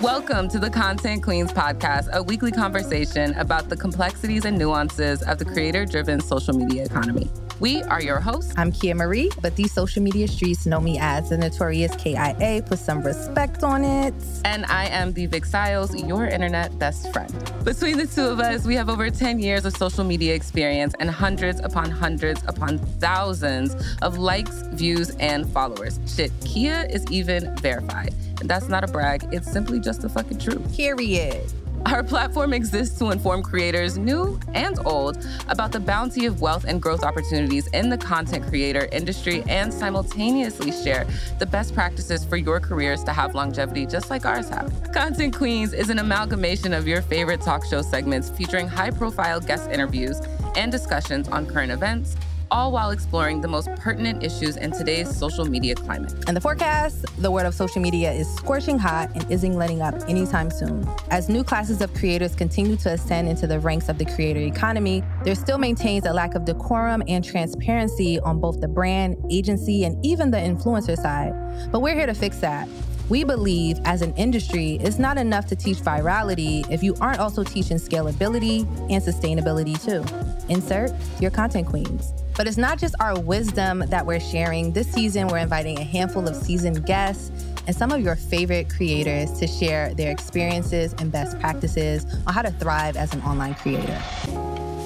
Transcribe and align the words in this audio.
Welcome 0.00 0.48
to 0.50 0.60
the 0.60 0.70
Content 0.70 1.24
Queens 1.24 1.52
podcast, 1.52 2.08
a 2.12 2.22
weekly 2.22 2.52
conversation 2.52 3.34
about 3.34 3.68
the 3.68 3.76
complexities 3.76 4.44
and 4.44 4.56
nuances 4.56 5.24
of 5.24 5.38
the 5.40 5.44
creator 5.44 5.84
driven 5.84 6.20
social 6.20 6.54
media 6.56 6.84
economy. 6.84 7.28
We 7.58 7.82
are 7.82 8.00
your 8.00 8.20
hosts. 8.20 8.54
I'm 8.56 8.70
Kia 8.70 8.94
Marie, 8.94 9.28
but 9.42 9.56
these 9.56 9.72
social 9.72 10.00
media 10.00 10.28
streets 10.28 10.66
know 10.66 10.78
me 10.78 11.00
as 11.00 11.30
the 11.30 11.36
notorious 11.36 11.96
KIA. 11.96 12.62
Put 12.64 12.78
some 12.78 13.02
respect 13.02 13.64
on 13.64 13.82
it. 13.84 14.14
And 14.44 14.64
I 14.66 14.86
am 14.86 15.12
the 15.14 15.26
Vic 15.26 15.42
Siles, 15.42 16.06
your 16.06 16.28
internet 16.28 16.78
best 16.78 17.12
friend. 17.12 17.34
Between 17.64 17.98
the 17.98 18.06
two 18.06 18.26
of 18.26 18.38
us, 18.38 18.64
we 18.64 18.76
have 18.76 18.88
over 18.88 19.10
10 19.10 19.40
years 19.40 19.64
of 19.64 19.76
social 19.76 20.04
media 20.04 20.32
experience 20.32 20.94
and 21.00 21.10
hundreds 21.10 21.58
upon 21.58 21.90
hundreds 21.90 22.40
upon 22.46 22.78
thousands 22.78 23.74
of 24.02 24.16
likes, 24.16 24.62
views, 24.74 25.10
and 25.18 25.44
followers. 25.52 25.98
Shit, 26.06 26.30
Kia 26.44 26.86
is 26.88 27.04
even 27.10 27.56
verified. 27.56 28.14
That's 28.42 28.68
not 28.68 28.84
a 28.84 28.88
brag, 28.88 29.28
it's 29.32 29.50
simply 29.50 29.80
just 29.80 30.02
the 30.02 30.08
fucking 30.08 30.38
truth. 30.38 30.76
Period. 30.76 31.52
Our 31.86 32.02
platform 32.02 32.52
exists 32.52 32.98
to 32.98 33.10
inform 33.10 33.42
creators, 33.42 33.96
new 33.96 34.38
and 34.52 34.78
old, 34.84 35.24
about 35.48 35.72
the 35.72 35.80
bounty 35.80 36.26
of 36.26 36.40
wealth 36.40 36.64
and 36.66 36.82
growth 36.82 37.02
opportunities 37.02 37.66
in 37.68 37.88
the 37.88 37.96
content 37.96 38.46
creator 38.46 38.88
industry 38.92 39.42
and 39.48 39.72
simultaneously 39.72 40.72
share 40.72 41.06
the 41.38 41.46
best 41.46 41.74
practices 41.74 42.24
for 42.24 42.36
your 42.36 42.60
careers 42.60 43.04
to 43.04 43.12
have 43.12 43.34
longevity 43.34 43.86
just 43.86 44.10
like 44.10 44.26
ours 44.26 44.48
have. 44.48 44.92
Content 44.92 45.34
Queens 45.34 45.72
is 45.72 45.88
an 45.88 45.98
amalgamation 45.98 46.74
of 46.74 46.86
your 46.86 47.00
favorite 47.00 47.40
talk 47.40 47.64
show 47.64 47.80
segments 47.80 48.28
featuring 48.28 48.68
high 48.68 48.90
profile 48.90 49.40
guest 49.40 49.70
interviews 49.70 50.20
and 50.56 50.70
discussions 50.72 51.28
on 51.28 51.46
current 51.46 51.72
events 51.72 52.16
all 52.50 52.72
while 52.72 52.90
exploring 52.90 53.40
the 53.40 53.48
most 53.48 53.68
pertinent 53.76 54.22
issues 54.22 54.56
in 54.56 54.70
today's 54.70 55.14
social 55.14 55.44
media 55.44 55.74
climate. 55.74 56.12
And 56.26 56.36
the 56.36 56.40
forecast 56.40 57.04
the 57.20 57.30
world 57.30 57.46
of 57.46 57.54
social 57.54 57.80
media 57.80 58.12
is 58.12 58.32
scorching 58.36 58.78
hot 58.78 59.10
and 59.14 59.30
isn't 59.30 59.54
letting 59.54 59.82
up 59.82 59.94
anytime 60.08 60.50
soon. 60.50 60.88
As 61.10 61.28
new 61.28 61.44
classes 61.44 61.80
of 61.80 61.92
creators 61.94 62.34
continue 62.34 62.76
to 62.76 62.92
ascend 62.92 63.28
into 63.28 63.46
the 63.46 63.60
ranks 63.60 63.88
of 63.88 63.98
the 63.98 64.04
creator 64.04 64.40
economy, 64.40 65.02
there 65.24 65.34
still 65.34 65.58
maintains 65.58 66.06
a 66.06 66.12
lack 66.12 66.34
of 66.34 66.44
decorum 66.44 67.02
and 67.08 67.24
transparency 67.24 68.18
on 68.20 68.40
both 68.40 68.60
the 68.60 68.68
brand, 68.68 69.16
agency, 69.30 69.84
and 69.84 70.04
even 70.04 70.30
the 70.30 70.38
influencer 70.38 70.96
side. 70.96 71.32
But 71.70 71.80
we're 71.80 71.94
here 71.94 72.06
to 72.06 72.14
fix 72.14 72.38
that. 72.38 72.68
We 73.08 73.24
believe 73.24 73.78
as 73.86 74.02
an 74.02 74.14
industry, 74.16 74.74
it's 74.82 74.98
not 74.98 75.16
enough 75.16 75.46
to 75.46 75.56
teach 75.56 75.78
virality 75.78 76.70
if 76.70 76.82
you 76.82 76.94
aren't 77.00 77.20
also 77.20 77.42
teaching 77.42 77.78
scalability 77.78 78.66
and 78.90 79.02
sustainability 79.02 79.82
too. 79.82 80.04
Insert 80.50 80.92
your 81.18 81.30
content 81.30 81.66
queens. 81.66 82.12
But 82.38 82.46
it's 82.46 82.56
not 82.56 82.78
just 82.78 82.94
our 83.00 83.18
wisdom 83.18 83.80
that 83.88 84.06
we're 84.06 84.20
sharing. 84.20 84.72
This 84.72 84.86
season, 84.92 85.26
we're 85.26 85.38
inviting 85.38 85.76
a 85.80 85.82
handful 85.82 86.28
of 86.28 86.36
seasoned 86.36 86.86
guests 86.86 87.32
and 87.66 87.74
some 87.74 87.90
of 87.90 88.00
your 88.00 88.14
favorite 88.14 88.70
creators 88.70 89.32
to 89.40 89.48
share 89.48 89.92
their 89.94 90.12
experiences 90.12 90.94
and 91.00 91.10
best 91.10 91.38
practices 91.40 92.06
on 92.28 92.32
how 92.32 92.42
to 92.42 92.52
thrive 92.52 92.96
as 92.96 93.12
an 93.12 93.22
online 93.22 93.56
creator. 93.56 93.98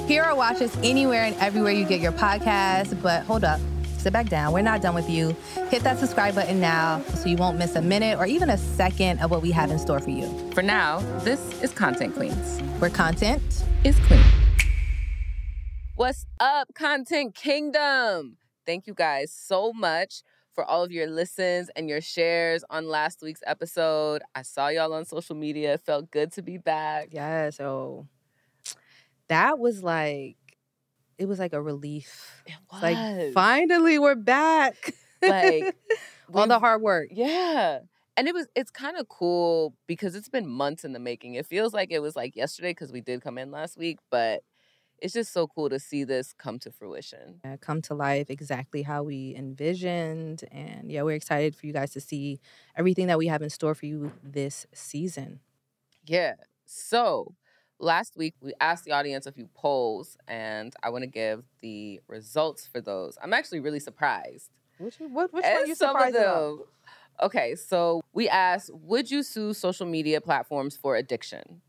Hear 0.09 0.25
or 0.25 0.35
watch 0.35 0.63
us 0.63 0.75
anywhere 0.83 1.25
and 1.25 1.37
everywhere 1.37 1.73
you 1.73 1.85
get 1.85 2.01
your 2.01 2.13
podcast, 2.13 3.01
but 3.03 3.23
hold 3.25 3.45
up. 3.45 3.61
Sit 3.99 4.15
back 4.15 4.31
down. 4.31 4.55
We're 4.55 4.63
not 4.63 4.81
done 4.81 4.95
with 4.95 5.11
you. 5.11 5.37
Hit 5.69 5.85
that 5.85 5.99
subscribe 5.99 6.35
button 6.35 6.59
now 6.59 7.03
so 7.17 7.29
you 7.29 7.37
won't 7.37 7.59
miss 7.59 7.77
a 7.77 7.83
minute 7.83 8.19
or 8.19 8.25
even 8.25 8.49
a 8.49 8.57
second 8.57 9.21
of 9.21 9.31
what 9.31 9.43
we 9.43 9.51
have 9.51 9.71
in 9.71 9.79
store 9.79 10.01
for 10.01 10.11
you. 10.11 10.51
For 10.55 10.63
now, 10.63 11.01
this 11.19 11.39
is 11.63 11.71
Content 11.71 12.15
Queens, 12.15 12.61
where 12.79 12.91
content 12.91 13.43
is 13.85 13.95
queen. 14.07 14.25
What's 16.03 16.27
up, 16.41 16.75
Content 16.75 17.33
Kingdom? 17.33 18.37
Thank 18.67 18.89
you 18.89 18.93
guys 18.93 19.33
so 19.33 19.73
much 19.73 20.25
for 20.53 20.65
all 20.65 20.83
of 20.83 20.91
your 20.91 21.07
listens 21.07 21.71
and 21.77 21.89
your 21.89 22.01
shares 22.01 22.65
on 22.69 22.89
last 22.89 23.23
week's 23.23 23.45
episode. 23.47 24.21
I 24.35 24.43
saw 24.43 24.67
y'all 24.67 24.93
on 24.95 25.05
social 25.05 25.37
media. 25.37 25.75
It 25.75 25.83
felt 25.83 26.11
good 26.11 26.33
to 26.33 26.43
be 26.43 26.59
back. 26.59 27.11
Yeah, 27.13 27.45
oh. 27.47 27.51
so 27.53 28.09
that 29.29 29.61
was 29.61 29.85
like 29.85 30.39
it 31.19 31.27
was 31.27 31.39
like 31.39 31.53
a 31.53 31.63
relief. 31.63 32.43
It 32.47 32.57
was. 32.73 32.83
Like 32.83 33.33
finally 33.33 34.01
we're 34.01 34.17
back. 34.17 34.95
Like 35.23 35.77
all 36.35 36.49
the 36.49 36.59
hard 36.59 36.83
work. 36.83 37.11
Yeah. 37.13 37.79
And 38.17 38.27
it 38.27 38.35
was 38.35 38.49
it's 38.57 38.73
kind 38.73 38.97
of 38.97 39.09
cool 39.09 39.77
because 39.87 40.17
it's 40.17 40.29
been 40.29 40.49
months 40.49 40.85
in 40.85 40.95
the 40.95 40.99
making. 40.99 41.35
It 41.35 41.47
feels 41.47 41.73
like 41.73 41.93
it 41.93 42.01
was 42.01 42.17
like 42.17 42.35
yesterday 42.35 42.73
because 42.73 42.91
we 42.91 43.01
did 43.01 43.23
come 43.23 43.39
in 43.39 43.53
last 43.53 43.79
week, 43.79 44.01
but 44.11 44.43
it's 45.03 45.13
just 45.13 45.33
so 45.33 45.49
cool 45.49 45.69
to 45.69 45.81
see 45.81 46.05
this 46.05 46.33
come 46.33 46.59
to 46.61 46.71
fruition. 46.71 47.41
Yeah, 47.45 47.57
come 47.57 47.83
to 47.83 47.95
life 47.95 48.31
exactly 48.31 48.83
how 48.83 49.03
we 49.03 49.35
envisioned. 49.37 50.45
And 50.53 50.91
yeah, 50.91 51.03
we're 51.03 51.17
excited 51.17 51.57
for 51.57 51.67
you 51.67 51.73
guys 51.73 51.91
to 51.93 52.01
see 52.01 52.41
everything 52.77 53.09
that 53.09 53.19
we 53.19 53.27
have 53.27 53.43
in 53.43 53.51
store 53.51 53.75
for 53.75 53.87
you 53.87 54.13
this 54.23 54.67
season. 54.73 55.41
Yeah. 56.07 56.35
So 56.67 57.35
last 57.81 58.17
week 58.17 58.35
we 58.41 58.55
asked 58.61 58.85
the 58.85 58.93
audience 58.93 59.27
a 59.27 59.33
few 59.33 59.49
polls, 59.55 60.17
and 60.29 60.73
I 60.83 60.91
want 60.91 61.03
to 61.03 61.09
give 61.09 61.43
the 61.61 62.01
results 62.07 62.67
for 62.67 62.81
those. 62.81 63.19
I'm 63.21 63.33
actually 63.33 63.61
really 63.61 63.81
surprised. 63.81 64.51
Which, 64.79 64.97
what, 65.01 65.33
which 65.33 65.45
one 65.45 65.67
you 65.67 65.75
surprised 65.75 66.17
about? 66.17 66.69
Okay, 67.21 67.57
so 67.57 68.03
we 68.13 68.29
asked, 68.29 68.71
would 68.73 69.11
you 69.11 69.23
sue 69.23 69.53
social 69.53 69.87
media 69.87 70.21
platforms 70.21 70.77
for 70.77 70.97
addiction? 70.97 71.61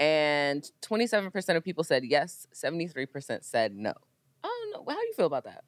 And 0.00 0.70
27% 0.82 1.56
of 1.56 1.62
people 1.62 1.84
said 1.84 2.04
yes 2.04 2.46
73% 2.54 3.44
said 3.44 3.74
no 3.74 3.92
i 4.42 4.48
don't 4.48 4.72
know 4.72 4.92
how 4.92 4.98
do 4.98 5.06
you 5.06 5.14
feel 5.14 5.26
about 5.26 5.44
that 5.44 5.62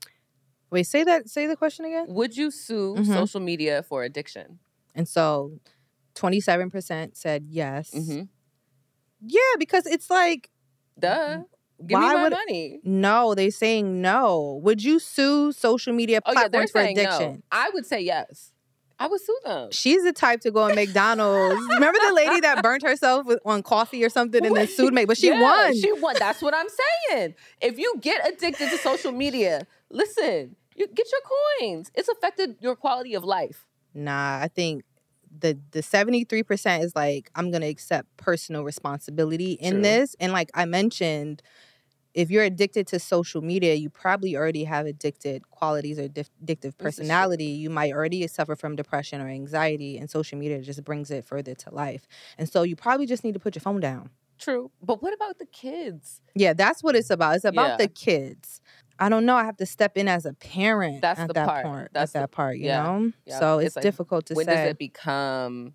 wait 0.70 0.84
say 0.84 1.04
that 1.04 1.28
say 1.28 1.47
the 1.47 1.56
question 1.56 1.84
again 1.84 2.06
would 2.09 2.37
you 2.37 2.50
sue 2.50 2.94
mm-hmm. 2.94 3.12
social 3.12 3.41
media 3.41 3.82
for 3.82 4.03
addiction 4.03 4.59
and 4.94 5.06
so 5.06 5.53
27% 6.15 7.16
said 7.16 7.44
yes 7.47 7.91
mm-hmm. 7.91 8.22
yeah 9.20 9.41
because 9.59 9.87
it's 9.87 10.10
like 10.10 10.50
duh 10.99 11.43
Give 11.87 11.99
why 11.99 12.09
me 12.10 12.14
my 12.14 12.22
would, 12.22 12.32
money. 12.32 12.81
No, 12.84 13.34
they're 13.34 13.50
saying 13.50 14.00
no. 14.00 14.60
Would 14.62 14.84
you 14.84 14.99
sue 14.99 15.53
social 15.53 15.93
media 15.93 16.20
platforms 16.20 16.70
oh, 16.75 16.78
yeah, 16.78 16.87
for 16.87 16.91
addiction? 16.91 17.32
No. 17.32 17.43
I 17.50 17.70
would 17.75 17.87
say 17.87 18.00
yes. 18.00 18.52
I 19.03 19.09
would 19.09 19.21
sue 19.21 19.37
them. 19.45 19.69
She's 19.73 20.05
the 20.05 20.13
type 20.13 20.43
to 20.43 20.53
go 20.53 20.61
on 20.63 20.77
McDonald's. 20.77 21.61
Remember 21.75 21.99
the 22.07 22.15
lady 22.15 22.39
that 22.43 22.63
burnt 22.63 22.85
herself 22.85 23.27
with, 23.27 23.41
on 23.45 23.65
coffee 23.65 24.05
or 24.05 24.09
something 24.09 24.47
and 24.47 24.55
then 24.55 24.69
sued 24.69 24.95
me, 24.95 25.07
but 25.07 25.19
she 25.19 25.27
yeah, 25.27 25.43
won. 25.43 25.75
She 25.75 25.93
won. 25.95 26.15
That's 26.21 26.41
what 26.41 26.55
I'm 26.55 26.69
saying. 27.11 27.35
If 27.61 27.81
you 27.81 27.97
get 28.01 28.25
addicted 28.29 28.71
to 28.71 28.79
social 28.79 29.11
media, 29.11 29.67
listen, 29.91 30.55
you 30.77 30.87
get 30.87 31.09
your 31.11 31.21
coins. 31.61 31.91
It's 31.97 32.09
affected 32.09 32.59
your 32.61 32.77
quality 32.77 33.15
of 33.15 33.25
life. 33.25 33.67
Nah, 33.93 34.39
I 34.41 34.47
think 34.47 34.85
the 35.37 35.59
the 35.73 35.81
73% 35.81 36.85
is 36.85 36.95
like 36.95 37.29
I'm 37.35 37.51
going 37.51 37.62
to 37.62 37.69
accept 37.69 38.17
personal 38.19 38.62
responsibility 38.62 39.55
in 39.55 39.75
True. 39.75 39.83
this 39.83 40.15
and 40.21 40.33
like 40.33 40.51
I 40.55 40.65
mentioned 40.65 41.43
if 42.15 42.31
you're 42.31 42.45
addicted 42.45 42.87
to 42.89 42.99
social 42.99 43.43
media, 43.43 43.75
you 43.75 43.89
probably 43.89 44.37
already 44.37 44.65
have 44.65 44.87
addicted 44.87 45.50
qualities 45.50 45.99
or 45.99 46.09
addictive 46.09 46.77
personality. 46.77 47.45
You 47.45 47.71
might 47.71 47.93
already 47.93 48.27
suffer 48.27 48.55
from 48.56 48.77
depression 48.77 49.21
or 49.21 49.28
anxiety, 49.28 49.99
and 49.99 50.11
social 50.11 50.39
media 50.39 50.61
just 50.61 50.84
brings 50.84 51.11
it 51.11 51.25
further 51.25 51.55
to 51.55 51.75
life. 51.75 52.06
And 52.39 52.49
so 52.49 52.62
you 52.62 52.77
probably 52.77 53.06
just 53.06 53.25
need 53.25 53.34
to 53.34 53.41
put 53.41 53.55
your 53.55 53.61
phone 53.61 53.81
down. 53.81 54.11
True. 54.39 54.71
But 54.83 55.03
what 55.03 55.15
about 55.15 55.39
the 55.39 55.47
kids? 55.47 56.21
Yeah, 56.34 56.53
that's 56.53 56.83
what 56.83 56.97
it's 56.97 57.11
about. 57.11 57.37
It's 57.37 57.45
about 57.45 57.71
yeah. 57.71 57.77
the 57.77 57.89
kids. 57.89 58.61
I 58.99 59.09
don't 59.09 59.25
know. 59.25 59.37
I 59.37 59.44
have 59.44 59.56
to 59.59 59.67
step 59.67 59.97
in 59.97 60.09
as 60.09 60.27
a 60.27 60.33
parent 60.34 61.00
that's 61.00 61.21
at 61.21 61.29
the 61.29 61.34
that 61.34 61.49
part. 61.49 61.65
part. 61.65 61.91
That's 61.93 62.15
at 62.15 62.21
that 62.21 62.31
part, 62.31 62.59
you 62.59 62.67
yeah. 62.67 62.83
know? 62.83 63.12
Yeah. 63.25 63.39
So 63.39 63.59
it's, 63.59 63.69
it's 63.69 63.77
like, 63.77 63.83
difficult 63.84 64.27
to 64.27 64.34
when 64.34 64.47
say. 64.47 64.55
When 64.55 64.65
does 64.65 64.71
it 64.73 64.79
become 64.79 65.75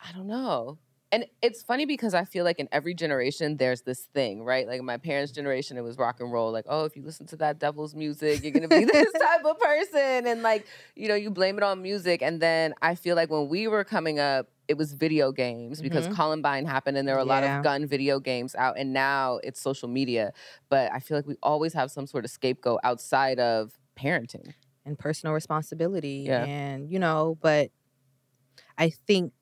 I 0.00 0.12
don't 0.12 0.26
know 0.26 0.78
and 1.10 1.24
it's 1.40 1.62
funny 1.62 1.86
because 1.86 2.12
I 2.12 2.24
feel 2.24 2.44
like 2.44 2.58
in 2.58 2.68
every 2.70 2.94
generation 2.94 3.56
there's 3.56 3.82
this 3.82 4.00
thing, 4.12 4.42
right? 4.42 4.66
Like 4.66 4.82
my 4.82 4.98
parents' 4.98 5.32
generation, 5.32 5.78
it 5.78 5.82
was 5.82 5.96
rock 5.96 6.20
and 6.20 6.30
roll. 6.30 6.52
Like, 6.52 6.66
oh, 6.68 6.84
if 6.84 6.96
you 6.96 7.02
listen 7.02 7.26
to 7.28 7.36
that 7.36 7.58
devil's 7.58 7.94
music, 7.94 8.42
you're 8.42 8.52
gonna 8.52 8.68
be 8.68 8.84
this 8.92 9.12
type 9.12 9.44
of 9.44 9.58
person, 9.58 10.26
and 10.26 10.42
like, 10.42 10.66
you 10.96 11.08
know, 11.08 11.14
you 11.14 11.30
blame 11.30 11.56
it 11.56 11.62
on 11.62 11.82
music. 11.82 12.20
And 12.22 12.40
then 12.40 12.74
I 12.82 12.94
feel 12.94 13.16
like 13.16 13.30
when 13.30 13.48
we 13.48 13.68
were 13.68 13.84
coming 13.84 14.18
up, 14.18 14.48
it 14.68 14.76
was 14.76 14.92
video 14.92 15.32
games 15.32 15.80
because 15.80 16.04
mm-hmm. 16.04 16.14
Columbine 16.14 16.66
happened, 16.66 16.98
and 16.98 17.08
there 17.08 17.14
were 17.14 17.22
a 17.22 17.26
yeah. 17.26 17.32
lot 17.32 17.44
of 17.44 17.64
gun 17.64 17.86
video 17.86 18.20
games 18.20 18.54
out. 18.54 18.76
And 18.78 18.92
now 18.92 19.40
it's 19.42 19.60
social 19.60 19.88
media. 19.88 20.32
But 20.68 20.92
I 20.92 21.00
feel 21.00 21.16
like 21.16 21.26
we 21.26 21.36
always 21.42 21.72
have 21.72 21.90
some 21.90 22.06
sort 22.06 22.26
of 22.26 22.30
scapegoat 22.30 22.80
outside 22.84 23.38
of 23.38 23.78
parenting 23.98 24.52
and 24.84 24.98
personal 24.98 25.32
responsibility. 25.32 26.26
Yeah. 26.26 26.44
And 26.44 26.92
you 26.92 26.98
know, 26.98 27.38
but 27.40 27.70
I 28.76 28.90
think 28.90 29.32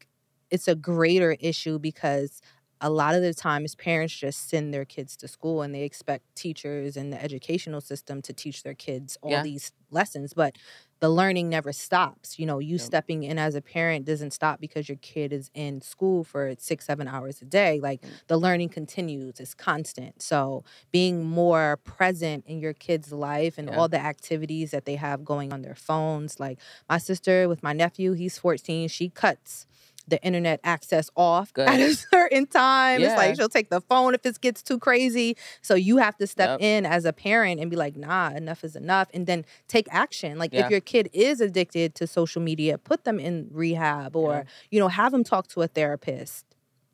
it's 0.56 0.68
a 0.68 0.74
greater 0.74 1.36
issue 1.38 1.78
because 1.78 2.40
a 2.80 2.90
lot 2.90 3.14
of 3.14 3.22
the 3.22 3.32
times 3.32 3.74
parents 3.74 4.14
just 4.14 4.48
send 4.48 4.72
their 4.72 4.84
kids 4.84 5.16
to 5.16 5.28
school 5.28 5.62
and 5.62 5.74
they 5.74 5.82
expect 5.82 6.24
teachers 6.34 6.96
and 6.96 7.12
the 7.12 7.22
educational 7.22 7.80
system 7.80 8.20
to 8.22 8.32
teach 8.32 8.62
their 8.62 8.74
kids 8.74 9.16
all 9.22 9.30
yeah. 9.30 9.42
these 9.42 9.72
lessons 9.90 10.32
but 10.34 10.56
the 11.00 11.08
learning 11.08 11.48
never 11.48 11.72
stops 11.72 12.38
you 12.38 12.46
know 12.46 12.58
you 12.58 12.76
stepping 12.76 13.22
in 13.22 13.38
as 13.38 13.54
a 13.54 13.60
parent 13.60 14.04
doesn't 14.04 14.32
stop 14.32 14.60
because 14.60 14.88
your 14.88 14.98
kid 14.98 15.32
is 15.32 15.50
in 15.54 15.80
school 15.80 16.24
for 16.24 16.54
six 16.58 16.86
seven 16.86 17.06
hours 17.06 17.40
a 17.40 17.44
day 17.44 17.78
like 17.80 18.00
mm. 18.02 18.08
the 18.26 18.36
learning 18.36 18.68
continues 18.68 19.38
it's 19.38 19.54
constant 19.54 20.20
so 20.20 20.64
being 20.90 21.24
more 21.24 21.78
present 21.84 22.44
in 22.46 22.58
your 22.58 22.72
kid's 22.72 23.12
life 23.12 23.58
and 23.58 23.68
yeah. 23.68 23.76
all 23.76 23.88
the 23.88 24.00
activities 24.00 24.70
that 24.70 24.84
they 24.84 24.96
have 24.96 25.24
going 25.24 25.52
on 25.52 25.62
their 25.62 25.74
phones 25.74 26.40
like 26.40 26.58
my 26.88 26.98
sister 26.98 27.48
with 27.48 27.62
my 27.62 27.72
nephew 27.72 28.12
he's 28.12 28.38
14 28.38 28.88
she 28.88 29.08
cuts 29.08 29.66
the 30.08 30.22
internet 30.22 30.60
access 30.62 31.10
off 31.16 31.52
Good. 31.54 31.68
at 31.68 31.80
a 31.80 31.94
certain 31.94 32.46
time. 32.46 33.02
It's 33.02 33.14
like 33.16 33.34
she'll 33.36 33.48
take 33.48 33.70
the 33.70 33.80
phone 33.80 34.14
if 34.14 34.24
it 34.24 34.40
gets 34.40 34.62
too 34.62 34.78
crazy. 34.78 35.36
So 35.62 35.74
you 35.74 35.96
have 35.98 36.16
to 36.18 36.26
step 36.26 36.48
Yep. 36.48 36.60
in 36.62 36.86
as 36.86 37.04
a 37.04 37.12
parent 37.12 37.60
and 37.60 37.68
be 37.70 37.76
like, 37.76 37.96
nah, 37.96 38.30
enough 38.30 38.62
is 38.62 38.76
enough. 38.76 39.08
And 39.12 39.26
then 39.26 39.44
take 39.68 39.86
action. 39.90 40.38
Like 40.38 40.52
Yeah. 40.52 40.64
if 40.66 40.70
your 40.70 40.80
kid 40.80 41.10
is 41.12 41.40
addicted 41.40 41.94
to 41.96 42.06
social 42.06 42.40
media, 42.40 42.78
put 42.78 43.04
them 43.04 43.18
in 43.18 43.48
rehab 43.50 44.14
or, 44.14 44.32
Yeah. 44.32 44.42
you 44.70 44.78
know, 44.80 44.88
have 44.88 45.10
them 45.12 45.24
talk 45.24 45.48
to 45.48 45.62
a 45.62 45.66
therapist. 45.66 46.44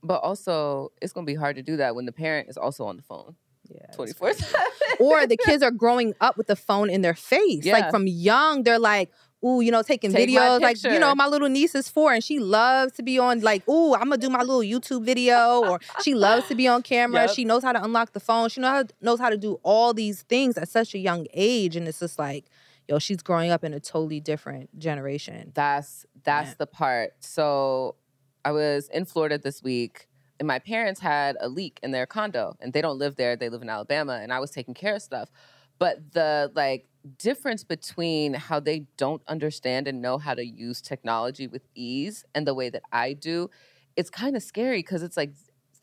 But 0.03 0.21
also, 0.23 0.91
it's 1.01 1.13
gonna 1.13 1.27
be 1.27 1.35
hard 1.35 1.57
to 1.57 1.63
do 1.63 1.77
that 1.77 1.95
when 1.95 2.07
the 2.07 2.13
parent 2.13 2.49
is 2.49 2.57
also 2.57 2.85
on 2.87 2.97
the 2.97 3.03
phone 3.03 3.37
Yeah. 3.69 3.87
twenty 3.95 4.13
four 4.13 4.33
seven. 4.33 4.61
or 4.99 5.27
the 5.27 5.37
kids 5.47 5.63
are 5.63 5.71
growing 5.71 6.15
up 6.21 6.37
with 6.37 6.47
the 6.47 6.57
phone 6.57 6.91
in 6.91 7.03
their 7.03 7.15
face. 7.15 7.65
Like 7.67 7.91
from 7.91 8.07
young, 8.07 8.63
they're 8.65 8.79
like, 8.79 9.11
ooh, 9.45 9.61
you 9.61 9.71
know, 9.71 9.83
taking 9.83 10.13
Take 10.13 10.29
videos. 10.29 10.61
Like, 10.61 10.83
you 10.85 10.99
know, 10.99 11.15
my 11.15 11.27
little 11.27 11.49
niece 11.49 11.75
is 11.75 11.89
four 11.89 12.13
and 12.13 12.23
she 12.23 12.39
loves 12.39 12.93
to 12.95 13.03
be 13.03 13.19
on, 13.19 13.41
like, 13.41 13.67
ooh, 13.69 13.95
I'm 13.95 14.05
gonna 14.05 14.19
do 14.19 14.31
my 14.31 14.41
little 14.41 14.61
YouTube 14.61 15.05
video. 15.05 15.63
Or 15.65 15.81
she 16.03 16.15
loves 16.15 16.47
to 16.49 16.55
be 16.55 16.69
on 16.69 16.83
camera. 16.83 17.23
Yep. 17.23 17.31
She 17.31 17.45
knows 17.45 17.63
how 17.63 17.73
to 17.73 17.83
unlock 17.83 18.13
the 18.13 18.21
phone. 18.21 18.49
She 18.49 18.61
knows 18.61 18.71
how, 18.71 18.85
knows 19.01 19.19
how 19.21 19.31
to 19.31 19.37
do 19.37 19.59
all 19.63 19.93
these 19.95 20.23
things 20.23 20.57
at 20.57 20.69
such 20.69 20.95
a 20.95 20.99
young 20.99 21.27
age. 21.35 21.77
And 21.77 21.89
it's 21.89 21.99
just 22.01 22.19
like, 22.19 22.47
yo, 22.89 22.99
she's 22.99 23.23
growing 23.23 23.51
up 23.51 23.65
in 23.65 23.75
a 23.75 23.81
totally 23.81 24.21
different 24.21 24.79
generation. 24.79 25.53
That's 25.55 26.07
that's 26.25 26.51
Yeah. 26.51 26.55
the 26.59 26.67
part. 26.67 27.13
So 27.21 27.97
I 28.45 28.53
was 28.53 28.89
in 28.89 29.05
Florida 29.05 29.39
this 29.39 29.63
week 29.63 30.09
and 30.39 30.47
my 30.47 30.59
parents 30.59 31.01
had 31.01 31.37
a 31.41 31.49
leak 31.49 31.79
in 31.83 31.91
their 31.93 32.07
condo 32.07 32.57
and 32.61 32.73
they 32.73 32.81
don't 32.83 32.99
live 32.99 33.17
there, 33.17 33.37
they 33.37 33.49
live 33.49 33.63
in 33.63 33.69
Alabama 33.69 34.19
and 34.23 34.33
I 34.33 34.39
was 34.41 34.51
taking 34.51 34.75
care 34.75 34.95
of 34.97 35.03
stuff. 35.03 35.31
But 35.79 36.13
the 36.13 36.51
like 36.55 36.87
difference 37.19 37.65
between 37.65 38.35
how 38.35 38.61
they 38.61 38.87
don't 38.97 39.23
understand 39.27 39.89
and 39.89 40.01
know 40.01 40.19
how 40.19 40.35
to 40.35 40.45
use 40.45 40.81
technology 40.81 41.47
with 41.47 41.63
ease 41.75 42.25
and 42.35 42.47
the 42.47 42.55
way 42.55 42.71
that 42.71 42.83
I 42.93 43.13
do, 43.13 43.51
it's 43.97 44.11
kind 44.11 44.37
of 44.37 44.43
scary 44.43 44.79
because 44.79 45.03
it's 45.03 45.17
like 45.17 45.33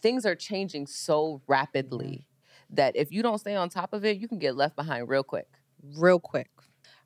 things 0.01 0.25
are 0.25 0.35
changing 0.35 0.87
so 0.87 1.41
rapidly 1.47 2.27
that 2.69 2.95
if 2.95 3.11
you 3.11 3.21
don't 3.21 3.39
stay 3.39 3.55
on 3.55 3.69
top 3.69 3.93
of 3.93 4.05
it, 4.05 4.17
you 4.17 4.27
can 4.27 4.39
get 4.39 4.55
left 4.55 4.75
behind 4.75 5.09
real 5.09 5.23
quick. 5.23 5.47
Real 5.95 6.19
quick. 6.19 6.49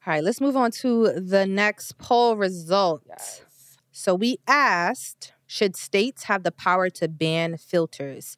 All 0.06 0.14
right, 0.14 0.24
let's 0.24 0.42
move 0.42 0.58
on 0.58 0.72
to 0.72 1.20
the 1.20 1.46
next 1.46 1.98
poll 1.98 2.36
result. 2.36 3.04
Yes. 3.08 3.44
So 3.92 4.16
we 4.16 4.38
asked, 4.48 5.34
should 5.48 5.76
states 5.76 6.24
have 6.24 6.44
the 6.44 6.52
power 6.52 6.90
to 6.90 7.08
ban 7.08 7.58
filters? 7.58 8.36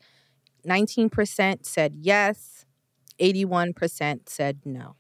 19% 0.68 1.66
said 1.66 1.96
yes, 2.02 2.66
81% 3.20 4.30
said 4.30 4.60
no. 4.66 4.96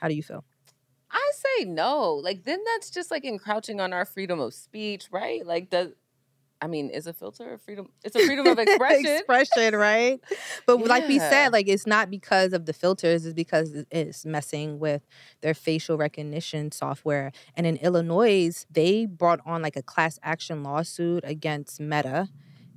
How 0.00 0.08
do 0.08 0.14
you 0.14 0.22
feel? 0.22 0.44
I 1.10 1.30
say 1.34 1.64
no. 1.64 2.14
Like 2.14 2.44
then 2.44 2.60
that's 2.64 2.90
just 2.90 3.10
like 3.10 3.24
encroaching 3.24 3.80
on 3.80 3.92
our 3.92 4.04
freedom 4.04 4.40
of 4.40 4.54
speech, 4.54 5.08
right? 5.10 5.44
Like 5.44 5.70
does 5.70 5.92
I 6.60 6.66
mean, 6.66 6.90
is 6.90 7.06
a 7.06 7.12
filter 7.12 7.54
a 7.54 7.58
freedom? 7.58 7.88
It's 8.02 8.16
a 8.16 8.26
freedom 8.26 8.46
of 8.46 8.58
expression. 8.58 9.06
Expression, 9.06 9.76
right? 9.76 10.20
But 10.66 10.84
like 10.86 11.06
we 11.06 11.18
said, 11.18 11.52
like 11.52 11.68
it's 11.68 11.86
not 11.86 12.10
because 12.10 12.52
of 12.52 12.66
the 12.66 12.72
filters, 12.72 13.24
it's 13.24 13.34
because 13.34 13.84
it's 13.90 14.26
messing 14.26 14.80
with 14.80 15.06
their 15.40 15.54
facial 15.54 15.96
recognition 15.96 16.72
software. 16.72 17.30
And 17.54 17.64
in 17.66 17.76
Illinois, 17.76 18.66
they 18.70 19.06
brought 19.06 19.40
on 19.46 19.62
like 19.62 19.76
a 19.76 19.82
class 19.82 20.18
action 20.22 20.64
lawsuit 20.64 21.22
against 21.24 21.80
Meta 21.80 22.28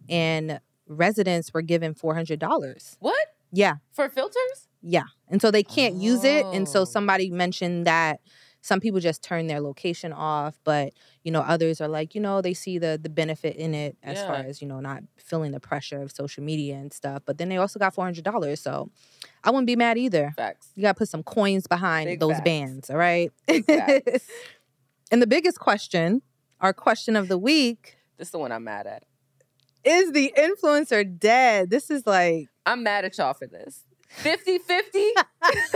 and 0.09 0.59
residents 0.87 1.53
were 1.53 1.61
given 1.61 1.93
$400. 1.93 2.97
what 2.99 3.27
Yeah. 3.51 3.75
for 3.91 4.09
filters? 4.09 4.67
Yeah. 4.81 5.03
And 5.29 5.41
so 5.41 5.51
they 5.51 5.63
can't 5.63 5.95
use 5.95 6.23
it. 6.23 6.45
And 6.47 6.67
so 6.67 6.81
Oh. 6.81 6.85
somebody 6.85 7.29
mentioned 7.29 7.85
that 7.85 8.19
some 8.63 8.79
people 8.79 8.99
just 8.99 9.23
turn 9.23 9.47
their 9.47 9.59
location 9.59 10.13
off, 10.13 10.59
but 10.63 10.93
you 11.23 11.31
know, 11.31 11.41
others 11.41 11.81
are 11.81 11.87
like, 11.87 12.13
you 12.15 12.21
know, 12.21 12.41
they 12.41 12.53
see 12.53 12.77
the 12.77 12.99
the 13.01 13.09
benefit 13.09 13.55
in 13.55 13.73
it 13.73 13.95
as 14.03 14.19
far 14.21 14.35
as, 14.35 14.61
you 14.61 14.67
know, 14.67 14.79
not 14.79 15.01
feeling 15.17 15.51
the 15.51 15.59
pressure 15.59 16.01
of 16.01 16.11
social 16.11 16.43
media 16.43 16.75
and 16.75 16.91
stuff. 16.93 17.23
But 17.25 17.37
then 17.39 17.49
they 17.49 17.57
also 17.57 17.79
got 17.79 17.93
four 17.93 18.05
hundred 18.05 18.23
dollars. 18.23 18.59
So 18.61 18.89
I 19.43 19.49
wouldn't 19.51 19.67
be 19.67 19.75
mad 19.75 19.97
either. 19.97 20.33
Facts. 20.35 20.69
You 20.75 20.81
gotta 20.83 20.97
put 20.97 21.09
some 21.09 21.23
coins 21.23 21.65
behind 21.67 22.07
Big 22.07 22.19
those 22.19 22.33
facts. 22.33 22.43
bands, 22.43 22.89
all 22.89 22.97
right? 22.97 23.31
And 25.11 25.21
the 25.21 25.27
biggest 25.27 25.59
question, 25.59 26.21
our 26.61 26.71
question 26.73 27.15
of 27.17 27.27
the 27.27 27.37
week, 27.37 27.97
this 28.17 28.29
is 28.29 28.31
the 28.31 28.39
one 28.39 28.51
I'm 28.51 28.63
mad 28.63 28.87
at. 28.87 29.03
Is 29.83 30.11
the 30.11 30.33
influencer 30.37 31.17
dead? 31.19 31.69
This 31.69 31.89
is 31.89 32.05
like 32.05 32.47
I'm 32.65 32.83
mad 32.83 33.05
at 33.05 33.17
y'all 33.17 33.33
for 33.33 33.47
this. 33.47 33.83
50 34.09 34.57
50? 34.57 34.99
That's 35.41 35.73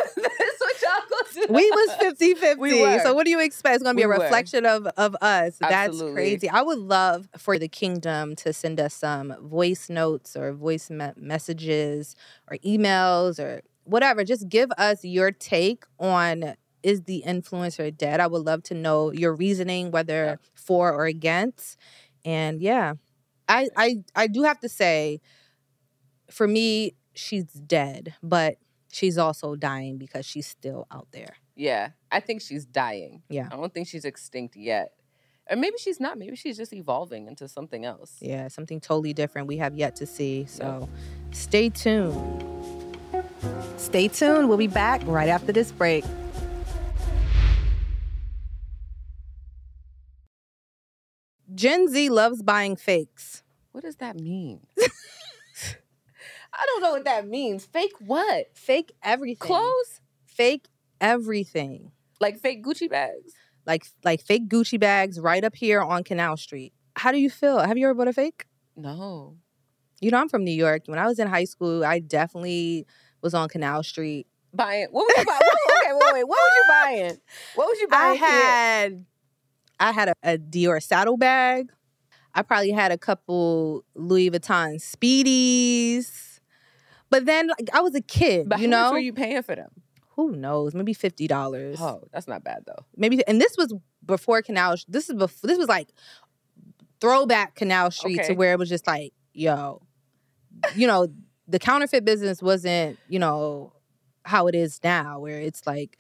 what 0.60 0.82
y'all 0.82 0.92
gonna 1.10 1.48
do. 1.48 1.54
we 1.54 1.70
was 1.72 1.96
50 2.00 2.34
50 2.36 2.60
We 2.60 3.00
so 3.00 3.14
what 3.14 3.24
do 3.24 3.30
you 3.32 3.40
expect 3.40 3.76
it's 3.76 3.84
going 3.84 3.96
to 3.96 3.98
be 4.02 4.06
We 4.06 4.14
a 4.14 4.18
were. 4.18 4.24
reflection 4.24 4.66
of 4.66 4.86
of 4.98 5.16
us 5.22 5.58
that's 5.58 5.74
Absolutely. 5.74 6.14
crazy 6.14 6.50
i 6.50 6.62
would 6.62 6.78
love 6.80 7.30
for 7.38 7.58
the 7.58 7.68
kingdom 7.70 8.36
to 8.38 8.52
send 8.52 8.80
us 8.82 8.94
some 8.94 9.34
voice 9.42 9.90
notes 9.90 10.36
or 10.36 10.52
voice 10.54 10.90
me- 10.90 11.12
messages 11.16 12.16
or 12.52 12.58
emails 12.58 13.40
or 13.40 13.62
whatever 13.86 14.24
just 14.26 14.50
give 14.50 14.70
us 14.78 15.04
your 15.06 15.32
take 15.32 15.86
on 16.00 16.56
is 16.84 17.04
the 17.04 17.24
influencer 17.26 17.96
dead 17.96 18.20
i 18.20 18.28
would 18.28 18.44
love 18.46 18.64
to 18.64 18.74
know 18.74 19.12
your 19.14 19.34
reasoning 19.34 19.92
whether 19.92 20.26
Yeah. 20.26 20.36
for 20.56 20.92
or 20.92 21.06
against 21.06 21.78
and 22.26 22.62
yeah 22.62 22.94
i 23.48 23.68
i 23.76 24.04
i 24.16 24.28
do 24.28 24.44
have 24.44 24.60
to 24.60 24.70
say 24.70 25.20
for 26.30 26.48
me 26.48 26.96
she's 27.14 27.46
dead 27.46 28.16
but 28.24 28.58
she's 28.92 29.18
also 29.18 29.56
dying 29.56 29.98
because 29.98 30.26
she's 30.26 30.48
still 30.48 30.88
out 30.92 31.08
there 31.12 31.36
Yeah, 31.56 31.92
I 32.12 32.20
think 32.20 32.42
she's 32.42 32.66
dying. 32.66 33.24
Yeah. 33.30 33.48
I 33.52 33.56
don't 33.56 33.74
think 33.74 33.88
she's 33.88 34.04
extinct 34.04 34.56
yet. 34.58 34.92
Or 35.50 35.56
maybe 35.56 35.78
she's 35.78 36.00
not. 36.02 36.18
Maybe 36.18 36.36
she's 36.36 36.58
just 36.58 36.74
evolving 36.74 37.28
into 37.28 37.48
something 37.48 37.86
else. 37.86 38.18
Yeah, 38.20 38.50
something 38.50 38.82
totally 38.82 39.14
different 39.14 39.48
we 39.48 39.58
have 39.58 39.74
yet 39.78 39.96
to 39.98 40.06
see. 40.06 40.46
So 40.48 40.90
stay 41.32 41.70
tuned. 41.70 42.44
Stay 43.78 44.08
tuned. 44.10 44.50
We'll 44.50 44.58
be 44.58 44.68
back 44.68 45.02
right 45.06 45.30
after 45.30 45.54
this 45.54 45.72
break. 45.72 46.04
Gen 51.56 51.88
Z 51.88 52.10
loves 52.10 52.44
buying 52.44 52.76
fakes. 52.76 53.44
What 53.72 53.84
does 53.84 53.96
that 53.98 54.20
mean? 54.20 54.62
I 56.58 56.66
don't 56.68 56.82
know 56.82 56.92
what 56.92 57.06
that 57.06 57.28
means. 57.28 57.66
Fake 57.66 57.94
what? 58.00 58.56
Fake 58.58 58.94
everything. 59.04 59.48
Clothes? 59.48 60.02
Fake 60.26 60.68
everything. 61.02 61.92
Like 62.22 62.40
fake 62.40 62.64
Gucci 62.64 62.90
bags? 62.90 63.34
Like 63.66 63.86
like 64.04 64.22
fake 64.22 64.48
Gucci 64.48 64.80
bags 64.80 65.20
right 65.20 65.44
up 65.44 65.56
here 65.56 65.82
on 65.82 66.04
Canal 66.04 66.38
Street. 66.38 66.74
How 66.96 67.12
do 67.12 67.18
you 67.20 67.30
feel? 67.30 67.60
Have 67.60 67.78
you 67.78 67.86
ever 67.88 67.94
bought 67.94 68.08
a 68.08 68.14
fake? 68.14 68.46
No. 68.78 69.36
You 70.02 70.12
know, 70.12 70.20
I'm 70.20 70.30
from 70.30 70.44
New 70.44 70.52
York. 70.52 70.84
When 70.86 71.00
I 71.00 71.08
was 71.08 71.20
in 71.20 71.28
high 71.28 71.46
school, 71.46 71.84
I 71.84 72.00
definitely 72.00 72.86
was 73.22 73.34
on 73.34 73.50
Canal 73.50 73.84
Street 73.84 74.28
Buying. 74.54 74.88
What 74.92 75.06
was 75.08 75.18
you 75.18 75.26
buying? 75.26 75.42
okay, 75.42 75.92
wait, 75.94 76.14
wait. 76.14 76.28
What 76.28 76.38
was 76.38 76.54
you 76.56 76.64
buying? 76.70 77.18
What 77.56 77.68
was 77.68 77.80
you 77.82 77.88
buying? 77.90 78.14
kid? 78.18 78.22
had 78.26 79.06
I 79.80 79.92
had 79.92 80.10
a, 80.10 80.14
a 80.24 80.38
Dior 80.38 80.82
saddle 80.82 81.18
bag. 81.18 81.72
I 82.34 82.42
probably 82.42 82.72
had 82.72 82.92
a 82.92 82.98
couple 82.98 83.86
Louis 83.96 84.30
Vuitton 84.32 84.76
Speedies. 84.82 86.40
But 87.10 87.26
then 87.26 87.48
like 87.48 87.70
I 87.74 87.82
was 87.82 87.96
a 87.96 88.02
kid, 88.02 88.50
But 88.50 88.60
you 88.60 88.68
know. 88.68 88.92
were 88.92 89.00
you 89.00 89.14
paying 89.14 89.42
for 89.44 89.56
them? 89.56 89.70
Who 90.16 90.32
knows? 90.36 90.74
Maybe 90.74 90.94
fifty 90.94 91.28
dollars. 91.28 91.78
Oh, 91.80 92.04
that's 92.12 92.28
not 92.28 92.44
bad 92.44 92.64
though. 92.66 92.86
Maybe 92.98 93.26
and 93.28 93.40
this 93.40 93.56
was 93.58 93.74
before 94.06 94.42
Canal 94.42 94.76
this 94.88 95.10
is 95.10 95.16
before 95.16 95.48
this 95.48 95.58
was 95.58 95.68
like 95.68 95.90
throwback 97.02 97.56
Canal 97.56 97.92
Street 97.92 98.20
Okay. 98.20 98.28
to 98.30 98.34
where 98.34 98.54
it 98.54 98.60
was 98.60 98.70
just 98.70 98.88
like, 98.88 99.14
yo, 99.34 99.82
you 100.76 100.88
know, 100.88 101.08
the 101.48 101.60
counterfeit 101.60 102.06
business 102.06 102.42
wasn't, 102.42 102.98
you 103.10 103.20
know, 103.20 103.74
how 104.24 104.48
it 104.48 104.56
is 104.56 104.80
now, 104.84 105.20
where 105.20 105.40
it's 105.40 105.68
like 105.68 105.98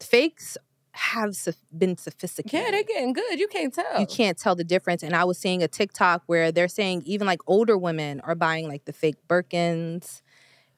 fakes 0.00 0.56
have 1.00 1.34
been 1.76 1.96
sophisticated. 1.96 2.66
Yeah, 2.66 2.70
they're 2.70 2.82
getting 2.84 3.12
good. 3.12 3.40
You 3.40 3.48
can't 3.48 3.72
tell. 3.72 3.98
you 4.00 4.06
can't 4.06 4.36
tell 4.38 4.54
the 4.54 4.64
difference. 4.64 5.02
And 5.02 5.16
I 5.16 5.24
was 5.24 5.38
seeing 5.38 5.62
a 5.62 5.68
TikTok 5.68 6.22
where 6.26 6.52
they're 6.52 6.68
saying 6.68 7.02
even 7.06 7.26
like 7.26 7.40
older 7.46 7.76
women 7.76 8.20
are 8.20 8.34
buying 8.34 8.68
like 8.68 8.84
the 8.84 8.92
fake 8.92 9.16
Birkins 9.28 10.20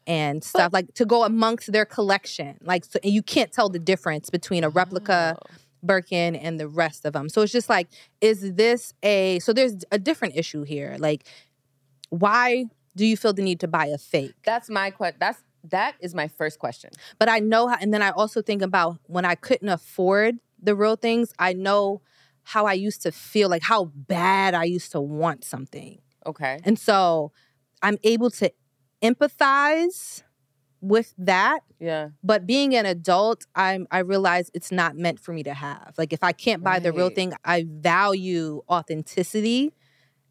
and 0.06 0.42
stuff 0.42 0.72
like 0.72 0.94
to 0.94 1.04
go 1.04 1.24
amongst 1.24 1.72
their 1.72 1.84
collection. 1.84 2.58
Like, 2.62 2.84
so, 2.84 2.98
and 3.02 3.12
you 3.12 3.22
can't 3.22 3.52
tell 3.52 3.68
the 3.68 3.78
difference 3.78 4.30
between 4.30 4.64
a 4.64 4.68
replica 4.68 5.36
Oh. 5.40 5.54
Birkin 5.84 6.36
and 6.36 6.60
the 6.60 6.68
rest 6.68 7.04
of 7.04 7.12
them. 7.12 7.28
So 7.28 7.42
it's 7.42 7.52
just 7.52 7.68
like, 7.68 7.88
is 8.20 8.54
this 8.54 8.94
a, 9.02 9.40
so 9.40 9.52
there's 9.52 9.84
a 9.90 9.98
different 9.98 10.36
issue 10.36 10.62
here. 10.62 10.96
Like, 11.00 11.26
why 12.10 12.66
do 12.94 13.04
you 13.04 13.16
feel 13.16 13.32
the 13.32 13.42
need 13.42 13.58
to 13.60 13.68
buy 13.68 13.86
a 13.86 13.98
fake? 13.98 14.34
That's 14.44 14.70
my 14.70 14.90
question. 14.92 15.16
That's 15.18 15.42
that 15.64 15.94
is 16.00 16.14
my 16.14 16.28
first 16.28 16.58
question. 16.58 16.90
But 17.18 17.28
I 17.28 17.38
know 17.38 17.68
how, 17.68 17.76
and 17.80 17.92
then 17.92 18.02
I 18.02 18.10
also 18.10 18.42
think 18.42 18.62
about 18.62 18.98
when 19.04 19.24
I 19.24 19.34
couldn't 19.34 19.68
afford 19.68 20.36
the 20.60 20.74
real 20.74 20.96
things, 20.96 21.32
I 21.38 21.52
know 21.52 22.02
how 22.44 22.66
I 22.66 22.72
used 22.72 23.02
to 23.02 23.12
feel, 23.12 23.48
like 23.48 23.62
how 23.62 23.84
bad 23.84 24.54
I 24.54 24.64
used 24.64 24.92
to 24.92 25.00
want 25.00 25.44
something. 25.44 26.00
Okay. 26.26 26.60
And 26.64 26.78
so 26.78 27.32
I'm 27.82 27.98
able 28.02 28.30
to 28.30 28.52
empathize 29.02 30.22
with 30.80 31.14
that. 31.16 31.60
Yeah. 31.78 32.08
But 32.22 32.46
being 32.46 32.74
an 32.74 32.86
adult, 32.86 33.46
I'm 33.54 33.86
I 33.90 34.00
realize 34.00 34.50
it's 34.54 34.72
not 34.72 34.96
meant 34.96 35.20
for 35.20 35.32
me 35.32 35.42
to 35.44 35.54
have. 35.54 35.94
Like 35.96 36.12
if 36.12 36.22
I 36.22 36.32
can't 36.32 36.62
buy 36.62 36.80
the 36.80 36.92
real 36.92 37.10
thing, 37.10 37.32
I 37.44 37.66
value 37.68 38.62
authenticity 38.68 39.72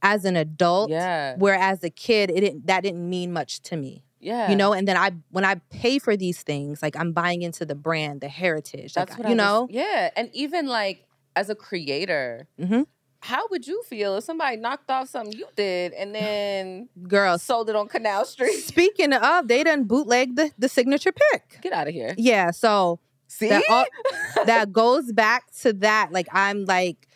as 0.02 0.26
an 0.26 0.36
adult. 0.36 0.90
Yeah. 0.90 1.36
Whereas 1.38 1.84
a 1.84 1.90
kid, 1.90 2.30
it 2.30 2.42
didn't 2.42 2.68
that 2.68 2.84
didn't 2.84 3.10
mean 3.10 3.32
much 3.32 3.62
to 3.64 3.78
me. 3.78 4.04
Yeah. 4.22 4.50
You 4.50 4.56
know, 4.56 4.72
and 4.74 4.88
then 4.88 4.96
I 4.98 5.12
when 5.32 5.44
I 5.46 5.56
pay 5.72 6.00
for 6.00 6.16
these 6.16 6.44
things, 6.44 6.82
like 6.82 6.96
I'm 6.96 7.12
buying 7.12 7.42
into 7.42 7.66
the 7.66 7.75
brand, 7.75 8.22
the 8.22 8.28
heritage. 8.30 8.94
That's 8.94 9.12
like, 9.12 9.20
what 9.20 9.28
you 9.30 9.34
I 9.34 9.36
was- 9.36 9.38
know? 9.38 9.68
yeah. 9.72 10.10
And 10.16 10.30
even 10.34 10.68
like 10.68 11.06
as 11.36 11.50
a 11.50 11.56
creator, 11.56 12.48
Mhm. 12.60 12.86
how 13.22 13.48
would 13.50 13.66
you 13.68 13.82
feel 13.84 14.18
if 14.18 14.24
somebody 14.24 14.58
knocked 14.58 14.90
off 14.92 15.10
something 15.10 15.34
you 15.38 15.48
did 15.56 15.94
and 15.94 16.13
then 16.13 16.90
girl 17.08 17.38
sold 17.38 17.70
it 17.70 17.75
on 17.75 17.88
Canal 17.88 18.25
Street? 18.25 18.60
Speaking 18.74 19.13
of, 19.13 19.48
they 19.48 19.63
done 19.63 19.86
bootleg 19.86 20.36
the, 20.36 20.51
the 20.58 20.70
signature 20.70 21.12
pick. 21.12 21.60
Get 21.62 21.74
out 21.74 21.88
of 21.88 21.94
here. 21.94 22.13
Yeah, 22.18 22.51
so 22.51 23.00
See? 23.28 23.50
that 23.50 23.63
all, 23.70 23.86
that 24.46 24.72
goes 24.74 25.12
back 25.13 25.51
to 25.62 25.74
that. 25.74 26.12
Like 26.12 26.28
I'm 26.34 26.66
like, 26.66 27.08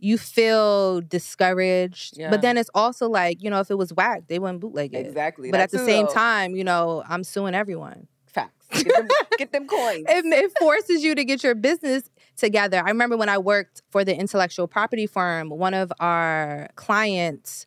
you 0.00 0.16
feel 0.18 1.00
discouraged, 1.00 2.16
Yeah. 2.18 2.30
but 2.30 2.40
then 2.42 2.56
it's 2.56 2.70
also 2.74 3.08
like, 3.08 3.42
you 3.42 3.50
know, 3.50 3.60
if 3.60 3.70
it 3.70 3.76
was 3.78 3.92
whack, 3.92 4.24
they 4.28 4.38
wouldn't 4.38 4.60
bootleg 4.60 4.94
it. 4.94 5.06
exactly. 5.06 5.50
But 5.50 5.58
that 5.58 5.64
at 5.64 5.70
the 5.70 5.78
same 5.84 6.06
though. 6.06 6.12
time, 6.12 6.54
you 6.56 6.64
know, 6.64 7.02
I'm 7.08 7.24
suing 7.24 7.54
everyone. 7.54 8.06
facts. 8.26 8.54
Get 8.84 8.86
them, 8.94 9.08
get 9.38 9.52
them 9.52 9.66
coins. 9.66 10.04
It, 10.08 10.24
it 10.26 10.58
forces 10.58 11.02
you 11.02 11.14
to 11.14 11.24
get 11.24 11.42
your 11.42 11.54
business 11.54 12.08
together. 12.36 12.78
I 12.84 12.88
remember 12.90 13.16
when 13.16 13.28
I 13.28 13.38
worked 13.38 13.82
for 13.90 14.04
the 14.04 14.14
intellectual 14.16 14.68
property 14.68 15.06
firm, 15.06 15.48
one 15.50 15.74
of 15.74 15.90
our 16.00 16.68
clients, 16.76 17.66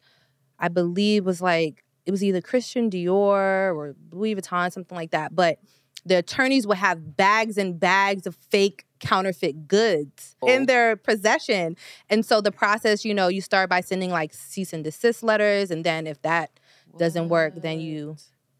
I 0.59 0.67
believe, 0.69 1.25
was 1.25 1.41
like, 1.41 1.83
it 2.05 2.11
was 2.11 2.23
either 2.23 2.39
Christian 2.41 2.89
Dior 2.89 3.75
or 3.75 3.95
Louis 4.11 4.35
Vuitton, 4.35 4.71
something 4.71 4.95
like 4.95 5.11
that. 5.11 5.35
But 5.35 5.59
the 6.05 6.15
attorneys 6.17 6.65
would 6.67 6.77
have 6.77 7.15
bags 7.17 7.57
and 7.57 7.79
bags 7.79 8.25
of 8.25 8.35
fake 8.49 8.85
counterfeit 9.01 9.67
goods 9.67 10.35
Oh. 10.41 10.47
in 10.47 10.65
their 10.67 10.95
possession. 10.95 11.75
And 12.09 12.25
so 12.25 12.41
the 12.41 12.51
process, 12.51 13.03
you 13.05 13.13
know, 13.13 13.27
you 13.27 13.41
start 13.41 13.69
by 13.69 13.81
sending 13.81 14.11
like 14.11 14.33
cease 14.33 14.73
and 14.73 14.83
desist 14.83 15.23
letters. 15.23 15.71
And 15.71 15.83
then 15.83 16.07
if 16.07 16.21
that 16.21 16.51
doesn't 16.97 17.29
work, 17.29 17.55
then 17.61 17.79
you? 17.81 18.17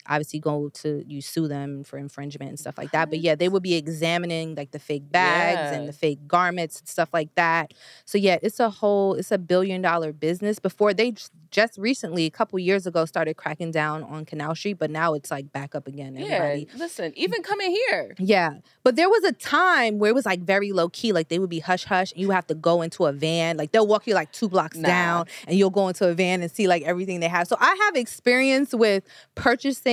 Obviously 0.07 0.39
go 0.39 0.69
to 0.69 1.03
you 1.07 1.21
sue 1.21 1.47
them 1.47 1.83
for 1.83 1.97
infringement 1.97 2.49
and 2.49 2.59
stuff 2.59 2.77
like 2.77 2.91
that. 2.91 3.09
But 3.09 3.19
yeah, 3.19 3.35
they 3.35 3.49
would 3.49 3.63
be 3.63 3.75
examining 3.75 4.55
like 4.55 4.71
the 4.71 4.79
fake 4.79 5.11
bags 5.11 5.75
and 5.75 5.87
the 5.87 5.93
fake 5.93 6.27
garments 6.27 6.79
and 6.79 6.87
stuff 6.87 7.09
like 7.13 7.33
that. 7.35 7.73
So 8.05 8.17
yeah, 8.17 8.37
it's 8.41 8.59
a 8.59 8.69
whole 8.69 9.15
it's 9.15 9.31
a 9.31 9.37
billion 9.37 9.81
dollar 9.81 10.13
business. 10.13 10.59
Before 10.59 10.93
they 10.93 11.13
just 11.51 11.77
recently, 11.77 12.25
a 12.25 12.29
couple 12.29 12.57
years 12.59 12.87
ago, 12.87 13.03
started 13.05 13.35
cracking 13.35 13.71
down 13.71 14.03
on 14.03 14.23
Canal 14.25 14.55
Street, 14.55 14.75
but 14.79 14.89
now 14.89 15.13
it's 15.13 15.29
like 15.29 15.51
back 15.51 15.75
up 15.75 15.85
again. 15.87 16.15
Yeah, 16.15 16.59
listen, 16.77 17.11
even 17.15 17.43
coming 17.43 17.71
here. 17.71 18.15
Yeah. 18.19 18.51
But 18.83 18.95
there 18.95 19.09
was 19.09 19.23
a 19.25 19.33
time 19.33 19.99
where 19.99 20.09
it 20.11 20.13
was 20.13 20.25
like 20.25 20.39
very 20.41 20.71
low 20.71 20.87
key. 20.89 21.11
Like 21.11 21.27
they 21.27 21.39
would 21.39 21.49
be 21.49 21.59
hush 21.59 21.83
hush 21.83 22.13
and 22.13 22.21
you 22.21 22.31
have 22.31 22.47
to 22.47 22.55
go 22.55 22.81
into 22.81 23.05
a 23.05 23.11
van. 23.11 23.57
Like 23.57 23.71
they'll 23.71 23.85
walk 23.87 24.07
you 24.07 24.13
like 24.13 24.31
two 24.31 24.47
blocks 24.49 24.77
Nah. 24.77 24.87
down 24.87 25.25
and 25.45 25.57
you'll 25.57 25.69
go 25.69 25.89
into 25.89 26.07
a 26.07 26.13
van 26.13 26.41
and 26.41 26.49
see 26.49 26.67
like 26.67 26.83
everything 26.83 27.19
they 27.19 27.27
have. 27.27 27.47
So 27.47 27.57
I 27.59 27.75
have 27.85 27.95
experience 27.97 28.73
with 28.73 29.03
purchasing 29.35 29.90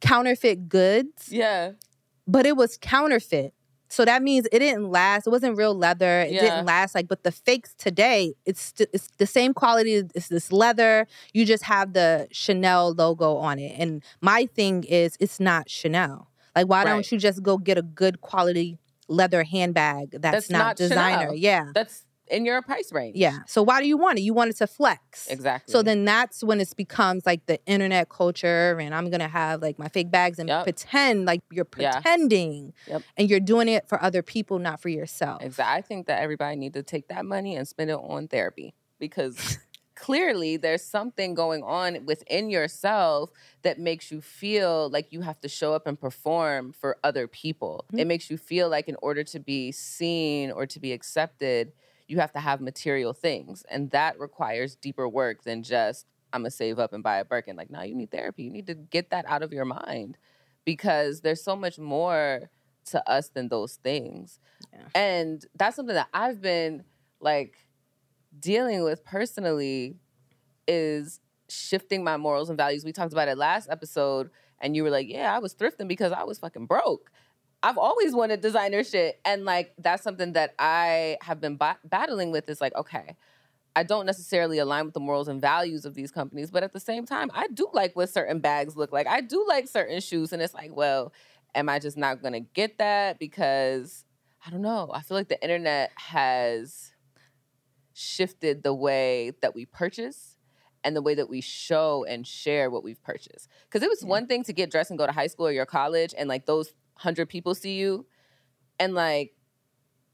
counterfeit 0.00 0.68
goods, 0.68 1.28
Yeah. 1.30 1.72
but 2.26 2.46
it 2.46 2.56
was 2.56 2.76
counterfeit. 2.80 3.52
So 3.88 4.04
that 4.04 4.22
means 4.22 4.46
it 4.52 4.60
didn't 4.60 4.88
last. 4.88 5.26
It 5.26 5.30
wasn't 5.30 5.56
real 5.58 5.74
leather. 5.74 6.20
It 6.20 6.30
Yeah. 6.32 6.40
didn't 6.42 6.66
last. 6.66 6.94
Like, 6.94 7.08
but 7.08 7.24
the 7.24 7.32
fakes 7.32 7.74
today, 7.74 8.34
it's 8.46 8.62
st- 8.62 8.88
it's 8.92 9.08
the 9.18 9.26
same 9.26 9.52
quality. 9.52 9.94
It's 10.14 10.28
this 10.28 10.52
leather. 10.52 11.06
You 11.32 11.44
just 11.44 11.64
have 11.64 11.92
the 11.92 12.28
Chanel 12.30 12.92
logo 12.92 13.36
on 13.36 13.58
it. 13.58 13.74
And 13.78 14.02
my 14.20 14.46
thing 14.46 14.84
is, 14.84 15.16
it's 15.18 15.40
not 15.40 15.68
Chanel. 15.68 16.28
Like, 16.54 16.68
why 16.68 16.84
Right. 16.84 16.90
don't 16.90 17.10
you 17.10 17.18
just 17.18 17.42
go 17.42 17.58
get 17.58 17.78
a 17.78 17.82
good 17.82 18.20
quality 18.20 18.78
leather 19.08 19.42
handbag 19.42 20.12
that's, 20.12 20.22
That's 20.22 20.50
not, 20.50 20.58
not 20.58 20.76
designer? 20.76 21.18
Chanel. 21.22 21.34
Yeah, 21.34 21.66
That's 21.74 22.04
in 22.30 22.44
your 22.44 22.62
price 22.62 22.92
range. 22.92 23.16
yeah. 23.16 23.40
So 23.46 23.62
why 23.62 23.80
do 23.80 23.88
you 23.88 23.96
want 23.96 24.18
it? 24.18 24.22
You 24.22 24.32
want 24.34 24.50
it 24.50 24.56
to 24.58 24.66
flex. 24.66 25.26
Exactly. 25.28 25.72
So 25.72 25.82
then 25.82 26.04
that's 26.04 26.42
when 26.44 26.60
it 26.60 26.72
becomes 26.76 27.26
like 27.26 27.46
the 27.46 27.58
internet 27.66 28.08
culture, 28.08 28.78
and 28.80 28.94
I'm 28.94 29.10
gonna 29.10 29.28
have 29.28 29.60
like 29.62 29.78
my 29.78 29.88
fake 29.88 30.10
bags 30.10 30.38
and 30.38 30.48
Yep. 30.48 30.62
pretend 30.64 31.24
like 31.26 31.40
you're 31.50 31.66
Yeah. 31.76 31.92
pretending, 32.00 32.72
Yep. 32.86 33.02
and 33.16 33.28
you're 33.30 33.40
doing 33.40 33.68
it 33.68 33.88
for 33.88 34.02
other 34.02 34.22
people, 34.22 34.58
not 34.58 34.80
for 34.80 34.88
yourself. 34.88 35.42
Exactly. 35.42 35.78
I 35.78 35.82
think 35.82 36.06
that 36.06 36.22
everybody 36.22 36.56
need 36.56 36.74
to 36.74 36.82
take 36.82 37.08
that 37.08 37.24
money 37.24 37.56
and 37.56 37.66
spend 37.66 37.90
it 37.90 37.94
on 37.98 38.28
therapy 38.28 38.74
because 38.98 39.36
clearly 39.94 40.56
there's 40.56 40.82
something 40.82 41.34
going 41.34 41.62
on 41.62 42.06
within 42.06 42.48
yourself 42.48 43.30
that 43.62 43.78
makes 43.78 44.10
you 44.10 44.20
feel 44.22 44.88
like 44.90 45.12
you 45.12 45.20
have 45.20 45.38
to 45.40 45.48
show 45.48 45.74
up 45.74 45.86
and 45.86 46.00
perform 46.00 46.72
for 46.72 46.96
other 47.04 47.26
people. 47.26 47.84
Mhm. 47.92 47.98
It 48.00 48.06
makes 48.06 48.30
you 48.30 48.38
feel 48.38 48.68
like 48.70 48.88
in 48.88 48.96
order 49.02 49.22
to 49.24 49.38
be 49.38 49.72
seen 49.72 50.50
or 50.52 50.64
to 50.66 50.80
be 50.80 50.92
accepted, 50.92 51.72
you 52.10 52.18
have 52.18 52.32
to 52.32 52.40
have 52.40 52.60
material 52.60 53.12
things. 53.12 53.62
And 53.70 53.88
that 53.92 54.18
requires 54.18 54.74
deeper 54.74 55.08
work 55.08 55.44
than 55.44 55.62
just 55.62 56.06
I'm 56.32 56.42
gonna 56.42 56.50
save 56.50 56.80
up 56.80 56.92
and 56.92 57.04
buy 57.04 57.18
a 57.18 57.24
Birkin. 57.24 57.54
Like, 57.54 57.70
no, 57.70 57.82
you 57.82 57.94
need 57.94 58.10
therapy. 58.10 58.42
You 58.42 58.50
need 58.50 58.66
to 58.66 58.74
get 58.74 59.10
that 59.10 59.24
out 59.28 59.42
of 59.42 59.52
your 59.52 59.64
mind 59.64 60.18
because 60.64 61.20
there's 61.20 61.42
so 61.42 61.54
much 61.54 61.78
more 61.78 62.50
to 62.86 63.08
us 63.08 63.28
than 63.28 63.48
those 63.48 63.74
things. 63.76 64.40
Yeah. 64.72 64.80
And 64.94 65.44
that's 65.54 65.76
something 65.76 65.94
that 65.94 66.08
I've 66.12 66.40
been 66.40 66.82
like 67.20 67.54
dealing 68.38 68.82
with 68.82 69.04
personally 69.04 69.96
is 70.66 71.20
shifting 71.48 72.02
my 72.02 72.16
morals 72.16 72.48
and 72.48 72.56
values. 72.56 72.84
We 72.84 72.92
talked 72.92 73.12
about 73.12 73.28
it 73.28 73.38
last 73.38 73.68
episode 73.70 74.30
and 74.60 74.74
you 74.74 74.82
were 74.82 74.90
like, 74.90 75.08
"Yeah, 75.08 75.34
I 75.34 75.38
was 75.38 75.54
thrifting 75.54 75.86
because 75.86 76.12
I 76.12 76.24
was 76.24 76.40
fucking 76.40 76.66
broke." 76.66 77.12
I've 77.62 77.78
always 77.78 78.14
wanted 78.14 78.40
designer 78.40 78.82
shit 78.82 79.20
and 79.24 79.44
like 79.44 79.72
that's 79.78 80.02
something 80.02 80.32
that 80.32 80.54
I 80.58 81.18
have 81.22 81.40
been 81.40 81.56
ba- 81.56 81.78
battling 81.84 82.30
with 82.30 82.48
is 82.48 82.60
like, 82.60 82.74
okay, 82.74 83.16
I 83.76 83.82
don't 83.82 84.06
necessarily 84.06 84.58
align 84.58 84.86
with 84.86 84.94
the 84.94 85.00
morals 85.00 85.28
and 85.28 85.40
values 85.40 85.84
of 85.84 85.94
these 85.94 86.10
companies, 86.10 86.50
but 86.50 86.62
at 86.62 86.72
the 86.72 86.80
same 86.80 87.06
time, 87.06 87.30
I 87.34 87.48
do 87.48 87.68
like 87.72 87.94
what 87.94 88.08
certain 88.08 88.40
bags 88.40 88.76
look 88.76 88.92
like. 88.92 89.06
I 89.06 89.20
do 89.20 89.44
like 89.46 89.68
certain 89.68 90.00
shoes 90.00 90.32
and 90.32 90.42
it's 90.42 90.54
like, 90.54 90.74
well, 90.74 91.12
am 91.54 91.68
I 91.68 91.78
just 91.78 91.96
not 91.96 92.22
going 92.22 92.32
to 92.32 92.40
get 92.40 92.78
that 92.78 93.18
because 93.18 94.04
I 94.46 94.50
don't 94.50 94.62
know. 94.62 94.90
I 94.92 95.02
feel 95.02 95.16
like 95.16 95.28
the 95.28 95.40
internet 95.42 95.90
has 95.96 96.92
shifted 97.92 98.62
the 98.62 98.74
way 98.74 99.32
that 99.42 99.54
we 99.54 99.66
purchase 99.66 100.36
and 100.82 100.96
the 100.96 101.02
way 101.02 101.14
that 101.14 101.28
we 101.28 101.42
show 101.42 102.04
and 102.08 102.26
share 102.26 102.70
what 102.70 102.82
we've 102.82 103.02
purchased. 103.02 103.48
Because 103.64 103.82
it 103.82 103.90
was 103.90 104.02
Yeah. 104.02 104.08
one 104.08 104.26
thing 104.26 104.42
to 104.44 104.52
get 104.54 104.70
dressed 104.70 104.90
and 104.90 104.98
go 104.98 105.06
to 105.06 105.12
high 105.12 105.26
school 105.26 105.46
or 105.46 105.52
your 105.52 105.66
college 105.66 106.14
and 106.16 106.28
like 106.28 106.46
those 106.46 106.72
hundred 107.00 107.30
people 107.30 107.54
see 107.54 107.76
you 107.78 108.06
and 108.78 108.94
like 108.94 109.32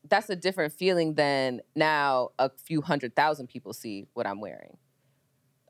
that's 0.09 0.31
a 0.31 0.37
different 0.37 0.73
feeling 0.73 1.15
than 1.15 1.61
now 1.75 2.29
a 2.39 2.49
few 2.49 2.81
hundred 2.81 3.17
thousand 3.17 3.49
people 3.49 3.73
see 3.73 4.07
what 4.15 4.25
I'm 4.25 4.41
wearing. 4.41 4.77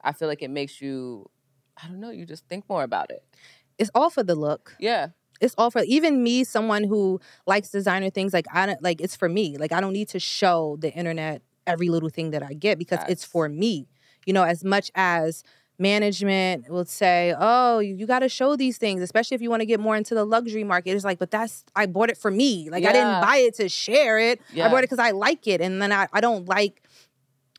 I 0.04 0.12
feel 0.12 0.28
like 0.28 0.42
it 0.42 0.50
makes 0.50 0.82
you, 0.82 1.30
I 1.82 1.88
don't 1.88 2.00
know, 2.00 2.10
you 2.10 2.26
just 2.26 2.46
think 2.46 2.68
more 2.68 2.82
about 2.82 3.10
it. 3.10 3.24
It's 3.78 3.90
all 3.94 4.10
for 4.10 4.22
the 4.22 4.34
look. 4.34 4.76
Yeah. 4.78 5.08
It's 5.40 5.54
all 5.56 5.70
for 5.70 5.82
even 5.84 6.22
me, 6.22 6.44
someone 6.44 6.84
who 6.84 7.18
likes 7.46 7.70
designer 7.70 8.10
things. 8.10 8.34
Like 8.34 8.46
I 8.52 8.66
don't 8.66 8.82
like 8.82 9.00
it's 9.00 9.16
for 9.16 9.28
me. 9.28 9.56
Like 9.56 9.72
I 9.72 9.80
don't 9.80 9.94
need 9.94 10.08
to 10.10 10.20
show 10.20 10.76
the 10.80 10.92
internet 10.92 11.40
every 11.66 11.88
little 11.88 12.10
thing 12.10 12.30
that 12.32 12.42
I 12.42 12.52
get 12.52 12.78
because 12.78 13.00
it's 13.08 13.24
for 13.24 13.48
me. 13.48 13.88
You 14.26 14.34
know, 14.34 14.44
as 14.44 14.64
much 14.64 14.90
as 14.94 15.44
management 15.78 16.68
will 16.70 16.84
say, 16.84 17.34
"Oh, 17.38 17.78
you, 17.80 17.94
you 17.94 18.06
got 18.06 18.20
to 18.20 18.28
show 18.28 18.56
these 18.56 18.78
things, 18.78 19.02
especially 19.02 19.34
if 19.34 19.42
you 19.42 19.50
want 19.50 19.60
to 19.60 19.66
get 19.66 19.80
more 19.80 19.96
into 19.96 20.14
the 20.14 20.24
luxury 20.24 20.64
market." 20.64 20.90
It's 20.90 21.04
like, 21.04 21.18
but 21.18 21.30
that's 21.30 21.64
I 21.74 21.86
bought 21.86 22.10
it 22.10 22.18
for 22.18 22.30
me. 22.30 22.68
Like 22.70 22.84
I 22.84 22.92
didn't 22.92 23.20
buy 23.20 23.36
it 23.38 23.54
to 23.56 23.68
share 23.68 24.18
it. 24.18 24.40
I 24.66 24.68
bought 24.68 24.78
it 24.78 24.82
because 24.90 24.98
I 24.98 25.10
like 25.10 25.46
it, 25.46 25.60
and 25.60 25.80
then 25.80 25.92
I, 25.92 26.08
I 26.12 26.20
don't 26.20 26.48
like 26.48 26.82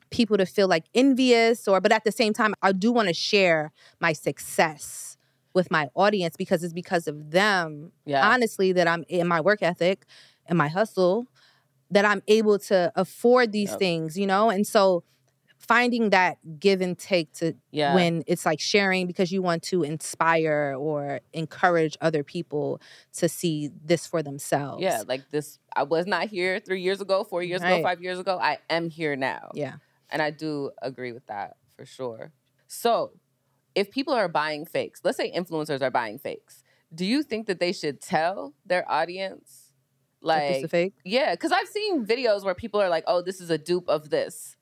people 0.09 0.37
to 0.37 0.45
feel 0.45 0.67
like 0.67 0.85
envious 0.93 1.67
or. 1.67 1.81
But 1.81 1.91
at 1.91 2.03
the 2.03 2.11
same 2.11 2.33
time, 2.33 2.53
I 2.61 2.71
do 2.71 2.91
want 2.91 3.07
to 3.07 3.13
share 3.13 3.71
my 3.99 4.13
success 4.13 5.17
with 5.53 5.71
my 5.71 5.89
audience 5.95 6.35
because 6.37 6.63
it's 6.63 6.73
because 6.73 7.07
of 7.07 7.31
them 7.31 7.91
Yeah. 8.05 8.29
honestly 8.29 8.71
that 8.73 8.87
I'm 8.87 9.03
in 9.07 9.27
my 9.27 9.41
work 9.41 9.63
ethic 9.63 10.05
and 10.45 10.57
my 10.57 10.67
hustle 10.67 11.27
that 11.89 12.05
I'm 12.05 12.21
able 12.27 12.59
to 12.59 12.91
afford 12.95 13.51
these 13.53 13.71
Yep. 13.71 13.79
things, 13.79 14.17
you 14.17 14.27
know? 14.27 14.49
And 14.49 14.67
so 14.67 15.03
finding 15.67 16.11
that 16.11 16.37
give 16.59 16.81
and 16.81 16.97
take 16.97 17.31
to 17.33 17.53
yeah. 17.71 17.93
when 17.93 18.23
it's 18.25 18.45
like 18.45 18.59
sharing 18.59 19.05
because 19.05 19.31
you 19.31 19.41
want 19.41 19.63
to 19.63 19.83
inspire 19.83 20.75
or 20.77 21.19
encourage 21.33 21.97
other 21.99 22.23
people 22.23 22.81
to 23.13 23.27
see 23.27 23.69
this 23.83 24.07
for 24.07 24.23
themselves. 24.23 24.81
yeah. 24.81 25.03
Like 25.07 25.29
this, 25.29 25.59
I 25.75 25.83
was 25.83 26.07
not 26.07 26.27
here 26.27 26.59
three 26.59 26.81
years 26.81 27.01
ago, 27.01 27.23
four 27.23 27.43
years 27.43 27.61
ago, 27.61 27.81
five 27.81 28.01
years 28.01 28.19
ago. 28.19 28.39
I 28.41 28.59
am 28.69 28.89
here 28.89 29.15
now. 29.15 29.51
Yeah. 29.53 29.75
And 30.09 30.21
I 30.21 30.31
do 30.31 30.71
agree 30.81 31.11
with 31.11 31.25
that 31.27 31.57
for 31.75 31.85
sure. 31.85 32.31
So, 32.67 33.11
if 33.75 33.91
people 33.91 34.13
are 34.13 34.27
buying 34.27 34.65
fakes, 34.65 35.01
let's 35.03 35.17
say 35.17 35.31
influencers 35.31 35.81
are 35.81 35.91
buying 35.91 36.17
fakes, 36.17 36.63
do 36.93 37.05
you 37.05 37.21
think 37.21 37.47
that 37.47 37.59
they 37.59 37.71
should 37.71 38.01
tell 38.01 38.53
their 38.65 38.89
audience? 38.89 39.73
Like, 40.19 40.51
it's 40.51 40.65
a 40.65 40.67
fake. 40.67 40.93
yeah, 41.05 41.35
because 41.35 41.51
I've 41.51 41.67
seen 41.67 42.05
videos 42.05 42.43
where 42.43 42.55
people 42.55 42.81
are 42.81 42.89
like, 42.89 43.03
oh, 43.07 43.21
this 43.21 43.39
is 43.39 43.49
a 43.49 43.57
dupe 43.57 43.87
of 43.87 44.09
this. 44.09 44.56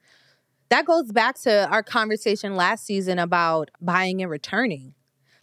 That 0.70 0.86
goes 0.86 1.12
back 1.12 1.40
to 1.42 1.70
our 1.70 1.84
conversation 1.84 2.56
last 2.56 2.86
season 2.86 3.20
about 3.20 3.70
buying 3.82 4.22
and 4.22 4.32
returning. 4.32 4.94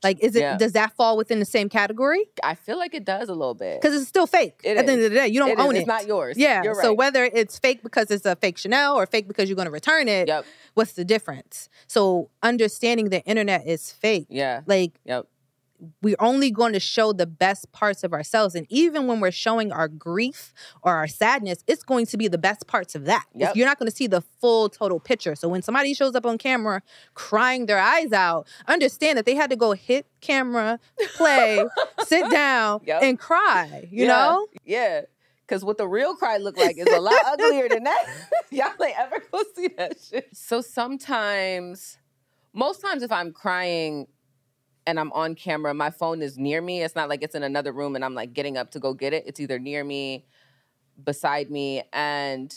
Like, 0.03 0.19
is 0.21 0.35
it 0.35 0.41
Yeah. 0.41 0.57
does 0.59 0.73
that 0.73 0.97
fall 0.97 1.17
within 1.17 1.39
the 1.39 1.45
same 1.45 1.69
category? 1.69 2.25
I 2.43 2.57
feel 2.57 2.77
like 2.77 2.93
it 2.93 3.05
does 3.05 3.29
a 3.29 3.35
little 3.35 3.55
bit. 3.55 3.81
Because 3.81 3.95
it's 4.01 4.09
still 4.09 4.27
fake. 4.27 4.61
It 4.65 4.77
At 4.77 4.87
the 4.87 4.93
end 4.95 5.03
of 5.05 5.11
the 5.13 5.17
day, 5.17 5.29
you 5.29 5.39
don't 5.39 5.51
It 5.51 5.59
is. 5.61 5.65
own 5.65 5.71
It's 5.71 5.77
it. 5.77 5.81
It's 5.83 5.87
not 5.87 6.07
yours. 6.09 6.37
Yeah. 6.37 6.65
You're 6.65 6.75
So 6.75 6.93
whether 6.93 7.25
it's 7.25 7.57
fake 7.61 7.85
because 7.85 8.11
it's 8.11 8.27
a 8.27 8.35
fake 8.35 8.59
Chanel 8.59 8.97
or 8.99 9.07
fake 9.07 9.29
because 9.29 9.49
you're 9.49 9.55
going 9.55 9.67
to 9.67 9.71
return 9.73 10.09
it, 10.09 10.27
Yep. 10.27 10.45
what's 10.75 10.95
the 10.95 11.05
difference? 11.05 11.69
So 11.87 12.31
understanding 12.43 13.11
the 13.11 13.23
internet 13.23 13.65
is 13.65 13.93
fake. 13.93 14.27
Yeah. 14.29 14.63
Like 14.67 14.99
Yep. 15.05 15.27
We're 16.03 16.17
only 16.21 16.51
going 16.51 16.73
to 16.75 16.81
show 16.81 17.13
the 17.13 17.27
best 17.27 17.73
parts 17.73 18.05
of 18.05 18.13
ourselves. 18.13 18.55
And 18.55 18.67
even 18.71 19.07
when 19.07 19.21
we're 19.21 19.31
showing 19.33 19.73
our 19.73 19.89
grief 19.89 20.53
or 20.83 20.93
our 20.95 21.09
sadness, 21.09 21.65
it's 21.67 21.83
going 21.83 22.07
to 22.07 22.17
be 22.17 22.29
the 22.29 22.39
best 22.39 22.67
parts 22.67 22.95
of 22.95 23.05
that. 23.07 23.25
It's- 23.35 23.49
Yep. 23.49 23.57
You're 23.57 23.67
not 23.67 23.79
going 23.79 23.91
to 23.91 23.95
see 23.97 24.07
the 24.07 24.21
full 24.41 24.69
total 24.69 25.01
picture. 25.01 25.35
So 25.35 25.49
when 25.49 25.63
somebody 25.63 25.95
shows 25.95 26.15
up 26.15 26.25
on 26.27 26.39
camera 26.39 26.83
crying 27.15 27.67
their 27.67 27.79
eyes 27.81 28.13
out, 28.13 28.47
understand 28.69 29.19
that 29.19 29.27
they 29.27 29.35
had 29.35 29.51
to 29.51 29.57
go 29.57 29.73
hit 29.73 30.07
camera, 30.21 30.79
play, 31.17 31.65
sit 32.05 32.31
down, 32.31 32.81
Yep. 32.87 33.03
and 33.03 33.19
cry, 33.19 33.89
you 33.91 34.07
Yeah. 34.07 34.09
know? 34.09 34.47
Yeah. 34.65 35.01
Cause 35.49 35.65
what 35.65 35.77
the 35.77 35.87
real 35.89 36.15
cry 36.15 36.39
look 36.39 36.57
like 36.57 36.79
is 36.79 36.87
a 36.87 37.01
lot 37.01 37.15
uglier 37.27 37.69
than 37.69 37.85
that. 37.85 38.07
Y'all 38.51 38.71
ain't 38.83 38.99
ever 38.99 39.17
go 39.31 39.43
see 39.55 39.69
that 39.77 39.99
shit. 40.01 40.29
So 40.35 40.61
sometimes, 40.63 41.99
most 42.55 42.81
times 42.81 43.03
if 43.03 43.11
I'm 43.13 43.33
crying 43.33 44.07
and 44.87 44.99
I'm 44.99 45.13
on 45.13 45.35
camera, 45.35 45.75
my 45.75 45.91
phone 45.91 46.23
is 46.23 46.39
near 46.39 46.61
me. 46.61 46.83
It's 46.83 46.97
not 46.97 47.09
like 47.09 47.23
it's 47.23 47.35
in 47.35 47.43
another 47.43 47.73
room 47.73 47.95
and 47.95 48.05
I'm 48.05 48.15
like 48.15 48.33
getting 48.33 48.57
up 48.57 48.71
to 48.73 48.81
go 48.81 48.95
get 48.95 49.13
it. 49.13 49.25
It's 49.27 49.41
either 49.41 49.59
near 49.59 49.85
me, 49.85 50.27
beside 51.03 51.51
me. 51.51 51.83
And 51.93 52.53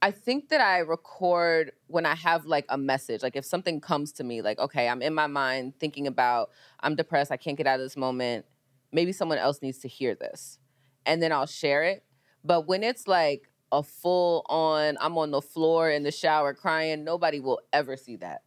I 0.00 0.10
think 0.10 0.48
that 0.48 0.60
I 0.60 0.78
record 0.78 1.72
when 1.86 2.04
I 2.04 2.16
have 2.16 2.44
like 2.46 2.66
a 2.68 2.76
message. 2.76 3.22
Like 3.22 3.36
if 3.36 3.44
something 3.44 3.80
comes 3.80 4.12
to 4.12 4.24
me, 4.24 4.42
like, 4.42 4.58
okay, 4.58 4.88
I'm 4.88 5.02
in 5.02 5.14
my 5.14 5.28
mind 5.28 5.74
thinking 5.78 6.08
about, 6.08 6.50
I'm 6.80 6.96
depressed, 6.96 7.30
I 7.30 7.36
can't 7.36 7.56
get 7.56 7.68
out 7.68 7.78
of 7.78 7.84
this 7.84 7.96
moment. 7.96 8.44
Maybe 8.90 9.12
someone 9.12 9.38
else 9.38 9.62
needs 9.62 9.78
to 9.78 9.88
hear 9.88 10.14
this. 10.14 10.58
And 11.06 11.22
then 11.22 11.32
I'll 11.32 11.46
share 11.46 11.84
it. 11.84 12.04
But 12.44 12.66
when 12.66 12.82
it's 12.82 13.06
like 13.06 13.48
a 13.70 13.82
full 13.82 14.44
on, 14.48 14.96
I'm 15.00 15.16
on 15.16 15.30
the 15.30 15.40
floor 15.40 15.88
in 15.90 16.02
the 16.02 16.10
shower 16.10 16.52
crying, 16.52 17.04
nobody 17.04 17.38
will 17.38 17.60
ever 17.72 17.96
see 17.96 18.16
that. 18.16 18.42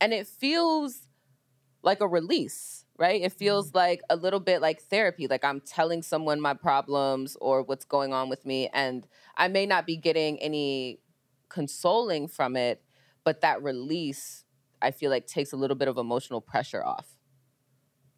And 0.00 0.14
it 0.14 0.26
feels 0.26 1.07
like 1.82 2.00
a 2.00 2.08
release, 2.08 2.84
right? 2.98 3.22
It 3.22 3.30
mm-hmm. 3.30 3.38
feels 3.38 3.74
like 3.74 4.00
a 4.10 4.16
little 4.16 4.40
bit 4.40 4.60
like 4.60 4.82
therapy, 4.82 5.26
like 5.26 5.44
I'm 5.44 5.60
telling 5.60 6.02
someone 6.02 6.40
my 6.40 6.54
problems 6.54 7.36
or 7.40 7.62
what's 7.62 7.84
going 7.84 8.12
on 8.12 8.28
with 8.28 8.44
me. 8.44 8.68
And 8.72 9.06
I 9.36 9.48
may 9.48 9.66
not 9.66 9.86
be 9.86 9.96
getting 9.96 10.38
any 10.40 11.00
consoling 11.48 12.28
from 12.28 12.56
it, 12.56 12.82
but 13.24 13.40
that 13.42 13.62
release, 13.62 14.44
I 14.82 14.90
feel 14.90 15.10
like 15.10 15.26
takes 15.26 15.52
a 15.52 15.56
little 15.56 15.76
bit 15.76 15.88
of 15.88 15.98
emotional 15.98 16.40
pressure 16.40 16.84
off. 16.84 17.16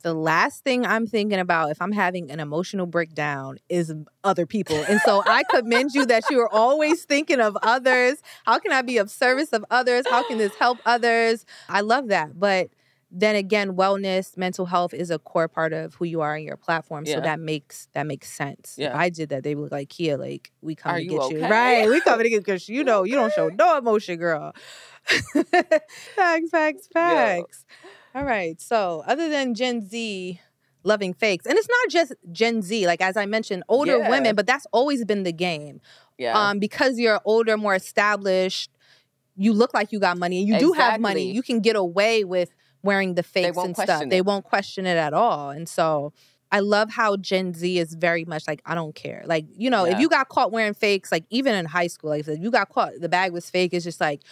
the 0.02 0.14
last 0.14 0.64
thing 0.64 0.86
I'm 0.86 1.06
thinking 1.06 1.38
about 1.38 1.70
if 1.70 1.82
I'm 1.82 1.92
having 1.92 2.30
an 2.30 2.40
emotional 2.40 2.86
breakdown 2.86 3.58
is 3.68 3.92
other 4.24 4.46
people. 4.46 4.82
And 4.88 5.00
so 5.00 5.22
I 5.26 5.42
commend 5.50 5.90
you 5.92 6.06
that 6.06 6.24
you 6.30 6.40
are 6.40 6.48
always 6.52 7.04
thinking 7.04 7.40
of 7.40 7.56
others. 7.62 8.22
How 8.46 8.58
can 8.58 8.72
I 8.72 8.82
be 8.82 8.98
of 8.98 9.10
service 9.10 9.52
of 9.52 9.64
others? 9.70 10.06
How 10.08 10.26
can 10.26 10.38
this 10.38 10.54
help 10.56 10.78
others? 10.86 11.44
I 11.68 11.82
love 11.82 12.08
that. 12.08 12.38
But 12.38 12.70
then 13.10 13.34
again, 13.34 13.72
wellness, 13.74 14.36
mental 14.36 14.66
health 14.66 14.94
is 14.94 15.10
a 15.10 15.18
core 15.18 15.48
part 15.48 15.72
of 15.72 15.94
who 15.94 16.04
you 16.04 16.20
are 16.20 16.34
and 16.34 16.44
your 16.44 16.56
platform. 16.56 17.06
So 17.06 17.20
that 17.20 17.40
makes 17.40 17.88
that 17.92 18.06
makes 18.06 18.30
sense. 18.30 18.76
If 18.78 18.94
I 18.94 19.08
did 19.10 19.30
that, 19.30 19.42
they 19.42 19.54
would 19.54 19.72
like, 19.72 19.88
Kia, 19.88 20.16
like, 20.16 20.52
we 20.62 20.74
come 20.76 20.92
Are 20.94 20.98
to 20.98 21.04
you 21.04 21.10
get 21.10 21.30
you. 21.30 21.38
okay? 21.38 21.48
Right. 21.48 21.88
We 21.88 22.00
coming 22.00 22.24
to 22.24 22.30
get 22.30 22.44
because 22.44 22.68
you 22.68 22.84
know 22.84 23.02
you 23.04 23.16
don't 23.16 23.32
show 23.32 23.48
no 23.48 23.76
emotion, 23.78 24.18
girl. 24.18 24.52
facts, 26.14 26.50
facts, 26.50 26.88
facts. 26.92 27.64
All 28.14 28.24
right. 28.24 28.60
So, 28.60 29.02
other 29.06 29.28
than 29.28 29.54
Gen 29.54 29.80
Z 29.88 30.40
loving 30.82 31.12
fakes, 31.12 31.46
and 31.46 31.58
it's 31.58 31.68
not 31.68 31.90
just 31.90 32.14
Gen 32.32 32.62
Z, 32.62 32.86
like 32.86 33.00
as 33.00 33.16
I 33.16 33.26
mentioned, 33.26 33.64
older 33.68 33.98
Yeah. 33.98 34.08
women, 34.08 34.34
but 34.34 34.46
that's 34.46 34.66
always 34.72 35.04
been 35.04 35.24
the 35.24 35.32
game. 35.32 35.80
Yeah. 36.18 36.38
Um, 36.38 36.58
because 36.58 36.98
you're 36.98 37.20
older, 37.24 37.56
more 37.56 37.74
established, 37.74 38.70
you 39.36 39.52
look 39.52 39.74
like 39.74 39.90
you 39.92 39.98
got 39.98 40.18
money 40.18 40.38
and 40.40 40.48
you 40.48 40.58
do 40.58 40.72
have 40.72 41.00
money. 41.00 41.32
You 41.32 41.42
can 41.42 41.60
get 41.60 41.76
away 41.76 42.24
with 42.24 42.50
wearing 42.82 43.14
the 43.14 43.22
fakes 43.22 43.56
and 43.56 43.74
stuff. 43.76 43.86
question 43.86 44.08
They 44.08 44.22
won't 44.22 44.44
question 44.44 44.86
it 44.86 44.96
at 44.96 45.12
all. 45.12 45.50
And 45.50 45.68
so 45.68 46.12
I 46.52 46.60
love 46.60 46.90
how 46.90 47.16
Gen 47.16 47.54
Z 47.54 47.78
is 47.78 47.94
very 47.94 48.24
much 48.24 48.48
like, 48.48 48.60
I 48.66 48.74
don't 48.74 48.94
care. 48.94 49.22
Like, 49.24 49.46
you 49.56 49.70
know, 49.70 49.84
if 49.84 49.98
you 50.00 50.08
got 50.08 50.28
caught 50.28 50.50
wearing 50.50 50.74
fakes, 50.74 51.12
like 51.12 51.24
even 51.30 51.54
in 51.54 51.64
high 51.66 51.86
school, 51.86 52.10
like 52.10 52.26
if 52.26 52.40
you 52.40 52.50
got 52.50 52.68
caught, 52.70 52.92
the 53.00 53.08
bag 53.08 53.32
was 53.32 53.48
fake, 53.48 53.72
it's 53.72 53.84
just 53.84 54.00
like, 54.00 54.22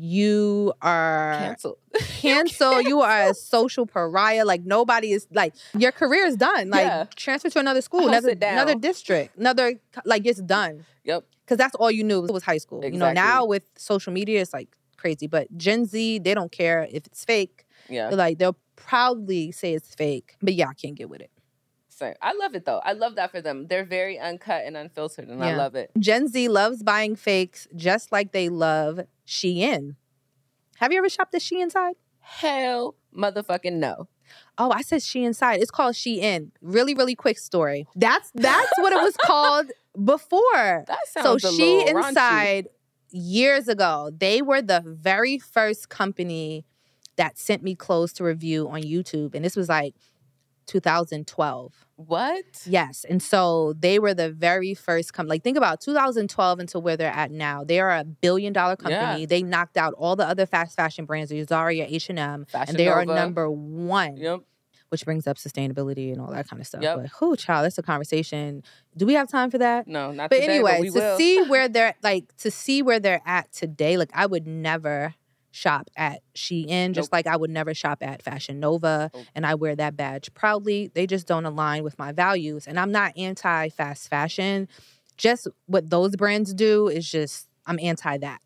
you 0.00 0.72
are 0.80 1.34
Cancel. 1.38 1.78
cancel. 1.98 2.80
you 2.80 3.00
are 3.00 3.30
a 3.30 3.34
social 3.34 3.84
pariah. 3.84 4.44
Like 4.44 4.64
nobody 4.64 5.10
is 5.10 5.26
like 5.32 5.54
your 5.76 5.90
career 5.90 6.24
is 6.24 6.36
done. 6.36 6.70
Like 6.70 6.86
Yeah. 6.86 7.06
transfer 7.16 7.50
to 7.50 7.58
another 7.58 7.80
school, 7.82 8.06
another 8.08 8.30
another 8.30 8.76
district, 8.76 9.36
another 9.36 9.74
like 10.04 10.24
it's 10.24 10.40
done. 10.40 10.84
Yep. 11.02 11.24
Because 11.44 11.58
that's 11.58 11.74
all 11.74 11.90
you 11.90 12.04
knew 12.04 12.20
was 12.22 12.44
high 12.44 12.58
school. 12.58 12.84
You 12.84 12.92
know, 12.92 13.12
now 13.12 13.44
with 13.44 13.64
social 13.76 14.12
media, 14.12 14.40
it's 14.40 14.52
like 14.52 14.68
crazy. 14.96 15.26
But 15.26 15.56
Gen 15.56 15.84
Z, 15.84 16.20
they 16.20 16.34
don't 16.34 16.52
care 16.52 16.86
if 16.92 17.04
it's 17.06 17.24
fake. 17.24 17.64
Yeah. 17.88 18.08
Like 18.10 18.38
they'll 18.38 18.56
proudly 18.76 19.52
say 19.52 19.74
it's 19.74 19.94
fake. 19.94 20.36
But 20.40 20.54
yeah, 20.54 20.68
I 20.68 20.74
can't 20.74 20.94
get 20.96 21.08
with 21.08 21.20
it. 21.20 21.30
So 21.88 22.14
I 22.22 22.32
love 22.34 22.54
it 22.54 22.64
though. 22.64 22.78
I 22.84 22.92
love 22.92 23.16
that 23.16 23.30
for 23.32 23.40
them. 23.40 23.66
They're 23.68 23.84
very 23.84 24.18
uncut 24.20 24.62
and 24.64 24.76
unfiltered, 24.76 25.28
and 25.28 25.42
I 25.42 25.56
love 25.56 25.74
it. 25.74 25.90
Gen 25.98 26.28
Z 26.28 26.48
loves 26.48 26.82
buying 26.84 27.16
fakes 27.16 27.66
just 27.74 28.12
like 28.12 28.30
they 28.32 28.48
love 28.48 29.00
Shein. 29.26 29.96
Have 30.76 30.92
you 30.92 30.98
ever 30.98 31.08
shopped 31.08 31.34
at 31.34 31.40
Shein 31.40 31.72
side? 31.72 31.94
Hell, 32.20 32.94
motherfucking 33.16 33.72
no. 33.72 34.06
Oh, 34.58 34.70
I 34.70 34.82
said 34.82 35.02
she 35.02 35.24
inside. 35.24 35.60
It's 35.60 35.70
called 35.72 35.96
she 35.96 36.20
in. 36.20 36.52
Really, 36.60 36.94
really 36.94 37.14
quick 37.16 37.38
story. 37.38 37.86
That's 37.96 38.30
that's 38.34 38.70
what 38.78 38.92
it 38.92 39.02
was 39.02 39.16
called 39.24 39.72
before. 40.04 40.84
That 40.86 40.98
So 41.10 41.22
sounds 41.38 41.44
a 41.44 41.50
she 41.52 41.84
raunchy. 41.86 42.06
inside 42.08 42.68
years 43.10 43.66
ago. 43.66 44.10
They 44.16 44.40
were 44.42 44.62
the 44.62 44.82
very 44.86 45.38
first 45.38 45.88
company 45.88 46.64
that 47.18 47.36
sent 47.38 47.62
me 47.62 47.74
clothes 47.74 48.12
to 48.14 48.24
review 48.24 48.68
on 48.70 48.80
YouTube, 48.82 49.34
and 49.34 49.44
this 49.44 49.54
was 49.54 49.68
like 49.68 49.94
2012. 50.66 51.86
What? 51.96 52.44
Yes, 52.66 53.04
and 53.08 53.22
so 53.22 53.74
they 53.78 53.98
were 53.98 54.14
the 54.14 54.30
very 54.30 54.74
first 54.74 55.12
company. 55.12 55.34
Like 55.36 55.42
think 55.42 55.56
about 55.56 55.80
2012 55.80 56.58
until 56.58 56.82
where 56.82 56.96
they're 56.96 57.10
at 57.12 57.30
now. 57.30 57.64
They 57.64 57.80
are 57.80 57.90
a 57.90 58.04
billion 58.04 58.52
dollar 58.52 58.76
company. 58.76 59.26
They 59.26 59.42
knocked 59.42 59.76
out 59.76 59.94
all 59.94 60.14
the 60.16 60.26
other 60.26 60.46
fast 60.46 60.76
fashion 60.76 61.04
brands, 61.06 61.32
like 61.32 61.48
Zara, 61.48 61.74
H 61.74 62.08
and 62.10 62.18
M, 62.18 62.44
Fashion 62.46 62.70
and 62.70 62.78
they 62.78 62.88
are 62.88 63.04
number 63.04 63.50
one 63.50 64.16
Yep. 64.16 64.40
which 64.90 65.04
brings 65.04 65.26
up 65.26 65.36
sustainability 65.36 66.12
and 66.12 66.20
all 66.20 66.30
that 66.30 66.48
kind 66.48 66.60
of 66.60 66.66
stuff. 66.66 66.82
Yep. 66.82 66.96
But 66.96 67.06
who 67.18 67.36
child, 67.36 67.64
that's 67.64 67.78
a 67.78 67.82
conversation. 67.82 68.62
Do 68.96 69.04
we 69.06 69.14
have 69.14 69.28
time 69.28 69.50
for 69.50 69.58
that? 69.58 69.86
No, 69.88 70.12
not 70.12 70.30
But 70.30 70.40
today, 70.40 70.54
anyway, 70.56 70.72
but 70.76 70.80
we 70.82 70.90
to 70.90 70.94
will. 70.98 71.16
see 71.18 71.42
where 71.48 71.68
they're 71.68 71.94
like 72.02 72.36
to 72.38 72.50
see 72.50 72.82
where 72.82 73.00
they're 73.00 73.22
at 73.26 73.52
today, 73.52 73.96
like 73.96 74.10
I 74.14 74.26
would 74.26 74.46
never 74.46 75.14
shop 75.50 75.88
at 75.96 76.20
Shein, 76.34 76.92
just 76.92 77.06
Nope. 77.12 77.18
like 77.18 77.26
I 77.26 77.36
would 77.36 77.50
never 77.50 77.74
shop 77.74 77.98
at 78.02 78.22
Fashion 78.22 78.60
Nova, 78.60 79.10
Nope. 79.14 79.24
and 79.34 79.46
I 79.46 79.54
wear 79.54 79.74
that 79.76 79.96
badge 79.96 80.32
proudly. 80.34 80.90
They 80.94 81.06
just 81.06 81.26
don't 81.26 81.44
align 81.46 81.82
with 81.84 81.98
my 81.98 82.12
values, 82.12 82.66
and 82.66 82.78
I'm 82.78 82.92
not 82.92 83.16
anti 83.16 83.68
fast 83.70 84.08
fashion. 84.08 84.68
Just 85.16 85.48
what 85.66 85.90
those 85.90 86.14
brands 86.16 86.54
do 86.54 86.88
is 86.88 87.10
just 87.10 87.48
I'm 87.66 87.78
anti 87.80 88.18
that. 88.18 88.40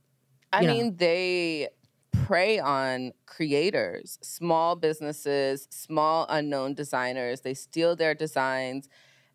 I 0.53 0.62
know. 0.62 0.73
mean, 0.75 0.97
they 0.97 1.69
prey 2.12 2.59
on 2.59 3.12
creators, 3.27 4.19
small 4.23 4.77
businesses, 4.77 5.67
small 5.71 6.27
unknown 6.29 6.75
designers. 6.75 7.41
They 7.41 7.55
steal 7.55 7.97
their 7.97 8.15
designs 8.15 8.88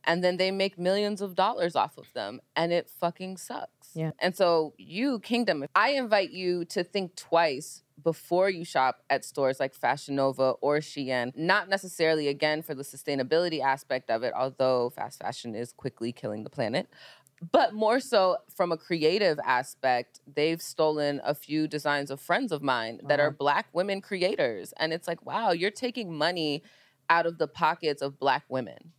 and 0.04 0.24
then 0.24 0.38
they 0.38 0.52
make 0.52 0.78
millions 0.78 1.20
of 1.22 1.36
dollars 1.36 1.76
off 1.76 1.98
of 1.98 2.12
them 2.14 2.40
and 2.56 2.72
it 2.72 2.88
fucking 2.90 3.38
sucks. 3.38 3.77
Yeah. 3.94 4.12
And 4.20 4.36
so, 4.36 4.74
you, 4.78 5.20
Kingdom, 5.20 5.66
I 5.76 5.90
invite 5.90 6.32
you 6.32 6.66
to 6.66 6.84
think 6.84 7.16
twice 7.16 7.84
before 8.04 8.50
you 8.50 8.64
shop 8.64 9.02
at 9.10 9.26
stores 9.26 9.60
like 9.60 9.74
Fashion 9.74 10.16
Nova 10.16 10.52
or 10.62 10.78
Shein. 10.78 11.36
Not 11.36 11.68
necessarily, 11.68 12.28
again, 12.28 12.62
for 12.62 12.76
the 12.76 12.84
sustainability 12.84 13.62
aspect 13.62 14.12
of 14.12 14.24
it, 14.24 14.34
although 14.36 14.92
fast 14.92 15.20
fashion 15.20 15.56
is 15.56 15.74
quickly 15.74 16.12
killing 16.12 16.44
the 16.44 16.50
planet 16.50 16.88
but 17.52 17.74
more 17.74 18.00
so 18.00 18.38
from 18.56 18.72
a 18.72 18.78
creative 18.78 19.40
aspect 19.46 20.20
they've 20.36 20.62
stolen 20.62 21.22
a 21.24 21.36
few 21.36 21.68
designs 21.68 22.10
of 22.10 22.20
friends 22.20 22.52
of 22.52 22.62
mine 22.62 23.00
that 23.08 23.20
are 23.20 23.28
uh-huh. 23.28 23.36
black 23.38 23.68
women 23.74 24.02
creators 24.02 24.74
and 24.78 24.92
it's 24.92 25.08
like 25.08 25.24
wow 25.26 25.52
you're 25.52 25.72
taking 25.72 26.14
money 26.14 26.64
out 27.10 27.26
of 27.26 27.38
the 27.38 27.48
pockets 27.48 28.02
of 28.02 28.20
black 28.20 28.44
women 28.50 28.92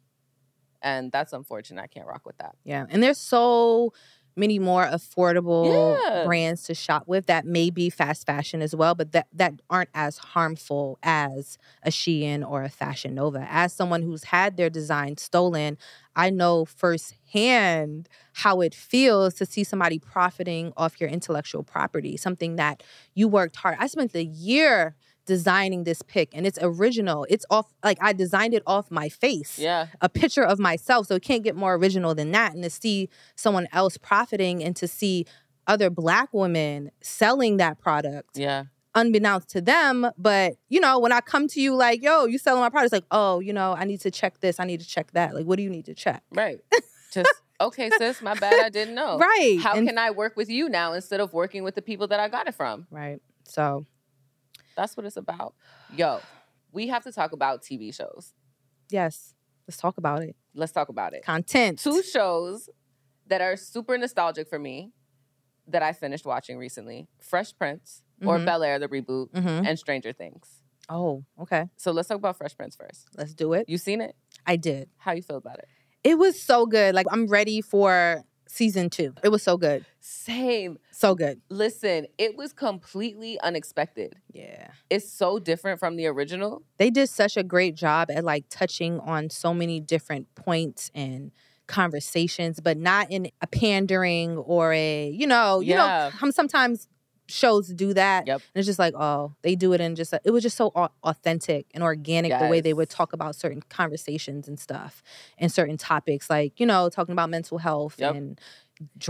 and 0.83 1.11
that's 1.11 1.33
unfortunate 1.33 1.83
i 1.83 1.87
can't 1.87 2.07
rock 2.07 2.25
with 2.25 2.39
that 2.39 2.55
Yeah. 2.65 2.87
And 2.89 3.03
they're 3.03 3.15
so 3.15 3.93
many 4.39 4.59
more 4.59 4.85
affordable 4.87 5.99
Yeah. 5.99 6.25
brands 6.25 6.63
to 6.65 6.75
shop 6.75 7.05
with 7.07 7.27
that 7.27 7.45
may 7.45 7.71
be 7.71 7.91
fast 7.91 8.25
fashion 8.27 8.63
as 8.63 8.75
well, 8.75 8.95
but 8.95 9.13
that, 9.13 9.27
that 9.33 9.55
aren't 9.69 9.91
as 9.95 10.19
harmful 10.19 10.99
as 11.03 11.59
a 11.83 11.91
Shein 11.91 12.49
or 12.49 12.63
a 12.63 12.69
Fashion 12.69 13.15
Nova. 13.15 13.47
As 13.51 13.73
someone 13.73 14.03
who's 14.03 14.25
had 14.25 14.57
their 14.57 14.71
design 14.71 15.17
stolen, 15.17 15.77
I 16.17 16.31
know 16.31 16.65
firsthand 16.65 18.09
how 18.35 18.61
it 18.61 18.75
feels 18.75 19.35
to 19.35 19.47
see 19.47 19.65
somebody 19.65 19.99
profiting 19.99 20.73
off 20.77 21.01
your 21.01 21.11
intellectual 21.11 21.63
property, 21.63 22.17
something 22.17 22.57
that 22.57 22.83
you 23.15 23.29
worked 23.29 23.57
hard. 23.57 23.77
I 23.79 23.87
spent 23.87 24.15
a 24.15 24.25
year 24.25 24.95
designing 25.29 25.85
this 25.85 26.03
pick 26.03 26.31
and 26.33 26.47
it's 26.47 26.59
original. 26.61 27.25
It's 27.31 27.45
off 27.51 27.73
like 27.85 27.99
I 28.01 28.13
designed 28.13 28.55
it 28.55 28.63
off 28.67 28.91
my 28.91 29.09
face. 29.09 29.59
Yeah. 29.59 29.87
A 30.01 30.09
picture 30.09 30.43
of 30.43 30.59
myself. 30.59 31.07
So 31.07 31.15
it 31.15 31.23
can't 31.23 31.45
get 31.45 31.55
more 31.55 31.75
original 31.75 32.15
than 32.15 32.33
that. 32.33 32.55
And 32.55 32.65
to 32.65 32.71
see 32.71 33.09
someone 33.37 33.69
else 33.73 33.97
profiting 33.97 34.65
and 34.65 34.75
to 34.77 34.89
see 34.89 35.27
other 35.67 35.91
black 35.91 36.31
women 36.33 36.91
selling 37.03 37.59
that 37.59 37.79
product 37.79 38.31
Yeah. 38.37 38.65
unbeknownst 38.95 39.49
to 39.51 39.61
them. 39.61 40.11
But 40.17 40.55
you 40.69 40.81
know, 40.81 40.99
when 40.99 41.13
I 41.13 41.21
come 41.21 41.47
to 41.49 41.61
you 41.61 41.75
like, 41.75 42.03
yo, 42.03 42.25
you 42.25 42.39
selling 42.39 42.61
my 42.61 42.71
product, 42.71 42.87
it's 42.87 42.93
like, 43.01 43.05
oh, 43.11 43.41
you 43.41 43.53
know, 43.53 43.75
I 43.79 43.85
need 43.85 44.01
to 44.01 44.11
check 44.11 44.41
this, 44.41 44.59
I 44.59 44.65
need 44.65 44.81
to 44.81 44.89
check 44.89 45.13
that. 45.13 45.35
Like, 45.35 45.45
what 45.47 45.57
do 45.59 45.63
you 45.63 45.71
need 45.71 45.85
to 45.85 45.95
check? 45.95 46.23
Right. 46.33 46.59
Just 47.13 47.31
okay, 47.61 47.91
sis. 47.99 48.23
My 48.23 48.35
bad. 48.35 48.55
I 48.65 48.69
didn't 48.71 48.95
know. 48.95 49.19
Right. 49.19 49.59
How 49.63 49.75
And- 49.77 49.87
can 49.87 49.99
I 49.99 50.11
work 50.11 50.37
with 50.37 50.49
you 50.49 50.69
now 50.69 50.95
instead 50.95 51.21
of 51.21 51.33
working 51.33 51.63
with 51.65 51.75
the 51.75 51.83
people 51.83 52.07
that 52.09 52.19
I 52.21 52.29
got 52.29 52.49
it 52.49 52.55
from? 52.55 52.87
right. 52.91 53.21
So 53.45 53.85
That's 54.79 54.97
what 54.97 55.05
it's 55.05 55.17
about. 55.17 55.55
Yo, 55.97 56.21
we 56.71 56.87
have 56.87 57.03
to 57.03 57.11
talk 57.11 57.33
about 57.33 57.63
TV 57.63 57.93
shows. 57.93 58.33
yes, 58.91 59.35
let's 59.67 59.77
talk 59.77 59.99
about 59.99 60.23
it. 60.23 60.37
Let's 60.55 60.71
talk 60.71 60.89
about 60.89 61.15
it. 61.15 61.25
Content. 61.25 61.81
Two 61.81 62.01
shows 62.03 62.71
that 63.27 63.41
are 63.41 63.57
super 63.57 63.99
nostalgic 63.99 64.49
for 64.49 64.59
me 64.59 64.93
that 65.67 65.83
I 65.83 65.93
finished 65.93 66.25
watching 66.25 66.57
recently 66.59 67.09
Fresh 67.21 67.59
Prince 67.59 68.03
or 68.25 68.39
Mhm. 68.39 68.45
Bel 68.47 68.63
Air, 68.63 68.79
the 68.79 68.89
reboot, 68.89 69.31
hmm 69.37 69.67
and 69.67 69.77
Stranger 69.79 70.13
Things. 70.13 70.63
Oh, 70.89 71.25
okay. 71.41 71.69
So 71.77 71.91
let's 71.91 72.07
talk 72.09 72.17
about 72.19 72.37
Fresh 72.37 72.57
Prince 72.57 72.77
first. 72.77 73.09
Let's 73.17 73.35
do 73.35 73.53
it. 73.55 73.69
You 73.69 73.79
seen 73.79 74.01
it? 74.01 74.15
I 74.47 74.55
did. 74.57 74.89
How 74.99 75.11
you 75.13 75.23
feel 75.23 75.37
about 75.39 75.59
it? 75.59 75.67
It 76.05 76.17
was 76.19 76.41
so 76.41 76.67
good. 76.67 76.95
Like 76.95 77.07
I'm 77.11 77.27
ready 77.27 77.61
for 77.61 78.23
season 78.49 78.91
two. 78.91 79.15
It 79.23 79.29
was 79.29 79.43
so 79.43 79.57
good. 79.57 79.85
Same. 80.01 80.79
So 80.91 81.15
good. 81.15 81.41
Listen, 81.49 82.07
it 82.19 82.37
was 82.37 82.53
completely 82.53 83.39
unexpected. 83.41 84.17
Yeah. 84.33 84.69
It's 84.91 85.09
so 85.11 85.39
different 85.39 85.79
from 85.79 85.97
the 85.97 86.07
original. 86.07 86.63
They 86.79 86.91
did 86.91 87.09
such 87.09 87.37
a 87.37 87.43
great 87.43 87.75
job 87.77 88.11
at 88.11 88.25
like 88.25 88.45
touching 88.49 88.99
on 89.01 89.31
so 89.31 89.55
many 89.55 89.81
different 89.81 90.35
points 90.35 90.91
and 90.95 91.31
conversations, 91.67 92.61
but 92.61 92.77
not 92.79 93.11
in 93.11 93.31
a 93.41 93.47
pandering 93.47 94.37
or 94.39 94.73
a, 94.73 95.09
you 95.11 95.27
know, 95.27 95.61
you 95.61 95.71
Yeah. 95.75 95.77
know, 95.77 96.11
how 96.11 96.31
sometimes 96.31 96.89
shows 97.29 97.69
do 97.69 97.95
that. 97.95 98.27
Yep. 98.27 98.41
And 98.55 98.61
it's 98.61 98.67
just 98.67 98.79
like, 98.79 98.95
oh, 98.95 99.35
they 99.43 99.55
do 99.55 99.73
it 99.75 99.81
in 99.81 99.95
just, 99.95 100.13
it 100.25 100.31
was 100.31 100.43
just 100.43 100.57
so 100.57 100.69
authentic 101.05 101.67
and 101.75 101.83
organic 101.83 102.37
the 102.39 102.47
way 102.49 102.61
they 102.61 102.73
would 102.73 102.89
talk 102.89 103.13
about 103.13 103.35
certain 103.37 103.63
conversations 103.69 104.49
and 104.49 104.59
stuff 104.59 105.03
and 105.39 105.53
certain 105.53 105.77
topics, 105.77 106.31
like, 106.31 106.59
you 106.59 106.67
know, 106.67 106.89
talking 106.89 107.13
about 107.13 107.31
mental 107.31 107.59
health 107.59 107.97
Yep. 107.99 108.15
and 108.15 108.41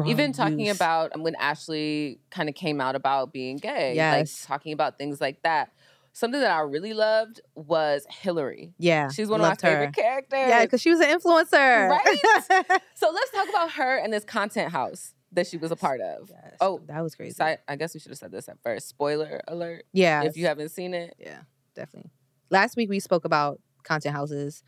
Even 0.07 0.33
talking 0.33 0.61
use. 0.61 0.75
about 0.77 1.13
um, 1.15 1.23
when 1.23 1.35
Ashley 1.37 2.19
kind 2.31 2.49
of 2.49 2.55
came 2.55 2.81
out 2.81 2.95
about 2.97 3.33
being 3.33 3.57
gay, 3.59 3.95
Yes. 3.95 4.43
like 4.43 4.49
talking 4.49 4.73
about 4.73 4.99
things 4.99 5.21
like 5.21 5.43
that. 5.43 5.71
Something 6.15 6.41
that 6.41 6.51
I 6.51 6.61
really 6.61 6.95
loved 6.95 7.41
was 7.55 8.05
Hillary. 8.11 8.73
Yeah. 8.79 9.09
She's 9.11 9.29
one 9.29 9.41
of 9.41 9.43
my 9.45 9.49
loved 9.51 9.61
her. 9.63 9.69
favorite 9.69 9.95
characters. 9.95 10.39
Yeah, 10.49 10.65
because 10.65 10.81
she 10.81 10.91
was 10.91 10.99
an 11.01 11.07
influencer. 11.17 11.91
Right? 11.91 12.81
So 12.95 13.11
let's 13.13 13.31
talk 13.31 13.49
about 13.49 13.71
her 13.73 13.97
and 13.99 14.13
this 14.13 14.25
content 14.25 14.73
house 14.73 15.15
that 15.33 15.47
she 15.47 15.57
was 15.57 15.71
a 15.71 15.77
part 15.77 16.01
of. 16.01 16.31
Yes. 16.31 16.57
Oh, 16.61 16.81
that 16.87 17.01
was 17.03 17.15
crazy. 17.15 17.35
So 17.35 17.45
I, 17.45 17.59
I 17.69 17.77
guess 17.77 17.95
we 17.95 18.01
should 18.01 18.11
have 18.11 18.19
said 18.19 18.33
this 18.33 18.49
at 18.49 18.59
first. 18.63 18.89
Spoiler 18.89 19.41
alert. 19.49 19.85
yeah. 19.93 20.23
If 20.23 20.37
you 20.37 20.47
haven't 20.47 20.71
seen 20.71 20.95
it. 20.95 21.15
Yeah, 21.19 21.41
definitely. 21.75 22.11
Last 22.51 22.77
week 22.77 22.89
we 22.89 23.01
spoke 23.01 23.25
about 23.25 23.61
content 23.83 24.15
houses. 24.15 24.63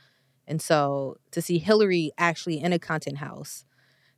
And 0.46 0.60
so 0.60 1.16
to 1.30 1.40
see 1.40 1.58
Hillary 1.58 2.12
actually 2.18 2.60
in 2.60 2.72
a 2.72 2.78
content 2.78 3.18
house, 3.18 3.64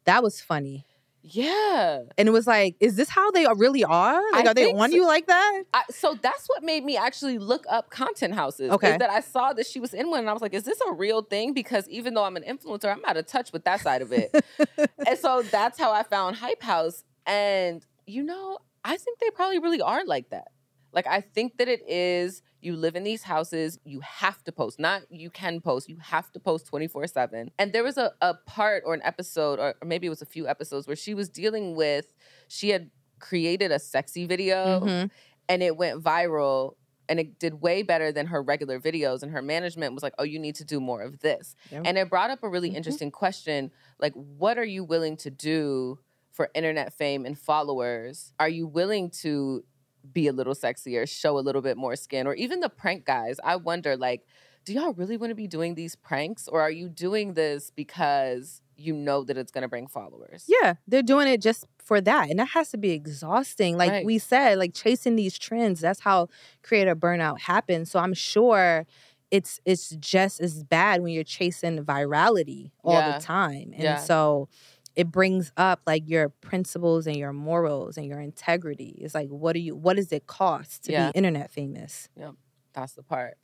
that 0.05 0.22
was 0.22 0.40
funny. 0.40 0.87
Yeah. 1.22 2.02
And 2.18 2.28
it 2.28 2.32
was 2.32 2.46
like, 2.46 2.76
is 2.80 2.96
this 2.96 3.08
how 3.08 3.30
they 3.30 3.46
really 3.56 3.85
are? 3.85 4.20
Like, 4.32 4.46
I 4.46 4.50
are 4.50 4.54
they 4.54 4.72
on 4.72 4.90
so. 4.90 4.96
you 4.96 5.06
like 5.06 5.26
that? 5.28 5.62
I, 5.72 5.82
so 5.90 6.18
that's 6.20 6.46
what 6.48 6.62
made 6.62 6.85
me 6.85 6.96
actually 6.96 7.38
look 7.38 7.64
up 7.70 7.90
content 7.90 8.35
houses. 8.35 8.66
is 8.66 8.72
Okay. 8.72 8.96
that 8.96 9.11
I 9.11 9.20
saw 9.20 9.52
that 9.52 9.66
she 9.66 9.78
was 9.78 9.94
in 9.94 10.11
one 10.11 10.20
and 10.20 10.30
I 10.30 10.32
was 10.32 10.42
like, 10.42 10.54
is 10.54 10.64
this 10.64 10.80
a 10.88 10.92
real 10.92 11.22
thing? 11.22 11.54
Because 11.54 11.88
even 11.88 12.14
though 12.14 12.24
I'm 12.24 12.37
an 12.37 12.42
influencer, 12.42 12.92
I'm 12.92 13.04
out 13.04 13.16
of 13.16 13.26
touch 13.26 13.52
with 13.52 13.64
that 13.64 13.80
side 13.80 14.02
of 14.02 14.12
it. 14.12 14.35
and 15.06 15.18
so 15.18 15.42
that's 15.42 15.78
how 15.78 15.92
I 15.92 16.02
found 16.02 16.37
Hype 16.37 16.62
House. 16.62 17.04
And, 17.24 17.87
you 18.06 18.22
know, 18.24 18.58
I 18.85 18.96
think 18.96 19.20
they 19.20 19.30
probably 19.30 19.61
really 19.61 19.80
are 19.80 20.04
like 20.04 20.30
that. 20.30 20.48
Like, 20.92 21.07
I 21.07 21.20
think 21.20 21.57
that 21.59 21.68
it 21.68 21.83
is 21.88 22.42
you 22.61 22.76
live 22.76 22.94
in 22.96 23.02
these 23.02 23.22
houses, 23.24 23.78
you 23.85 24.00
have 24.00 24.44
to 24.44 24.52
post, 24.52 24.78
not 24.78 25.02
you 25.11 25.31
can 25.31 25.61
post, 25.61 25.88
you 25.88 25.96
have 26.00 26.31
to 26.33 26.38
post 26.40 26.66
24 26.66 27.07
7. 27.07 27.50
And 27.59 27.72
there 27.72 27.83
was 27.83 27.96
a, 27.98 28.12
a 28.20 28.35
part 28.46 28.83
or 28.87 28.94
an 28.94 29.02
episode, 29.02 29.59
or 29.59 29.74
maybe 29.85 30.07
it 30.07 30.11
was 30.11 30.22
a 30.22 30.26
few 30.26 30.46
episodes, 30.46 30.87
where 30.87 30.96
she 30.96 31.14
was 31.14 31.28
dealing 31.28 31.74
with, 31.74 32.12
she 32.48 32.68
had 32.70 32.90
created 33.18 33.70
a 33.72 33.78
sexy 33.78 34.26
video 34.26 34.81
Mhm. 34.81 35.11
and 35.48 35.62
it 35.62 35.76
went 35.76 36.02
viral 36.02 36.74
and 37.09 37.20
it 37.20 37.38
did 37.38 37.61
way 37.61 37.83
better 37.83 38.11
than 38.12 38.26
her 38.26 38.42
regular 38.42 38.81
videos 38.81 39.22
and 39.22 39.31
her 39.33 39.42
management 39.42 39.92
was 39.94 40.02
like 40.02 40.14
oh 40.18 40.24
you 40.24 40.38
need 40.40 40.57
to 40.57 40.64
do 40.64 40.81
more 40.81 41.02
of 41.02 41.20
this 41.20 41.55
Yeah. 41.70 41.83
and 41.85 41.96
it 41.98 42.11
brought 42.11 42.31
up 42.31 42.42
a 42.42 42.48
really 42.48 42.70
Mhm. 42.70 42.76
interesting 42.76 43.11
question 43.12 43.70
like 44.00 44.12
what 44.14 44.59
are 44.59 44.64
you 44.64 44.83
willing 44.83 45.16
to 45.18 45.31
do 45.31 46.00
for 46.33 46.48
internet 46.55 46.92
fame 46.92 47.24
and 47.26 47.38
followers 47.38 48.33
are 48.40 48.48
you 48.48 48.66
willing 48.66 49.09
to 49.11 49.64
be 50.12 50.26
a 50.26 50.32
little 50.32 50.54
sexier 50.54 51.08
show 51.08 51.38
a 51.38 51.40
little 51.40 51.62
bit 51.62 51.76
more 51.76 51.96
skin 51.96 52.26
or 52.26 52.34
even 52.34 52.60
the 52.60 52.68
prank 52.68 53.04
guys 53.04 53.38
i 53.44 53.56
wonder 53.56 53.96
like 53.96 54.22
do 54.64 54.72
y'all 54.72 54.92
really 54.94 55.16
want 55.16 55.30
to 55.30 55.34
be 55.34 55.46
doing 55.46 55.74
these 55.74 55.96
pranks 55.96 56.48
or 56.48 56.60
are 56.60 56.70
you 56.70 56.88
doing 56.88 57.34
this 57.34 57.70
because 57.70 58.60
you 58.76 58.94
know 58.94 59.22
that 59.24 59.36
it's 59.36 59.52
going 59.52 59.62
to 59.62 59.68
bring 59.68 59.86
followers 59.86 60.44
Yeah, 60.48 60.74
they're 60.86 61.02
doing 61.02 61.28
it 61.28 61.40
just 61.40 61.66
for 61.78 62.00
that. 62.00 62.30
And 62.30 62.38
that 62.38 62.48
has 62.48 62.70
to 62.70 62.78
be 62.78 62.90
exhausting. 62.92 63.76
Like 63.76 63.90
Right. 63.90 64.04
we 64.06 64.18
said, 64.18 64.58
like 64.58 64.74
chasing 64.74 65.14
these 65.14 65.38
trends, 65.38 65.80
that's 65.80 66.00
how 66.00 66.28
creator 66.62 66.96
burnout 66.96 67.40
happens. 67.40 67.90
So 67.90 67.98
I'm 68.00 68.14
sure 68.14 68.86
it's 69.30 69.60
it's 69.64 69.90
just 69.96 70.40
as 70.40 70.62
bad 70.64 71.02
when 71.02 71.12
you're 71.12 71.22
chasing 71.24 71.84
virality 71.84 72.70
all 72.82 72.94
Yeah. 72.94 73.12
the 73.12 73.18
time. 73.18 73.72
And 73.74 73.82
Yeah. 73.84 73.96
so 73.98 74.48
it 74.94 75.11
brings 75.11 75.52
up 75.57 75.81
like 75.87 76.02
your 76.07 76.28
principles 76.28 77.07
and 77.07 77.16
your 77.16 77.33
morals 77.33 77.96
and 77.96 78.07
your 78.07 78.20
integrity. 78.20 78.98
It's 79.00 79.14
like 79.14 79.28
what 79.28 79.52
do 79.55 79.61
you 79.61 79.74
what 79.74 79.96
does 79.96 80.12
it 80.12 80.26
cost 80.26 80.85
to 80.85 80.92
Yeah. 80.92 81.11
be 81.11 81.18
internet 81.18 81.50
famous? 81.50 82.09
Yep. 82.16 82.35
That's 82.74 82.92
the 82.94 83.02
part 83.02 83.37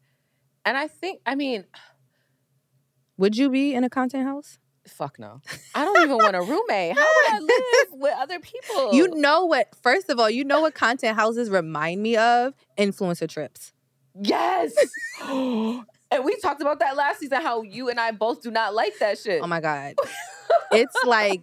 and 0.64 0.76
i 0.76 0.86
think 0.88 1.20
i 1.24 1.34
mean 1.34 1.64
Would 3.16 3.36
you 3.36 3.48
be 3.50 3.74
in 3.74 3.84
a 3.84 3.90
content 3.90 4.24
house? 4.26 4.58
Fuck 4.86 5.18
no. 5.18 5.40
I 5.74 5.84
don't 5.84 6.02
even 6.02 6.16
want 6.16 6.34
a 6.36 6.40
roommate. 6.40 6.96
How 6.96 7.04
would 7.04 7.34
I 7.34 7.38
live 7.40 8.00
with 8.00 8.14
other 8.16 8.38
people? 8.40 8.94
You 8.94 9.08
know 9.16 9.44
what? 9.44 9.74
First 9.82 10.08
of 10.08 10.18
all, 10.18 10.30
you 10.30 10.44
know 10.44 10.60
what 10.62 10.74
content 10.74 11.14
houses 11.16 11.50
remind 11.50 12.02
me 12.02 12.16
of? 12.16 12.54
Influencer 12.78 13.28
trips. 13.28 13.72
Yes. 14.20 14.74
and 16.10 16.24
we 16.24 16.36
talked 16.36 16.60
about 16.60 16.78
that 16.80 16.96
last 16.96 17.20
season 17.20 17.42
how 17.42 17.62
you 17.62 17.88
and 17.88 17.98
I 18.00 18.10
both 18.12 18.42
do 18.42 18.50
not 18.50 18.74
like 18.74 18.98
that 18.98 19.18
shit. 19.18 19.42
Oh 19.42 19.46
my 19.46 19.60
god. 19.60 19.94
it's 20.72 20.96
like 21.04 21.42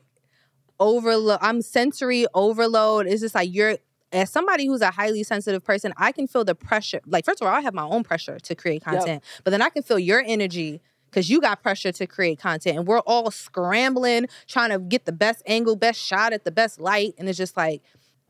overload. 0.79 1.39
I'm 1.41 1.61
sensory 1.61 2.25
overload. 2.33 3.07
It's 3.07 3.21
just 3.21 3.35
like 3.35 3.53
you're 3.53 3.77
as 4.11 4.29
somebody 4.29 4.65
who's 4.65 4.81
a 4.81 4.91
highly 4.91 5.23
sensitive 5.23 5.63
person, 5.63 5.93
I 5.97 6.11
can 6.11 6.27
feel 6.27 6.45
the 6.45 6.55
pressure. 6.55 7.01
Like 7.05 7.25
first 7.25 7.41
of 7.41 7.47
all, 7.47 7.53
I 7.53 7.61
have 7.61 7.73
my 7.73 7.83
own 7.83 8.03
pressure 8.03 8.39
to 8.39 8.55
create 8.55 8.83
Yep. 8.85 8.95
content, 8.95 9.23
but 9.43 9.51
then 9.51 9.61
I 9.61 9.69
can 9.69 9.83
feel 9.83 9.99
your 9.99 10.23
energy 10.25 10.81
because 11.09 11.29
you 11.29 11.39
got 11.41 11.61
pressure 11.63 11.91
to 11.93 12.07
create 12.07 12.39
content, 12.39 12.77
and 12.77 12.87
we're 12.87 12.99
all 12.99 13.31
scrambling 13.31 14.27
trying 14.47 14.69
to 14.71 14.79
get 14.79 15.05
the 15.05 15.11
best 15.11 15.41
angle, 15.45 15.75
best 15.75 15.99
shot 15.99 16.33
at 16.33 16.43
the 16.43 16.51
best 16.51 16.79
light, 16.79 17.13
and 17.17 17.27
it's 17.29 17.37
just 17.37 17.55
like 17.57 17.81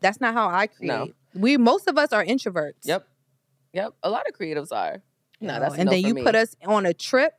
that's 0.02 0.22
not 0.22 0.34
how 0.34 0.48
I 0.50 0.68
create. 0.68 0.88
No. 0.90 1.08
We 1.34 1.58
most 1.58 1.88
of 1.88 1.98
us 1.98 2.14
are 2.14 2.24
introverts. 2.24 2.74
Yep. 2.84 3.08
Yep. 3.74 3.94
A 4.04 4.10
lot 4.10 4.28
of 4.28 4.38
creatives 4.38 4.72
are. 4.72 5.02
No, 5.42 5.60
that's 5.60 5.76
and 5.76 5.86
no 5.86 5.92
then 5.92 6.02
you 6.02 6.14
me. 6.14 6.24
put 6.24 6.36
us 6.36 6.56
on 6.66 6.86
a 6.86 6.94
trip 6.94 7.34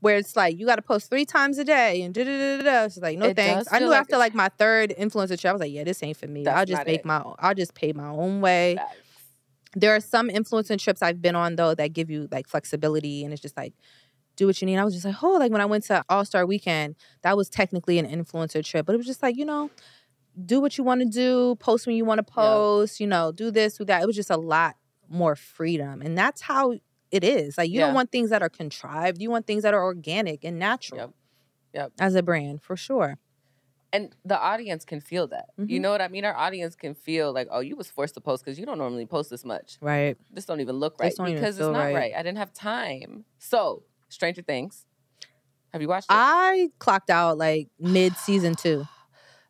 where 0.00 0.16
it's 0.16 0.36
like 0.36 0.58
you 0.58 0.66
got 0.66 0.76
to 0.76 0.82
post 0.82 1.10
three 1.10 1.24
times 1.24 1.58
a 1.58 1.64
day 1.64 2.02
and 2.02 2.14
da 2.14 2.24
da 2.24 2.58
da 2.58 2.62
da. 2.62 2.84
It's 2.84 2.98
like 2.98 3.18
no 3.18 3.26
It 3.26 3.36
thanks. 3.36 3.72
I 3.72 3.78
knew 3.78 3.88
like 3.88 4.00
after 4.00 4.16
like 4.18 4.34
my 4.34 4.48
third 4.58 4.94
influencer 4.98 5.38
trip, 5.38 5.46
I 5.46 5.52
was 5.52 5.60
like, 5.60 5.72
yeah, 5.72 5.84
this 5.84 6.02
ain't 6.02 6.16
for 6.16 6.26
me. 6.26 6.44
That's 6.44 6.58
I'll 6.58 6.66
just 6.66 6.86
make 6.86 7.00
it. 7.00 7.04
my. 7.04 7.22
I'll 7.38 7.54
just 7.54 7.74
pay 7.74 7.92
my 7.92 8.08
own 8.08 8.40
way. 8.40 8.78
There 9.74 9.94
are 9.94 10.00
some 10.00 10.28
influencer 10.30 10.78
trips 10.78 11.02
I've 11.02 11.20
been 11.20 11.36
on 11.36 11.56
though 11.56 11.74
that 11.74 11.92
give 11.92 12.10
you 12.10 12.28
like 12.30 12.46
flexibility 12.46 13.24
and 13.24 13.32
it's 13.32 13.42
just 13.42 13.56
like 13.56 13.74
do 14.36 14.46
what 14.46 14.60
you 14.60 14.66
need. 14.66 14.76
I 14.76 14.84
was 14.84 14.94
just 14.94 15.06
like, 15.06 15.22
oh, 15.22 15.32
like 15.32 15.50
when 15.50 15.60
I 15.60 15.66
went 15.66 15.84
to 15.84 16.04
All 16.08 16.24
Star 16.24 16.46
Weekend, 16.46 16.94
that 17.22 17.36
was 17.36 17.48
technically 17.48 17.98
an 17.98 18.06
influencer 18.06 18.64
trip, 18.64 18.86
but 18.86 18.94
it 18.94 18.98
was 18.98 19.06
just 19.06 19.22
like 19.22 19.36
you 19.36 19.44
know. 19.44 19.70
Do 20.44 20.60
what 20.60 20.76
you 20.76 20.84
want 20.84 21.00
to 21.00 21.06
do, 21.06 21.56
post 21.60 21.86
when 21.86 21.96
you 21.96 22.04
want 22.04 22.18
to 22.18 22.22
post, 22.22 23.00
you 23.00 23.06
know, 23.06 23.32
do 23.32 23.50
this, 23.50 23.78
do 23.78 23.86
that. 23.86 24.02
It 24.02 24.06
was 24.06 24.16
just 24.16 24.28
a 24.28 24.36
lot 24.36 24.76
more 25.08 25.34
freedom. 25.34 26.02
And 26.02 26.16
that's 26.16 26.42
how 26.42 26.74
it 27.16 27.24
is. 27.24 27.58
Like 27.58 27.68
you 27.70 27.80
Yeah. 27.80 27.86
don't 27.86 27.94
want 27.94 28.12
things 28.12 28.30
that 28.30 28.42
are 28.42 28.48
contrived. 28.48 29.20
You 29.20 29.30
want 29.30 29.46
things 29.46 29.62
that 29.64 29.74
are 29.74 29.82
organic 29.82 30.44
and 30.44 30.58
natural. 30.58 31.00
Yep. 31.00 31.10
Yep. 31.74 31.92
As 31.98 32.14
a 32.14 32.22
brand, 32.22 32.62
for 32.62 32.76
sure. 32.76 33.18
And 33.92 34.14
the 34.24 34.38
audience 34.38 34.84
can 34.84 35.00
feel 35.00 35.26
that. 35.28 35.46
You 35.56 35.78
Mhm. 35.78 35.82
know 35.82 35.90
what 35.90 36.00
I 36.02 36.08
mean? 36.08 36.24
Our 36.24 36.36
audience 36.36 36.74
can 36.76 36.94
feel 36.94 37.32
like, 37.32 37.48
oh, 37.50 37.60
you 37.60 37.76
was 37.76 37.88
forced 37.90 38.14
to 38.14 38.20
post 38.20 38.44
because 38.44 38.58
you 38.58 38.66
don't 38.66 38.78
normally 38.78 39.06
post 39.06 39.30
this 39.30 39.44
much. 39.44 39.78
Right. 39.80 40.16
This 40.30 40.44
don't 40.44 40.60
even 40.60 40.76
look 40.76 40.98
right 41.00 41.14
don't 41.16 41.28
even 41.28 41.40
because 41.40 41.58
it's 41.58 41.66
not 41.66 41.78
right. 41.86 41.94
right. 41.94 42.12
I 42.14 42.22
didn't 42.22 42.38
have 42.38 42.52
time. 42.52 43.24
So, 43.38 43.84
Stranger 44.08 44.42
Things. 44.42 44.84
Have 45.72 45.82
you 45.82 45.88
watched 45.88 46.10
it? 46.10 46.14
I 46.14 46.70
clocked 46.78 47.10
out 47.10 47.38
like 47.38 47.68
mid 47.78 48.16
season 48.16 48.54
two. 48.54 48.84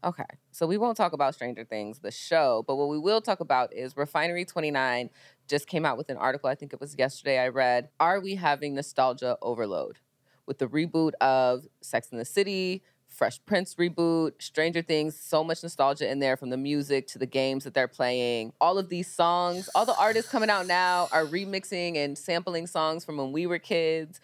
Okay. 0.05 0.24
So 0.56 0.66
we 0.66 0.78
won't 0.78 0.96
talk 0.96 1.12
about 1.12 1.34
Stranger 1.34 1.64
Things, 1.64 1.98
the 1.98 2.10
show, 2.10 2.64
but 2.66 2.76
what 2.76 2.88
we 2.88 2.98
will 2.98 3.20
talk 3.20 3.40
about 3.40 3.74
is 3.74 3.94
Refinery 3.94 4.46
29 4.46 5.10
just 5.46 5.66
came 5.66 5.84
out 5.84 5.98
with 5.98 6.08
an 6.08 6.16
article, 6.16 6.48
I 6.48 6.54
think 6.54 6.72
it 6.72 6.80
was 6.80 6.94
yesterday 6.98 7.38
I 7.38 7.48
read. 7.48 7.90
Are 8.00 8.20
we 8.20 8.36
having 8.36 8.74
nostalgia 8.74 9.36
overload? 9.42 9.98
With 10.46 10.56
the 10.56 10.66
reboot 10.66 11.12
of 11.20 11.66
Sex 11.82 12.08
and 12.10 12.18
the 12.18 12.24
City, 12.24 12.82
Fresh 13.06 13.44
Prince 13.44 13.74
reboot, 13.74 14.40
Stranger 14.40 14.80
Things, 14.80 15.20
so 15.20 15.44
much 15.44 15.62
nostalgia 15.62 16.10
in 16.10 16.20
there 16.20 16.38
from 16.38 16.48
the 16.48 16.56
music 16.56 17.06
to 17.08 17.18
the 17.18 17.26
games 17.26 17.64
that 17.64 17.74
they're 17.74 17.86
playing. 17.86 18.54
All 18.58 18.78
of 18.78 18.88
these 18.88 19.12
songs, 19.12 19.68
all 19.74 19.84
the 19.84 19.98
artists 19.98 20.30
coming 20.30 20.48
out 20.48 20.66
now 20.66 21.08
are 21.12 21.26
remixing 21.26 21.98
and 21.98 22.16
sampling 22.16 22.66
songs 22.66 23.04
from 23.04 23.18
when 23.18 23.30
we 23.30 23.46
were 23.46 23.58
kids. 23.58 24.20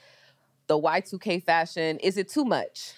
The 0.67 0.81
Y2K 0.81 1.45
fashion, 1.45 1.99
is 1.99 2.17
it 2.17 2.31
too 2.31 2.47
much? 2.47 2.95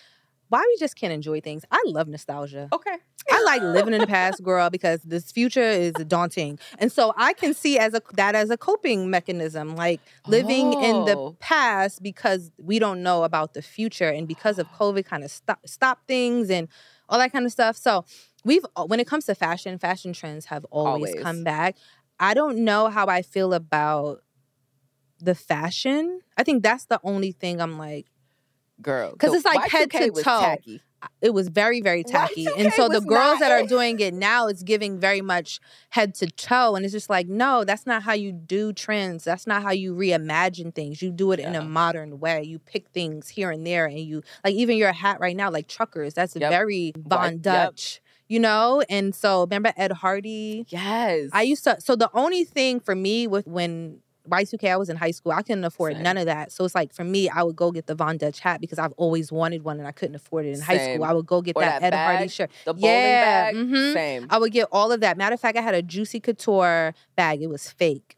Why 0.54 0.64
we 0.68 0.76
just 0.78 0.94
can't 0.94 1.12
enjoy 1.12 1.40
things? 1.40 1.64
I 1.72 1.82
love 1.86 2.06
nostalgia. 2.06 2.68
Okay. 2.72 2.96
I 3.32 3.42
like 3.44 3.60
living 3.62 3.92
in 3.92 4.00
the 4.02 4.06
past, 4.06 4.40
girl, 4.50 4.70
because 4.70 5.00
this 5.02 5.32
future 5.32 5.60
is 5.86 5.94
daunting, 6.06 6.60
and 6.78 6.92
so 6.92 7.12
I 7.16 7.32
can 7.32 7.54
see 7.54 7.76
as 7.76 7.92
a 7.94 8.02
that 8.12 8.36
as 8.36 8.50
a 8.50 8.56
coping 8.56 9.10
mechanism, 9.10 9.74
like 9.74 10.00
living 10.28 10.74
in 10.74 11.04
the 11.06 11.16
Oh. 11.16 11.36
past 11.40 12.02
because 12.04 12.52
we 12.56 12.78
don't 12.78 13.02
know 13.02 13.24
about 13.24 13.54
the 13.54 13.62
future, 13.62 14.08
and 14.10 14.28
because 14.28 14.60
of 14.60 14.68
COVID, 14.78 15.04
kind 15.04 15.24
of 15.24 15.30
stop 15.32 15.58
stop 15.66 16.06
things 16.06 16.50
and 16.50 16.68
all 17.08 17.18
that 17.18 17.32
kind 17.32 17.46
of 17.46 17.50
stuff. 17.50 17.76
So 17.76 18.04
we've 18.44 18.64
when 18.86 19.00
it 19.00 19.08
comes 19.08 19.24
to 19.26 19.34
fashion, 19.34 19.76
fashion 19.78 20.12
trends 20.12 20.44
have 20.46 20.64
always, 20.70 21.10
Always. 21.10 21.22
come 21.22 21.42
back. 21.42 21.76
I 22.20 22.32
don't 22.34 22.58
know 22.58 22.90
how 22.90 23.06
I 23.08 23.22
feel 23.22 23.54
about 23.54 24.20
the 25.18 25.34
fashion. 25.34 26.20
I 26.36 26.44
think 26.44 26.62
that's 26.62 26.84
the 26.86 27.00
only 27.02 27.32
thing 27.32 27.60
I'm 27.60 27.76
like. 27.78 28.06
Girl. 28.84 29.14
'Cause 29.16 29.30
the 29.32 29.36
it's 29.38 29.44
like 29.46 29.68
head 29.70 29.88
Y2K 29.90 30.06
to 30.06 30.10
was 30.12 30.24
toe. 30.24 30.40
tacky. 30.40 30.80
it 31.20 31.34
was 31.34 31.48
very 31.48 31.80
very 31.82 32.02
tacky 32.02 32.46
and 32.46 32.68
Y2K 32.68 32.76
so 32.76 32.88
the 32.88 33.00
girls 33.00 33.38
that 33.40 33.50
are 33.52 33.66
doing 33.66 33.98
it 34.00 34.14
now 34.14 34.46
it's 34.46 34.62
giving 34.62 34.98
very 34.98 35.20
much 35.20 35.60
head 35.90 36.14
to 36.14 36.26
toe 36.28 36.74
and 36.76 36.84
it's 36.84 36.92
just 36.92 37.10
like 37.10 37.26
no 37.28 37.62
that's 37.64 37.84
not 37.86 38.02
how 38.02 38.14
you 38.14 38.32
do 38.32 38.72
trends 38.72 39.22
that's 39.24 39.46
not 39.46 39.62
how 39.62 39.70
you 39.70 39.94
reimagine 39.94 40.74
things 40.74 41.02
you 41.02 41.10
do 41.10 41.30
it 41.32 41.40
in 41.40 41.54
a 41.54 41.62
modern 41.62 42.18
way 42.20 42.42
you 42.42 42.58
pick 42.58 42.88
things 42.90 43.28
here 43.28 43.50
and 43.50 43.66
there 43.66 43.84
and 43.86 43.98
you 44.00 44.22
like 44.44 44.54
even 44.54 44.76
your 44.78 44.92
hat 44.92 45.20
right 45.20 45.36
now 45.36 45.50
like 45.50 45.66
truckers 45.68 46.14
that's 46.14 46.34
Yep. 46.36 46.50
very 46.50 46.92
von 46.96 47.32
yep. 47.34 47.42
dutch 47.42 48.00
you 48.28 48.40
know 48.40 48.82
and 48.88 49.14
so 49.14 49.42
remember 49.42 49.72
ed 49.76 49.92
hardy 49.92 50.64
Yes. 50.70 51.28
I 51.34 51.42
used 51.42 51.64
to. 51.64 51.78
So 51.80 51.94
the 51.96 52.08
only 52.14 52.44
thing 52.44 52.80
for 52.80 52.94
me 52.94 53.26
with 53.26 53.46
when 53.46 54.00
Y2K, 54.30 54.70
I 54.70 54.76
was 54.76 54.88
in 54.88 54.96
high 54.96 55.10
school. 55.10 55.32
I 55.32 55.42
couldn't 55.42 55.64
afford 55.64 55.94
Same. 55.94 56.02
none 56.02 56.16
of 56.16 56.26
that. 56.26 56.50
So 56.52 56.64
it's 56.64 56.74
like 56.74 56.92
for 56.94 57.04
me, 57.04 57.28
I 57.28 57.42
would 57.42 57.56
go 57.56 57.70
get 57.70 57.86
the 57.86 57.94
Von 57.94 58.16
Dutch 58.16 58.40
hat 58.40 58.60
because 58.60 58.78
I've 58.78 58.92
always 58.92 59.30
wanted 59.30 59.62
one 59.64 59.78
and 59.78 59.86
I 59.86 59.92
couldn't 59.92 60.14
afford 60.16 60.46
it 60.46 60.54
in 60.54 60.60
high 60.60 60.78
school. 60.78 61.04
I 61.04 61.12
would 61.12 61.26
go 61.26 61.42
get 61.42 61.56
Or 61.56 61.62
that, 61.62 61.80
that 61.82 61.92
Ed 61.92 61.96
Hardy 62.04 62.28
shirt. 62.28 62.50
the 62.64 62.72
bowling 62.74 62.84
Yeah, 62.84 63.20
bag. 63.20 63.54
mhm. 63.54 63.92
Same. 63.92 64.26
I 64.30 64.38
would 64.38 64.52
get 64.52 64.68
all 64.72 64.92
of 64.92 65.00
that. 65.00 65.16
Matter 65.18 65.34
of 65.34 65.40
fact, 65.40 65.58
I 65.58 65.60
had 65.60 65.74
a 65.74 65.82
Juicy 65.82 66.20
Couture 66.20 66.94
bag. 67.16 67.42
It 67.42 67.48
was 67.48 67.70
fake. 67.70 68.16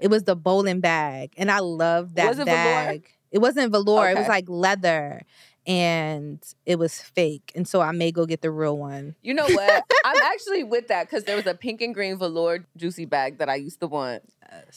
It 0.00 0.08
was 0.08 0.24
the 0.24 0.36
bowling 0.36 0.80
bag, 0.80 1.32
and 1.36 1.50
I 1.50 1.58
loved 1.58 2.14
that 2.16 2.28
Was 2.28 2.38
it 2.38 2.44
velour? 2.46 2.62
bag. 2.86 3.08
It 3.32 3.38
wasn't 3.40 3.72
velour. 3.72 4.10
It 4.10 4.16
was 4.16 4.28
like 4.28 4.44
leather, 4.48 5.22
and 5.66 6.40
it 6.64 6.78
was 6.78 7.00
fake. 7.00 7.50
And 7.54 7.66
so 7.66 7.80
I 7.80 7.90
may 7.92 8.12
go 8.12 8.26
get 8.26 8.42
the 8.42 8.50
real 8.52 8.78
one. 8.78 9.16
You 9.22 9.34
know 9.34 9.46
what? 9.48 9.84
I'm 10.04 10.16
actually 10.22 10.62
with 10.62 10.88
that 10.88 11.08
because 11.10 11.24
there 11.24 11.34
was 11.36 11.46
a 11.46 11.54
pink 11.54 11.80
and 11.82 11.92
green 11.94 12.16
velour 12.16 12.64
juicy 12.76 13.04
bag 13.06 13.38
that 13.38 13.48
I 13.48 13.56
used 13.56 13.80
to 13.80 13.88
want, 13.88 14.22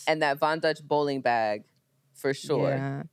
and 0.07 0.21
that 0.21 0.37
Von 0.39 0.59
Dutch 0.59 0.79
bowling 0.87 1.21
bag, 1.21 1.63
for 2.13 2.33
sure. 2.33 2.69
Yeah. 2.75 3.03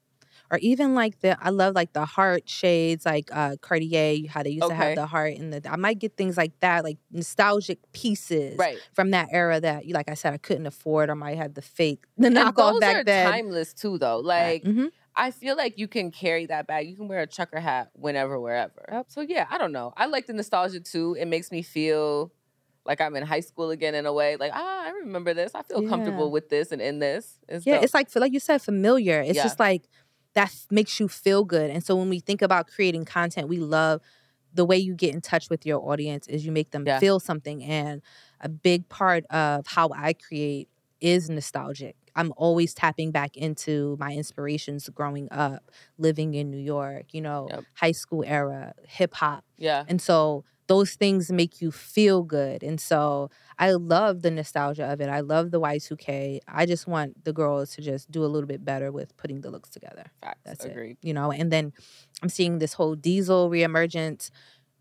Or 0.48 0.58
even 0.58 0.94
like 0.94 1.18
the 1.20 1.36
I 1.44 1.50
love 1.50 1.74
like 1.74 1.92
the 1.92 2.04
heart 2.04 2.48
shades, 2.48 3.04
like 3.04 3.30
uh 3.32 3.56
Cartier, 3.60 4.28
how 4.28 4.44
they 4.44 4.50
used 4.50 4.68
to 4.68 4.74
have 4.74 4.94
the 4.94 5.06
heart 5.06 5.34
in 5.34 5.50
the 5.50 5.60
I 5.68 5.74
might 5.76 5.98
get 5.98 6.16
things 6.16 6.36
like 6.36 6.52
that, 6.60 6.84
like 6.84 6.98
nostalgic 7.10 7.78
pieces 7.92 8.56
Right. 8.56 8.78
from 8.94 9.10
that 9.10 9.28
era 9.32 9.58
that 9.60 9.86
you 9.86 9.94
like 9.94 10.08
I 10.08 10.14
said 10.14 10.34
I 10.34 10.36
couldn't 10.38 10.66
afford 10.66 11.10
or 11.10 11.16
might 11.16 11.36
have 11.36 11.54
the 11.54 11.62
fake 11.62 12.04
the 12.16 12.28
And 12.28 12.36
knockoff 12.36 12.74
those 12.74 12.80
back 12.80 12.96
are 12.96 13.04
then. 13.04 13.26
timeless 13.32 13.74
too, 13.74 13.98
though. 13.98 14.18
Like 14.18 14.62
Mhm. 14.62 14.90
I 15.16 15.30
feel 15.32 15.56
like 15.56 15.78
you 15.78 15.88
can 15.88 16.10
carry 16.12 16.46
that 16.46 16.66
bag. 16.68 16.86
You 16.88 16.94
can 16.94 17.08
wear 17.08 17.20
a 17.22 17.26
trucker 17.26 17.58
hat 17.58 17.90
whenever, 17.94 18.38
wherever. 18.38 18.84
Yep. 18.92 19.06
So 19.08 19.22
yeah, 19.22 19.46
I 19.50 19.58
don't 19.58 19.72
know. 19.72 19.92
I 19.96 20.06
like 20.06 20.26
the 20.26 20.32
nostalgia 20.34 20.78
too. 20.78 21.16
It 21.18 21.24
makes 21.26 21.50
me 21.50 21.62
feel 21.62 22.30
like 22.86 23.00
I'm 23.00 23.16
in 23.16 23.22
high 23.24 23.40
school 23.40 23.70
again 23.70 23.94
in 23.94 24.06
a 24.06 24.12
way. 24.12 24.36
Like 24.36 24.52
ah, 24.54 24.84
I 24.86 24.90
remember 24.90 25.34
this. 25.34 25.54
I 25.54 25.62
feel 25.62 25.82
Yeah. 25.82 25.88
comfortable 25.88 26.30
with 26.30 26.48
this 26.48 26.72
and 26.72 26.80
in 26.80 26.98
this. 27.00 27.38
It's 27.48 27.66
Yeah, 27.66 27.74
dope. 27.76 27.84
it's 27.84 27.94
like 27.94 28.08
like 28.16 28.32
you 28.32 28.40
said, 28.40 28.62
familiar. 28.62 29.20
It's 29.20 29.36
Yeah. 29.36 29.42
just 29.44 29.58
like 29.60 29.84
that 30.34 30.52
makes 30.70 31.00
you 31.00 31.08
feel 31.08 31.44
good. 31.44 31.70
And 31.70 31.82
so 31.84 31.96
when 31.96 32.08
we 32.10 32.20
think 32.20 32.42
about 32.42 32.66
creating 32.68 33.04
content, 33.06 33.48
we 33.48 33.58
love 33.58 34.00
the 34.52 34.64
way 34.64 34.76
you 34.76 34.94
get 34.94 35.14
in 35.14 35.20
touch 35.20 35.50
with 35.50 35.66
your 35.66 35.80
audience 35.90 36.26
is 36.28 36.44
you 36.46 36.52
make 36.52 36.70
them 36.70 36.84
Yeah. 36.86 36.98
feel 37.00 37.20
something. 37.20 37.62
And 37.64 38.02
a 38.40 38.48
big 38.48 38.88
part 38.88 39.24
of 39.30 39.66
how 39.66 39.90
I 39.94 40.12
create 40.14 40.68
is 41.00 41.28
nostalgic. 41.28 41.96
I'm 42.14 42.32
always 42.38 42.72
tapping 42.72 43.10
back 43.12 43.36
into 43.36 43.96
my 44.00 44.12
inspirations 44.12 44.88
growing 44.88 45.28
up, 45.30 45.70
living 45.98 46.32
in 46.34 46.50
New 46.50 46.58
York, 46.60 47.12
you 47.12 47.20
know, 47.20 47.48
Yep. 47.50 47.64
high 47.74 47.92
school 47.92 48.24
era, 48.26 48.72
hip 48.88 49.12
hop. 49.14 49.44
yeah. 49.58 49.84
And 49.88 50.00
so 50.00 50.44
those 50.68 50.94
things 50.94 51.30
make 51.30 51.60
you 51.60 51.70
feel 51.70 52.22
good. 52.22 52.62
And 52.62 52.80
so 52.80 53.30
I 53.58 53.72
love 53.72 54.22
the 54.22 54.30
nostalgia 54.30 54.84
of 54.90 55.00
it. 55.00 55.08
I 55.08 55.20
love 55.20 55.50
the 55.50 55.60
Y2K. 55.60 56.40
I 56.48 56.66
just 56.66 56.86
want 56.86 57.24
the 57.24 57.32
girls 57.32 57.70
to 57.76 57.82
just 57.82 58.10
do 58.10 58.24
a 58.24 58.26
little 58.26 58.46
bit 58.48 58.64
better 58.64 58.90
with 58.90 59.16
putting 59.16 59.40
the 59.42 59.50
looks 59.50 59.70
together. 59.70 60.04
Facts. 60.20 60.40
That's 60.44 60.64
Agreed. 60.64 60.98
it. 61.02 61.06
You 61.06 61.14
know, 61.14 61.30
and 61.30 61.52
then 61.52 61.72
I'm 62.22 62.28
seeing 62.28 62.58
this 62.58 62.74
whole 62.74 62.94
diesel 62.94 63.50
reemergence. 63.50 64.30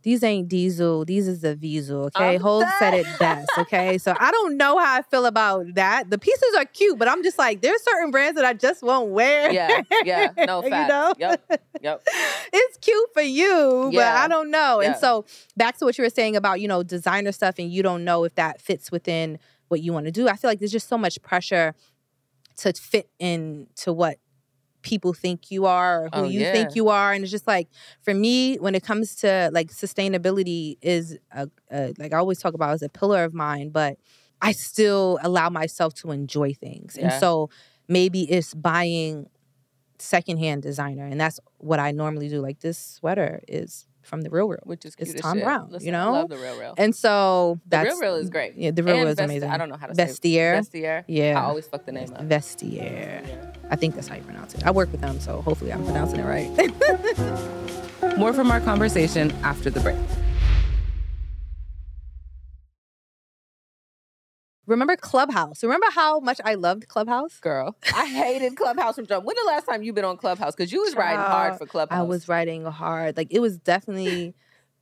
These 0.06 0.22
ain't 0.22 0.48
diesel. 0.48 1.04
These 1.04 1.28
is 1.28 1.42
the 1.42 1.56
diesel. 1.56 2.04
Okay. 2.16 2.36
I'm 2.36 2.40
Hov 2.40 2.64
said 2.78 2.94
it 2.94 3.08
best. 3.20 3.50
Okay. 3.58 3.98
so 3.98 4.14
I 4.20 4.30
don't 4.30 4.56
know 4.56 4.78
how 4.78 5.00
I 5.00 5.02
feel 5.02 5.26
about 5.26 5.66
that. 5.74 6.12
The 6.12 6.20
pieces 6.20 6.54
are 6.56 6.66
cute, 6.66 7.00
but 7.00 7.08
I'm 7.08 7.24
just 7.24 7.40
like, 7.40 7.62
there's 7.62 7.82
certain 7.82 8.12
brands 8.12 8.36
that 8.36 8.46
I 8.46 8.54
just 8.54 8.84
won't 8.84 9.10
wear. 9.10 9.52
Yeah. 9.52 9.82
Yeah. 10.04 10.32
No 10.46 10.64
You 10.64 10.70
know? 10.70 11.14
Yep. 11.18 11.62
Yep. 11.82 12.08
it's 12.54 12.78
cute 12.78 13.10
for 13.16 13.24
you, 13.24 13.90
but 13.92 14.04
I 14.04 14.28
don't 14.28 14.52
know. 14.52 14.80
And 14.80 14.96
so 14.96 15.26
back 15.58 15.76
to 15.80 15.86
what 15.86 15.98
you 15.98 16.04
were 16.04 16.10
saying 16.12 16.36
about, 16.36 16.62
you 16.62 16.68
know, 16.68 16.84
designer 16.84 17.32
stuff 17.32 17.56
and 17.58 17.72
you 17.72 17.82
don't 17.82 18.04
know 18.04 18.26
if 18.26 18.36
that 18.36 18.62
fits 18.62 18.92
within 18.92 19.40
what 19.70 19.82
you 19.82 19.92
want 19.92 20.06
to 20.06 20.12
do. 20.12 20.30
I 20.30 20.36
feel 20.36 20.52
like 20.52 20.60
there's 20.60 20.72
just 20.72 20.88
so 20.88 21.00
much 21.00 21.20
pressure 21.24 21.74
to 22.58 22.74
fit 22.74 23.10
into 23.20 23.92
what 23.92 24.20
people 24.86 25.14
think 25.14 25.52
you 25.52 25.66
are 25.66 26.06
or 26.06 26.10
who 26.14 26.20
Oh, 26.22 26.30
you 26.30 26.42
yeah. 26.42 26.52
think 26.52 26.76
you 26.76 26.88
are 26.90 27.12
and 27.12 27.24
it's 27.24 27.32
just 27.32 27.48
like 27.48 27.68
for 28.02 28.14
me 28.14 28.56
when 28.58 28.76
it 28.76 28.84
comes 28.84 29.16
to 29.18 29.50
like 29.52 29.70
sustainability 29.72 30.78
is 30.82 31.18
a, 31.32 31.50
a 31.72 31.94
like 31.98 32.14
I 32.14 32.18
always 32.18 32.40
talk 32.40 32.54
about 32.54 32.72
as 32.72 32.82
a 32.82 32.90
pillar 32.90 33.24
of 33.26 33.34
mine 33.34 33.70
but 33.70 33.98
I 34.42 34.52
still 34.54 35.18
allow 35.24 35.50
myself 35.50 35.94
to 35.96 36.12
enjoy 36.12 36.54
things. 36.54 36.98
And 36.98 37.12
so 37.20 37.50
maybe 37.88 38.22
it's 38.30 38.54
buying 38.54 39.28
secondhand 39.98 40.62
designer 40.62 41.06
and 41.06 41.20
that's 41.20 41.40
what 41.58 41.80
I 41.80 41.92
normally 41.92 42.28
do. 42.30 42.42
Like 42.42 42.60
this 42.60 42.78
sweater 42.78 43.42
is 43.48 43.88
from 44.06 44.22
the 44.22 44.30
real 44.30 44.48
real 44.48 44.60
Which 44.64 44.86
is 44.86 44.96
It's 44.98 45.12
cute 45.12 45.16
as 45.16 45.22
Tom 45.22 45.38
shit. 45.38 45.44
Brown, 45.44 45.76
you 45.82 45.92
know? 45.92 46.10
I 46.16 46.20
love 46.20 46.30
the 46.30 46.38
real 46.38 46.60
real. 46.60 46.74
and 46.78 46.96
so 46.96 47.60
The 47.68 47.82
real 47.82 48.00
real 48.00 48.16
is 48.16 48.30
great. 48.30 48.56
yeah 48.56 48.72
the 48.72 48.84
real 48.84 48.96
And 48.96 49.04
real 49.04 49.12
is 49.12 49.16
Vest- 49.18 49.26
amazing 49.30 49.50
I 49.50 49.58
don't 49.58 49.70
know 49.70 49.78
how 49.78 49.88
to 49.88 49.96
say 49.96 50.06
Vestiaire 50.06 50.60
Vestiaire. 50.62 51.04
yeah 51.08 51.40
I 51.42 51.46
always 51.46 51.68
fuck 51.68 51.86
the 51.86 51.92
name 51.92 52.10
up. 52.16 52.22
Vestiaire 52.28 53.24
I 53.70 53.76
think 53.76 53.96
that's 53.96 54.08
how 54.08 54.16
you 54.16 54.24
pronounce 54.24 54.54
it 54.54 54.66
I 54.66 54.72
work 54.72 54.92
with 54.92 55.02
them 55.02 55.20
so 55.20 55.42
hopefully 55.42 55.74
I'm 55.74 55.84
pronouncing 55.84 56.20
it 56.20 56.26
right 56.26 56.50
More 58.18 58.32
from 58.34 58.52
our 58.52 58.62
conversation 58.62 59.32
after 59.44 59.70
the 59.70 59.80
break. 59.82 59.98
Remember 64.68 64.96
Clubhouse? 64.96 65.64
Remember 65.64 65.88
how 65.92 66.20
much 66.20 66.42
I 66.44 66.56
loved 66.56 66.88
Clubhouse? 66.88 67.40
Girl, 67.40 67.76
I 67.96 68.06
hated 68.08 68.56
Clubhouse 68.56 68.96
from 68.96 69.06
jump. 69.06 69.26
When 69.26 69.36
the 69.36 69.44
last 69.48 69.66
time 69.66 69.84
you 69.84 69.94
been 69.94 70.06
on 70.06 70.18
Clubhouse? 70.18 70.56
Because 70.56 70.72
you 70.72 70.82
was 70.82 70.96
riding 70.96 71.20
hard 71.20 71.58
for 71.58 71.66
Clubhouse. 71.66 72.00
I 72.00 72.04
was 72.04 72.28
riding 72.28 72.66
hard. 72.66 73.18
Like 73.18 73.28
it 73.32 73.40
was 73.40 73.58
definitely 73.58 74.34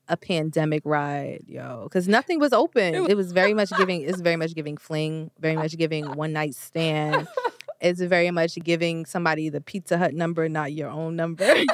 a 0.07 0.17
pandemic 0.17 0.83
ride, 0.85 1.43
yo. 1.47 1.83
Because 1.83 2.07
nothing 2.07 2.39
was 2.39 2.53
open. 2.53 2.95
It 2.95 3.15
was- 3.17 3.31
very 3.31 3.53
much 3.53 3.69
giving. 3.77 4.01
It's 4.01 4.21
very 4.21 4.35
much 4.35 4.53
giving 4.55 4.77
fling. 4.77 5.31
Very 5.39 5.55
much 5.55 5.77
giving 5.77 6.05
one 6.15 6.33
night 6.33 6.55
stand. 6.55 7.27
It's 7.81 7.99
very 7.99 8.31
much 8.31 8.55
giving 8.63 9.05
somebody 9.05 9.49
the 9.49 9.59
Pizza 9.59 9.97
Hut 9.97 10.13
number, 10.13 10.47
not 10.47 10.71
your 10.71 10.89
own 10.89 11.17
number. 11.17 11.43
Wait, 11.45 11.65
so 11.65 11.73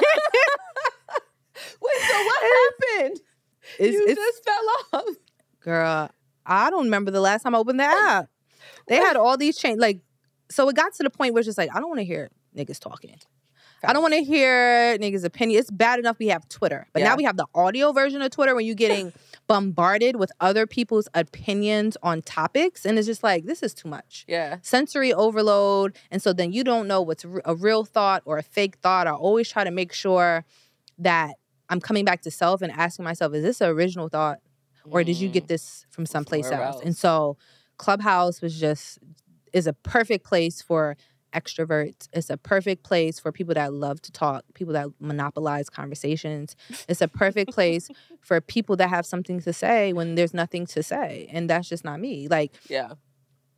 what 2.24 2.42
happened? 2.42 3.20
It's, 3.78 3.92
you 3.94 4.06
it's 4.08 4.20
just 4.20 4.44
fell 4.44 4.68
off. 5.00 5.04
girl. 5.60 6.10
I 6.50 6.70
don't 6.70 6.84
remember 6.84 7.10
the 7.10 7.20
last 7.20 7.42
time 7.42 7.54
I 7.54 7.58
opened 7.58 7.80
the 7.80 7.84
oh. 7.84 8.08
app. 8.08 8.28
They 8.88 8.98
oh. 9.00 9.04
had 9.04 9.16
all 9.16 9.36
these 9.36 9.56
change 9.56 9.78
like 9.78 10.00
so 10.50 10.68
it 10.68 10.76
got 10.76 10.92
to 10.94 11.02
the 11.02 11.10
point 11.10 11.32
where 11.32 11.40
it's 11.40 11.46
just 11.46 11.58
like 11.58 11.70
I 11.74 11.80
don't 11.80 11.88
want 11.88 12.00
to 12.00 12.04
hear 12.04 12.30
niggas 12.56 12.80
talking. 12.80 13.16
I 13.82 13.94
don't 13.94 14.02
want 14.02 14.12
to 14.12 14.22
hear 14.22 14.98
niggas' 14.98 15.24
opinion. 15.24 15.58
It's 15.58 15.70
bad 15.70 15.98
enough 15.98 16.18
we 16.18 16.28
have 16.28 16.46
Twitter, 16.48 16.86
but 16.92 17.00
Yeah. 17.00 17.08
now 17.08 17.16
we 17.16 17.24
have 17.24 17.38
the 17.38 17.46
audio 17.54 17.92
version 17.92 18.20
of 18.20 18.30
Twitter 18.30 18.54
when 18.54 18.66
you're 18.66 18.74
getting 18.74 19.12
bombarded 19.46 20.16
with 20.16 20.30
other 20.38 20.66
people's 20.66 21.08
opinions 21.14 21.96
on 22.02 22.20
topics, 22.22 22.84
and 22.84 22.98
it's 22.98 23.06
just 23.06 23.22
like 23.22 23.46
this 23.46 23.62
is 23.62 23.72
too 23.72 23.88
much. 23.88 24.26
Yeah. 24.28 24.58
Sensory 24.60 25.14
overload, 25.14 25.96
and 26.10 26.20
so 26.20 26.32
then 26.32 26.52
you 26.52 26.62
don't 26.62 26.88
know 26.88 27.00
what's 27.00 27.24
a 27.24 27.54
real 27.54 27.84
thought 27.84 28.22
or 28.26 28.36
a 28.36 28.42
fake 28.42 28.76
thought. 28.82 29.06
I 29.06 29.12
always 29.12 29.48
try 29.48 29.64
to 29.64 29.70
make 29.70 29.92
sure 29.94 30.44
that 30.98 31.36
I'm 31.70 31.80
coming 31.80 32.04
back 32.04 32.20
to 32.22 32.30
self 32.30 32.60
and 32.62 32.72
asking 32.72 33.04
myself, 33.04 33.32
is 33.32 33.42
this 33.42 33.60
an 33.60 33.70
original 33.70 34.08
thought? 34.08 34.40
Or 34.88 35.04
did 35.04 35.16
you 35.16 35.28
Mm. 35.28 35.32
get 35.32 35.48
this 35.48 35.86
from 35.90 36.06
someplace 36.06 36.48
Somewhere 36.48 36.66
else? 36.68 36.82
And 36.84 36.96
so 36.96 37.36
Clubhouse 37.76 38.40
was 38.40 38.58
just 38.58 38.98
is 39.52 39.66
a 39.66 39.72
perfect 39.72 40.24
place 40.24 40.62
for 40.62 40.96
extroverts. 41.34 42.08
It's 42.12 42.30
a 42.30 42.36
perfect 42.36 42.82
place 42.82 43.18
for 43.20 43.32
people 43.32 43.54
that 43.54 43.72
love 43.72 44.00
to 44.02 44.12
talk, 44.12 44.44
people 44.54 44.74
that 44.74 44.88
monopolize 45.00 45.68
conversations. 45.70 46.56
It's 46.88 47.00
a 47.00 47.08
perfect 47.08 47.52
place 47.52 47.88
for 48.20 48.40
people 48.40 48.76
that 48.76 48.88
have 48.88 49.06
something 49.06 49.40
to 49.40 49.52
say 49.52 49.92
when 49.92 50.14
there's 50.16 50.34
nothing 50.34 50.66
to 50.66 50.82
say. 50.82 51.28
And 51.32 51.48
that's 51.48 51.68
just 51.68 51.84
not 51.84 52.00
me. 52.00 52.28
Like 52.28 52.52
Yeah. 52.68 52.94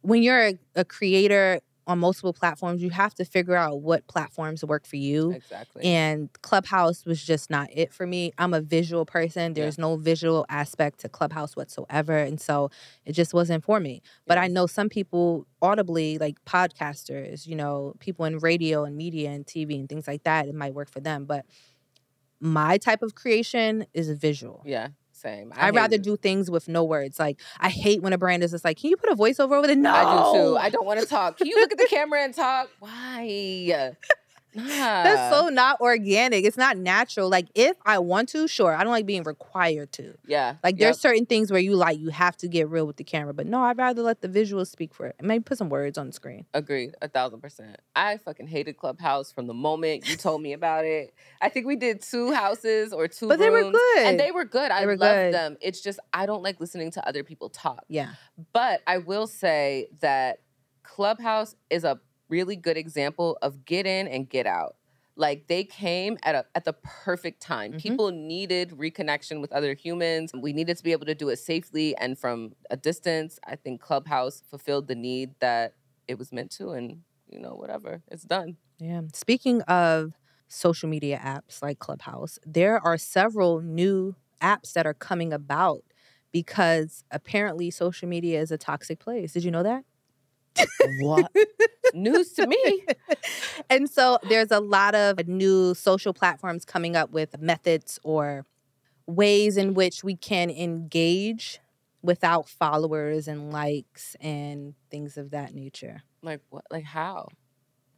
when 0.03 0.23
you're 0.23 0.47
a, 0.49 0.59
a 0.77 0.85
creator 0.85 1.61
on 1.87 1.99
multiple 1.99 2.33
platforms, 2.33 2.83
you 2.83 2.91
have 2.91 3.15
to 3.15 3.25
figure 3.25 3.57
out 3.57 3.81
what 3.81 4.07
platforms 4.07 4.65
work 4.65 4.87
for 4.87 4.97
you. 4.97 5.33
Exactly. 5.33 5.83
And 5.85 6.33
Clubhouse 6.43 7.05
was 7.05 7.23
just 7.23 7.51
not 7.51 7.69
it 7.73 7.93
for 7.93 8.07
me. 8.07 8.33
I'm 8.39 8.55
a 8.55 8.61
visual 8.61 9.05
person. 9.05 9.53
Yeah. 9.53 9.63
There's 9.63 9.79
no 9.79 9.97
visual 9.97 10.47
aspect 10.49 11.01
to 11.01 11.09
Clubhouse 11.09 11.57
whatsoever. 11.57 12.17
And 12.17 12.41
so 12.41 12.71
it 13.05 13.13
just 13.13 13.35
wasn't 13.35 13.65
for 13.65 13.81
me. 13.81 14.03
But 14.27 14.39
I 14.39 14.47
know 14.47 14.67
some 14.67 14.89
people 14.89 15.47
audibly, 15.61 16.19
like 16.19 16.37
podcasters, 16.45 17.47
you 17.47 17.57
know, 17.57 17.95
people 17.99 18.25
in 18.25 18.39
radio 18.39 18.85
and 18.85 18.97
media 18.97 19.31
and 19.31 19.45
TV 19.45 19.79
and 19.79 19.89
things 19.89 20.07
like 20.07 20.23
that, 20.23 20.47
it 20.47 20.55
might 20.55 20.75
work 20.75 20.91
for 20.91 21.01
them. 21.01 21.25
But 21.25 21.47
my 22.41 22.77
type 22.79 23.03
of 23.03 23.15
creation 23.15 23.87
is 23.95 24.11
visual. 24.11 24.63
yeah. 24.67 24.89
Same. 25.23 25.53
I'd 25.57 25.77
rather 25.77 25.95
it. 25.95 26.03
do 26.03 26.17
things 26.17 26.51
with 26.51 26.67
no 26.67 26.83
words. 26.83 27.21
Like 27.21 27.39
I 27.61 27.69
hate 27.69 28.03
when 28.03 28.13
a 28.13 28.19
brand 28.19 28.43
is 28.43 28.51
just 28.51 28.65
like, 28.65 28.79
"Can 28.79 28.91
you 28.91 28.97
put 28.97 29.09
a 29.09 29.15
voiceover 29.15 29.57
over 29.57 29.69
there?" 29.69 29.77
No, 29.77 29.93
I 29.93 30.33
do 30.33 30.39
too. 30.39 30.57
I 30.57 30.69
don't 30.69 30.85
want 30.85 30.99
to 30.99 31.07
talk. 31.07 31.39
Can 31.39 31.47
you 31.47 31.55
look 31.61 31.71
at 31.71 31.79
the 31.79 31.87
camera 31.89 32.25
and 32.25 32.35
talk? 32.35 32.69
Why? 32.81 33.93
Nah. 34.55 34.65
That's 35.03 35.35
so 35.35 35.49
not 35.49 35.81
organic. 35.81 36.45
It's 36.45 36.57
not 36.57 36.77
natural. 36.77 37.29
Like 37.31 37.49
if 37.55 37.77
I 37.87 37.99
want 37.99 38.29
to, 38.31 38.47
sure. 38.49 38.75
I 38.75 38.85
don't 38.85 38.93
like 38.93 39.07
being 39.07 39.23
required 39.23 39.93
to. 39.93 40.15
yeah. 40.27 40.57
Like 40.63 40.75
Yep. 40.75 40.81
there's 40.81 41.01
certain 41.01 41.27
things 41.27 41.51
where 41.51 41.61
you 41.61 41.75
like 41.75 41.99
you 41.99 42.11
have 42.11 42.37
to 42.39 42.49
get 42.49 42.69
real 42.69 42.87
with 42.87 42.97
the 42.97 43.05
camera, 43.05 43.33
but 43.35 43.47
no, 43.47 43.63
I'd 43.63 43.79
rather 43.79 44.03
let 44.03 44.21
the 44.21 44.29
visuals 44.29 44.67
speak 44.69 44.93
for 44.95 45.07
it. 45.07 45.17
Maybe 45.23 45.43
put 45.43 45.59
some 45.59 45.69
words 45.71 45.97
on 45.99 46.07
the 46.09 46.13
screen. 46.13 46.47
Agreed, 46.55 46.95
a 47.01 47.09
thousand 47.09 47.41
percent. 47.41 47.77
I 47.97 48.19
fucking 48.19 48.47
hated 48.47 48.77
Clubhouse 48.77 49.33
from 49.33 49.47
the 49.47 49.55
moment 49.55 50.09
you 50.09 50.17
told 50.17 50.43
me 50.43 50.53
about 50.53 50.85
it. 50.85 51.15
I 51.41 51.49
think 51.49 51.67
we 51.67 51.77
did 51.77 52.03
two 52.03 52.33
houses 52.33 52.93
or 52.93 53.09
two, 53.09 53.29
But 53.29 53.39
they 53.39 53.51
were 53.51 53.71
good. 53.71 53.99
and 54.07 54.21
they 54.21 54.31
were 54.33 54.45
good. 54.45 54.71
I 54.71 54.85
were 54.87 54.97
loved 54.97 55.19
good. 55.19 55.35
them. 55.35 55.57
It's 55.61 55.81
just 55.81 55.99
I 56.13 56.27
don't 56.27 56.43
like 56.43 56.61
listening 56.61 56.91
to 56.93 57.09
other 57.09 57.25
people 57.25 57.49
talk. 57.49 57.85
Yeah. 57.89 58.11
But 58.53 58.83
I 58.87 58.99
will 58.99 59.27
say 59.27 59.89
that 60.01 60.41
Clubhouse 60.83 61.55
is 61.71 61.85
a 61.85 62.01
really 62.33 62.57
good 62.57 62.79
example 62.79 63.39
of 63.43 63.65
get 63.67 63.87
in 63.87 64.09
and 64.09 64.29
get 64.29 64.47
out. 64.47 64.77
Like 65.17 65.47
they 65.49 65.65
came 65.65 66.17
at 66.23 66.35
a 66.35 66.45
at 66.55 66.65
the 66.65 66.73
perfect 67.05 67.43
time. 67.43 67.75
Mhm. 67.75 67.79
People 67.87 68.11
needed 68.11 68.71
reconnection 68.71 69.43
with 69.43 69.53
other 69.53 69.75
humans. 69.75 70.33
We 70.35 70.53
needed 70.55 70.77
to 70.79 70.83
be 70.83 70.93
able 70.93 71.07
to 71.07 71.15
do 71.15 71.29
it 71.29 71.39
safely 71.39 71.95
and 71.99 72.19
from 72.19 72.55
a 72.71 72.77
distance. 72.79 73.39
I 73.53 73.57
think 73.57 73.83
Clubhouse 73.83 74.43
fulfilled 74.51 74.89
the 74.89 74.95
need 74.95 75.29
that 75.41 75.75
it 76.09 76.19
was 76.19 76.33
meant 76.33 76.51
to 76.59 76.71
and 76.71 76.87
you 77.29 77.39
know 77.39 77.55
whatever. 77.63 78.03
It's 78.11 78.25
done. 78.25 78.57
Yeah. 78.79 79.03
Speaking 79.13 79.61
of 79.63 80.15
social 80.49 80.89
media 80.89 81.19
apps 81.23 81.63
like 81.63 81.79
Clubhouse, 81.79 82.39
there 82.47 82.79
are 82.81 82.99
several 82.99 83.61
new 83.61 84.17
apps 84.41 84.73
that 84.73 84.87
are 84.87 84.95
coming 84.95 85.33
about 85.33 85.83
because 86.33 87.05
apparently 87.11 87.71
social 87.71 88.09
media 88.09 88.41
is 88.41 88.51
a 88.51 88.59
toxic 88.59 88.99
place. 88.99 89.35
Did 89.35 89.45
you 89.45 89.51
know 89.51 89.63
that? 89.63 89.85
What? 91.01 91.31
News 91.95 92.33
to 92.35 92.47
me. 92.47 92.85
and 93.71 93.89
so 93.89 94.19
there's 94.29 94.51
a 94.51 94.61
lot 94.61 94.95
of 94.95 95.27
new 95.27 95.75
social 95.75 96.13
platforms 96.13 96.65
coming 96.65 96.97
up 96.97 97.11
with 97.11 97.41
methods 97.41 97.99
or 98.03 98.47
ways 99.07 99.57
in 99.57 99.75
which 99.75 100.05
we 100.05 100.17
can 100.17 100.51
engage 100.51 101.61
without 102.03 102.49
followers 102.49 103.29
and 103.29 103.53
likes 103.53 104.17
and 104.21 104.75
things 104.91 105.17
of 105.17 105.31
that 105.31 105.55
nature. 105.55 106.03
Like 106.23 106.41
what? 106.51 106.65
Like 106.71 106.85
how? 106.85 107.29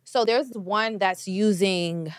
So 0.05 0.25
there's 0.25 0.51
one 0.53 0.99
that's 0.99 1.27
using 1.27 2.13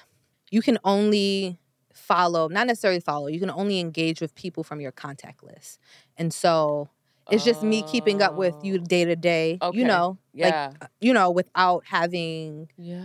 you 0.52 0.62
can 0.62 0.78
only 0.84 1.60
follow, 1.94 2.48
not 2.48 2.68
necessarily 2.68 3.00
follow, 3.00 3.28
you 3.28 3.40
can 3.40 3.50
only 3.50 3.80
engage 3.80 4.22
with 4.22 4.36
people 4.36 4.64
from 4.64 4.82
your 4.82 4.92
contact 4.92 5.44
list. 5.44 5.80
And 6.18 6.34
so 6.34 6.90
it's 7.32 7.44
just 7.44 7.64
me 7.64 7.82
keeping 7.84 8.22
up 8.22 8.36
with 8.36 8.56
you 8.64 8.78
day 8.80 9.06
to 9.06 9.16
day, 9.16 9.58
you 9.74 9.84
know, 9.86 10.18
Yeah. 10.34 10.72
like 10.80 10.90
you 11.02 11.14
know, 11.14 11.32
without 11.32 11.84
having 11.86 12.70
yeah. 12.78 13.00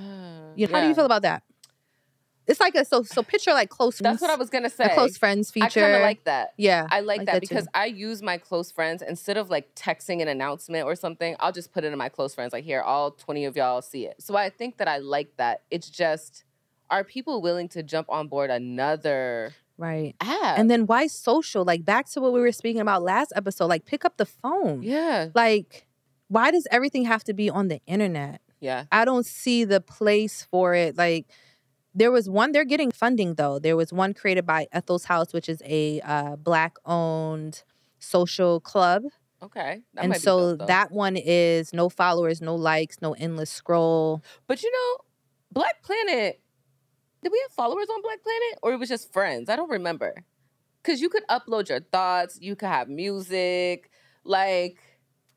you 0.57 0.67
know, 0.67 0.75
how 0.75 0.81
do 0.83 0.89
you 0.89 0.95
feel 0.95 1.07
about 1.07 1.23
that? 1.23 1.43
It's 2.47 2.59
like 2.59 2.75
a 2.75 2.85
so 2.85 3.03
so 3.05 3.23
picture 3.23 3.53
like 3.53 3.69
close 3.69 3.99
That's 3.99 4.21
what 4.21 4.31
I 4.31 4.35
was 4.35 4.51
gonna 4.51 4.71
say. 4.71 4.89
close 4.95 5.17
friends 5.17 5.53
feature. 5.53 5.81
I 5.81 5.83
kind 5.85 5.95
of 5.97 6.03
like 6.03 6.25
that. 6.25 6.53
yeah. 6.57 6.87
I 6.91 6.99
like, 7.01 7.19
like 7.19 7.27
that, 7.27 7.33
that 7.35 7.41
too. 7.43 7.49
because 7.49 7.69
I 7.75 7.87
use 7.87 8.23
my 8.23 8.39
close 8.39 8.73
friends 8.73 9.03
instead 9.07 9.37
of 9.37 9.51
like 9.51 9.73
texting 9.77 10.21
an 10.21 10.27
announcement 10.27 10.85
or 10.85 10.97
something. 10.97 11.37
I'll 11.39 11.53
just 11.53 11.73
put 11.73 11.85
it 11.85 11.93
in 11.93 11.99
my 11.99 12.09
close 12.09 12.35
friends. 12.35 12.53
Like 12.53 12.65
here, 12.65 12.81
all 12.81 13.13
twenty 13.13 13.45
of 13.45 13.57
y'all 13.57 13.83
see 13.83 14.07
it. 14.07 14.21
So 14.21 14.37
I 14.37 14.51
think 14.51 14.79
that 14.79 14.89
I 14.89 14.99
like 14.99 15.37
that. 15.37 15.63
It's 15.71 15.89
just, 15.89 16.43
are 16.91 17.05
people 17.05 17.41
willing 17.41 17.69
to 17.69 17.85
jump 17.85 18.09
on 18.11 18.27
board 18.27 18.51
another 18.51 19.55
right. 19.81 20.15
app? 20.21 20.59
And 20.59 20.71
then 20.71 20.87
why 20.87 21.07
social? 21.09 21.65
Like 21.65 21.85
back 21.85 22.09
to 22.11 22.21
what 22.21 22.33
we 22.33 22.41
were 22.41 22.53
speaking 22.53 22.81
about 22.81 23.03
last 23.03 23.33
episode. 23.35 23.67
Like 23.67 23.85
pick 23.87 24.05
up 24.05 24.17
the 24.17 24.27
phone. 24.27 24.83
yeah, 24.83 25.29
Like 25.35 25.87
why 26.29 26.51
does 26.53 26.67
everything 26.71 27.05
have 27.07 27.25
to 27.25 27.35
be 27.35 27.51
on 27.51 27.69
the 27.69 27.81
internet? 27.87 28.41
yeah, 28.61 28.85
I 28.93 29.05
don't 29.05 29.27
see 29.27 29.65
the 29.65 29.81
place 29.81 30.47
for 30.51 30.75
it. 30.75 30.97
Like 30.97 31.27
there 31.95 32.11
was 32.13 32.29
one 32.29 32.53
they're 32.53 32.65
getting 32.65 32.93
funding 32.93 33.35
though. 33.35 33.59
There 33.59 33.77
was 33.77 33.93
one 33.93 34.15
created 34.15 34.47
by 34.47 34.69
Ethel's 34.71 35.05
House, 35.07 35.33
which 35.33 35.49
is 35.49 35.61
a 35.65 36.01
uh, 36.03 36.37
black 36.37 36.77
owned 36.85 37.65
social 37.99 38.61
club. 38.61 39.03
okay. 39.43 39.81
And 39.97 40.17
so 40.17 40.57
dope, 40.57 40.69
that 40.69 40.93
one 40.93 41.17
is 41.17 41.73
no 41.73 41.89
followers, 41.89 42.41
no 42.41 42.55
likes, 42.55 42.99
no 43.01 43.15
endless 43.15 43.51
scroll. 43.51 44.23
But 44.47 44.63
you 44.63 44.71
know, 44.71 45.05
Black 45.53 45.83
Planet. 45.83 46.41
Did 47.23 47.33
we 47.33 47.41
have 47.47 47.53
followers 47.53 47.87
on 47.93 48.01
Black 48.03 48.23
Planet, 48.23 48.59
or 48.63 48.73
it 48.73 48.79
was 48.79 48.89
just 48.89 49.13
friends? 49.13 49.49
I 49.49 49.57
don't 49.57 49.71
remember. 49.71 50.25
Cause 50.83 51.01
you 51.03 51.11
could 51.11 51.27
upload 51.29 51.69
your 51.69 51.81
thoughts. 51.81 52.39
You 52.41 52.57
could 52.57 52.69
have 52.69 52.89
music. 52.89 53.91
Like 54.25 54.79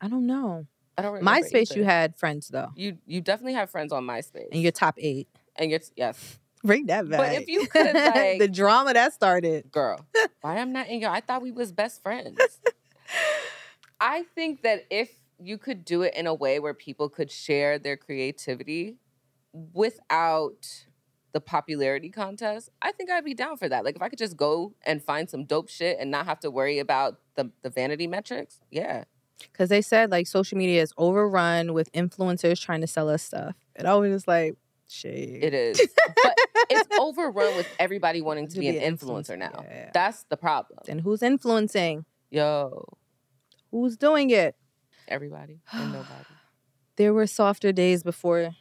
I 0.00 0.08
don't 0.08 0.26
know. 0.26 0.66
I 0.96 1.02
don't 1.02 1.12
remember. 1.14 1.40
MySpace, 1.40 1.70
either. 1.72 1.80
you 1.80 1.84
had 1.84 2.16
friends 2.16 2.48
though, 2.48 2.68
You 2.76 2.98
you 3.06 3.20
definitely 3.20 3.54
have 3.54 3.68
friends 3.70 3.92
on 3.92 4.04
MySpace. 4.06 4.48
and 4.52 4.62
your 4.62 4.72
top 4.72 4.94
eight. 4.98 5.28
and 5.56 5.70
you're 5.70 5.80
yes, 5.96 6.38
Bring 6.64 6.86
that 6.86 7.08
back. 7.10 7.18
But 7.18 7.42
if 7.42 7.48
you 7.48 7.66
could, 7.66 7.94
like- 7.94 8.38
the 8.38 8.48
drama 8.48 8.94
that 8.94 9.12
started. 9.12 9.70
girl. 9.70 10.06
Why 10.40 10.56
I'm 10.56 10.72
not 10.72 10.88
in 10.88 11.00
your? 11.00 11.10
I 11.10 11.20
thought 11.20 11.42
we 11.42 11.50
was 11.50 11.72
best 11.72 12.02
friends. 12.02 12.38
I 14.00 14.22
think 14.34 14.62
that 14.62 14.84
if 14.90 15.10
you 15.38 15.58
could 15.58 15.84
do 15.84 16.02
it 16.02 16.14
in 16.14 16.26
a 16.26 16.32
way 16.34 16.58
where 16.58 16.72
people 16.74 17.08
could 17.10 17.30
share 17.30 17.78
their 17.78 17.96
creativity 17.98 18.96
without 19.52 20.86
the 21.34 21.40
popularity 21.40 22.08
contest, 22.08 22.70
I 22.80 22.92
think 22.92 23.10
I'd 23.10 23.24
be 23.24 23.34
down 23.34 23.58
for 23.58 23.68
that. 23.68 23.84
Like 23.84 23.96
if 23.96 24.02
I 24.02 24.08
could 24.08 24.18
just 24.18 24.36
go 24.36 24.72
and 24.86 25.02
find 25.02 25.28
some 25.28 25.44
dope 25.44 25.68
shit 25.68 25.98
and 26.00 26.10
not 26.10 26.24
have 26.24 26.40
to 26.40 26.50
worry 26.50 26.78
about 26.78 27.18
the 27.34 27.50
the 27.62 27.68
vanity 27.68 28.06
metrics, 28.06 28.60
yeah. 28.70 29.04
Because 29.40 29.68
they 29.68 29.82
said 29.82 30.10
like 30.10 30.26
social 30.26 30.56
media 30.56 30.80
is 30.80 30.94
overrun 30.96 31.74
with 31.74 31.92
influencers 31.92 32.60
trying 32.62 32.80
to 32.80 32.86
sell 32.86 33.10
us 33.10 33.22
stuff. 33.22 33.56
And 33.76 33.86
I 33.86 33.94
was 33.96 34.10
just 34.10 34.28
like, 34.28 34.54
shit. 34.88 35.12
It 35.12 35.52
is. 35.52 35.80
but 36.22 36.38
it's 36.70 36.88
overrun 36.98 37.56
with 37.56 37.66
everybody 37.80 38.22
wanting 38.22 38.48
to, 38.48 38.58
be, 38.60 38.68
an 38.68 38.96
influencer, 38.96 39.36
now. 39.36 39.64
Yeah. 39.68 39.90
That's 39.92 40.24
the 40.30 40.36
problem. 40.36 40.78
And 40.88 41.00
who's 41.00 41.22
influencing? 41.22 42.04
Yo, 42.30 42.86
Who's 43.72 43.96
doing 43.96 44.30
it? 44.30 44.54
everybody 45.08 45.60
and 45.72 45.92
nobody. 45.92 46.24
There 46.96 47.12
were 47.12 47.26
softer 47.26 47.72
days 47.72 48.04
before. 48.04 48.54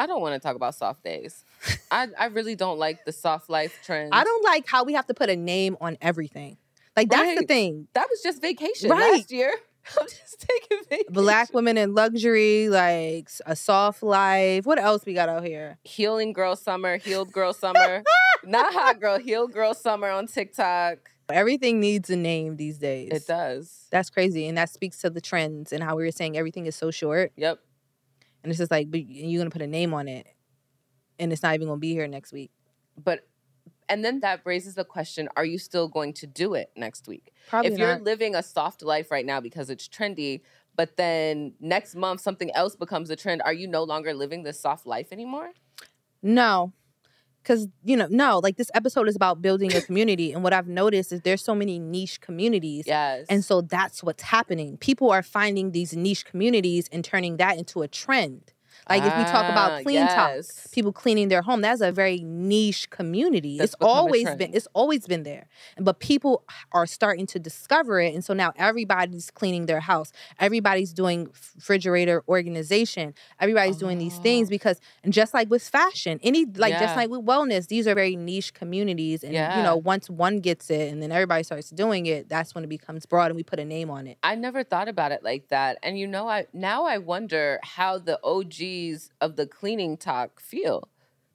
I 0.00 0.06
don't 0.06 0.22
want 0.22 0.32
to 0.32 0.40
talk 0.40 0.56
about 0.56 0.74
soft 0.74 1.04
days. 1.04 1.44
I, 1.90 2.08
I 2.18 2.26
really 2.26 2.56
don't 2.56 2.78
like 2.78 3.04
the 3.04 3.12
soft 3.12 3.50
life 3.50 3.78
trend. 3.84 4.14
I 4.14 4.24
don't 4.24 4.42
like 4.42 4.66
how 4.66 4.82
we 4.82 4.94
have 4.94 5.06
to 5.08 5.14
put 5.14 5.28
a 5.28 5.36
name 5.36 5.76
on 5.78 5.98
everything. 6.00 6.56
Like 6.96 7.10
that's 7.10 7.38
the 7.38 7.46
thing. 7.46 7.86
That 7.92 8.06
was 8.10 8.22
just 8.22 8.40
vacation 8.40 8.88
Right. 8.88 9.18
last 9.18 9.30
year. 9.30 9.52
I'm 10.00 10.06
just 10.06 10.40
taking 10.40 10.78
vacation. 10.88 11.12
Black 11.12 11.52
women 11.52 11.76
in 11.76 11.92
luxury, 11.94 12.70
like 12.70 13.28
a 13.44 13.54
soft 13.54 14.02
life. 14.02 14.64
What 14.64 14.78
else 14.78 15.04
we 15.04 15.12
got 15.12 15.28
out 15.28 15.44
here? 15.44 15.76
healing 15.84 16.32
girl 16.32 16.56
summer, 16.56 16.96
healed 16.96 17.30
girl 17.30 17.52
summer, 17.52 18.02
not 18.44 18.72
hot 18.72 19.00
girl, 19.00 19.18
healed 19.18 19.52
girl 19.52 19.74
summer 19.74 20.08
on 20.08 20.28
TikTok. 20.28 21.10
Everything 21.30 21.78
needs 21.78 22.08
a 22.08 22.16
name 22.16 22.56
these 22.56 22.78
days. 22.78 23.10
It 23.12 23.26
does. 23.26 23.86
That's 23.90 24.08
crazy, 24.08 24.48
and 24.48 24.56
that 24.56 24.70
speaks 24.70 24.98
to 25.02 25.10
the 25.10 25.20
trends 25.20 25.74
and 25.74 25.82
how 25.82 25.94
we 25.94 26.04
were 26.04 26.10
saying 26.10 26.38
everything 26.38 26.64
is 26.64 26.74
so 26.74 26.90
short. 26.90 27.32
Yep. 27.36 27.58
And 28.42 28.50
it's 28.50 28.58
just 28.58 28.70
like, 28.70 28.90
but 28.90 29.06
you're 29.06 29.40
gonna 29.40 29.50
put 29.50 29.62
a 29.62 29.66
name 29.66 29.94
on 29.94 30.08
it, 30.08 30.26
and 31.18 31.32
it's 31.32 31.42
not 31.42 31.54
even 31.54 31.68
gonna 31.68 31.78
be 31.78 31.92
here 31.92 32.06
next 32.06 32.32
week. 32.32 32.50
But 33.02 33.26
and 33.88 34.04
then 34.04 34.20
that 34.20 34.40
raises 34.44 34.74
the 34.74 34.84
question: 34.84 35.28
Are 35.36 35.44
you 35.44 35.58
still 35.58 35.88
going 35.88 36.12
to 36.14 36.26
do 36.26 36.54
it 36.54 36.70
next 36.76 37.08
week? 37.08 37.32
Probably 37.48 37.72
if 37.72 37.78
you're 37.78 37.94
not. 37.94 38.02
living 38.02 38.34
a 38.34 38.42
soft 38.42 38.82
life 38.82 39.10
right 39.10 39.26
now 39.26 39.40
because 39.40 39.68
it's 39.68 39.88
trendy, 39.88 40.42
but 40.76 40.96
then 40.96 41.54
next 41.60 41.94
month 41.94 42.20
something 42.20 42.50
else 42.52 42.76
becomes 42.76 43.10
a 43.10 43.16
trend, 43.16 43.42
are 43.42 43.52
you 43.52 43.66
no 43.66 43.82
longer 43.82 44.14
living 44.14 44.42
this 44.44 44.60
soft 44.60 44.86
life 44.86 45.12
anymore? 45.12 45.50
No, 46.22 46.72
Because, 47.42 47.68
you 47.84 47.96
know, 47.96 48.06
no, 48.10 48.38
like 48.38 48.56
this 48.56 48.70
episode 48.74 49.08
is 49.08 49.16
about 49.16 49.40
building 49.40 49.74
a 49.74 49.80
community. 49.80 50.32
and 50.32 50.42
what 50.42 50.52
I've 50.52 50.68
noticed 50.68 51.12
is 51.12 51.22
there's 51.22 51.42
so 51.42 51.54
many 51.54 51.78
niche 51.78 52.20
communities. 52.20 52.84
Yes. 52.86 53.26
And 53.28 53.44
so 53.44 53.62
that's 53.62 54.02
what's 54.02 54.22
happening. 54.22 54.76
People 54.76 55.10
are 55.10 55.22
finding 55.22 55.72
these 55.72 55.96
niche 55.96 56.24
communities 56.24 56.88
and 56.92 57.04
turning 57.04 57.38
that 57.38 57.56
into 57.56 57.82
a 57.82 57.88
trend. 57.88 58.52
Like 58.90 59.04
if 59.04 59.16
we 59.16 59.24
talk 59.24 59.44
Ah, 59.48 59.52
about 59.52 59.84
CleanTok, 59.84 60.72
people 60.72 60.92
cleaning 60.92 61.28
their 61.28 61.42
home, 61.42 61.60
that's 61.62 61.80
a 61.80 61.92
very 61.92 62.18
niche 62.24 62.90
community. 62.90 63.58
That's 63.58 63.74
it's 63.74 63.82
always 63.82 64.24
been 64.34 64.52
it's 64.52 64.68
always 64.74 65.06
been 65.06 65.22
there. 65.22 65.46
But 65.78 66.00
people 66.00 66.44
are 66.72 66.86
starting 66.86 67.26
to 67.28 67.38
discover 67.38 68.00
it. 68.00 68.14
And 68.14 68.24
so 68.24 68.34
now 68.34 68.52
everybody's 68.56 69.30
cleaning 69.30 69.66
their 69.66 69.80
house. 69.80 70.12
Everybody's 70.40 70.92
doing 70.92 71.28
refrigerator 71.56 72.22
organization. 72.28 73.14
Everybody's 73.40 73.76
doing 73.76 73.98
these 73.98 74.18
things 74.18 74.48
Oh. 74.48 74.50
because 74.50 74.80
and 75.04 75.12
just 75.12 75.32
like 75.34 75.48
with 75.50 75.62
fashion, 75.62 76.18
any 76.22 76.44
like 76.44 76.72
Yeah. 76.72 76.80
just 76.80 76.96
like 76.96 77.10
with 77.10 77.24
wellness, 77.24 77.68
these 77.68 77.86
are 77.86 77.94
very 77.94 78.16
niche 78.16 78.54
communities. 78.54 79.22
And 79.22 79.32
you 79.34 79.62
know, 79.62 79.76
once 79.76 80.10
one 80.10 80.40
gets 80.40 80.68
it 80.70 80.92
and 80.92 81.02
then 81.02 81.12
everybody 81.12 81.42
starts 81.44 81.70
doing 81.70 82.06
it, 82.06 82.28
that's 82.28 82.54
when 82.54 82.64
it 82.64 82.68
becomes 82.68 83.06
broad 83.06 83.26
and 83.26 83.36
we 83.36 83.44
put 83.44 83.60
a 83.60 83.64
name 83.64 83.90
on 83.90 84.06
it. 84.08 84.18
I 84.22 84.34
never 84.34 84.64
thought 84.64 84.88
about 84.88 85.12
it 85.12 85.22
like 85.22 85.48
that. 85.48 85.78
And 85.82 85.98
you 85.98 86.06
know, 86.08 86.28
I 86.28 86.46
now 86.52 86.84
I 86.86 86.98
wonder 86.98 87.60
how 87.62 87.98
the 87.98 88.18
Of 89.20 89.36
the 89.36 89.46
cleaning 89.46 89.96
talk 89.96 90.40
feel. 90.40 90.88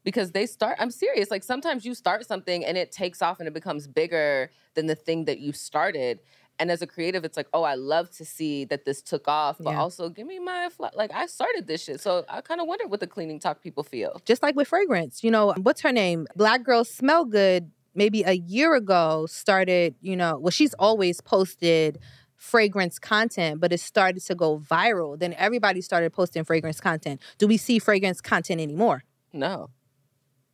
Because 0.03 0.31
they 0.31 0.45
start, 0.45 0.75
I'm 0.79 0.91
serious. 0.91 1.31
Like 1.31 1.43
sometimes 1.43 1.83
you 1.83 1.95
start 1.95 2.27
something 2.27 2.63
and 2.63 2.77
it 2.77 2.91
takes 2.91 3.21
off 3.23 3.39
and 3.39 3.47
it 3.47 3.53
becomes 3.53 3.87
bigger 3.87 4.51
than 4.75 4.85
the 4.85 4.93
thing 4.95 5.25
that 5.25 5.39
you 5.39 5.51
started. 5.51 6.19
And 6.59 6.69
as 6.71 6.81
a 6.83 6.87
creative, 6.87 7.25
it's 7.25 7.35
like, 7.35 7.47
oh, 7.53 7.63
I 7.63 7.73
love 7.73 8.09
to 8.11 8.23
see 8.23 8.65
that 8.65 8.85
this 8.85 9.01
took 9.01 9.27
off, 9.27 9.57
but 9.59 9.71
Yeah. 9.71 9.81
also 9.81 10.09
give 10.09 10.27
me 10.27 10.37
my 10.39 10.69
fla- 10.69 10.91
like 10.93 11.11
I 11.11 11.25
started 11.25 11.65
this 11.67 11.83
shit. 11.83 11.99
So 12.01 12.23
I 12.29 12.41
kind 12.41 12.61
of 12.61 12.67
wonder 12.67 12.87
what 12.87 12.99
the 12.99 13.07
cleaning 13.07 13.39
talk 13.39 13.61
people 13.61 13.83
feel. 13.83 14.21
just 14.25 14.43
like 14.43 14.55
with 14.55 14.67
fragrance. 14.67 15.23
You 15.23 15.31
know, 15.31 15.53
what's 15.63 15.81
her 15.81 15.91
name? 15.91 16.27
Black 16.35 16.61
Girls 16.63 16.89
Smell 16.89 17.25
Good, 17.25 17.71
maybe 17.95 18.21
a 18.23 18.33
year 18.33 18.75
ago, 18.75 19.25
started, 19.27 19.95
you 20.01 20.15
know, 20.15 20.37
well, 20.37 20.51
she's 20.51 20.73
always 20.75 21.19
posted 21.19 21.97
fragrance 22.35 22.99
content, 22.99 23.59
but 23.59 23.71
it 23.71 23.79
started 23.79 24.23
to 24.23 24.35
go 24.35 24.59
viral. 24.59 25.17
Then 25.17 25.33
everybody 25.37 25.81
started 25.81 26.13
posting 26.13 26.43
fragrance 26.43 26.79
content. 26.79 27.21
Do 27.37 27.47
we 27.47 27.57
see 27.57 27.79
fragrance 27.79 28.21
content 28.21 28.61
anymore? 28.61 29.03
No, 29.33 29.69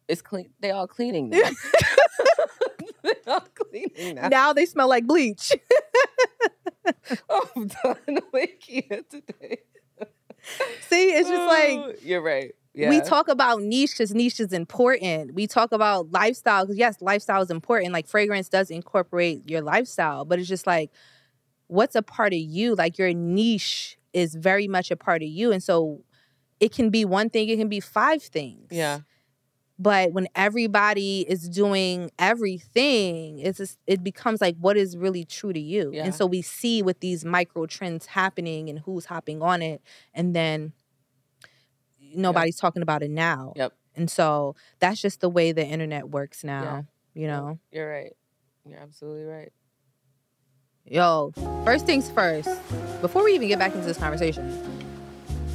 it's 0.07 0.21
clean. 0.21 0.49
They 0.59 0.71
all 0.71 0.87
cleaning 0.87 1.29
now. 1.29 1.41
they 3.03 3.13
all 3.27 3.47
cleaning 3.55 4.15
now. 4.15 4.27
Now 4.27 4.53
they 4.53 4.65
smell 4.65 4.89
like 4.89 5.05
bleach. 5.05 5.53
Oh, 7.29 7.47
I'm 7.55 7.67
done 7.67 8.19
with 8.33 8.49
Kia 8.59 9.03
today. 9.09 9.57
see, 10.87 11.09
it's 11.09 11.29
just 11.29 11.47
like 11.47 12.03
you're 12.03 12.21
right. 12.21 12.53
Yeah. 12.73 12.89
we 12.89 13.01
talk 13.01 13.27
about 13.27 13.61
niche 13.61 13.91
because 13.91 14.13
niche 14.13 14.39
is 14.39 14.51
important. 14.53 15.33
We 15.33 15.45
talk 15.45 15.71
about 15.73 16.11
lifestyle 16.11 16.65
because 16.65 16.77
yes, 16.77 16.97
lifestyle 17.01 17.41
is 17.41 17.51
important. 17.51 17.93
Like 17.93 18.07
fragrance 18.07 18.49
does 18.49 18.71
incorporate 18.71 19.49
your 19.49 19.61
lifestyle, 19.61 20.25
but 20.25 20.39
it's 20.39 20.47
just 20.47 20.65
like 20.65 20.89
what's 21.71 21.95
a 21.95 22.01
part 22.01 22.33
of 22.33 22.39
you? 22.39 22.75
Like 22.75 22.97
your 22.97 23.13
niche 23.13 23.97
is 24.13 24.35
very 24.35 24.67
much 24.67 24.91
a 24.91 24.97
part 24.97 25.21
of 25.21 25.29
you, 25.29 25.51
and 25.51 25.63
so 25.63 26.03
it 26.59 26.73
can 26.73 26.89
be 26.89 27.05
one 27.05 27.29
thing, 27.29 27.49
it 27.49 27.57
can 27.57 27.69
be 27.69 27.79
five 27.79 28.21
things. 28.21 28.67
Yeah. 28.71 28.99
But 29.79 30.11
when 30.11 30.27
everybody 30.35 31.21
is 31.27 31.49
doing 31.49 32.11
everything, 32.19 33.39
it's 33.39 33.57
just, 33.57 33.79
it 33.87 34.03
becomes 34.03 34.39
like 34.39 34.55
what 34.59 34.77
is 34.77 34.95
really 34.95 35.25
true 35.25 35.53
to 35.53 35.59
you. 35.59 35.89
Yeah. 35.91 36.03
And 36.03 36.13
so 36.13 36.27
we 36.27 36.43
see 36.43 36.83
with 36.83 36.99
these 36.99 37.25
micro 37.25 37.65
trends 37.65 38.05
happening 38.05 38.69
and 38.69 38.77
who's 38.79 39.05
hopping 39.05 39.41
on 39.41 39.63
it, 39.63 39.81
and 40.13 40.35
then 40.35 40.73
nobody's 42.13 42.57
talking 42.57 42.83
about 42.83 43.01
it 43.01 43.09
now. 43.09 43.53
Yep. 43.55 43.73
And 43.95 44.11
so 44.11 44.55
that's 44.79 45.01
just 45.01 45.21
the 45.21 45.29
way 45.29 45.51
the 45.51 45.65
internet 45.65 46.09
works 46.09 46.43
now. 46.43 46.63
yeah. 46.63 46.81
You 47.13 47.27
know, 47.27 47.59
You're 47.71 47.89
right. 47.89 48.13
You're 48.65 48.79
absolutely 48.79 49.23
right. 49.23 49.51
Yo, 50.85 51.31
first 51.63 51.85
things 51.85 52.09
first, 52.09 52.49
before 53.01 53.23
we 53.23 53.33
even 53.33 53.47
get 53.47 53.59
back 53.59 53.73
into 53.73 53.85
this 53.85 53.97
conversation, 53.97 54.51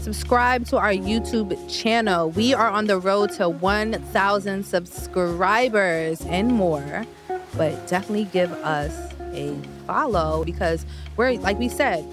subscribe 0.01 0.65
to 0.65 0.79
our 0.79 0.93
YouTube 0.93 1.53
channel. 1.69 2.31
We 2.31 2.55
are 2.55 2.71
on 2.71 2.87
the 2.87 2.99
road 2.99 3.33
to 3.33 3.49
1,000 3.49 4.65
subscribers 4.65 6.21
and 6.23 6.53
more, 6.53 7.05
but 7.57 7.87
definitely 7.87 8.25
give 8.27 8.53
us 8.53 9.13
a 9.33 9.55
follow 9.87 10.45
because 10.45 10.87
we're, 11.17 11.33
like 11.35 11.59
we 11.59 11.69
said, 11.69 12.07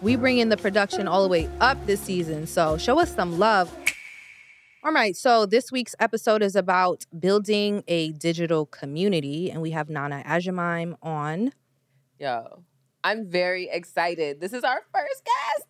we 0.00 0.16
bring 0.16 0.38
in 0.38 0.48
the 0.48 0.56
production 0.56 1.08
all 1.08 1.22
the 1.22 1.28
way 1.28 1.48
up 1.60 1.84
this 1.86 2.00
season. 2.00 2.46
So 2.46 2.76
show 2.76 3.00
us 3.00 3.14
some 3.14 3.38
love. 3.38 3.74
All 4.84 4.92
right, 4.92 5.16
so 5.16 5.44
this 5.44 5.72
week's 5.72 5.94
episode 5.98 6.42
is 6.42 6.56
about 6.56 7.04
building 7.18 7.84
a 7.88 8.12
digital 8.12 8.64
community, 8.64 9.50
and 9.50 9.60
we 9.60 9.72
have 9.72 9.90
Nana 9.90 10.22
Agyemang 10.26 10.96
on. 11.02 11.52
Yo, 12.20 12.64
I'm 13.02 13.30
very 13.30 13.70
excited. 13.70 14.42
This 14.42 14.52
is 14.52 14.62
our 14.62 14.82
first 14.94 15.24
guest. 15.24 15.68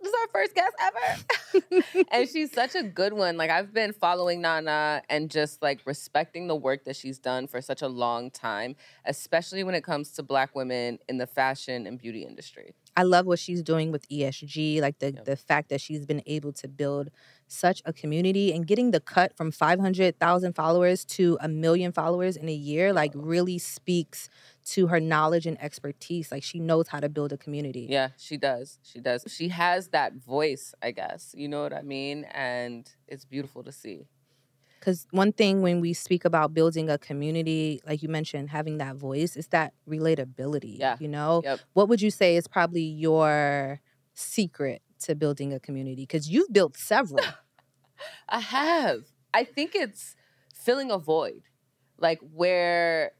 This 0.00 0.12
is 0.12 0.14
our 0.20 0.28
first 0.32 0.54
guest 0.54 0.74
ever. 0.80 2.06
and 2.12 2.28
she's 2.28 2.52
such 2.52 2.76
a 2.76 2.84
good 2.84 3.12
one. 3.12 3.36
Like 3.36 3.50
I've 3.50 3.74
been 3.74 3.92
following 3.92 4.40
Nana 4.40 5.02
and 5.08 5.28
just 5.28 5.60
like 5.60 5.80
respecting 5.84 6.46
the 6.46 6.54
work 6.54 6.84
that 6.84 6.94
she's 6.94 7.18
done 7.18 7.48
for 7.48 7.60
such 7.60 7.82
a 7.82 7.88
long 7.88 8.30
time, 8.30 8.76
especially 9.04 9.64
when 9.64 9.74
it 9.74 9.82
comes 9.82 10.12
to 10.12 10.22
black 10.22 10.54
women 10.54 11.00
in 11.08 11.18
the 11.18 11.26
fashion 11.26 11.86
and 11.88 11.98
beauty 11.98 12.22
industry. 12.22 12.74
I 12.96 13.04
love 13.04 13.26
what 13.26 13.38
she's 13.38 13.62
doing 13.62 13.90
with 13.90 14.08
ESG, 14.08 14.80
like 14.80 14.98
the 14.98 15.12
Yep. 15.14 15.24
the 15.24 15.36
fact 15.36 15.68
that 15.70 15.80
she's 15.80 16.04
been 16.06 16.22
able 16.26 16.52
to 16.54 16.68
build 16.68 17.10
such 17.48 17.82
a 17.84 17.92
community 17.92 18.52
and 18.52 18.66
getting 18.66 18.90
the 18.92 19.00
cut 19.00 19.36
from 19.36 19.50
500,000 19.50 20.52
followers 20.54 21.04
to 21.04 21.38
a 21.40 21.48
million 21.48 21.92
followers 21.92 22.36
in 22.36 22.48
a 22.48 22.54
year 22.54 22.92
like 22.92 23.12
really 23.14 23.58
speaks 23.58 24.28
to 24.64 24.86
her 24.88 25.00
knowledge 25.00 25.46
and 25.46 25.60
expertise. 25.62 26.30
Like 26.30 26.42
she 26.42 26.58
knows 26.58 26.88
how 26.88 27.00
to 27.00 27.08
build 27.08 27.32
a 27.32 27.36
community. 27.38 27.86
Yeah, 27.90 28.10
she 28.16 28.36
does. 28.36 28.78
She 28.82 29.00
does. 29.00 29.24
She 29.28 29.48
has 29.48 29.88
that 29.88 30.14
voice, 30.14 30.74
I 30.82 30.90
guess. 30.92 31.34
You 31.36 31.48
know 31.48 31.62
what 31.62 31.72
I 31.72 31.82
mean? 31.82 32.24
And 32.32 32.88
it's 33.08 33.24
beautiful 33.24 33.62
to 33.64 33.72
see. 33.72 34.06
Because 34.78 35.06
one 35.12 35.32
thing 35.32 35.62
when 35.62 35.80
we 35.80 35.92
speak 35.92 36.24
about 36.24 36.54
building 36.54 36.90
a 36.90 36.98
community, 36.98 37.80
like 37.86 38.02
you 38.02 38.08
mentioned, 38.08 38.50
having 38.50 38.78
that 38.78 38.96
voice, 38.96 39.36
is 39.36 39.46
that 39.48 39.74
relatability. 39.88 40.78
Yeah. 40.78 40.96
You 40.98 41.06
know, 41.08 41.42
Yep. 41.44 41.60
what 41.74 41.88
would 41.88 42.02
you 42.02 42.10
say 42.10 42.36
is 42.36 42.48
probably 42.48 42.82
your 42.82 43.80
secret 44.14 44.82
to 45.04 45.14
building 45.14 45.52
a 45.52 45.60
community? 45.60 46.02
Because 46.02 46.28
you've 46.28 46.52
built 46.52 46.76
several. 46.76 47.24
I 48.28 48.40
have. 48.40 49.02
I 49.32 49.44
think 49.44 49.74
it's 49.76 50.16
filling 50.52 50.90
a 50.90 50.98
void, 50.98 51.42
like 51.98 52.18
where 52.32 53.12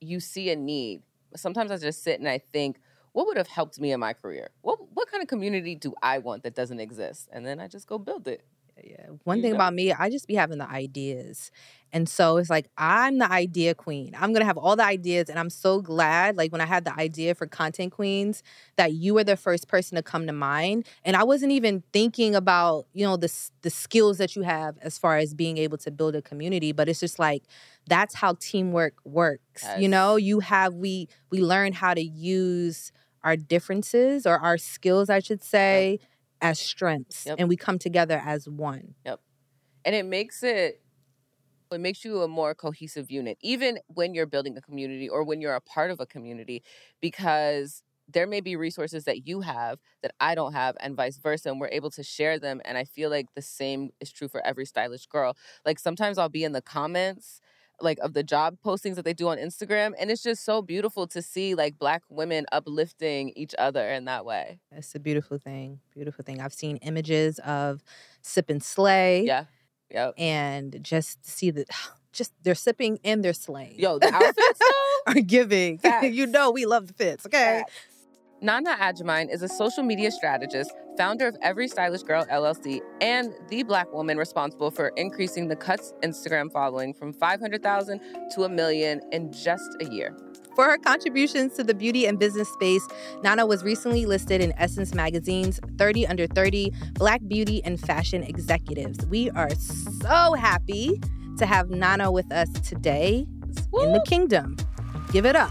you 0.00 0.20
see 0.20 0.50
a 0.50 0.56
need. 0.56 1.02
Sometimes 1.36 1.70
I 1.70 1.76
just 1.76 2.02
sit 2.02 2.20
and 2.20 2.28
I 2.28 2.38
think, 2.38 2.80
what 3.12 3.26
would 3.26 3.36
have 3.36 3.48
helped 3.48 3.80
me 3.80 3.92
in 3.92 4.00
my 4.00 4.12
career? 4.12 4.50
What 4.62 4.78
what 4.94 5.10
kind 5.10 5.22
of 5.22 5.28
community 5.28 5.74
do 5.74 5.94
I 6.02 6.18
want 6.18 6.42
that 6.44 6.54
doesn't 6.54 6.80
exist? 6.80 7.28
And 7.32 7.44
then 7.46 7.58
I 7.60 7.68
just 7.68 7.86
go 7.86 7.98
build 7.98 8.28
it. 8.28 8.44
Yeah. 8.82 9.06
One 9.24 9.42
thing 9.42 9.52
about 9.52 9.74
me, 9.74 9.92
I 9.92 10.10
just 10.10 10.26
be 10.26 10.34
having 10.34 10.58
the 10.58 10.68
ideas. 10.68 11.50
And 11.92 12.08
so 12.08 12.36
it's 12.36 12.50
like 12.50 12.68
I'm 12.76 13.18
the 13.18 13.30
idea 13.30 13.74
queen. 13.74 14.14
I'm 14.18 14.32
gonna 14.32 14.44
have 14.44 14.58
all 14.58 14.76
the 14.76 14.84
ideas. 14.84 15.30
And 15.30 15.38
I'm 15.38 15.50
so 15.50 15.80
glad, 15.80 16.36
like 16.36 16.52
when 16.52 16.60
I 16.60 16.66
had 16.66 16.84
the 16.84 16.94
idea 16.98 17.34
for 17.34 17.46
content 17.46 17.92
queens, 17.92 18.42
that 18.76 18.92
you 18.92 19.14
were 19.14 19.24
the 19.24 19.36
first 19.36 19.68
person 19.68 19.96
to 19.96 20.02
come 20.02 20.26
to 20.26 20.32
mind. 20.32 20.86
And 21.04 21.16
I 21.16 21.24
wasn't 21.24 21.52
even 21.52 21.82
thinking 21.92 22.34
about, 22.34 22.86
you 22.92 23.06
know, 23.06 23.16
the 23.16 23.32
the 23.62 23.70
skills 23.70 24.18
that 24.18 24.36
you 24.36 24.42
have 24.42 24.76
as 24.82 24.98
far 24.98 25.16
as 25.16 25.34
being 25.34 25.56
able 25.58 25.78
to 25.78 25.90
build 25.90 26.14
a 26.14 26.22
community. 26.22 26.72
But 26.72 26.88
it's 26.88 27.00
just 27.00 27.18
like 27.18 27.44
that's 27.88 28.14
how 28.14 28.34
teamwork 28.38 28.94
works. 29.04 29.64
You 29.78 29.88
know, 29.88 30.16
you 30.16 30.40
have 30.40 30.74
we 30.74 31.08
we 31.30 31.40
learn 31.40 31.72
how 31.72 31.94
to 31.94 32.02
use 32.02 32.92
our 33.24 33.36
differences 33.36 34.26
or 34.26 34.38
our 34.38 34.58
skills, 34.58 35.10
I 35.10 35.18
should 35.20 35.42
say, 35.42 35.98
as 36.40 36.58
strengths. 36.58 37.26
Yep. 37.26 37.36
And 37.40 37.48
we 37.48 37.56
come 37.56 37.78
together 37.78 38.20
as 38.24 38.48
one. 38.48 38.94
Yep. 39.04 39.20
And 39.84 39.94
it 39.94 40.06
makes 40.06 40.42
it 40.42 40.80
it 41.72 41.80
makes 41.80 42.04
you 42.04 42.22
a 42.22 42.28
more 42.28 42.54
cohesive 42.54 43.10
unit 43.10 43.38
even 43.42 43.78
when 43.88 44.14
you're 44.14 44.26
building 44.26 44.56
a 44.56 44.60
community 44.60 45.08
or 45.08 45.24
when 45.24 45.40
you're 45.40 45.54
a 45.54 45.60
part 45.60 45.90
of 45.90 46.00
a 46.00 46.06
community 46.06 46.62
because 47.00 47.82
there 48.08 48.26
may 48.26 48.40
be 48.40 48.56
resources 48.56 49.04
that 49.04 49.26
you 49.26 49.42
have 49.42 49.78
that 50.02 50.12
I 50.18 50.34
don't 50.34 50.54
have 50.54 50.76
and 50.80 50.96
vice 50.96 51.18
versa 51.18 51.50
and 51.50 51.60
we're 51.60 51.68
able 51.68 51.90
to 51.90 52.02
share 52.02 52.38
them 52.38 52.62
and 52.64 52.78
I 52.78 52.84
feel 52.84 53.10
like 53.10 53.26
the 53.34 53.42
same 53.42 53.90
is 54.00 54.10
true 54.10 54.28
for 54.28 54.44
every 54.46 54.64
stylish 54.64 55.06
girl 55.06 55.36
like 55.66 55.78
sometimes 55.78 56.16
I'll 56.16 56.30
be 56.30 56.44
in 56.44 56.52
the 56.52 56.62
comments 56.62 57.40
like 57.80 57.98
of 58.00 58.12
the 58.12 58.22
job 58.22 58.56
postings 58.64 58.94
that 58.96 59.04
they 59.04 59.12
do 59.14 59.28
on 59.28 59.38
Instagram 59.38 59.92
and 59.98 60.10
it's 60.10 60.22
just 60.22 60.44
so 60.44 60.62
beautiful 60.62 61.06
to 61.06 61.22
see 61.22 61.54
like 61.54 61.78
black 61.78 62.02
women 62.08 62.44
uplifting 62.52 63.30
each 63.36 63.54
other 63.58 63.88
in 63.90 64.04
that 64.06 64.24
way 64.24 64.58
It's 64.72 64.94
a 64.94 64.98
beautiful 65.00 65.38
thing. 65.38 65.80
Beautiful 65.94 66.24
thing. 66.24 66.40
I've 66.40 66.52
seen 66.54 66.76
images 66.78 67.38
of 67.40 67.82
sip 68.22 68.50
and 68.50 68.62
slay. 68.62 69.22
yeah 69.24 69.44
yep 69.90 70.14
And 70.18 70.78
just 70.82 71.24
see 71.24 71.50
that 71.52 71.68
just 72.12 72.32
they're 72.42 72.54
sipping 72.54 72.98
and 73.04 73.24
they're 73.24 73.32
slaying. 73.32 73.78
yo 73.78 73.98
the 73.98 74.12
outfits 74.12 74.58
though 75.06 75.12
are 75.12 75.20
giving. 75.20 75.80
You 76.02 76.26
know 76.26 76.50
we 76.50 76.66
love 76.66 76.86
the 76.88 76.92
fits, 76.94 77.26
okay? 77.26 77.62
Facts. 77.64 77.72
Nana 78.40 78.76
Agyemang 78.76 79.34
is 79.34 79.42
a 79.42 79.48
social 79.48 79.82
media 79.82 80.12
strategist, 80.12 80.70
founder 80.96 81.26
of 81.26 81.36
Every 81.42 81.66
Stylish 81.66 82.04
Girl 82.04 82.24
LLC, 82.30 82.80
and 83.00 83.34
the 83.48 83.64
black 83.64 83.92
woman 83.92 84.16
responsible 84.16 84.70
for 84.70 84.92
increasing 84.96 85.48
the 85.48 85.56
Cuts 85.56 85.92
Instagram 86.04 86.52
following 86.52 86.94
from 86.94 87.12
500,000 87.12 88.00
to 88.34 88.44
a 88.44 88.48
million 88.48 89.00
in 89.10 89.32
just 89.32 89.76
a 89.80 89.92
year. 89.92 90.16
For 90.54 90.66
her 90.66 90.78
contributions 90.78 91.54
to 91.54 91.64
the 91.64 91.74
beauty 91.74 92.06
and 92.06 92.16
business 92.16 92.48
space, 92.50 92.86
Nana 93.24 93.44
was 93.44 93.64
recently 93.64 94.06
listed 94.06 94.40
in 94.40 94.52
Essence 94.56 94.94
Magazine's 94.94 95.58
30 95.76 96.06
Under 96.06 96.28
30 96.28 96.72
Black 96.94 97.20
Beauty 97.26 97.60
and 97.64 97.80
Fashion 97.80 98.22
Executives. 98.22 99.04
We 99.06 99.30
are 99.30 99.50
so 100.00 100.34
happy 100.34 101.00
to 101.38 101.46
have 101.46 101.70
Nana 101.70 102.12
with 102.12 102.30
us 102.32 102.48
today 102.60 103.26
in 103.80 103.92
the 103.92 104.04
kingdom. 104.06 104.56
Give 105.10 105.26
it 105.26 105.34
up. 105.34 105.50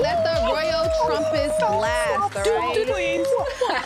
Let 0.00 0.22
the 0.24 0.46
royal 0.46 0.88
trumpets 1.06 1.56
blast, 1.58 2.36
all 2.36 2.58
right? 2.58 2.86
Please, 2.86 3.26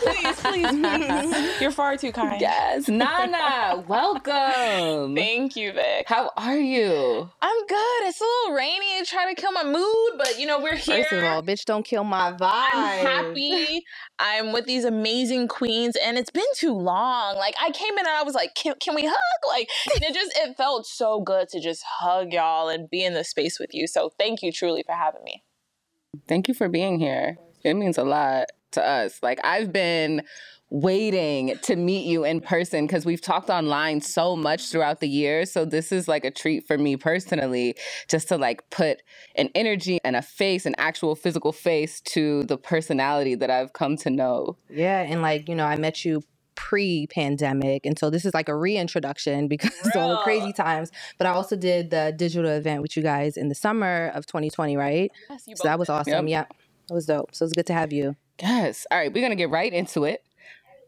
please, 0.01 0.41
please, 0.41 0.69
please. 0.71 1.51
You're 1.61 1.71
far 1.71 1.97
too 1.97 2.11
kind. 2.11 2.39
Yes, 2.39 2.87
Nana, 2.87 3.83
welcome. 3.87 5.15
Thank 5.15 5.55
you, 5.55 5.73
Vic. 5.73 6.05
How 6.07 6.31
are 6.37 6.57
you? 6.57 7.29
I'm 7.41 7.67
good. 7.67 8.01
It's 8.03 8.21
a 8.21 8.23
little 8.23 8.55
rainy, 8.55 8.97
and 8.97 9.07
trying 9.07 9.33
to 9.33 9.39
kill 9.41 9.51
my 9.51 9.63
mood, 9.63 10.17
but 10.17 10.39
you 10.39 10.45
know 10.45 10.59
we're 10.59 10.75
here. 10.75 11.03
First 11.03 11.13
of 11.13 11.23
all, 11.23 11.41
bitch, 11.43 11.65
don't 11.65 11.83
kill 11.85 12.03
my 12.03 12.31
vibe. 12.31 12.69
I'm 12.73 13.05
happy. 13.05 13.83
I'm 14.19 14.51
with 14.53 14.65
these 14.65 14.85
amazing 14.85 15.47
queens, 15.47 15.95
and 15.95 16.17
it's 16.17 16.31
been 16.31 16.43
too 16.55 16.73
long. 16.73 17.35
Like 17.35 17.55
I 17.61 17.71
came 17.71 17.93
in 17.93 17.99
and 17.99 18.07
I 18.07 18.23
was 18.23 18.35
like, 18.35 18.55
"Can, 18.55 18.75
can 18.79 18.95
we 18.95 19.05
hug?" 19.05 19.17
Like 19.47 19.69
it 19.87 20.13
just 20.13 20.37
it 20.37 20.55
felt 20.57 20.85
so 20.85 21.21
good 21.21 21.49
to 21.49 21.59
just 21.59 21.83
hug 21.83 22.31
y'all 22.33 22.69
and 22.69 22.89
be 22.89 23.03
in 23.03 23.13
this 23.13 23.29
space 23.29 23.59
with 23.59 23.73
you. 23.73 23.87
So 23.87 24.11
thank 24.17 24.41
you 24.41 24.51
truly 24.51 24.83
for 24.83 24.93
having 24.93 25.23
me. 25.23 25.43
Thank 26.27 26.47
you 26.47 26.53
for 26.53 26.69
being 26.69 26.99
here. 26.99 27.37
It 27.63 27.75
means 27.75 27.97
a 27.97 28.03
lot 28.03 28.45
to 28.71 28.85
us. 28.85 29.19
Like 29.21 29.39
I've 29.43 29.71
been 29.71 30.23
waiting 30.73 31.55
to 31.61 31.75
meet 31.75 32.03
you 32.03 32.23
in 32.23 32.41
person 32.41 32.87
because 32.87 33.05
we've 33.05 33.21
talked 33.21 33.49
online 33.49 34.01
so 34.01 34.35
much 34.35 34.71
throughout 34.71 34.99
the 34.99 35.07
year. 35.07 35.45
So 35.45 35.65
this 35.65 35.91
is 35.91 36.07
like 36.07 36.25
a 36.25 36.31
treat 36.31 36.65
for 36.65 36.79
me 36.79 36.97
personally, 36.97 37.75
just 38.09 38.27
to 38.29 38.37
like 38.37 38.67
put 38.71 39.03
an 39.35 39.49
energy 39.53 39.99
and 40.03 40.15
a 40.15 40.23
face, 40.23 40.65
an 40.65 40.73
actual 40.79 41.15
physical 41.15 41.51
face 41.51 42.01
to 42.01 42.43
the 42.45 42.57
personality 42.57 43.35
that 43.35 43.51
I've 43.51 43.73
come 43.73 43.97
to 43.97 44.09
know. 44.09 44.57
Yeah, 44.67 45.01
and 45.01 45.21
like, 45.21 45.47
you 45.47 45.53
know, 45.53 45.65
I 45.65 45.77
met 45.77 46.03
you 46.03 46.23
pre-pandemic 46.55 47.85
and 47.85 47.97
so 47.97 48.09
this 48.09 48.25
is 48.25 48.33
like 48.33 48.49
a 48.49 48.55
reintroduction 48.55 49.47
because 49.47 49.71
of 49.85 49.95
all 49.95 50.09
the 50.09 50.17
crazy 50.17 50.53
times 50.53 50.91
but 51.17 51.27
i 51.27 51.29
also 51.29 51.55
did 51.55 51.89
the 51.89 52.13
digital 52.15 52.51
event 52.51 52.81
with 52.81 52.95
you 52.95 53.03
guys 53.03 53.37
in 53.37 53.49
the 53.49 53.55
summer 53.55 54.11
of 54.13 54.25
2020 54.25 54.77
right? 54.77 55.11
Yes, 55.29 55.43
you 55.47 55.55
so 55.55 55.63
that 55.63 55.79
was 55.79 55.89
awesome. 55.89 56.27
Yeah 56.27 56.45
it 56.89 56.93
was 56.93 57.05
dope. 57.05 57.33
So 57.33 57.45
it's 57.45 57.53
good 57.53 57.65
to 57.67 57.73
have 57.73 57.93
you. 57.93 58.15
Yes. 58.41 58.85
All 58.91 58.97
right, 58.97 59.13
we're 59.13 59.21
gonna 59.21 59.35
get 59.35 59.49
right 59.49 59.71
into 59.71 60.03
it. 60.03 60.23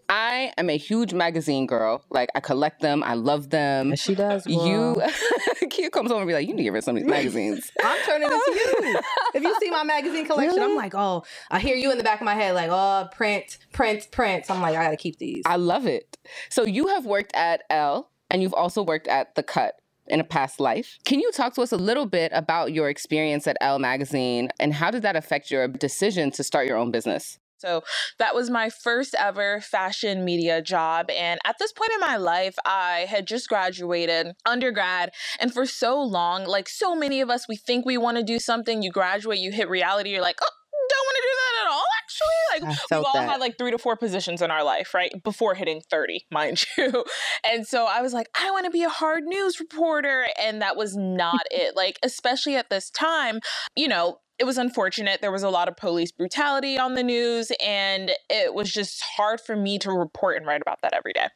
I 0.10 0.53
am 0.58 0.70
a 0.70 0.78
huge 0.78 1.14
magazine 1.14 1.66
girl. 1.66 2.03
Like 2.10 2.30
I 2.36 2.39
collect 2.39 2.82
them. 2.82 3.03
I 3.03 3.14
love 3.16 3.49
them. 3.49 3.89
Yes, 3.89 3.99
she 3.99 4.16
does 4.16 4.45
You, 4.45 4.95
girl. 4.95 5.10
Kia 5.70 5.89
comes 5.89 6.12
home 6.12 6.22
and 6.22 6.28
be 6.28 6.34
like, 6.34 6.47
"You 6.47 6.53
need 6.53 6.58
to 6.58 6.64
get 6.64 6.74
rid 6.74 6.80
of 6.80 6.84
some 6.86 6.95
of 6.95 7.03
these 7.03 7.10
magazines." 7.10 7.72
i'm 7.84 7.97
turning 8.06 8.32
into 8.32 8.51
you 8.51 8.99
if 9.34 9.43
you 9.43 9.56
see 9.60 9.70
my 9.70 9.84
magazine 9.84 10.26
collection 10.28 10.62
i'm 10.62 10.76
like 10.76 10.93
oh 10.95 11.24
i 11.51 11.60
hear 11.60 11.76
you 11.76 11.91
in 11.91 11.97
the 11.97 12.03
back 12.03 12.22
of 12.22 12.26
my 12.26 12.34
head 12.34 12.53
like 12.56 12.70
oh 12.72 13.08
print 13.12 13.58
print 13.74 14.08
print 14.12 14.45
so 14.45 14.53
i'm 14.53 14.62
like 14.62 14.76
i 14.76 14.84
gotta 14.84 14.97
keep 14.97 15.18
these 15.18 15.43
I 15.45 15.58
love 15.58 15.86
it. 15.86 16.18
So 16.49 16.66
you 16.66 16.88
have 16.88 17.06
worked 17.06 17.36
at 17.36 17.64
Elle, 17.70 18.10
and 18.30 18.41
you've 18.41 18.53
also 18.53 18.82
worked 18.84 19.08
at 19.08 19.36
The 19.36 19.43
Cut 19.43 19.76
in 20.08 20.20
a 20.20 20.24
past 20.24 20.60
life. 20.60 20.97
Can 21.06 21.20
you 21.20 21.32
talk 21.32 21.53
to 21.56 21.62
us 21.62 21.72
a 21.72 21.78
little 21.78 22.06
bit 22.06 22.32
about 22.34 22.74
your 22.74 22.89
experience 22.89 23.47
at 23.47 23.58
Elle 23.62 23.80
magazine, 23.80 24.49
and 24.60 24.74
how 24.74 24.91
did 24.91 25.01
that 25.03 25.16
affect 25.16 25.51
your 25.51 25.68
decision 25.68 26.32
to 26.32 26.43
start 26.43 26.68
your 26.68 26.78
own 26.78 26.91
business? 26.91 27.39
So 27.58 27.84
that 28.20 28.36
was 28.36 28.49
my 28.49 28.70
first 28.70 29.16
ever 29.18 29.62
fashion 29.62 30.26
media 30.26 30.62
job. 30.62 31.10
And 31.10 31.39
at 31.45 31.58
this 31.60 31.72
point 31.72 31.91
in 31.93 31.99
my 31.99 32.18
life, 32.18 32.56
I 32.66 33.06
had 33.10 33.28
just 33.28 33.47
graduated 33.49 34.34
undergrad. 34.45 35.12
And 35.39 35.53
for 35.53 35.66
so 35.66 36.01
long, 36.01 36.45
like 36.45 36.68
so 36.70 36.95
many 36.95 37.22
of 37.22 37.30
us, 37.30 37.47
we 37.47 37.56
think 37.56 37.86
we 37.86 37.97
want 37.97 38.18
to 38.18 38.24
do 38.24 38.39
something. 38.39 38.82
You 38.82 38.91
graduate, 38.91 39.39
you 39.39 39.51
hit 39.51 39.70
reality, 39.70 40.12
you're 40.12 40.22
like, 40.22 40.39
oh, 40.41 40.49
don't 40.89 41.06
want 41.06 41.16
to 41.16 41.22
do 41.22 41.36
that 41.36 41.64
at 41.64 41.72
all, 41.72 41.84
actually. 42.03 42.68
Like, 42.68 42.80
we've 42.91 43.06
all 43.06 43.14
that. 43.14 43.30
had 43.30 43.39
like 43.39 43.58
three 43.58 43.72
to 43.72 43.78
four 43.78 43.95
positions 43.95 44.41
in 44.41 44.51
our 44.51 44.64
life, 44.64 44.93
right? 44.93 45.12
Before 45.24 45.56
hitting 45.56 45.82
30, 45.89 46.26
mind 46.32 46.64
you. 46.78 47.06
And 47.49 47.68
so 47.68 47.86
I 47.86 48.01
was 48.01 48.14
like, 48.14 48.28
I 48.39 48.51
want 48.51 48.66
to 48.66 48.72
be 48.72 48.84
a 48.84 48.89
hard 48.89 49.24
news 49.24 49.60
reporter. 49.60 50.28
And 50.41 50.62
that 50.62 50.76
was 50.76 50.95
not 50.95 51.41
it. 51.51 51.76
Like, 51.76 51.99
especially 52.03 52.56
at 52.56 52.70
this 52.70 52.89
time, 52.89 53.39
you 53.76 53.88
know, 53.88 54.20
it 54.38 54.44
was 54.44 54.58
unfortunate. 54.58 55.22
There 55.22 55.32
was 55.32 55.44
a 55.44 55.50
lot 55.50 55.68
of 55.68 55.78
police 55.78 56.12
brutality 56.12 56.78
on 56.78 56.96
the 56.96 57.04
news, 57.04 57.52
and 57.66 58.12
it 58.30 58.54
was 58.54 58.72
just 58.72 59.02
hard 59.02 59.40
for 59.40 59.56
me 59.56 59.80
to 59.80 59.92
report 59.92 60.38
and 60.38 60.46
write 60.46 60.62
about 60.62 60.82
that 60.82 60.94
every 60.94 61.14
day. 61.14 61.28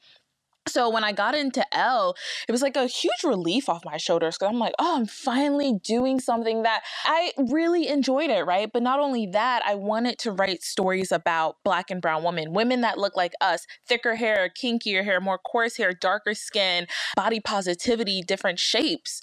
So 0.68 0.89
when 0.89 1.03
I 1.03 1.12
got 1.14 1.36
into 1.36 1.66
Elle, 1.76 2.16
it 2.47 2.51
was 2.51 2.62
like 2.62 2.76
a 2.76 2.86
huge 2.86 3.24
relief 3.24 3.70
off 3.70 3.84
my 3.86 3.97
shoulders 3.97 4.38
because 4.38 4.51
I'm 4.51 4.60
like, 4.60 4.74
oh, 4.78 4.97
I'm 4.97 5.07
finally 5.07 5.80
doing 5.84 6.20
something 6.20 6.64
that 6.64 6.84
I 7.05 7.32
really 7.38 7.88
enjoyed 7.88 8.30
it, 8.30 8.45
right? 8.45 8.70
But 8.72 8.84
not 8.84 8.99
only 8.99 9.26
that, 9.28 9.64
I 9.66 9.76
wanted 9.76 10.20
to 10.20 10.32
write 10.32 10.62
stories 10.62 11.12
about 11.12 11.55
black 11.64 11.89
and 11.89 12.01
brown 12.01 12.24
women, 12.24 12.53
women 12.53 12.82
that 12.82 12.99
look 12.99 13.16
like 13.16 13.34
us, 13.41 13.66
thicker 13.88 14.16
hair, 14.16 14.49
kinkier 14.49 15.03
hair, 15.03 15.20
more 15.20 15.39
coarse 15.39 15.78
hair, 15.78 15.93
darker 15.93 16.34
skin, 16.36 16.86
body 17.16 17.39
positivity, 17.39 18.22
different 18.22 18.60
shapes. 18.60 19.22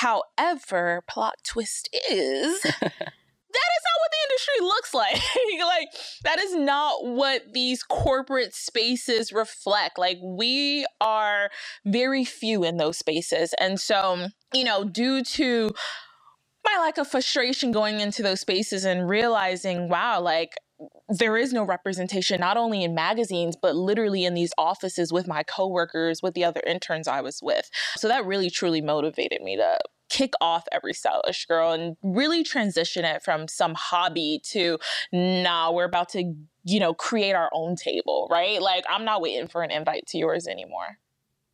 However, 0.00 1.02
plot 1.08 1.36
twist 1.44 1.88
is 2.10 2.60
that 2.62 2.72
is 2.72 3.84
not 3.84 4.00
what 4.00 4.10
the 4.10 4.23
industry 4.34 4.66
looks 4.66 4.94
like. 4.94 5.14
like 5.58 5.88
that 6.24 6.40
is 6.40 6.54
not 6.54 7.04
what 7.04 7.52
these 7.52 7.82
corporate 7.82 8.54
spaces 8.54 9.32
reflect. 9.32 9.98
Like 9.98 10.18
we 10.22 10.86
are 11.00 11.50
very 11.84 12.24
few 12.24 12.64
in 12.64 12.76
those 12.76 12.98
spaces. 12.98 13.54
And 13.58 13.80
so, 13.80 14.28
you 14.52 14.64
know, 14.64 14.84
due 14.84 15.22
to 15.22 15.70
my 16.64 16.78
lack 16.80 16.98
of 16.98 17.06
frustration 17.08 17.72
going 17.72 18.00
into 18.00 18.22
those 18.22 18.40
spaces 18.40 18.84
and 18.84 19.08
realizing, 19.08 19.88
wow, 19.88 20.20
like 20.20 20.54
there 21.08 21.36
is 21.36 21.52
no 21.52 21.62
representation 21.62 22.40
not 22.40 22.56
only 22.56 22.82
in 22.82 22.94
magazines 22.94 23.56
but 23.60 23.76
literally 23.76 24.24
in 24.24 24.34
these 24.34 24.52
offices 24.58 25.12
with 25.12 25.28
my 25.28 25.42
coworkers 25.44 26.20
with 26.20 26.34
the 26.34 26.44
other 26.44 26.60
interns 26.66 27.06
I 27.06 27.20
was 27.20 27.40
with. 27.42 27.70
So 27.96 28.08
that 28.08 28.24
really 28.24 28.50
truly 28.50 28.80
motivated 28.80 29.40
me 29.42 29.56
to 29.56 29.78
kick 30.14 30.32
off 30.40 30.64
every 30.70 30.94
stylish 30.94 31.44
girl 31.46 31.72
and 31.72 31.96
really 32.04 32.44
transition 32.44 33.04
it 33.04 33.20
from 33.20 33.48
some 33.48 33.74
hobby 33.74 34.40
to 34.44 34.78
nah 35.12 35.72
we're 35.72 35.84
about 35.84 36.08
to 36.08 36.32
you 36.62 36.78
know 36.78 36.94
create 36.94 37.34
our 37.34 37.50
own 37.52 37.74
table 37.74 38.28
right 38.30 38.62
like 38.62 38.84
i'm 38.88 39.04
not 39.04 39.20
waiting 39.20 39.48
for 39.48 39.62
an 39.64 39.72
invite 39.72 40.06
to 40.06 40.16
yours 40.16 40.46
anymore 40.46 40.98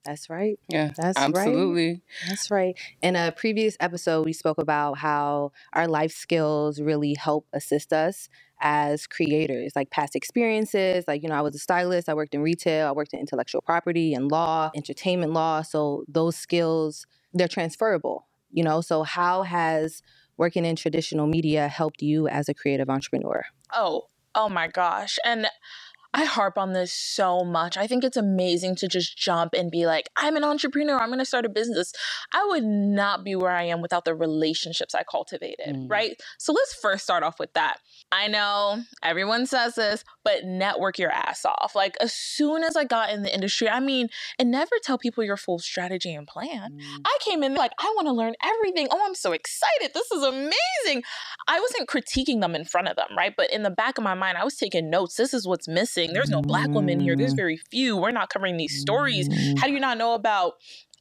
that's 0.04 0.30
right 0.30 0.58
Yeah, 0.68 0.92
that's 0.96 1.18
right 1.18 1.28
absolutely. 1.28 2.02
That's 2.26 2.50
right. 2.50 2.74
In 3.02 3.16
a 3.16 3.32
previous 3.32 3.76
episode, 3.80 4.24
we 4.24 4.32
spoke 4.32 4.56
about 4.56 4.96
how 4.96 5.52
our 5.74 5.86
life 5.86 6.12
skills 6.12 6.80
really 6.80 7.14
help 7.14 7.46
assist 7.52 7.92
us 7.92 8.30
as 8.62 9.06
creators, 9.06 9.72
like 9.76 9.90
past 9.90 10.16
experiences. 10.16 11.04
Like, 11.06 11.22
you 11.22 11.28
know, 11.28 11.34
I 11.34 11.42
was 11.42 11.54
a 11.54 11.58
stylist, 11.58 12.08
I 12.08 12.14
worked 12.14 12.34
in 12.34 12.40
retail, 12.40 12.88
I 12.88 12.92
worked 12.92 13.12
in 13.12 13.20
intellectual 13.20 13.60
property 13.60 14.14
and 14.14 14.30
law, 14.30 14.70
entertainment 14.74 15.32
law. 15.32 15.60
So 15.60 16.04
those 16.08 16.34
skills, 16.34 17.06
they're 17.34 17.48
transferable, 17.48 18.26
you 18.50 18.62
know? 18.62 18.80
So, 18.80 19.02
how 19.02 19.42
has 19.42 20.02
working 20.36 20.64
in 20.64 20.76
traditional 20.76 21.26
media 21.26 21.68
helped 21.68 22.02
you 22.02 22.28
as 22.28 22.48
a 22.48 22.54
creative 22.54 22.88
entrepreneur? 22.88 23.44
Oh, 23.74 24.04
oh 24.34 24.48
my 24.48 24.68
gosh. 24.68 25.18
And 25.24 25.46
I 26.12 26.24
harp 26.24 26.58
on 26.58 26.72
this 26.72 26.92
so 26.92 27.44
much. 27.44 27.76
I 27.76 27.86
think 27.86 28.02
it's 28.02 28.16
amazing 28.16 28.74
to 28.76 28.88
just 28.88 29.16
jump 29.16 29.54
and 29.54 29.70
be 29.70 29.86
like, 29.86 30.08
I'm 30.16 30.36
an 30.36 30.42
entrepreneur, 30.44 30.98
I'm 30.98 31.08
going 31.08 31.20
to 31.20 31.24
start 31.24 31.46
a 31.46 31.48
business. 31.48 31.92
I 32.32 32.44
would 32.48 32.64
not 32.64 33.22
be 33.24 33.36
where 33.36 33.52
I 33.52 33.62
am 33.64 33.80
without 33.80 34.04
the 34.04 34.14
relationships 34.14 34.94
I 34.94 35.04
cultivated, 35.04 35.76
Mm. 35.76 35.90
right? 35.90 36.20
So 36.38 36.52
let's 36.52 36.74
first 36.74 37.04
start 37.04 37.22
off 37.22 37.38
with 37.38 37.52
that. 37.52 37.78
I 38.10 38.26
know 38.26 38.82
everyone 39.04 39.46
says 39.46 39.76
this, 39.76 40.02
but 40.24 40.44
network 40.44 40.98
your 40.98 41.12
ass 41.12 41.44
off. 41.44 41.74
Like, 41.76 41.96
as 42.00 42.12
soon 42.12 42.64
as 42.64 42.74
I 42.76 42.84
got 42.84 43.10
in 43.10 43.22
the 43.22 43.32
industry, 43.32 43.68
I 43.68 43.78
mean, 43.78 44.08
and 44.38 44.50
never 44.50 44.76
tell 44.82 44.98
people 44.98 45.22
your 45.22 45.36
full 45.36 45.60
strategy 45.60 46.12
and 46.12 46.26
plan. 46.26 46.76
I 47.04 47.18
came 47.20 47.44
in 47.44 47.54
like, 47.54 47.70
I 47.78 47.92
want 47.94 48.08
to 48.08 48.12
learn 48.12 48.34
everything. 48.42 48.88
Oh, 48.90 49.00
I'm 49.06 49.14
so 49.14 49.30
excited. 49.32 49.92
This 49.94 50.10
is 50.10 50.24
amazing. 50.24 51.04
I 51.46 51.60
wasn't 51.60 51.88
critiquing 51.88 52.40
them 52.40 52.56
in 52.56 52.64
front 52.64 52.88
of 52.88 52.96
them, 52.96 53.08
right? 53.16 53.34
But 53.36 53.52
in 53.52 53.62
the 53.62 53.70
back 53.70 53.96
of 53.98 54.02
my 54.02 54.14
mind, 54.14 54.38
I 54.38 54.44
was 54.44 54.56
taking 54.56 54.90
notes. 54.90 55.14
This 55.14 55.32
is 55.32 55.46
what's 55.46 55.68
missing. 55.68 55.99
There's 56.06 56.30
no 56.30 56.42
black 56.42 56.68
women 56.68 57.00
here. 57.00 57.16
There's 57.16 57.34
mm. 57.34 57.36
very 57.36 57.56
few. 57.70 57.96
We're 57.96 58.10
not 58.10 58.30
covering 58.30 58.56
these 58.56 58.80
stories. 58.80 59.28
How 59.58 59.66
do 59.66 59.72
you 59.72 59.78
mm. 59.78 59.82
not 59.82 59.98
know 59.98 60.14
about 60.14 60.54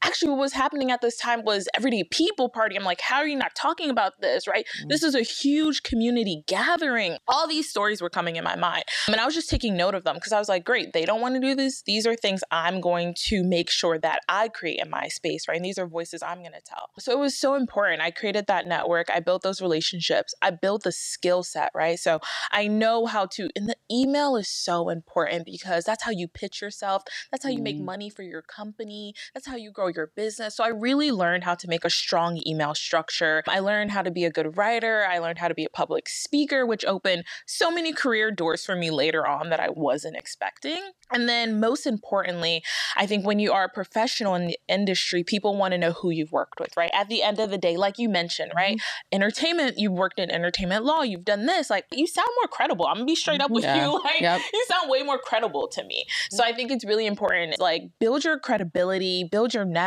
actually 0.04 0.30
what 0.30 0.40
was 0.40 0.54
happening 0.54 0.92
at 0.92 1.02
this 1.02 1.18
time 1.18 1.44
was 1.44 1.68
everyday 1.74 2.04
people 2.04 2.50
party. 2.50 2.76
I'm 2.76 2.84
like, 2.84 3.02
how 3.02 3.18
are 3.18 3.28
you 3.28 3.36
not 3.36 3.56
talking 3.56 3.90
about 3.90 4.22
this, 4.22 4.48
right? 4.48 4.66
Mm-hmm. 4.78 4.90
This 4.90 5.04
is 5.04 5.16
a 5.16 5.22
huge 5.22 5.84
community 5.84 6.44
gathering. 6.48 7.18
All 7.28 7.48
these 7.48 7.70
stories 7.70 8.02
were 8.02 8.10
coming 8.10 8.36
in 8.36 8.44
my 8.44 8.56
mind. 8.56 8.84
And 9.08 9.18
I 9.18 9.26
was 9.26 9.36
just 9.36 9.50
taking 9.50 9.76
note 9.76 9.96
of 9.96 10.04
them 10.04 10.16
because 10.16 10.32
I 10.32 10.40
was 10.40 10.50
like, 10.50 10.64
great, 10.64 10.94
they 10.94 11.06
don't 11.06 11.22
want 11.22 11.36
to 11.36 11.42
do 11.42 11.56
this. 11.56 11.82
These 11.84 12.08
are 12.08 12.16
things 12.16 12.44
I'm 12.52 12.82
going 12.82 13.16
to 13.26 13.44
make 13.44 13.70
sure 13.70 13.98
that 14.00 14.22
I 14.30 14.48
create 14.48 14.80
in 14.80 14.90
my 14.90 15.08
space, 15.08 15.48
right? 15.48 15.58
And 15.58 15.66
these 15.66 15.78
are 15.78 15.88
voices 15.88 16.24
I'm 16.24 16.40
going 16.40 16.54
to 16.54 16.62
tell. 16.62 16.90
So 17.00 17.12
it 17.12 17.20
was 17.20 17.38
so 17.38 17.56
important. 17.56 18.02
I 18.02 18.12
created 18.12 18.48
that 18.48 18.68
network. 18.68 19.10
I 19.10 19.20
built 19.20 19.42
those 19.42 19.62
relationships. 19.62 20.34
I 20.42 20.52
built 20.52 20.84
the 20.84 20.92
skill 20.92 21.44
set, 21.44 21.72
right? 21.74 22.00
So 22.00 22.20
I 22.52 22.68
know 22.68 23.06
how 23.06 23.26
to, 23.28 23.50
and 23.56 23.68
the 23.68 23.78
email 23.92 24.36
is 24.36 24.50
so 24.50 24.90
important 24.90 25.46
because 25.46 25.84
that's 25.84 26.04
how 26.04 26.12
you 26.12 26.28
pitch 26.28 26.62
yourself. 26.62 27.04
That's 27.32 27.44
how 27.44 27.50
you 27.50 27.62
make 27.62 27.76
mm-hmm. 27.76 27.86
money 27.86 28.10
for 28.10 28.24
your 28.24 28.42
company. 28.42 29.14
That's 29.34 29.48
how 29.48 29.56
you 29.56 29.72
grow 29.72 29.89
your 29.90 30.12
business. 30.16 30.56
So 30.56 30.64
I 30.64 30.70
really 30.70 31.12
learned 31.12 31.44
how 31.44 31.56
to 31.56 31.68
make 31.68 31.86
a 31.86 31.90
strong 31.90 32.42
email 32.46 32.76
structure. 32.76 33.44
I 33.48 33.60
learned 33.60 33.92
how 33.92 34.02
to 34.02 34.12
be 34.12 34.26
a 34.26 34.32
good 34.32 34.58
writer. 34.58 35.06
I 35.10 35.20
learned 35.20 35.40
how 35.40 35.48
to 35.48 35.54
be 35.54 35.66
a 35.66 35.70
public 35.70 36.10
speaker, 36.10 36.66
which 36.66 36.86
opened 36.86 37.26
so 37.46 37.72
many 37.72 37.94
career 37.94 38.32
doors 38.32 38.66
for 38.66 38.76
me 38.76 38.92
later 38.92 39.28
on 39.28 39.50
that 39.50 39.60
I 39.60 39.70
wasn't 39.70 40.16
expecting. 40.16 40.92
And 41.12 41.28
then, 41.28 41.60
most 41.60 41.88
importantly, 41.88 42.64
I 42.96 43.06
think 43.06 43.26
when 43.26 43.40
you 43.40 43.52
are 43.52 43.66
a 43.66 43.70
professional 43.70 44.36
in 44.36 44.48
the 44.48 44.60
industry, 44.68 45.24
people 45.24 45.58
want 45.58 45.72
to 45.72 45.78
know 45.78 45.92
who 45.92 46.12
you've 46.12 46.32
worked 46.32 46.60
with, 46.60 46.76
right? 46.78 46.92
At 46.94 47.10
the 47.10 47.24
end 47.24 47.40
of 47.40 47.50
the 47.50 47.58
day, 47.58 47.78
like 47.78 47.98
you 47.98 48.10
mentioned, 48.10 48.52
right? 48.56 48.78
Mm-hmm. 48.78 49.16
Entertainment, 49.16 49.78
you've 49.78 49.94
worked 49.94 50.20
in 50.20 50.30
entertainment 50.30 50.86
law, 50.86 51.02
you've 51.02 51.26
done 51.26 51.46
this. 51.46 51.70
Like, 51.70 51.86
you 51.92 52.06
sound 52.06 52.30
more 52.42 52.48
credible. 52.48 52.86
I'm 52.86 52.96
gonna 52.96 53.06
be 53.06 53.16
straight 53.16 53.42
up 53.42 53.52
with 53.52 53.64
yeah. 53.64 53.86
you. 53.86 54.00
Like, 54.10 54.22
yep. 54.22 54.42
you 54.54 54.66
sound 54.68 54.90
way 54.90 55.04
more 55.04 55.20
credible 55.20 55.68
to 55.68 55.84
me. 55.84 56.06
So, 56.32 56.44
I 56.44 56.54
think 56.54 56.72
it's 56.72 56.86
really 56.86 57.06
important, 57.06 57.60
like, 57.60 57.84
build 58.00 58.24
your 58.24 58.40
credibility, 58.40 59.24
build 59.24 59.54
your 59.54 59.66
network, 59.66 59.79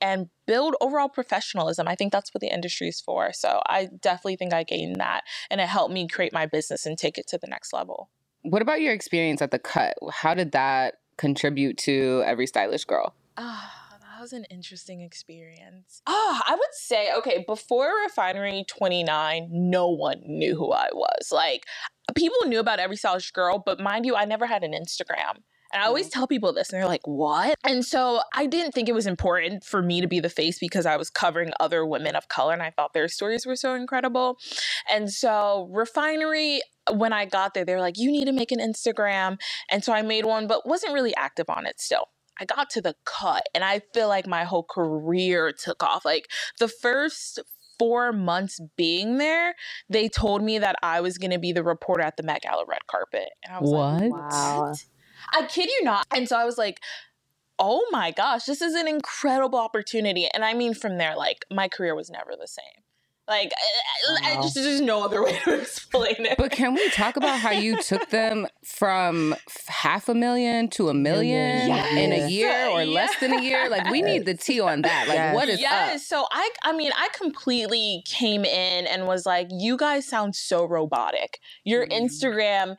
and 0.00 0.28
build 0.46 0.74
overall 0.80 1.08
professionalism. 1.08 1.88
I 1.88 1.94
think 1.94 2.12
that's 2.12 2.32
what 2.32 2.40
the 2.40 2.52
industry 2.52 2.88
is 2.88 3.00
for. 3.00 3.32
So, 3.32 3.60
I 3.66 3.88
definitely 4.00 4.36
think 4.36 4.52
I 4.52 4.62
gained 4.62 4.96
that, 4.96 5.22
and 5.50 5.60
it 5.60 5.68
helped 5.68 5.92
me 5.92 6.08
create 6.08 6.32
my 6.32 6.46
business 6.46 6.86
and 6.86 6.98
take 6.98 7.18
it 7.18 7.26
to 7.28 7.38
the 7.38 7.46
next 7.46 7.72
level. 7.72 8.10
What 8.42 8.62
about 8.62 8.80
your 8.80 8.92
experience 8.92 9.42
at 9.42 9.50
the 9.50 9.58
cut? 9.58 9.94
How 10.10 10.34
did 10.34 10.52
that 10.52 10.94
contribute 11.16 11.76
to 11.78 12.22
Every 12.24 12.46
Stylish 12.46 12.84
Girl? 12.84 13.14
Ah. 13.36 13.84
Oh, 13.90 13.96
that 14.18 14.22
was 14.22 14.32
an 14.32 14.46
interesting 14.50 15.00
experience. 15.00 16.02
Ah, 16.08 16.12
oh, 16.12 16.40
I 16.44 16.54
would 16.56 16.72
say, 16.72 17.14
okay, 17.18 17.44
before 17.46 17.92
Refinery 18.02 18.64
29, 18.66 19.48
no 19.52 19.88
one 19.88 20.20
knew 20.26 20.56
who 20.56 20.72
I 20.72 20.88
was. 20.92 21.30
Like, 21.30 21.62
people 22.16 22.38
knew 22.46 22.58
about 22.58 22.80
Every 22.80 22.96
Stylish 22.96 23.30
Girl, 23.30 23.62
but 23.64 23.78
mind 23.78 24.06
you, 24.06 24.16
I 24.16 24.24
never 24.24 24.46
had 24.46 24.64
an 24.64 24.72
Instagram. 24.72 25.42
And 25.72 25.82
I 25.82 25.86
always 25.86 26.06
mm-hmm. 26.06 26.18
tell 26.18 26.26
people 26.26 26.52
this, 26.52 26.70
and 26.70 26.80
they're 26.80 26.88
like, 26.88 27.06
what? 27.06 27.56
And 27.64 27.84
so 27.84 28.20
I 28.34 28.46
didn't 28.46 28.72
think 28.72 28.88
it 28.88 28.94
was 28.94 29.06
important 29.06 29.64
for 29.64 29.82
me 29.82 30.00
to 30.00 30.08
be 30.08 30.20
the 30.20 30.30
face 30.30 30.58
because 30.58 30.86
I 30.86 30.96
was 30.96 31.10
covering 31.10 31.52
other 31.60 31.84
women 31.84 32.16
of 32.16 32.28
color 32.28 32.52
and 32.52 32.62
I 32.62 32.70
thought 32.70 32.92
their 32.94 33.08
stories 33.08 33.44
were 33.46 33.56
so 33.56 33.74
incredible. 33.74 34.38
And 34.90 35.10
so, 35.10 35.68
Refinery, 35.70 36.62
when 36.90 37.12
I 37.12 37.26
got 37.26 37.54
there, 37.54 37.64
they 37.64 37.74
were 37.74 37.80
like, 37.80 37.98
you 37.98 38.10
need 38.10 38.24
to 38.26 38.32
make 38.32 38.52
an 38.52 38.60
Instagram. 38.60 39.38
And 39.70 39.84
so 39.84 39.92
I 39.92 40.02
made 40.02 40.24
one, 40.24 40.46
but 40.46 40.66
wasn't 40.66 40.94
really 40.94 41.14
active 41.16 41.46
on 41.48 41.66
it 41.66 41.80
still. 41.80 42.08
I 42.40 42.44
got 42.44 42.70
to 42.70 42.80
the 42.80 42.94
cut 43.04 43.42
and 43.54 43.64
I 43.64 43.82
feel 43.92 44.08
like 44.08 44.26
my 44.26 44.44
whole 44.44 44.62
career 44.62 45.52
took 45.52 45.82
off. 45.82 46.04
Like 46.04 46.28
the 46.58 46.68
first 46.68 47.40
four 47.78 48.12
months 48.12 48.60
being 48.76 49.18
there, 49.18 49.54
they 49.88 50.08
told 50.08 50.42
me 50.42 50.58
that 50.58 50.76
I 50.82 51.00
was 51.00 51.18
going 51.18 51.30
to 51.30 51.38
be 51.38 51.52
the 51.52 51.62
reporter 51.62 52.02
at 52.02 52.16
the 52.16 52.22
Met 52.22 52.42
Gala 52.42 52.64
red 52.66 52.86
carpet. 52.86 53.28
And 53.44 53.56
I 53.56 53.60
was 53.60 53.70
what? 53.70 54.02
like, 54.02 54.12
wow. 54.12 54.74
I 55.32 55.46
kid 55.46 55.68
you 55.68 55.84
not. 55.84 56.06
And 56.14 56.28
so 56.28 56.36
I 56.36 56.44
was 56.44 56.58
like, 56.58 56.80
oh 57.58 57.86
my 57.90 58.10
gosh, 58.10 58.44
this 58.44 58.62
is 58.62 58.74
an 58.74 58.86
incredible 58.86 59.58
opportunity. 59.58 60.28
And 60.32 60.44
I 60.44 60.54
mean, 60.54 60.74
from 60.74 60.98
there, 60.98 61.16
like, 61.16 61.44
my 61.50 61.68
career 61.68 61.94
was 61.94 62.10
never 62.10 62.32
the 62.38 62.46
same. 62.46 62.84
Like, 63.28 63.52
wow. 64.08 64.16
I, 64.22 64.32
I 64.32 64.34
just 64.36 64.54
there's 64.54 64.80
no 64.80 65.04
other 65.04 65.22
way 65.22 65.38
to 65.44 65.54
explain 65.60 66.14
it. 66.18 66.38
But 66.38 66.50
can 66.50 66.74
we 66.74 66.88
talk 66.90 67.16
about 67.16 67.38
how 67.38 67.50
you 67.50 67.80
took 67.82 68.08
them 68.10 68.46
from 68.64 69.34
half 69.66 70.08
a 70.08 70.14
million 70.14 70.68
to 70.70 70.88
a 70.88 70.94
million 70.94 71.68
yes. 71.68 71.96
in 71.96 72.12
a 72.12 72.28
year 72.28 72.68
or 72.68 72.82
yes. 72.82 72.94
less 72.94 73.20
than 73.20 73.38
a 73.38 73.42
year? 73.42 73.68
Like, 73.68 73.90
we 73.90 74.00
need 74.00 74.24
the 74.24 74.34
tea 74.34 74.60
on 74.60 74.82
that. 74.82 75.08
Like, 75.08 75.16
yes. 75.16 75.34
what 75.34 75.48
is 75.48 75.60
yes. 75.60 75.94
up? 75.94 76.00
So 76.00 76.26
I, 76.30 76.50
I 76.64 76.72
mean, 76.72 76.92
I 76.96 77.08
completely 77.16 78.02
came 78.06 78.44
in 78.44 78.86
and 78.86 79.06
was 79.06 79.26
like, 79.26 79.48
you 79.50 79.76
guys 79.76 80.06
sound 80.06 80.34
so 80.34 80.64
robotic. 80.64 81.38
Your 81.64 81.86
mm. 81.86 81.92
Instagram, 81.92 82.76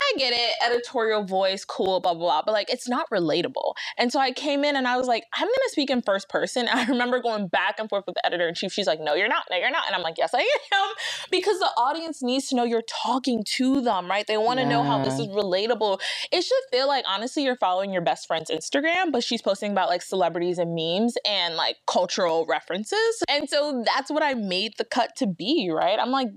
I 0.00 0.12
get 0.18 0.32
it, 0.32 0.54
editorial 0.64 1.24
voice, 1.24 1.64
cool, 1.64 2.00
blah, 2.00 2.14
blah, 2.14 2.20
blah, 2.20 2.42
but 2.44 2.52
like, 2.52 2.70
it's 2.70 2.88
not 2.88 3.08
relatable. 3.10 3.74
And 3.96 4.10
so 4.10 4.18
I 4.18 4.32
came 4.32 4.64
in 4.64 4.74
and 4.76 4.88
I 4.88 4.96
was 4.96 5.06
like, 5.06 5.24
I'm 5.34 5.46
gonna 5.46 5.68
speak 5.68 5.90
in 5.90 6.02
first 6.02 6.28
person. 6.28 6.68
I 6.72 6.84
remember 6.86 7.20
going 7.20 7.46
back 7.46 7.78
and 7.78 7.88
forth 7.88 8.04
with 8.06 8.16
the 8.16 8.26
editor 8.26 8.48
in 8.48 8.54
chief. 8.54 8.72
She's 8.72 8.86
like, 8.86 9.00
no, 9.00 9.14
you're 9.14 9.28
not. 9.28 9.44
No, 9.50 9.56
you're 9.56 9.70
not. 9.70 9.83
And 9.86 9.94
I'm 9.94 10.02
like, 10.02 10.18
yes, 10.18 10.32
I 10.34 10.40
am. 10.40 10.94
Because 11.30 11.58
the 11.58 11.70
audience 11.76 12.22
needs 12.22 12.48
to 12.48 12.56
know 12.56 12.64
you're 12.64 12.82
talking 12.82 13.42
to 13.56 13.80
them, 13.80 14.08
right? 14.08 14.26
They 14.26 14.36
want 14.36 14.58
to 14.58 14.64
yeah. 14.64 14.70
know 14.70 14.82
how 14.82 15.02
this 15.02 15.18
is 15.18 15.26
relatable. 15.28 16.00
It 16.30 16.42
should 16.42 16.62
feel 16.70 16.86
like, 16.86 17.04
honestly, 17.08 17.44
you're 17.44 17.56
following 17.56 17.92
your 17.92 18.02
best 18.02 18.26
friend's 18.26 18.50
Instagram, 18.50 19.10
but 19.10 19.24
she's 19.24 19.42
posting 19.42 19.72
about 19.72 19.88
like 19.88 20.02
celebrities 20.02 20.58
and 20.58 20.74
memes 20.74 21.16
and 21.26 21.56
like 21.56 21.76
cultural 21.86 22.46
references. 22.46 23.22
And 23.28 23.48
so 23.48 23.82
that's 23.84 24.10
what 24.10 24.22
I 24.22 24.34
made 24.34 24.74
the 24.78 24.84
cut 24.84 25.16
to 25.16 25.26
be, 25.26 25.70
right? 25.72 25.98
I'm 25.98 26.10
like, 26.10 26.28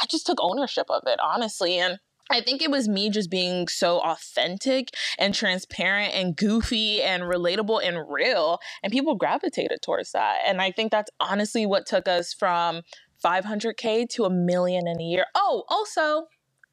I 0.00 0.06
just 0.06 0.26
took 0.26 0.38
ownership 0.40 0.86
of 0.90 1.02
it, 1.06 1.18
honestly. 1.22 1.78
And 1.78 1.98
I 2.32 2.40
think 2.40 2.62
it 2.62 2.70
was 2.70 2.88
me 2.88 3.10
just 3.10 3.30
being 3.30 3.68
so 3.68 4.00
authentic 4.00 4.88
and 5.18 5.34
transparent 5.34 6.14
and 6.14 6.34
goofy 6.34 7.02
and 7.02 7.24
relatable 7.24 7.86
and 7.86 7.98
real. 8.08 8.58
And 8.82 8.90
people 8.90 9.14
gravitated 9.14 9.82
towards 9.82 10.12
that. 10.12 10.38
And 10.46 10.60
I 10.60 10.72
think 10.72 10.90
that's 10.90 11.10
honestly 11.20 11.66
what 11.66 11.86
took 11.86 12.08
us 12.08 12.32
from 12.32 12.82
500K 13.22 14.08
to 14.10 14.24
a 14.24 14.30
million 14.30 14.88
in 14.88 15.00
a 15.00 15.04
year. 15.04 15.26
Oh, 15.34 15.64
also, 15.68 16.26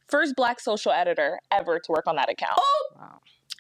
first 0.08 0.36
black 0.36 0.60
social 0.60 0.92
editor 0.92 1.40
ever 1.52 1.80
to 1.80 1.92
work 1.92 2.08
on 2.08 2.16
that 2.16 2.30
account. 2.30 2.54
Oh, 2.58 2.86
wow. 2.98 3.20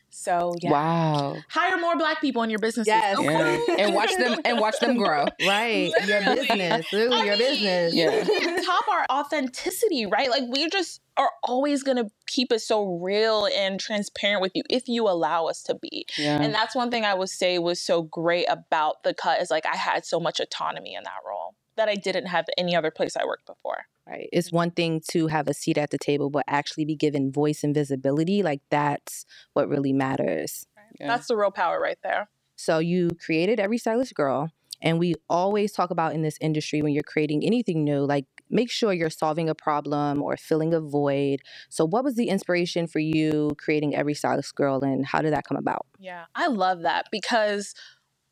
So 0.09 0.55
yeah. 0.61 0.71
Wow. 0.71 1.37
Hire 1.49 1.77
more 1.77 1.97
black 1.97 2.21
people 2.21 2.43
in 2.43 2.49
your 2.49 2.59
business. 2.59 2.87
Yes. 2.87 3.17
Yeah. 3.21 3.59
and 3.77 3.93
watch 3.93 4.15
them 4.17 4.39
and 4.45 4.59
watch 4.59 4.79
them 4.79 4.97
grow. 4.97 5.25
Right. 5.45 5.91
Literally. 6.01 6.25
Your 6.25 6.35
business. 6.35 6.93
Literally 6.93 7.25
your 7.25 7.37
mean, 7.37 7.37
business. 7.37 7.95
Yeah. 7.95 8.61
top 8.65 8.87
our 8.87 9.05
authenticity, 9.09 10.05
right? 10.05 10.29
Like 10.29 10.43
we 10.49 10.69
just 10.69 11.01
are 11.17 11.31
always 11.43 11.83
gonna 11.83 12.05
keep 12.27 12.51
it 12.51 12.59
so 12.59 12.85
real 12.85 13.47
and 13.55 13.79
transparent 13.79 14.41
with 14.41 14.51
you 14.55 14.63
if 14.69 14.87
you 14.87 15.07
allow 15.07 15.45
us 15.45 15.63
to 15.63 15.75
be. 15.75 16.05
Yeah. 16.17 16.41
And 16.41 16.53
that's 16.53 16.75
one 16.75 16.91
thing 16.91 17.05
I 17.05 17.13
would 17.13 17.29
say 17.29 17.59
was 17.59 17.81
so 17.81 18.03
great 18.03 18.45
about 18.49 19.03
the 19.03 19.13
cut 19.13 19.41
is 19.41 19.49
like 19.49 19.65
I 19.65 19.75
had 19.75 20.05
so 20.05 20.19
much 20.19 20.39
autonomy 20.39 20.95
in 20.95 21.03
that 21.03 21.21
role 21.27 21.55
that 21.75 21.89
I 21.89 21.95
didn't 21.95 22.27
have 22.27 22.45
any 22.57 22.75
other 22.75 22.91
place 22.91 23.15
I 23.15 23.25
worked 23.25 23.45
before. 23.45 23.85
Right. 24.09 24.29
It's 24.31 24.51
one 24.51 24.71
thing 24.71 25.01
to 25.11 25.27
have 25.27 25.47
a 25.47 25.53
seat 25.53 25.77
at 25.77 25.91
the 25.91 25.97
table, 25.99 26.29
but 26.29 26.43
actually 26.47 26.85
be 26.85 26.95
given 26.95 27.31
voice 27.31 27.63
and 27.63 27.75
visibility. 27.75 28.41
Like 28.41 28.61
that's 28.71 29.25
what 29.53 29.69
really 29.69 29.93
matters. 29.93 30.65
Right. 30.75 30.85
Yeah. 30.99 31.07
That's 31.07 31.27
the 31.27 31.37
real 31.37 31.51
power 31.51 31.79
right 31.79 31.99
there. 32.01 32.29
So 32.55 32.79
you 32.79 33.11
created 33.23 33.59
Every 33.59 33.77
Stylish 33.77 34.13
Girl. 34.13 34.49
And 34.81 34.97
we 34.97 35.15
always 35.29 35.73
talk 35.73 35.91
about 35.91 36.13
in 36.13 36.21
this 36.21 36.37
industry 36.39 36.81
when 36.81 36.93
you're 36.93 37.03
creating 37.03 37.43
anything 37.43 37.83
new, 37.83 38.05
like 38.05 38.25
make 38.49 38.71
sure 38.71 38.93
you're 38.93 39.09
solving 39.09 39.49
a 39.49 39.55
problem 39.55 40.21
or 40.21 40.37
filling 40.37 40.73
a 40.73 40.79
void. 40.79 41.41
So, 41.67 41.85
what 41.85 42.03
was 42.03 42.15
the 42.15 42.29
inspiration 42.29 42.87
for 42.87 42.99
you 42.99 43.51
creating 43.57 43.93
Every 43.93 44.13
Stylish 44.13 44.53
Girl 44.53 44.81
and 44.81 45.05
how 45.05 45.21
did 45.21 45.33
that 45.33 45.43
come 45.43 45.57
about? 45.57 45.85
Yeah, 45.99 46.25
I 46.33 46.47
love 46.47 46.83
that 46.83 47.07
because 47.11 47.73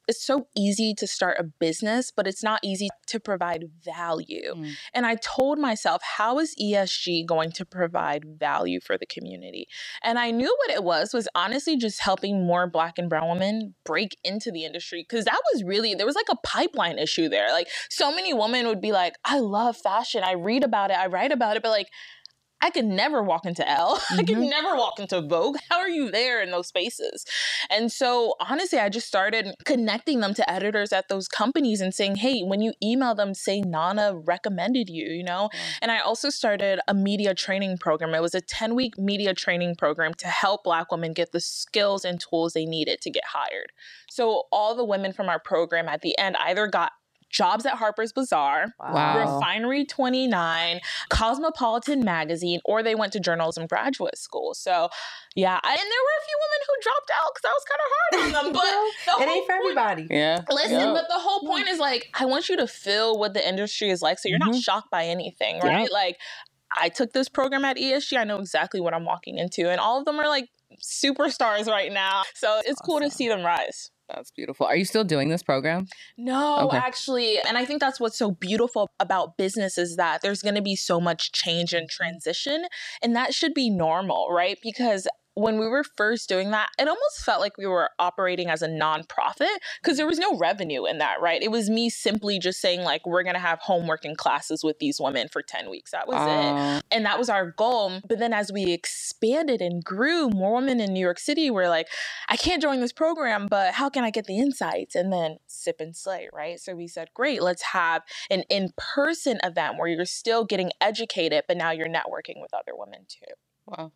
it's 0.08 0.26
so 0.26 0.48
easy 0.56 0.94
to 0.96 1.08
start 1.08 1.38
a 1.40 1.44
business, 1.44 2.12
but 2.16 2.28
it's 2.28 2.44
not 2.44 2.60
easy 2.64 2.90
to 3.08 3.20
provide 3.20 3.66
value. 3.84 4.54
Mm. 4.56 4.74
And 4.94 5.06
I 5.06 5.16
told 5.16 5.60
myself, 5.60 6.02
how 6.18 6.40
is 6.40 6.56
ESG 6.62 7.26
going 7.26 7.52
to 7.54 7.66
provide 7.66 8.24
value 8.40 8.80
for 8.80 8.98
the 8.98 9.06
community? 9.06 9.68
And 10.04 10.18
I 10.18 10.32
knew 10.32 10.56
what 10.66 10.76
it 10.76 10.84
was 10.84 11.14
was 11.14 11.28
honestly 11.36 11.78
just 11.78 12.02
helping 12.02 12.46
more 12.46 12.68
black 12.68 12.98
and 12.98 13.10
brown 13.10 13.30
women 13.30 13.76
break 13.86 14.18
into 14.24 14.52
the 14.52 14.66
industry 14.66 15.06
because 15.08 15.26
that 15.26 15.40
was 15.54 15.64
really 15.64 15.96
there 15.96 16.06
was 16.06 16.16
like 16.16 16.30
a 16.32 16.38
pipeline 16.44 16.98
issue 16.98 17.30
there. 17.30 17.52
Like 17.52 17.68
so 17.90 18.12
many 18.12 18.34
women 18.34 18.68
would 18.68 18.82
be 18.82 18.92
like, 18.92 19.16
"I 19.26 19.40
love 19.40 19.78
fashion. 19.78 20.24
I 20.24 20.34
read 20.34 20.64
about 20.64 20.92
it. 20.92 20.98
I 20.98 21.08
write 21.08 21.32
about 21.32 21.58
it." 21.58 21.64
But 21.64 21.70
like 21.70 21.88
I 22.62 22.70
could 22.70 22.86
never 22.86 23.22
walk 23.22 23.46
into 23.46 23.68
Elle. 23.68 23.98
Mm-hmm. 23.98 24.14
I 24.20 24.24
could 24.24 24.38
mm-hmm. 24.38 24.50
never 24.50 24.76
walk 24.76 25.00
into 25.00 25.22
Vogue. 25.22 25.58
How 25.70 25.78
are 25.80 25.90
you 25.90 26.12
there 26.12 26.42
in 26.42 26.52
those 26.52 26.68
spaces? 26.68 27.26
And 27.70 27.92
so, 27.92 28.36
honestly, 28.40 28.80
I 28.80 28.90
just 28.90 29.08
started 29.08 29.54
connecting 29.66 30.20
them 30.20 30.34
to 30.36 30.50
editors 30.50 30.92
at 30.92 31.10
those 31.10 31.28
companies 31.28 31.82
and 31.82 31.94
saying, 31.94 32.18
hey, 32.18 32.42
when 32.42 32.62
you 32.62 32.74
email 32.82 33.16
them, 33.16 33.34
say 33.34 33.62
Nana 33.62 34.16
recommended 34.16 34.90
you, 34.90 35.08
you 35.08 35.24
know? 35.24 35.50
Mm-hmm. 35.54 35.78
And 35.84 35.92
I 35.92 36.00
also 36.00 36.30
started 36.30 36.80
a 36.88 36.94
media 36.94 37.34
training 37.34 37.78
program. 37.78 38.14
It 38.14 38.22
was 38.22 38.36
a 38.36 38.42
10 38.42 38.76
week 38.76 38.98
media 38.98 39.34
training 39.34 39.76
program 39.76 40.14
to 40.16 40.28
help 40.28 40.64
Black 40.64 40.92
women 40.92 41.14
get 41.14 41.32
the 41.32 41.40
skills 41.40 42.04
and 42.04 42.20
tools 42.20 42.54
they 42.54 42.66
needed 42.66 43.02
to 43.02 43.12
get 43.12 43.24
hired. 43.26 43.72
So, 44.10 44.44
all 44.52 44.76
the 44.76 44.86
women 44.86 45.14
from 45.14 45.30
our 45.30 45.40
program 45.40 45.88
at 45.88 46.02
the 46.02 46.18
end 46.18 46.36
either 46.40 46.68
got 46.68 46.92
jobs 47.30 47.66
at 47.66 47.74
Harper's 47.74 48.14
Bazaar, 48.14 48.68
Wow. 48.80 49.36
Refinery 49.38 49.86
29, 49.86 50.80
Cosmopolitan 51.10 52.04
Magazine, 52.04 52.60
or 52.66 52.82
they 52.84 52.96
went 52.96 53.14
to 53.14 53.20
journalism 53.20 53.68
graduate 53.68 54.18
school. 54.18 54.54
So, 54.54 54.90
yeah, 55.36 55.60
I- 55.64 55.70
and 55.72 55.78
there 55.78 55.86
were 55.86 56.18
a 56.20 56.26
few 56.26 56.38
women 56.40 56.60
who 56.68 56.74
dropped 56.82 57.12
out 57.22 57.32
because 57.34 57.46
I 57.46 57.54
was 57.54 57.66
kind 57.70 57.82
of 57.84 57.90
hard 57.94 58.14
on 58.24 58.46
them. 58.46 58.54
But 58.54 58.64
the 59.18 59.24
it 59.24 59.28
whole 59.28 59.36
ain't 59.36 59.46
for 59.46 59.54
point- 59.54 59.62
everybody. 59.78 60.08
Yeah. 60.10 60.42
Listen, 60.50 60.80
Yeah. 60.80 60.94
but 60.94 61.06
the 61.10 61.20
whole 61.20 61.42
point 61.42 61.68
is 61.68 61.80
like, 61.80 62.10
I 62.14 62.26
want 62.26 62.50
you 62.50 62.58
to 62.58 62.68
feel 62.68 63.18
what 63.20 63.34
the 63.34 63.48
industry 63.48 63.90
is 63.90 64.02
like 64.02 64.20
so 64.20 64.30
you're 64.30 64.40
not 64.40 64.50
Mhm. 64.56 64.64
shocked 64.64 64.90
by 64.92 65.06
anything, 65.06 65.60
right? 65.60 65.82
Yep. 65.82 65.92
Like, 65.92 66.18
I 66.80 66.90
took 66.90 67.14
this 67.14 67.30
program 67.30 67.64
at 67.66 67.78
ESG. 67.78 68.18
I 68.18 68.24
know 68.24 68.40
exactly 68.40 68.80
what 68.82 68.94
I'm 68.94 69.06
walking 69.06 69.38
into, 69.38 69.70
and 69.70 69.80
all 69.80 69.98
of 70.00 70.06
them 70.06 70.20
are 70.20 70.28
like 70.28 70.50
superstars 70.84 71.68
right 71.68 71.92
now. 71.92 72.24
So 72.36 72.62
it's 72.66 72.80
cool 72.82 73.00
to 73.00 73.10
see 73.10 73.28
them 73.28 73.44
rise. 73.44 73.90
That's 74.14 74.32
beautiful. 74.32 74.66
Are 74.66 74.76
you 74.76 74.86
still 74.86 75.04
doing 75.04 75.30
this 75.30 75.44
program? 75.44 75.88
No, 76.18 76.68
Okay. 76.70 76.78
actually. 76.78 77.40
And 77.42 77.58
I 77.58 77.66
think 77.66 77.82
that's 77.82 78.00
what's 78.00 78.18
so 78.18 78.32
beautiful 78.32 78.90
about 79.00 79.38
business 79.38 79.78
is 79.78 79.98
that 79.98 80.22
there's 80.22 80.42
going 80.42 80.56
to 80.56 80.62
be 80.62 80.76
so 80.76 81.02
much 81.02 81.32
change 81.34 81.74
and 81.74 81.90
transition. 81.90 82.66
And 83.02 83.16
that 83.16 83.34
should 83.34 83.54
be 83.54 83.70
normal, 83.70 84.28
right? 84.32 84.58
Because 84.64 85.08
when 85.38 85.60
we 85.60 85.68
were 85.68 85.84
first 85.84 86.28
doing 86.28 86.50
that, 86.50 86.70
it 86.80 86.88
almost 86.88 87.20
felt 87.24 87.42
like 87.42 87.60
we 87.60 87.68
were 87.68 87.92
operating 88.00 88.50
as 88.50 88.64
a 88.64 88.68
nonprofit 88.68 89.56
because 89.80 89.96
there 89.96 90.08
was 90.08 90.18
no 90.18 90.36
revenue 90.36 90.86
in 90.86 90.98
that, 90.98 91.22
right? 91.22 91.44
It 91.44 91.52
was 91.52 91.70
me 91.70 91.92
simply 91.92 92.40
just 92.40 92.60
saying, 92.60 92.82
like, 92.82 93.06
we're 93.06 93.22
going 93.22 93.36
to 93.36 93.40
have 93.40 93.60
homework 93.60 94.04
and 94.04 94.18
classes 94.18 94.64
with 94.64 94.80
these 94.80 95.00
women 95.00 95.28
for 95.32 95.44
10 95.44 95.70
weeks. 95.70 95.92
That 95.92 96.08
was 96.08 96.16
it 96.16 96.28
Uh, 96.28 96.82
and 96.90 97.06
that 97.06 97.20
was 97.20 97.30
our 97.30 97.52
goal. 97.52 98.02
But 98.10 98.18
then 98.18 98.34
as 98.34 98.52
we 98.52 98.72
expanded 98.72 99.62
and 99.62 99.84
grew, 99.84 100.30
more 100.30 100.56
women 100.56 100.80
in 100.80 100.92
New 100.92 101.00
York 101.00 101.20
City 101.20 101.52
were 101.52 101.70
like, 101.70 101.88
I 102.30 102.36
can't 102.36 102.62
join 102.62 102.82
this 102.82 102.94
program, 102.94 103.46
but 103.48 103.76
how 103.76 103.90
can 103.90 104.04
I 104.04 104.10
get 104.10 104.26
the 104.26 104.40
insights? 104.40 104.96
And 104.96 105.14
then 105.14 105.38
sip 105.46 105.76
and 105.80 105.96
slay, 105.96 106.30
right? 106.34 106.60
So 106.60 106.74
we 106.76 106.88
said, 106.88 107.10
great, 107.14 107.44
let's 107.44 107.62
have 107.62 108.02
an 108.32 108.42
in 108.50 108.72
person 108.76 109.40
event 109.44 109.78
where 109.78 109.88
you're 109.88 110.06
still 110.06 110.46
getting 110.46 110.72
educated, 110.82 111.44
but 111.48 111.58
now 111.58 111.70
you're 111.70 111.88
networking 111.88 112.42
with 112.42 112.56
other 112.56 112.74
women 112.76 113.06
too. 113.08 113.34
wow. 113.68 113.92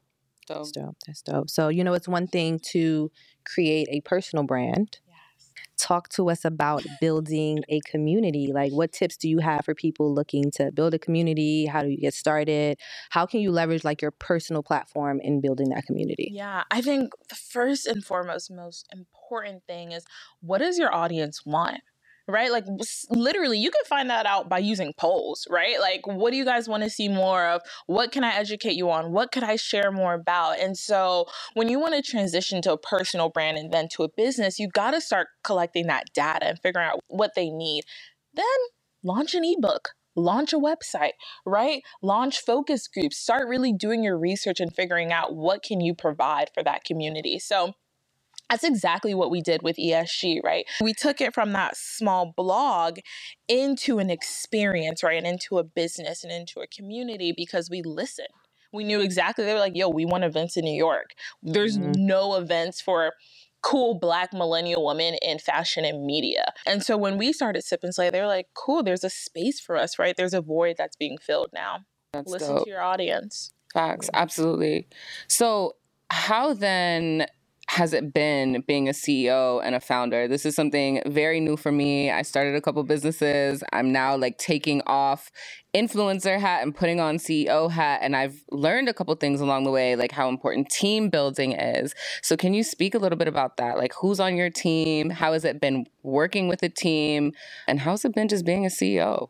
So 0.51 0.59
That's 0.59 0.71
dope. 0.71 0.97
That's 1.07 1.21
dope. 1.21 1.49
So, 1.49 1.67
you 1.69 1.83
know, 1.83 1.93
it's 1.93 2.07
one 2.07 2.27
thing 2.27 2.59
to 2.71 3.11
create 3.45 3.87
a 3.89 4.01
personal 4.01 4.43
brand. 4.45 4.99
Yes. 5.07 5.17
Talk 5.77 6.09
to 6.09 6.29
us 6.29 6.45
about 6.45 6.85
building 6.99 7.63
a 7.69 7.79
community. 7.81 8.51
Like, 8.53 8.71
what 8.71 8.91
tips 8.91 9.17
do 9.17 9.27
you 9.27 9.39
have 9.39 9.65
for 9.65 9.73
people 9.73 10.13
looking 10.13 10.51
to 10.51 10.71
build 10.71 10.93
a 10.93 10.99
community? 10.99 11.65
How 11.65 11.81
do 11.81 11.89
you 11.89 11.97
get 11.97 12.13
started? 12.13 12.77
How 13.09 13.25
can 13.25 13.39
you 13.39 13.51
leverage 13.51 13.83
like 13.83 14.01
your 14.01 14.11
personal 14.11 14.61
platform 14.61 15.19
in 15.21 15.41
building 15.41 15.69
that 15.69 15.85
community? 15.85 16.29
Yeah, 16.33 16.63
I 16.69 16.81
think 16.81 17.13
the 17.29 17.35
first 17.35 17.87
and 17.87 18.03
foremost, 18.03 18.51
most 18.51 18.87
important 18.93 19.63
thing 19.65 19.91
is 19.91 20.05
what 20.41 20.59
does 20.59 20.77
your 20.77 20.93
audience 20.93 21.45
want? 21.45 21.81
Right? 22.31 22.51
Like, 22.51 22.65
literally, 23.09 23.59
you 23.59 23.69
can 23.69 23.83
find 23.85 24.09
that 24.09 24.25
out 24.25 24.49
by 24.49 24.59
using 24.59 24.93
polls, 24.97 25.45
right? 25.49 25.79
Like, 25.79 26.07
what 26.07 26.31
do 26.31 26.37
you 26.37 26.45
guys 26.45 26.69
want 26.69 26.83
to 26.83 26.89
see 26.89 27.09
more 27.09 27.45
of? 27.47 27.61
What 27.87 28.11
can 28.11 28.23
I 28.23 28.33
educate 28.35 28.73
you 28.73 28.89
on? 28.89 29.11
What 29.11 29.31
could 29.31 29.43
I 29.43 29.57
share 29.57 29.91
more 29.91 30.13
about? 30.13 30.59
And 30.59 30.77
so, 30.77 31.25
when 31.53 31.69
you 31.69 31.79
want 31.79 31.93
to 31.95 32.01
transition 32.01 32.61
to 32.63 32.73
a 32.73 32.77
personal 32.77 33.29
brand 33.29 33.57
and 33.57 33.71
then 33.71 33.87
to 33.95 34.03
a 34.03 34.09
business, 34.15 34.59
you 34.59 34.69
got 34.69 34.91
to 34.91 35.01
start 35.01 35.27
collecting 35.43 35.87
that 35.87 36.05
data 36.13 36.47
and 36.47 36.59
figuring 36.59 36.87
out 36.87 37.01
what 37.07 37.31
they 37.35 37.49
need. 37.49 37.83
Then 38.33 38.45
launch 39.03 39.33
an 39.35 39.43
ebook 39.43 39.89
launch 40.15 40.51
a 40.51 40.57
website 40.57 41.13
right 41.45 41.81
launch 42.01 42.39
focus 42.39 42.87
groups 42.87 43.17
start 43.17 43.47
really 43.47 43.71
doing 43.71 44.03
your 44.03 44.17
research 44.17 44.59
and 44.59 44.75
figuring 44.75 45.11
out 45.11 45.35
what 45.35 45.63
can 45.63 45.79
you 45.79 45.95
provide 45.95 46.49
for 46.53 46.63
that 46.63 46.83
community 46.83 47.39
so 47.39 47.73
that's 48.51 48.63
exactly 48.65 49.13
what 49.13 49.31
we 49.31 49.41
did 49.41 49.63
with 49.63 49.77
ESG, 49.77 50.43
right? 50.43 50.65
We 50.81 50.93
took 50.93 51.21
it 51.21 51.33
from 51.33 51.53
that 51.53 51.77
small 51.77 52.33
blog 52.35 52.99
into 53.47 53.97
an 53.99 54.09
experience, 54.09 55.03
right? 55.03 55.17
And 55.17 55.25
into 55.25 55.57
a 55.57 55.63
business 55.63 56.23
and 56.25 56.33
into 56.33 56.59
a 56.59 56.67
community 56.67 57.33
because 57.35 57.69
we 57.69 57.81
listened. 57.81 58.27
We 58.73 58.83
knew 58.83 58.99
exactly, 58.99 59.45
they 59.45 59.53
were 59.53 59.59
like, 59.59 59.75
yo, 59.75 59.87
we 59.89 60.05
want 60.05 60.25
events 60.25 60.57
in 60.57 60.65
New 60.65 60.75
York. 60.77 61.11
There's 61.41 61.77
Mhm. 61.77 61.95
no 61.95 62.35
events 62.35 62.81
for 62.81 63.13
cool 63.61 63.93
black 63.93 64.33
millennial 64.33 64.85
women 64.85 65.15
in 65.21 65.39
fashion 65.39 65.85
and 65.85 66.05
media. 66.05 66.51
And 66.65 66.83
so 66.83 66.97
when 66.97 67.17
we 67.17 67.31
started 67.31 67.63
Sip 67.63 67.83
and 67.83 67.93
Slay, 67.93 68.09
they 68.09 68.19
were 68.19 68.27
like, 68.27 68.47
cool, 68.53 68.83
there's 68.83 69.03
a 69.03 69.09
space 69.09 69.59
for 69.61 69.77
us, 69.77 69.97
right? 69.99 70.15
There's 70.17 70.33
a 70.33 70.41
void 70.41 70.75
that's 70.77 70.95
being 70.97 71.17
filled 71.17 71.51
now. 71.53 71.85
that's 72.11 72.29
Listen 72.29 72.55
dope. 72.55 72.65
to 72.65 72.69
your 72.69 72.81
audience. 72.81 73.53
Facts, 73.73 74.09
absolutely. 74.13 74.87
So, 75.29 75.75
how 76.09 76.53
then 76.53 77.27
has 77.67 77.93
it 77.93 78.13
been 78.13 78.63
being 78.67 78.89
a 78.89 78.91
CEO 78.91 79.61
and 79.63 79.75
a 79.75 79.79
founder? 79.79 80.27
This 80.27 80.45
is 80.45 80.55
something 80.55 81.01
very 81.05 81.39
new 81.39 81.55
for 81.55 81.71
me. 81.71 82.11
I 82.11 82.21
started 82.21 82.55
a 82.55 82.61
couple 82.61 82.83
businesses. 82.83 83.63
I'm 83.71 83.91
now 83.91 84.17
like 84.17 84.37
taking 84.37 84.81
off 84.85 85.31
influencer 85.73 86.37
hat 86.37 86.63
and 86.63 86.75
putting 86.75 86.99
on 86.99 87.17
CEO 87.17 87.71
hat 87.71 88.01
and 88.03 88.15
I've 88.15 88.43
learned 88.51 88.89
a 88.89 88.93
couple 88.93 89.15
things 89.15 89.39
along 89.39 89.63
the 89.63 89.71
way 89.71 89.95
like 89.95 90.11
how 90.11 90.27
important 90.27 90.69
team 90.69 91.09
building 91.09 91.53
is. 91.53 91.93
So 92.21 92.35
can 92.35 92.53
you 92.53 92.63
speak 92.63 92.93
a 92.93 92.97
little 92.97 93.17
bit 93.17 93.29
about 93.29 93.55
that? 93.57 93.77
Like 93.77 93.93
who's 94.01 94.19
on 94.19 94.35
your 94.35 94.49
team? 94.49 95.09
How 95.09 95.31
has 95.31 95.45
it 95.45 95.61
been 95.61 95.85
working 96.03 96.49
with 96.49 96.63
a 96.63 96.69
team? 96.69 97.31
And 97.67 97.79
how's 97.79 98.03
it 98.03 98.13
been 98.13 98.27
just 98.27 98.45
being 98.45 98.65
a 98.65 98.69
CEO? 98.69 99.29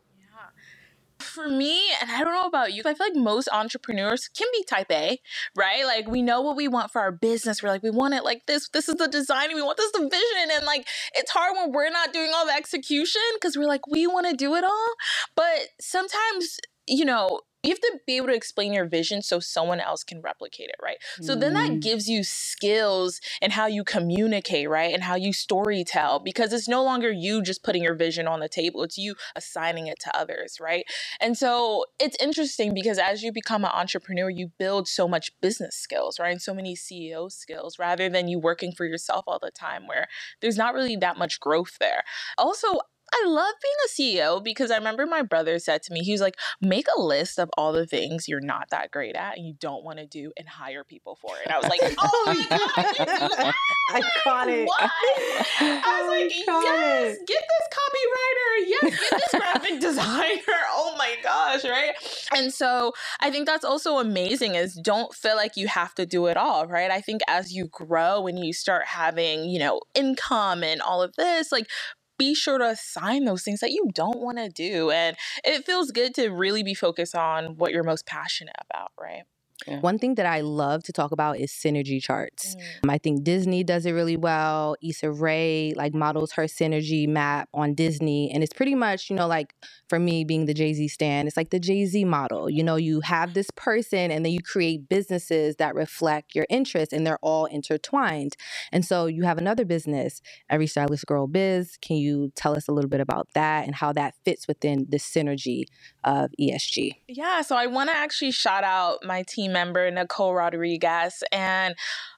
For 1.22 1.48
me, 1.48 1.80
and 2.00 2.10
I 2.10 2.24
don't 2.24 2.34
know 2.34 2.46
about 2.46 2.72
you, 2.72 2.82
I 2.84 2.94
feel 2.94 3.06
like 3.08 3.16
most 3.16 3.48
entrepreneurs 3.52 4.28
can 4.28 4.48
be 4.52 4.64
type 4.64 4.90
A, 4.90 5.18
right? 5.56 5.84
Like 5.84 6.08
we 6.08 6.22
know 6.22 6.40
what 6.42 6.56
we 6.56 6.68
want 6.68 6.90
for 6.90 7.00
our 7.00 7.12
business. 7.12 7.62
We're 7.62 7.70
like, 7.70 7.82
we 7.82 7.90
want 7.90 8.14
it 8.14 8.24
like 8.24 8.46
this. 8.46 8.68
This 8.68 8.88
is 8.88 8.96
the 8.96 9.08
design. 9.08 9.54
We 9.54 9.62
want 9.62 9.78
this 9.78 9.92
the 9.92 10.00
vision. 10.00 10.56
And 10.56 10.66
like 10.66 10.86
it's 11.14 11.30
hard 11.30 11.56
when 11.56 11.72
we're 11.72 11.90
not 11.90 12.12
doing 12.12 12.32
all 12.34 12.46
the 12.46 12.52
execution 12.52 13.22
because 13.34 13.56
we're 13.56 13.68
like, 13.68 13.86
we 13.86 14.06
want 14.06 14.28
to 14.28 14.36
do 14.36 14.54
it 14.54 14.64
all. 14.64 14.88
But 15.36 15.68
sometimes, 15.80 16.58
you 16.86 17.04
know, 17.04 17.40
you 17.62 17.70
have 17.70 17.80
to 17.80 18.00
be 18.08 18.16
able 18.16 18.26
to 18.26 18.34
explain 18.34 18.72
your 18.72 18.86
vision 18.86 19.22
so 19.22 19.38
someone 19.38 19.78
else 19.78 20.02
can 20.02 20.20
replicate 20.20 20.68
it, 20.68 20.74
right? 20.82 20.96
So 21.20 21.36
then 21.36 21.54
that 21.54 21.68
Mm. 21.70 21.80
gives 21.80 22.08
you 22.08 22.24
skills 22.24 23.20
and 23.40 23.52
how 23.52 23.66
you 23.66 23.84
communicate, 23.84 24.68
right? 24.68 24.92
And 24.92 25.04
how 25.04 25.14
you 25.14 25.32
story 25.32 25.84
tell 25.84 26.18
because 26.18 26.52
it's 26.52 26.66
no 26.66 26.82
longer 26.82 27.12
you 27.12 27.40
just 27.40 27.62
putting 27.62 27.84
your 27.84 27.94
vision 27.94 28.26
on 28.26 28.40
the 28.40 28.48
table, 28.48 28.82
it's 28.82 28.98
you 28.98 29.14
assigning 29.36 29.86
it 29.86 30.00
to 30.00 30.16
others, 30.16 30.58
right? 30.60 30.84
And 31.20 31.38
so 31.38 31.84
it's 32.00 32.16
interesting 32.20 32.74
because 32.74 32.98
as 32.98 33.22
you 33.22 33.32
become 33.32 33.64
an 33.64 33.70
entrepreneur, 33.72 34.28
you 34.28 34.50
build 34.58 34.88
so 34.88 35.06
much 35.06 35.30
business 35.40 35.76
skills, 35.76 36.18
right? 36.18 36.32
And 36.32 36.42
so 36.42 36.54
many 36.54 36.74
CEO 36.74 37.30
skills 37.30 37.78
rather 37.78 38.08
than 38.08 38.26
you 38.26 38.40
working 38.40 38.72
for 38.72 38.86
yourself 38.86 39.22
all 39.28 39.38
the 39.40 39.52
time 39.52 39.86
where 39.86 40.08
there's 40.40 40.56
not 40.56 40.74
really 40.74 40.96
that 40.96 41.16
much 41.16 41.38
growth 41.38 41.78
there. 41.78 42.02
Also, 42.38 42.80
I 43.12 43.24
love 43.26 43.54
being 43.62 43.74
a 44.18 44.22
CEO 44.24 44.42
because 44.42 44.70
I 44.70 44.76
remember 44.76 45.06
my 45.06 45.22
brother 45.22 45.58
said 45.58 45.82
to 45.84 45.92
me, 45.92 46.00
he 46.00 46.12
was 46.12 46.20
like, 46.20 46.36
make 46.60 46.86
a 46.96 47.00
list 47.00 47.38
of 47.38 47.50
all 47.56 47.72
the 47.72 47.86
things 47.86 48.26
you're 48.28 48.40
not 48.40 48.70
that 48.70 48.90
great 48.90 49.16
at 49.16 49.36
and 49.36 49.46
you 49.46 49.54
don't 49.58 49.84
want 49.84 49.98
to 49.98 50.06
do 50.06 50.32
and 50.38 50.48
hire 50.48 50.84
people 50.84 51.16
for 51.16 51.36
it. 51.36 51.46
And 51.46 51.52
I 51.54 51.58
was 51.58 51.68
like, 51.68 51.80
oh 51.98 52.22
my 52.26 52.46
God, 52.48 52.86
you 52.98 53.28
do 53.28 53.36
that? 53.36 53.54
Iconic. 53.90 54.66
What? 54.66 54.90
I 55.60 56.02
was 56.02 56.08
like, 56.08 56.32
yes, 56.34 57.16
Iconic. 57.18 57.26
get 57.26 57.42
this 57.42 57.68
copywriter. 57.72 58.66
Yes, 58.66 58.82
get 59.10 59.20
this 59.20 59.40
graphic 59.40 59.80
designer. 59.80 60.40
Oh 60.74 60.94
my 60.96 61.14
gosh, 61.22 61.64
right? 61.64 61.92
And 62.34 62.52
so 62.52 62.92
I 63.20 63.30
think 63.30 63.46
that's 63.46 63.64
also 63.64 63.98
amazing 63.98 64.54
is 64.54 64.74
don't 64.74 65.14
feel 65.14 65.36
like 65.36 65.56
you 65.56 65.68
have 65.68 65.94
to 65.94 66.06
do 66.06 66.26
it 66.26 66.36
all, 66.36 66.66
right? 66.66 66.90
I 66.90 67.00
think 67.00 67.20
as 67.28 67.52
you 67.52 67.66
grow 67.66 68.26
and 68.26 68.44
you 68.44 68.52
start 68.52 68.86
having, 68.86 69.44
you 69.44 69.58
know, 69.58 69.80
income 69.94 70.62
and 70.62 70.80
all 70.80 71.02
of 71.02 71.14
this, 71.16 71.52
like 71.52 71.68
be 72.18 72.34
sure 72.34 72.58
to 72.58 72.68
assign 72.68 73.24
those 73.24 73.42
things 73.42 73.60
that 73.60 73.72
you 73.72 73.88
don't 73.94 74.20
want 74.20 74.38
to 74.38 74.48
do. 74.48 74.90
And 74.90 75.16
it 75.44 75.64
feels 75.64 75.90
good 75.90 76.14
to 76.14 76.28
really 76.28 76.62
be 76.62 76.74
focused 76.74 77.14
on 77.14 77.56
what 77.56 77.72
you're 77.72 77.82
most 77.82 78.06
passionate 78.06 78.56
about, 78.70 78.92
right? 79.00 79.22
One 79.80 79.98
thing 79.98 80.14
that 80.16 80.26
I 80.26 80.40
love 80.40 80.82
to 80.84 80.92
talk 80.92 81.12
about 81.12 81.38
is 81.38 81.50
synergy 81.50 82.02
charts. 82.02 82.56
Mm. 82.56 82.84
Um, 82.84 82.90
I 82.90 82.98
think 82.98 83.24
Disney 83.24 83.64
does 83.64 83.86
it 83.86 83.92
really 83.92 84.16
well. 84.16 84.76
Issa 84.82 85.10
Rae 85.10 85.72
like 85.76 85.94
models 85.94 86.32
her 86.32 86.44
synergy 86.44 87.08
map 87.08 87.48
on 87.54 87.74
Disney, 87.74 88.30
and 88.32 88.42
it's 88.42 88.52
pretty 88.52 88.74
much 88.74 89.10
you 89.10 89.16
know 89.16 89.26
like 89.26 89.54
for 89.88 89.98
me 89.98 90.24
being 90.24 90.46
the 90.46 90.54
Jay 90.54 90.72
Z 90.72 90.88
stand, 90.88 91.28
it's 91.28 91.36
like 91.36 91.50
the 91.50 91.60
Jay 91.60 91.84
Z 91.84 92.04
model. 92.04 92.48
You 92.48 92.62
know, 92.62 92.76
you 92.76 93.00
have 93.00 93.34
this 93.34 93.50
person, 93.56 94.10
and 94.10 94.24
then 94.24 94.32
you 94.32 94.40
create 94.40 94.88
businesses 94.88 95.56
that 95.56 95.74
reflect 95.74 96.34
your 96.34 96.46
interests, 96.48 96.92
and 96.92 97.06
they're 97.06 97.18
all 97.22 97.46
intertwined. 97.46 98.36
And 98.72 98.84
so 98.84 99.06
you 99.06 99.24
have 99.24 99.38
another 99.38 99.64
business, 99.64 100.22
Every 100.48 100.66
Stylish 100.66 101.04
Girl 101.04 101.26
Biz. 101.26 101.78
Can 101.80 101.96
you 101.96 102.32
tell 102.34 102.56
us 102.56 102.68
a 102.68 102.72
little 102.72 102.90
bit 102.90 103.00
about 103.00 103.28
that 103.34 103.66
and 103.66 103.74
how 103.74 103.92
that 103.92 104.14
fits 104.24 104.48
within 104.48 104.86
the 104.88 104.98
synergy 104.98 105.64
of 106.04 106.30
ESG? 106.40 106.92
Yeah, 107.08 107.42
so 107.42 107.56
I 107.56 107.66
want 107.66 107.90
to 107.90 107.96
actually 107.96 108.30
shout 108.30 108.64
out 108.64 109.04
my 109.04 109.22
team 109.22 109.51
member, 109.52 109.90
Nicole 109.90 110.34
Rodriguez. 110.34 111.22
And 111.30 111.74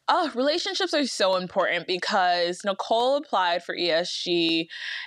oh, 0.09 0.31
relationships 0.35 0.93
are 0.93 1.07
so 1.07 1.37
important 1.37 1.87
because 1.87 2.61
Nicole 2.65 3.17
applied 3.17 3.65
for 3.65 3.75
ESG 3.75 4.67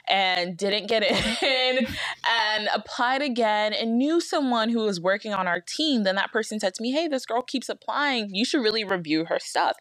and 0.09 0.57
didn't 0.57 0.87
get 0.87 1.03
in 1.03 1.85
and 2.27 2.69
applied 2.73 3.21
again 3.21 3.73
and 3.73 3.97
knew 3.97 4.19
someone 4.19 4.69
who 4.69 4.79
was 4.79 4.99
working 4.99 5.33
on 5.33 5.47
our 5.47 5.61
team. 5.61 6.03
Then 6.03 6.15
that 6.15 6.31
person 6.31 6.59
said 6.59 6.73
to 6.75 6.81
me, 6.81 6.91
Hey, 6.91 7.07
this 7.07 7.25
girl 7.25 7.41
keeps 7.41 7.69
applying. 7.69 8.33
You 8.33 8.45
should 8.45 8.63
really 8.63 8.83
review 8.83 9.25
her 9.25 9.39
stuff. 9.39 9.77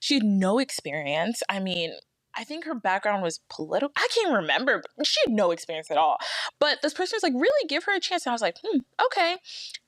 She 0.00 0.14
had 0.14 0.24
no 0.24 0.58
experience. 0.58 1.42
I 1.48 1.60
mean, 1.60 1.92
I 2.36 2.44
think 2.44 2.64
her 2.64 2.74
background 2.74 3.22
was 3.22 3.40
political. 3.48 3.92
I 3.96 4.08
can't 4.14 4.34
remember. 4.34 4.82
She 5.02 5.18
had 5.24 5.32
no 5.32 5.50
experience 5.50 5.90
at 5.90 5.96
all. 5.96 6.18
But 6.60 6.82
this 6.82 6.92
person 6.92 7.16
was 7.16 7.22
like, 7.22 7.32
really 7.34 7.68
give 7.68 7.84
her 7.84 7.94
a 7.94 8.00
chance. 8.00 8.26
And 8.26 8.32
I 8.32 8.34
was 8.34 8.42
like, 8.42 8.58
hmm, 8.64 8.80
okay. 9.06 9.36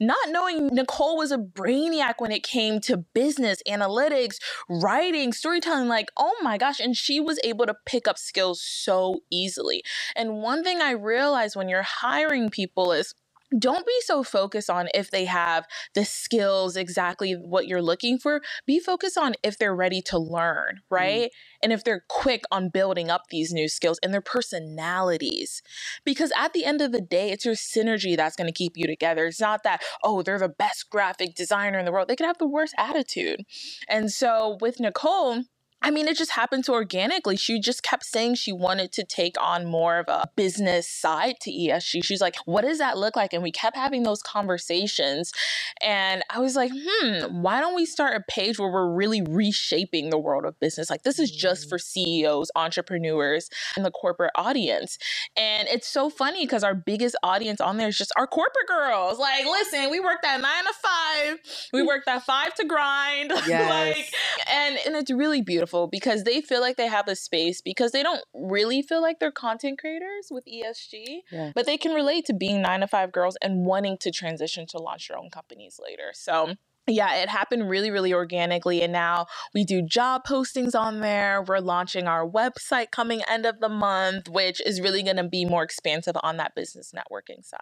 Not 0.01 0.31
knowing 0.31 0.69
Nicole 0.69 1.19
was 1.19 1.31
a 1.31 1.39
brainiac 1.39 2.15
when 2.19 2.33
it 2.33 2.43
came 2.43 2.81
to 2.83 2.97
business, 2.97 3.63
analytics, 3.69 4.37
writing, 4.69 5.33
storytelling, 5.33 5.89
like, 5.89 6.09
oh 6.17 6.35
my 6.43 6.57
gosh. 6.57 6.81
And 6.81 6.97
she 6.97 7.21
was 7.21 7.39
able 7.45 7.67
to 7.67 7.75
pick 7.85 8.09
up 8.09 8.19
skills 8.19 8.63
so 8.63 9.21
easily. 9.31 9.83
And 10.17 10.43
one 10.43 10.65
thing 10.65 10.81
I 10.81 10.93
realized 10.93 11.55
when 11.55 11.69
you're 11.69 11.83
hiring 11.83 12.49
people 12.49 12.93
is 12.93 13.15
don't 13.57 13.87
be 13.87 14.01
so 14.01 14.23
focused 14.23 14.69
on 14.69 14.89
if 14.95 15.11
they 15.11 15.25
have 15.25 15.67
the 15.95 16.05
skills 16.05 16.77
exactly 16.77 17.33
what 17.33 17.67
you're 17.67 17.83
looking 17.83 18.19
for. 18.19 18.41
Be 18.67 18.79
focused 18.79 19.17
on 19.17 19.35
if 19.43 19.59
they're 19.59 19.75
ready 19.75 20.03
to 20.03 20.19
learn 20.19 20.77
mm. 20.77 20.81
right? 20.91 21.31
Mm. 21.31 21.63
and 21.63 21.73
if 21.73 21.85
they're 21.85 22.05
quick 22.09 22.45
on 22.51 22.69
building 22.69 23.11
up 23.11 23.29
these 23.31 23.53
new 23.53 23.69
skills 23.69 23.99
and 24.03 24.13
their 24.13 24.21
personalities. 24.21 25.63
Because 26.05 26.33
at 26.37 26.53
the 26.53 26.65
end 26.65 26.81
of 26.81 26.93
the 26.93 27.01
day 27.01 27.31
it's 27.31 27.45
your 27.45 27.55
synergy 27.55 28.17
that's 28.17 28.37
going 28.37 28.49
to 28.49 28.53
keep 28.53 28.77
you 28.77 28.87
together. 28.87 29.27
It's 29.27 29.41
not 29.41 29.63
that 29.65 29.83
oh 30.03 30.23
they're 30.23 30.39
the 30.39 30.49
best 30.49 30.91
graphic 30.91 31.35
designer 31.35 31.79
in 31.79 31.85
the 31.85 31.93
world. 31.93 32.09
They 32.09 32.17
could 32.17 32.27
have 32.27 32.39
the 32.39 32.49
worst 32.49 32.75
attitude. 32.77 33.45
And 33.89 34.11
so 34.11 34.59
with 34.61 34.81
nicole 34.81 35.45
I 35.81 35.93
mean, 35.93 36.09
it 36.09 36.17
just 36.17 36.33
happened 36.33 36.65
to 36.65 36.73
organically. 36.73 37.37
She 37.37 37.61
just 37.61 37.85
kept 37.85 38.05
saying 38.05 38.35
she 38.35 38.53
wanted 38.53 38.91
to 38.93 39.05
take 39.05 39.37
on 39.41 39.65
more 39.65 39.99
of 39.99 40.09
a 40.09 40.29
business 40.35 40.89
side 40.89 41.37
to 41.43 41.53
ESG. 41.53 42.05
She's 42.05 42.21
like, 42.21 42.35
what 42.47 42.63
does 42.63 42.79
that 42.79 42.99
look 42.99 43.15
like? 43.15 43.33
And 43.33 43.45
we 43.45 43.53
kept 43.53 43.77
having 43.77 44.03
those 44.03 44.21
conversations. 44.21 45.33
And 45.81 46.25
I 46.31 46.41
was 46.41 46.57
like, 46.57 46.73
hmm, 46.75 47.43
why 47.43 47.61
don't 47.61 47.77
we 47.77 47.87
start 47.87 48.17
a 48.17 48.25
page 48.29 48.59
where 48.59 48.71
we're 48.71 48.93
really 48.93 49.23
reshaping 49.23 50.11
the 50.11 50.19
world 50.19 50.45
of 50.45 50.59
business? 50.59 50.91
Like, 50.91 51.05
this 51.05 51.21
is 51.21 51.31
just 51.31 51.67
mm. 51.67 51.69
for 51.69 51.79
CEOs, 51.79 52.51
entrepreneurs, 52.57 53.49
and 53.77 53.85
the 53.85 53.93
corporate 53.93 54.33
audience. 54.35 54.99
And 55.37 55.69
it's 55.69 55.87
so 55.87 56.11
funny 56.11 56.45
because 56.45 56.65
our 56.65 56.75
biggest 56.75 57.15
audience 57.23 57.61
on 57.61 57.77
there 57.77 57.89
is 57.89 57.97
just 57.97 58.13
our 58.17 58.27
corporate 58.27 58.67
girls. 58.67 59.21
Like, 59.21 59.45
listen, 59.45 59.91
we 59.91 60.01
work 60.01 60.23
that 60.23 60.41
nine 60.41 60.65
to 60.65 60.73
five, 60.83 61.39
we 61.73 61.83
work 61.87 62.05
that 62.07 62.25
five 62.25 62.55
to 62.55 62.65
grind. 62.65 63.33
Yes. 63.49 63.97
like, 63.97 64.13
and, 64.53 64.79
and 64.85 64.97
it's 64.97 65.11
really 65.11 65.41
beautiful 65.41 65.68
beautiful 65.69 65.87
because 65.87 66.25
they 66.25 66.41
feel 66.41 66.61
like 66.61 66.77
they 66.77 66.87
have 66.87 67.09
a 67.09 67.17
space 67.17 67.61
because 67.61 67.93
they 67.93 68.03
don't 68.03 68.23
really 68.35 68.83
feel 68.83 69.03
like 69.03 69.19
they're 69.21 69.31
content 69.31 69.79
creators 69.79 70.29
with 70.31 70.45
ESG, 70.47 71.21
yeah. 71.31 71.53
but 71.55 71.67
they 71.67 71.77
can 71.77 71.93
relate 71.93 72.25
to 72.27 72.35
being 72.35 72.63
nine 72.63 72.81
to 72.81 72.87
five 72.87 73.13
girls 73.13 73.37
and 73.43 73.67
wanting 73.67 73.97
to 73.99 74.11
transition 74.11 74.67
to 74.67 74.79
launch 74.79 75.09
their 75.09 75.19
own 75.19 75.31
companies 75.31 75.79
later. 75.83 76.11
So, 76.15 76.55
yeah, 76.87 77.17
it 77.17 77.29
happened 77.29 77.69
really, 77.69 77.91
really 77.91 78.15
organically. 78.15 78.83
And 78.83 78.93
now 78.93 79.27
we 79.55 79.65
do 79.65 79.83
job 79.83 80.23
postings 80.27 80.75
on 80.75 81.01
there. 81.01 81.43
We're 81.43 81.59
launching 81.59 82.07
our 82.07 82.27
website 82.27 82.91
coming 82.91 83.21
end 83.29 83.45
of 83.45 83.61
the 83.61 83.69
month, 83.69 84.29
which 84.29 84.61
is 84.65 84.81
really 84.81 85.03
going 85.03 85.17
to 85.17 85.29
be 85.29 85.45
more 85.45 85.63
expansive 85.63 86.17
on 86.23 86.39
that 86.39 86.55
business 86.55 86.93
networking 86.97 87.45
side. 87.45 87.61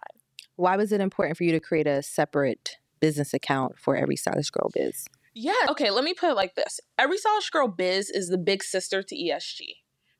Why 0.55 0.75
was 0.75 0.91
it 0.91 1.01
important 1.01 1.37
for 1.37 1.43
you 1.43 1.51
to 1.51 1.59
create 1.59 1.87
a 1.87 2.01
separate 2.01 2.77
business 2.99 3.33
account 3.33 3.77
for 3.77 3.95
every 3.95 4.15
stylish 4.15 4.49
girl 4.49 4.71
biz? 4.73 5.05
Yeah. 5.37 5.53
Okay, 5.69 5.91
let 5.91 6.03
me 6.03 6.13
put 6.13 6.31
it 6.31 6.35
like 6.35 6.55
this. 6.55 6.79
Every 6.97 7.17
Stylish 7.17 7.49
Girl 7.51 7.67
Biz 7.67 8.09
is 8.09 8.29
the 8.29 8.37
big 8.37 8.63
sister 8.63 9.03
to 9.03 9.15
ESG. 9.15 9.61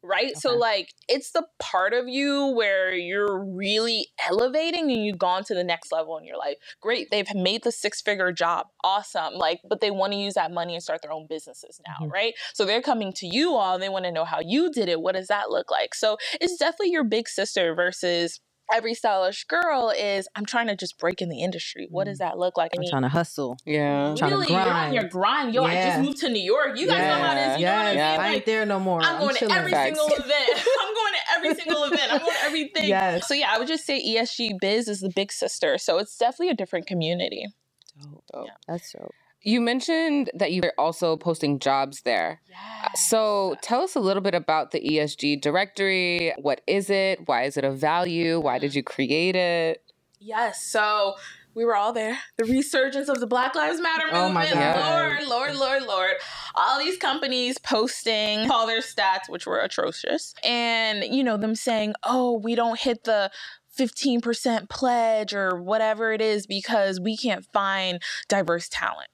Right? 0.03 0.27
Okay. 0.27 0.33
So 0.35 0.55
like 0.55 0.93
it's 1.09 1.31
the 1.31 1.47
part 1.59 1.93
of 1.93 2.07
you 2.07 2.53
where 2.55 2.93
you're 2.93 3.43
really 3.43 4.07
elevating 4.29 4.91
and 4.91 5.03
you've 5.03 5.17
gone 5.17 5.43
to 5.45 5.55
the 5.55 5.63
next 5.63 5.91
level 5.91 6.17
in 6.17 6.23
your 6.23 6.37
life. 6.37 6.55
Great. 6.79 7.07
They've 7.09 7.27
made 7.33 7.63
the 7.63 7.71
six-figure 7.71 8.31
job. 8.31 8.67
Awesome. 8.83 9.33
Like, 9.33 9.59
but 9.67 9.81
they 9.81 9.91
want 9.91 10.13
to 10.13 10.19
use 10.19 10.35
that 10.35 10.51
money 10.51 10.75
and 10.75 10.83
start 10.83 11.01
their 11.01 11.11
own 11.11 11.25
businesses 11.27 11.81
now, 11.85 12.05
mm-hmm. 12.05 12.13
right? 12.13 12.33
So 12.53 12.63
they're 12.63 12.81
coming 12.81 13.11
to 13.13 13.27
you 13.27 13.55
all 13.55 13.73
and 13.73 13.83
they 13.83 13.89
want 13.89 14.05
to 14.05 14.11
know 14.11 14.23
how 14.23 14.39
you 14.39 14.71
did 14.71 14.87
it. 14.87 15.01
What 15.01 15.15
does 15.15 15.27
that 15.27 15.49
look 15.49 15.71
like? 15.71 15.95
So 15.95 16.17
it's 16.39 16.57
definitely 16.57 16.91
your 16.91 17.03
big 17.03 17.27
sister 17.27 17.73
versus 17.75 18.39
every 18.73 18.93
stylish 18.93 19.45
girl 19.45 19.93
is 19.97 20.27
I'm 20.35 20.45
trying 20.45 20.67
to 20.67 20.75
just 20.75 20.97
break 20.97 21.21
in 21.21 21.29
the 21.29 21.41
industry. 21.41 21.87
What 21.89 22.05
does 22.05 22.17
mm. 22.17 22.19
that 22.19 22.37
look 22.37 22.57
like? 22.57 22.71
I'm 22.77 22.83
trying 22.89 23.03
to 23.03 23.09
hustle. 23.09 23.57
Yeah. 23.65 24.15
Really, 24.21 24.47
you're 24.49 24.59
on 24.59 24.93
your 24.93 25.03
grind. 25.03 25.53
Yo, 25.53 25.65
yeah. 25.65 25.69
I 25.69 25.83
just 25.83 26.01
moved 26.01 26.17
to 26.19 26.29
New 26.29 26.41
York. 26.41 26.77
You 26.77 26.87
guys 26.87 26.99
yeah. 26.99 27.17
know 27.17 27.23
how 27.23 27.33
this. 27.35 27.59
You 27.59 27.65
yes. 27.65 27.71
know 27.71 27.77
what 27.77 27.85
I 27.85 27.89
mean? 27.89 27.97
Yeah. 27.97 28.17
I 28.21 28.33
ain't 28.33 28.45
there 28.45 28.65
no 28.65 28.79
more. 28.79 29.01
I'm, 29.01 29.15
I'm 29.15 29.21
going 29.21 29.35
to 29.35 29.51
every 29.51 29.71
Facts. 29.71 29.97
single 29.97 30.07
event. 30.17 30.67
I'm 30.81 30.93
going 30.93 31.13
to 31.13 31.35
every 31.35 31.55
single 31.55 31.83
event. 31.83 32.11
I'm 32.11 32.19
going 32.19 32.31
to 32.31 32.43
everything. 32.43 32.89
Yes. 32.89 33.27
So 33.27 33.33
yeah, 33.33 33.51
I 33.53 33.59
would 33.59 33.67
just 33.67 33.85
say 33.85 34.03
ESG 34.03 34.59
Biz 34.59 34.87
is 34.87 35.01
the 35.01 35.11
big 35.15 35.31
sister. 35.31 35.77
So 35.77 35.97
it's 35.97 36.17
definitely 36.17 36.49
a 36.49 36.55
different 36.55 36.87
community. 36.87 37.47
Dope. 38.01 38.23
Dope. 38.31 38.45
Yeah. 38.45 38.53
That's 38.67 38.91
dope. 38.91 39.13
You 39.41 39.61
mentioned 39.61 40.29
that 40.33 40.51
you're 40.51 40.73
also 40.77 41.15
posting 41.15 41.59
jobs 41.59 42.01
there. 42.01 42.41
Yes. 42.49 43.07
So 43.07 43.55
tell 43.61 43.81
us 43.81 43.95
a 43.95 43.99
little 43.99 44.21
bit 44.21 44.35
about 44.35 44.71
the 44.71 44.81
ESG 44.81 45.41
directory. 45.41 46.33
What 46.37 46.61
is 46.67 46.89
it? 46.89 47.27
Why 47.27 47.43
is 47.43 47.55
it 47.55 47.63
of 47.63 47.77
value? 47.77 48.39
Why 48.39 48.59
did 48.59 48.71
mm. 48.71 48.75
you 48.75 48.83
create 48.83 49.35
it? 49.35 49.83
Yes. 50.19 50.65
So 50.65 51.15
we 51.57 51.65
were 51.65 51.75
all 51.75 51.91
there. 51.93 52.19
The 52.37 52.45
resurgence 52.45 53.09
of 53.09 53.19
the 53.19 53.25
Black 53.25 53.55
Lives 53.55 53.79
Matter 53.81 54.05
movement. 54.05 54.25
Oh 54.25 54.29
my 54.31 54.49
God. 54.49 54.77
Lord, 54.79 55.27
Lord, 55.27 55.55
Lord, 55.55 55.83
Lord. 55.83 56.11
All 56.53 56.77
these 56.77 56.97
companies 56.97 57.57
posting 57.57 58.49
all 58.51 58.67
their 58.67 58.81
stats, 58.81 59.27
which 59.27 59.47
were 59.47 59.59
atrocious. 59.59 60.35
And, 60.43 61.03
you 61.03 61.23
know, 61.23 61.35
them 61.35 61.55
saying, 61.55 61.95
oh, 62.03 62.33
we 62.37 62.53
don't 62.53 62.79
hit 62.79 63.05
the 63.05 63.31
15% 63.77 64.69
pledge 64.69 65.33
or 65.33 65.61
whatever 65.61 66.11
it 66.11 66.21
is 66.21 66.45
because 66.45 66.99
we 66.99 67.17
can't 67.17 67.45
find 67.45 68.01
diverse 68.27 68.69
talent. 68.69 69.09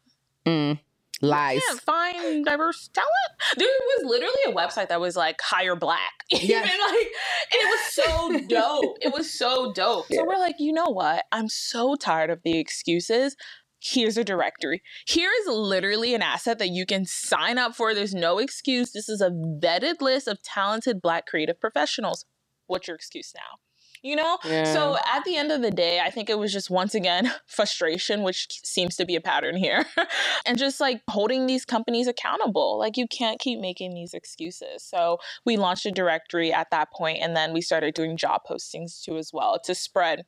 Mm. 0.46 0.80
Lies. 1.22 1.56
You 1.56 1.62
can't 1.68 1.82
find 1.82 2.46
diverse 2.46 2.90
talent. 2.94 3.10
There 3.58 3.68
was 3.68 4.10
literally 4.10 4.34
a 4.48 4.52
website 4.52 4.90
that 4.90 5.00
was 5.00 5.16
like 5.16 5.40
hire 5.42 5.76
black. 5.76 6.12
Yes. 6.32 6.68
Even 6.68 6.80
like 6.80 7.08
and 7.52 7.62
it 7.62 7.70
was 7.70 7.94
so 7.94 8.48
dope. 8.48 8.98
It 9.02 9.14
was 9.14 9.32
so 9.32 9.72
dope. 9.72 10.08
Yeah. 10.10 10.20
So 10.20 10.26
we're 10.26 10.40
like, 10.40 10.56
you 10.60 10.74
know 10.74 10.90
what? 10.90 11.26
I'm 11.32 11.48
so 11.48 11.96
tired 11.96 12.30
of 12.30 12.42
the 12.44 12.60
excuses. 12.60 13.38
Here's 13.80 14.18
a 14.18 14.24
directory. 14.24 14.82
Here 15.06 15.30
is 15.42 15.48
literally 15.48 16.14
an 16.16 16.22
asset 16.22 16.60
that 16.60 16.70
you 16.70 16.86
can 16.86 17.06
sign 17.06 17.58
up 17.58 17.76
for. 17.76 17.94
There's 17.94 18.14
no 18.14 18.40
excuse. 18.40 18.92
This 18.92 19.10
is 19.10 19.22
a 19.22 19.30
vetted 19.30 20.02
list 20.02 20.28
of 20.28 20.42
talented 20.42 21.02
black 21.02 21.26
creative 21.26 21.60
professionals. 21.60 22.26
What's 22.68 22.88
your 22.88 22.96
excuse 22.96 23.34
now? 23.36 23.60
You 24.04 24.16
know? 24.16 24.38
Yeah. 24.46 24.72
So 24.72 24.98
at 25.12 25.24
the 25.24 25.38
end 25.38 25.52
of 25.52 25.62
the 25.62 25.72
day, 25.72 26.00
I 26.00 26.10
think 26.12 26.30
it 26.30 26.38
was 26.38 26.54
just 26.54 26.70
once 26.70 26.94
again 26.94 27.32
frustration, 27.48 28.22
which 28.22 28.48
seems 28.64 28.96
to 28.98 29.06
be 29.06 29.16
a 29.16 29.22
pattern 29.22 29.56
here, 29.56 29.86
and 30.46 30.58
just 30.58 30.80
like 30.80 31.02
holding 31.10 31.48
these 31.48 31.66
companies 31.66 32.08
accountable. 32.08 32.78
Like 32.78 32.98
you 32.98 33.08
can't 33.08 33.40
keep 33.40 33.60
making 33.60 33.94
these 33.94 34.14
excuses. 34.14 34.84
So 34.84 35.18
we 35.46 35.58
launched 35.58 35.86
a 35.86 35.92
directory 35.92 36.54
at 36.54 36.70
that 36.72 36.92
point, 36.92 37.20
and 37.22 37.36
then 37.36 37.54
we 37.54 37.62
started 37.62 37.94
doing 37.94 38.18
job 38.18 38.42
postings 38.50 39.02
too 39.02 39.18
as 39.18 39.32
well 39.34 39.60
to 39.64 39.74
spread 39.74 40.26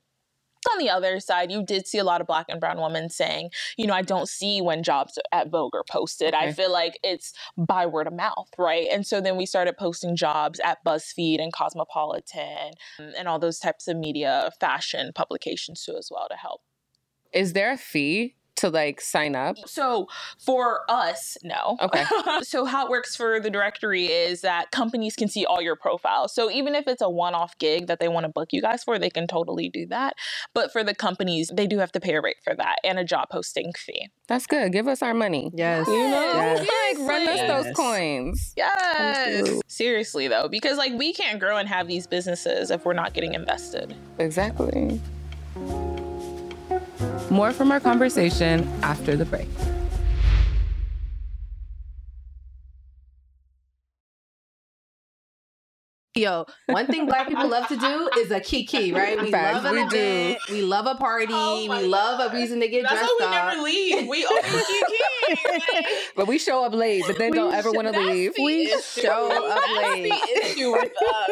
on 0.73 0.79
the 0.79 0.89
other 0.89 1.19
side, 1.19 1.51
you 1.51 1.63
did 1.63 1.87
see 1.87 1.97
a 1.97 2.03
lot 2.03 2.21
of 2.21 2.27
black 2.27 2.47
and 2.49 2.59
brown 2.59 2.81
women 2.81 3.09
saying, 3.09 3.49
you 3.77 3.87
know, 3.87 3.93
I 3.93 4.01
don't 4.01 4.29
see 4.29 4.61
when 4.61 4.83
jobs 4.83 5.17
at 5.31 5.49
Vogue 5.49 5.75
are 5.75 5.83
posted. 5.89 6.33
Okay. 6.33 6.47
I 6.47 6.51
feel 6.51 6.71
like 6.71 6.99
it's 7.03 7.33
by 7.57 7.85
word 7.85 8.07
of 8.07 8.13
mouth, 8.13 8.49
right? 8.57 8.87
And 8.91 9.05
so 9.05 9.21
then 9.21 9.37
we 9.37 9.45
started 9.45 9.77
posting 9.77 10.15
jobs 10.15 10.59
at 10.63 10.83
BuzzFeed 10.85 11.41
and 11.41 11.53
Cosmopolitan 11.53 12.71
um, 12.99 13.13
and 13.17 13.27
all 13.27 13.39
those 13.39 13.59
types 13.59 13.87
of 13.87 13.97
media 13.97 14.51
fashion 14.59 15.11
publications 15.13 15.83
too 15.83 15.95
as 15.97 16.09
well 16.11 16.27
to 16.29 16.35
help. 16.35 16.61
Is 17.33 17.53
there 17.53 17.71
a 17.71 17.77
fee 17.77 18.35
to 18.57 18.69
like 18.69 19.01
sign 19.01 19.35
up? 19.35 19.57
So 19.65 20.07
for 20.39 20.81
us, 20.89 21.37
no. 21.43 21.77
Okay. 21.81 22.05
so 22.43 22.65
how 22.65 22.85
it 22.85 22.89
works 22.89 23.15
for 23.15 23.39
the 23.39 23.49
directory 23.49 24.05
is 24.05 24.41
that 24.41 24.71
companies 24.71 25.15
can 25.15 25.27
see 25.27 25.45
all 25.45 25.61
your 25.61 25.75
profiles. 25.75 26.33
So 26.33 26.49
even 26.49 26.75
if 26.75 26.87
it's 26.87 27.01
a 27.01 27.09
one-off 27.09 27.57
gig 27.57 27.87
that 27.87 27.99
they 27.99 28.07
want 28.07 28.25
to 28.25 28.29
book 28.29 28.49
you 28.51 28.61
guys 28.61 28.83
for, 28.83 28.97
they 28.97 29.09
can 29.09 29.27
totally 29.27 29.69
do 29.69 29.85
that. 29.87 30.15
But 30.53 30.71
for 30.71 30.83
the 30.83 30.95
companies, 30.95 31.51
they 31.53 31.67
do 31.67 31.79
have 31.79 31.91
to 31.93 31.99
pay 31.99 32.15
a 32.15 32.21
rate 32.21 32.37
for 32.43 32.55
that 32.55 32.77
and 32.83 32.99
a 32.99 33.03
job 33.03 33.29
posting 33.29 33.73
fee. 33.73 34.09
That's 34.27 34.47
good. 34.47 34.71
Give 34.71 34.87
us 34.87 35.01
our 35.01 35.13
money. 35.13 35.51
Yes. 35.53 35.87
You 35.87 35.93
know, 35.93 36.33
yes. 36.33 36.59
like 36.59 37.07
run 37.07 37.21
yes. 37.21 37.49
us 37.49 37.65
those 37.65 37.75
coins. 37.75 38.53
Yes. 38.57 39.61
Seriously 39.67 40.27
though, 40.27 40.47
because 40.47 40.77
like 40.77 40.93
we 40.93 41.13
can't 41.13 41.39
grow 41.39 41.57
and 41.57 41.67
have 41.67 41.87
these 41.87 42.07
businesses 42.07 42.71
if 42.71 42.85
we're 42.85 42.93
not 42.93 43.13
getting 43.13 43.33
invested. 43.33 43.95
Exactly. 44.17 44.99
More 47.29 47.51
from 47.51 47.71
our 47.71 47.79
conversation 47.79 48.67
after 48.81 49.15
the 49.15 49.25
break. 49.25 49.47
Yo, 56.17 56.45
one 56.67 56.87
thing 56.87 57.05
black 57.07 57.27
people 57.27 57.45
love 57.49 57.67
to 57.67 57.75
do 57.75 58.09
is 58.19 58.31
a 58.31 58.39
kiki, 58.39 58.93
right? 58.93 59.21
We 59.21 59.29
Fact, 59.31 59.55
love 59.55 59.65
an 59.65 59.71
we 59.73 59.81
event, 59.81 60.39
do. 60.47 60.53
we 60.53 60.61
love 60.61 60.85
a 60.85 60.95
party, 60.95 61.33
oh 61.35 61.59
we 61.59 61.67
love 61.87 62.19
God. 62.19 62.33
a 62.33 62.37
reason 62.37 62.61
to 62.61 62.69
get 62.69 62.83
That's 62.83 62.93
dressed 62.95 63.11
why 63.19 63.27
we 63.31 63.35
up. 63.35 63.47
never 63.49 63.61
leave. 63.61 64.07
We 64.07 64.25
always 64.31 64.65
kiki. 64.65 65.85
but 66.15 66.27
we 66.27 66.37
show 66.37 66.63
up 66.63 66.73
late, 66.73 67.03
but 67.05 67.17
then 67.17 67.31
we 67.31 67.37
don't 67.37 67.53
ever 67.53 67.69
want 67.69 67.93
to 67.93 67.99
leave. 67.99 68.31
We 68.41 68.73
show 68.81 69.29
up 69.29 69.67
late. 69.75 70.09
That's 70.09 70.25
the 70.25 70.39
issue 70.45 70.71
with 70.71 70.91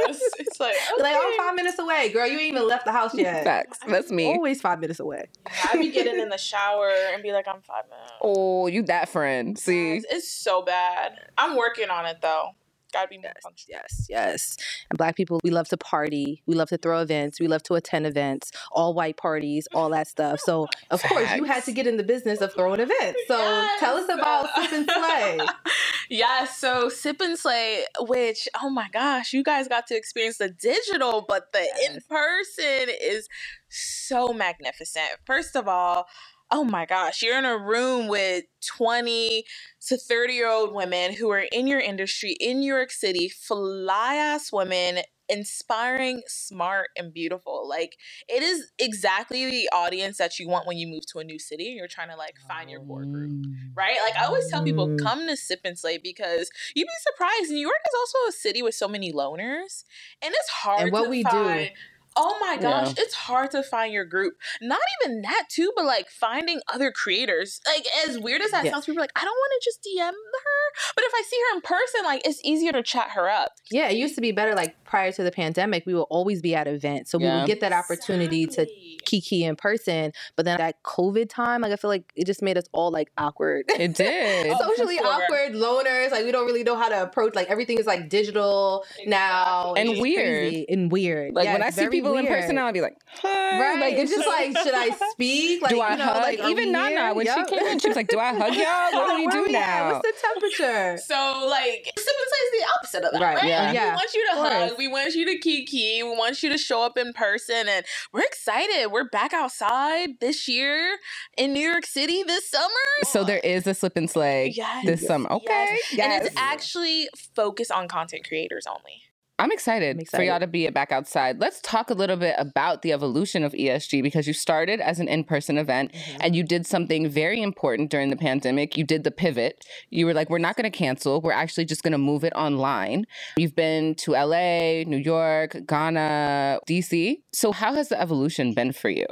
us. 0.10 0.20
It's 0.40 0.60
like, 0.60 0.76
okay. 1.00 1.02
like, 1.02 1.38
five 1.38 1.56
minutes 1.56 1.80
away, 1.80 2.10
girl. 2.12 2.28
You 2.28 2.38
ain't 2.40 2.54
even 2.54 2.68
left 2.68 2.84
the 2.84 2.92
house 2.92 3.16
yet. 3.16 3.46
Facts. 3.46 3.80
That's 3.88 4.12
me. 4.12 4.26
Always 4.34 4.60
five 4.60 4.82
minutes 4.82 5.00
away. 5.00 5.30
I 5.46 5.78
be 5.78 5.92
getting 5.92 6.20
in 6.20 6.28
the 6.28 6.38
shower 6.38 6.92
and 7.14 7.24
be 7.24 7.32
like, 7.32 7.48
I'm 7.48 7.62
five 7.62 7.86
minutes. 7.90 8.12
Oh, 8.22 8.68
you 8.68 8.84
that 8.84 9.08
friend? 9.08 9.58
See, 9.58 10.02
it's 10.10 10.30
so 10.30 10.62
bad. 10.62 11.14
I'm 11.38 11.56
working 11.56 11.90
on 11.90 12.06
it 12.06 12.18
though. 12.22 12.50
Gotta 12.94 13.08
be 13.08 13.20
Yes, 13.24 13.66
yes, 13.68 14.08
yes. 14.08 14.58
And 14.90 14.98
black 14.98 15.16
people, 15.16 15.40
we 15.44 15.50
love 15.50 15.68
to 15.70 15.78
party. 15.78 16.44
We 16.46 16.54
love 16.54 16.70
to 16.70 16.78
throw 16.78 17.02
events. 17.02 17.40
We 17.40 17.48
love 17.48 17.64
to 17.64 17.74
attend 17.74 18.06
events, 18.06 18.52
all 18.72 18.94
white 18.94 19.18
parties, 19.18 19.68
all 19.74 19.90
that 19.90 20.08
stuff. 20.08 20.40
So, 20.42 20.68
of 20.92 21.02
course, 21.02 21.34
you 21.36 21.44
had 21.46 21.64
to 21.66 21.72
get 21.72 21.88
in 21.88 21.98
the 21.98 22.04
business 22.04 22.42
of 22.42 22.54
throwing 22.54 22.80
events. 22.80 23.20
So, 23.28 23.68
tell 23.80 23.98
us 23.98 24.10
about 24.10 24.48
Sip 24.56 24.72
and 24.72 24.90
Slay. 24.90 25.40
yeah, 26.10 26.46
so 26.46 26.90
Sip 26.90 27.20
and 27.22 27.38
Slay, 27.38 27.84
which, 28.02 28.48
oh 28.62 28.70
my 28.70 28.88
gosh, 28.94 29.34
you 29.34 29.44
guys 29.44 29.68
got 29.68 29.88
to 29.88 29.96
experience 29.96 30.38
the 30.38 30.50
digital, 30.50 31.26
but 31.28 31.52
the 31.52 31.66
in 31.90 32.00
person 32.08 32.94
is 33.02 33.28
so 33.70 34.34
magnificent. 34.34 35.10
First 35.26 35.56
of 35.56 35.68
all, 35.68 36.06
oh 36.54 36.64
my 36.64 36.86
gosh, 36.86 37.22
you're 37.24 37.38
in 37.40 37.46
a 37.46 37.58
room 37.58 38.08
with 38.08 38.46
20 38.78 39.44
to 39.88 39.98
30 39.98 40.34
year 40.34 40.50
old 40.50 40.74
women 40.74 41.14
who 41.14 41.32
are 41.32 41.46
in 41.52 41.68
your 41.68 41.80
industry 41.80 42.38
in 42.40 42.60
New 42.60 42.74
York 42.74 42.92
City, 42.92 43.30
fly 43.30 44.16
ass 44.16 44.52
women. 44.54 45.00
Inspiring, 45.30 46.22
smart, 46.28 46.90
and 46.98 47.14
beautiful. 47.14 47.68
Like, 47.68 47.96
it 48.28 48.44
is 48.44 48.72
exactly 48.78 49.50
the 49.50 49.70
audience 49.74 50.18
that 50.18 50.38
you 50.38 50.50
want 50.50 50.68
when 50.68 50.78
you 50.78 50.86
move 50.88 51.06
to 51.14 51.20
a 51.20 51.24
new 51.24 51.40
city 51.40 51.68
and 51.70 51.78
you're 51.78 51.88
trying 51.88 52.10
to 52.10 52.18
like 52.18 52.36
find 52.48 52.70
your 52.70 52.82
core 52.82 53.06
group 53.06 53.32
right? 53.76 53.98
Like 54.04 54.16
I 54.22 54.26
always 54.26 54.48
tell 54.52 54.64
people, 54.64 54.90
Mm. 54.90 55.00
come 55.00 55.28
to 55.28 55.36
Sip 55.38 55.62
and 55.64 55.80
Slay 55.80 55.98
because 55.98 56.50
you'd 56.76 56.86
be 56.86 56.92
surprised. 57.12 57.52
New 57.52 57.58
York 57.60 57.82
is 57.88 57.94
also 57.98 58.18
a 58.30 58.32
city 58.34 58.62
with 58.62 58.76
so 58.76 58.88
many 58.88 59.12
loners, 59.12 59.86
and 60.22 60.34
it's 60.34 60.50
hard. 60.50 60.84
And 60.84 60.92
what 60.92 61.04
to 61.06 61.10
we 61.10 61.24
do. 61.24 61.68
Oh 62.16 62.38
my 62.40 62.58
gosh, 62.58 62.88
Yeah. 62.96 63.04
it's 63.04 63.14
hard 63.14 63.52
to 63.52 63.64
find 63.64 63.94
your 63.94 64.06
group. 64.06 64.34
Not 64.62 64.80
even 65.04 65.22
that 65.24 65.46
too, 65.50 65.72
but 65.76 65.86
like 65.86 66.10
finding 66.10 66.60
other 66.74 66.92
creators. 66.92 67.60
Like 67.68 67.86
as 68.08 68.20
weird 68.20 68.42
as 68.42 68.52
that 68.52 68.66
Yeah. 68.66 68.72
sounds, 68.72 68.86
people 68.86 69.00
are 69.00 69.04
like, 69.04 69.12
I 69.16 69.24
don't 69.26 69.34
want 69.36 69.52
to 69.62 69.66
just 69.66 69.80
DM 69.84 70.12
her, 70.12 70.92
but 70.96 71.04
if 71.06 71.12
I 71.16 71.24
see 71.28 71.38
her 71.50 71.56
in 71.58 71.62
person, 71.62 72.04
like 72.04 72.22
it's 72.26 72.40
easier 72.44 72.72
to 72.72 72.84
chat 72.84 73.10
her 73.12 73.30
up. 73.30 73.52
Yeah, 73.72 73.90
it 73.90 73.98
used 73.98 74.16
to 74.16 74.22
be 74.22 74.32
better. 74.32 74.54
Like 74.56 74.76
prior 74.84 75.12
to 75.12 75.24
the 75.24 75.32
pandemic, 75.32 75.86
we 75.86 75.94
would 75.94 76.04
always 76.04 76.42
be 76.42 76.54
at 76.56 76.68
events. 76.68 77.12
So, 77.12 77.18
we 77.18 77.26
Yeah. 77.26 77.40
would 77.40 77.48
get 77.48 77.60
that 77.62 77.74
opportunity 77.74 78.46
to 78.48 78.62
Exactly. 78.64 78.93
Kiki 79.06 79.44
in 79.44 79.56
person. 79.56 80.12
But 80.36 80.46
then 80.46 80.58
that 80.58 80.82
COVID 80.84 81.30
time, 81.30 81.62
like, 81.62 81.72
I 81.72 81.76
feel 81.76 81.90
like 81.90 82.12
it 82.16 82.26
just 82.26 82.42
made 82.42 82.58
us 82.58 82.66
all 82.72 82.92
like 82.92 83.12
awkward. 83.18 83.66
It 83.70 83.96
did. 83.96 84.48
Oh, 84.52 84.58
socially 84.76 84.98
sure. 84.98 85.08
awkward 85.08 85.54
loners 85.54 86.12
like 86.12 86.26
we 86.26 86.32
don't 86.32 86.46
really 86.46 86.64
know 86.64 86.76
how 86.76 86.90
to 86.90 87.02
approach 87.04 87.36
like 87.36 87.50
everything 87.50 87.78
is 87.78 87.86
like 87.86 88.10
digital 88.10 88.86
now 89.06 89.74
And 89.76 89.90
It's 89.90 90.02
weird. 90.02 90.16
crazy 90.52 90.66
and 90.70 90.92
weird 90.92 91.34
like 91.34 91.46
Yeah, 91.46 91.54
when 91.54 91.64
I 91.64 91.70
see 91.70 91.82
very 91.82 91.92
people 91.92 92.18
in 92.18 92.28
person 92.28 92.56
now, 92.56 92.68
I'll 92.68 92.74
be 92.74 92.82
like, 92.82 92.98
hi. 93.08 93.60
right 93.60 93.80
Like 93.80 93.94
it's 93.96 94.12
just 94.12 94.28
like 94.28 94.58
should 94.58 94.74
i 94.74 94.90
speak 95.12 95.62
like 95.62 95.70
do 95.72 95.82
I 95.82 95.92
you 95.94 95.98
know, 95.98 96.06
hug? 96.06 96.16
like, 96.24 96.40
Even 96.40 96.72
Nana, 96.72 97.14
when 97.14 97.26
Yup. 97.26 97.48
she 97.50 97.56
came 97.56 97.68
in, 97.68 97.80
she 97.80 97.88
was 97.88 97.96
like, 97.98 98.08
do 98.08 98.20
I 98.20 98.34
hug 98.34 98.54
y'all? 98.56 98.92
What 99.00 99.10
do 99.10 99.16
we 99.16 99.28
Where 99.28 99.38
do 99.42 99.46
at? 99.46 99.52
now? 99.52 99.92
what's 99.94 100.08
the 100.08 100.14
temperature 100.34 100.98
So 100.98 101.48
like 101.50 101.92
Sip 101.98 102.08
is 102.08 102.60
the 102.60 102.66
opposite 102.78 103.04
of 103.06 103.12
that, 103.14 103.22
Right, 103.22 103.36
right? 103.38 103.46
yeah. 103.48 103.64
Like, 103.66 103.74
Yeah, 103.76 103.86
We 103.90 103.96
want 103.96 104.14
you 104.14 104.26
to 104.26 104.36
hug. 104.42 104.78
We 104.78 104.88
want 104.88 105.16
you 105.16 105.26
to 105.26 105.38
kiki. 105.38 106.04
We 106.04 106.10
want 106.10 106.42
you 106.44 106.50
to 106.50 106.58
show 106.58 106.84
up 106.84 106.98
in 106.98 107.14
person, 107.14 107.68
and 107.68 107.86
we're 108.12 108.22
excited. 108.22 108.88
We're 108.94 109.10
back 109.10 109.34
outside 109.34 110.20
this 110.22 110.48
year 110.48 110.98
in 111.36 111.52
New 111.52 111.68
York 111.68 111.84
City 111.84 112.22
this 112.22 112.48
summer. 112.48 112.70
So 113.06 113.24
there 113.24 113.40
is 113.40 113.66
a 113.66 113.74
sip 113.74 113.94
and 113.98 114.08
slay 114.08 114.54
Yes. 114.56 114.86
this 114.86 115.08
summer. 115.08 115.32
Okay. 115.32 115.80
Yes. 115.94 116.00
And 116.00 116.28
it's 116.28 116.36
actually 116.38 117.10
focused 117.36 117.72
on 117.72 117.88
content 117.88 118.24
creators 118.28 118.68
only. 118.68 119.02
I'm 119.40 119.52
excited, 119.52 119.98
I'm 119.98 120.06
for 120.06 120.22
y'all 120.22 120.40
to 120.40 120.48
be 120.48 120.70
back 120.70 120.92
outside. 120.92 121.40
Let's 121.40 121.60
talk 121.62 121.90
a 121.90 121.96
little 121.96 122.18
bit 122.18 122.36
about 122.38 122.84
the 122.84 122.94
evolution 122.94 123.44
of 123.44 123.54
ESG 123.54 124.04
because 124.04 124.28
you 124.28 124.34
started 124.34 124.80
as 124.80 125.00
an 125.00 125.08
in 125.08 125.24
person 125.24 125.58
event 125.58 125.92
mm-hmm. 125.92 126.18
and 126.22 126.36
you 126.36 126.44
did 126.44 126.68
something 126.68 127.10
very 127.10 127.42
important 127.42 127.90
during 127.90 128.12
the 128.12 128.16
pandemic. 128.16 128.78
You 128.78 128.84
did 128.84 129.04
the 129.04 129.10
pivot. 129.12 129.66
You 129.90 130.06
were 130.06 130.14
like, 130.14 130.30
we're 130.30 130.38
not 130.38 130.56
going 130.56 130.72
to 130.72 130.78
cancel. 130.78 131.20
We're 131.20 131.32
actually 131.32 131.66
just 131.66 131.82
going 131.82 131.94
to 131.94 131.98
move 131.98 132.24
it 132.24 132.34
online. 132.36 133.06
You've 133.36 133.56
been 133.56 133.96
to 133.96 134.12
LA, 134.12 134.84
New 134.84 135.02
York, 135.04 135.58
Ghana, 135.66 136.60
DC. 136.70 137.18
So, 137.34 137.52
how 137.52 137.74
has 137.74 137.90
the 137.90 138.00
evolution 138.00 138.54
been 138.54 138.72
for 138.72 138.90
you? 138.90 139.08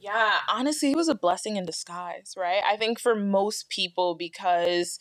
Yeah, 0.00 0.40
honestly, 0.50 0.90
it 0.90 0.96
was 0.96 1.08
a 1.08 1.14
blessing 1.14 1.56
in 1.56 1.64
disguise, 1.64 2.34
right? 2.36 2.62
I 2.68 2.76
think 2.76 3.00
for 3.00 3.14
most 3.14 3.70
people, 3.70 4.14
because 4.14 4.98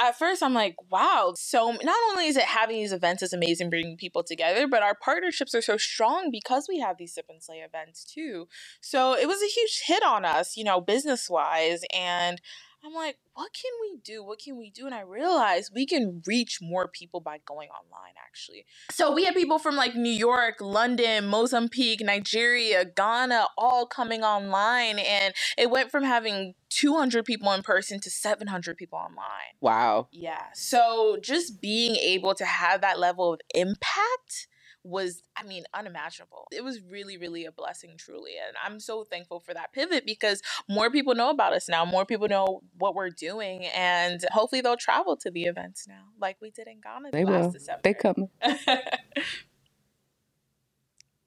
at 0.00 0.18
first 0.18 0.42
I'm 0.42 0.54
like, 0.54 0.76
wow, 0.90 1.34
so 1.36 1.72
not 1.82 1.96
only 2.10 2.26
is 2.26 2.36
it 2.36 2.44
having 2.44 2.76
these 2.76 2.92
events 2.92 3.22
is 3.22 3.32
amazing, 3.32 3.68
bringing 3.70 3.96
people 3.96 4.22
together, 4.22 4.66
but 4.66 4.82
our 4.82 4.94
partnerships 4.94 5.54
are 5.54 5.62
so 5.62 5.76
strong 5.76 6.30
because 6.32 6.66
we 6.68 6.78
have 6.78 6.96
these 6.98 7.14
sip 7.14 7.26
and 7.28 7.42
slay 7.42 7.58
events 7.58 8.04
too. 8.04 8.48
So 8.80 9.14
it 9.14 9.28
was 9.28 9.42
a 9.42 9.46
huge 9.46 9.82
hit 9.86 10.02
on 10.02 10.24
us, 10.24 10.56
you 10.56 10.64
know, 10.64 10.80
business 10.80 11.28
wise. 11.28 11.82
And 11.94 12.40
I'm 12.84 12.94
like, 12.94 13.18
what 13.34 13.50
can 13.52 13.70
we 13.80 13.98
do? 14.02 14.24
What 14.24 14.38
can 14.38 14.56
we 14.56 14.70
do? 14.70 14.86
And 14.86 14.94
I 14.94 15.02
realized 15.02 15.72
we 15.74 15.86
can 15.86 16.22
reach 16.26 16.58
more 16.62 16.88
people 16.88 17.20
by 17.20 17.38
going 17.46 17.68
online, 17.68 18.14
actually. 18.26 18.64
So 18.90 19.12
we 19.12 19.24
had 19.24 19.34
people 19.34 19.58
from 19.58 19.76
like 19.76 19.94
New 19.94 20.12
York, 20.12 20.56
London, 20.60 21.26
Mozambique, 21.26 22.00
Nigeria, 22.02 22.84
Ghana, 22.84 23.46
all 23.58 23.86
coming 23.86 24.22
online. 24.22 24.98
And 24.98 25.34
it 25.58 25.70
went 25.70 25.90
from 25.90 26.04
having 26.04 26.54
200 26.70 27.24
people 27.24 27.52
in 27.52 27.62
person 27.62 28.00
to 28.00 28.10
700 28.10 28.76
people 28.76 28.98
online. 28.98 29.54
Wow. 29.60 30.08
Yeah. 30.12 30.44
So 30.54 31.18
just 31.22 31.60
being 31.60 31.96
able 31.96 32.34
to 32.34 32.44
have 32.44 32.80
that 32.80 32.98
level 32.98 33.34
of 33.34 33.40
impact 33.54 34.48
was, 34.84 35.22
I 35.36 35.42
mean, 35.42 35.64
unimaginable. 35.74 36.48
It 36.52 36.64
was 36.64 36.80
really, 36.82 37.16
really 37.16 37.44
a 37.44 37.52
blessing, 37.52 37.92
truly. 37.98 38.32
And 38.46 38.56
I'm 38.64 38.80
so 38.80 39.04
thankful 39.04 39.40
for 39.40 39.54
that 39.54 39.72
pivot 39.72 40.06
because 40.06 40.42
more 40.68 40.90
people 40.90 41.14
know 41.14 41.30
about 41.30 41.52
us 41.52 41.68
now. 41.68 41.84
More 41.84 42.04
people 42.06 42.28
know 42.28 42.62
what 42.78 42.94
we're 42.94 43.10
doing. 43.10 43.66
And 43.66 44.24
hopefully 44.32 44.60
they'll 44.60 44.76
travel 44.76 45.16
to 45.18 45.30
the 45.30 45.44
events 45.44 45.86
now, 45.88 46.04
like 46.20 46.36
we 46.40 46.50
did 46.50 46.66
in 46.68 46.80
Ghana 46.80 47.10
They 47.12 47.24
last 47.24 47.42
will. 47.44 47.50
December. 47.52 47.80
They 47.84 47.94
come. 47.94 48.28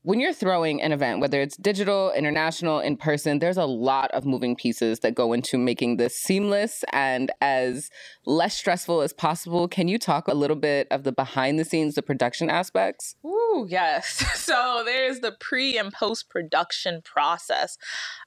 when 0.03 0.19
you're 0.19 0.33
throwing 0.33 0.81
an 0.81 0.91
event, 0.91 1.21
whether 1.21 1.41
it's 1.41 1.55
digital, 1.55 2.11
international, 2.11 2.79
in 2.79 2.97
person, 2.97 3.39
there's 3.39 3.57
a 3.57 3.65
lot 3.65 4.11
of 4.11 4.25
moving 4.25 4.53
pieces 4.53 4.99
that 4.99 5.15
go 5.15 5.31
into 5.31 5.57
making 5.57 5.95
this 5.95 6.15
seamless 6.15 6.83
and 6.91 7.31
as 7.39 7.89
less 8.25 8.55
stressful 8.55 9.01
as 9.01 9.13
possible. 9.13 9.69
Can 9.69 9.87
you 9.87 9.97
talk 9.97 10.27
a 10.27 10.33
little 10.33 10.57
bit 10.57 10.87
of 10.91 11.03
the 11.03 11.13
behind 11.13 11.57
the 11.57 11.63
scenes, 11.63 11.95
the 11.95 12.01
production 12.01 12.49
aspects? 12.49 13.15
Ooh, 13.25 13.65
yes. 13.67 14.23
So 14.43 14.83
there's 14.85 15.21
the 15.21 15.31
pre 15.31 15.77
and 15.77 15.91
post 15.93 16.29
production 16.29 17.01
process. 17.01 17.77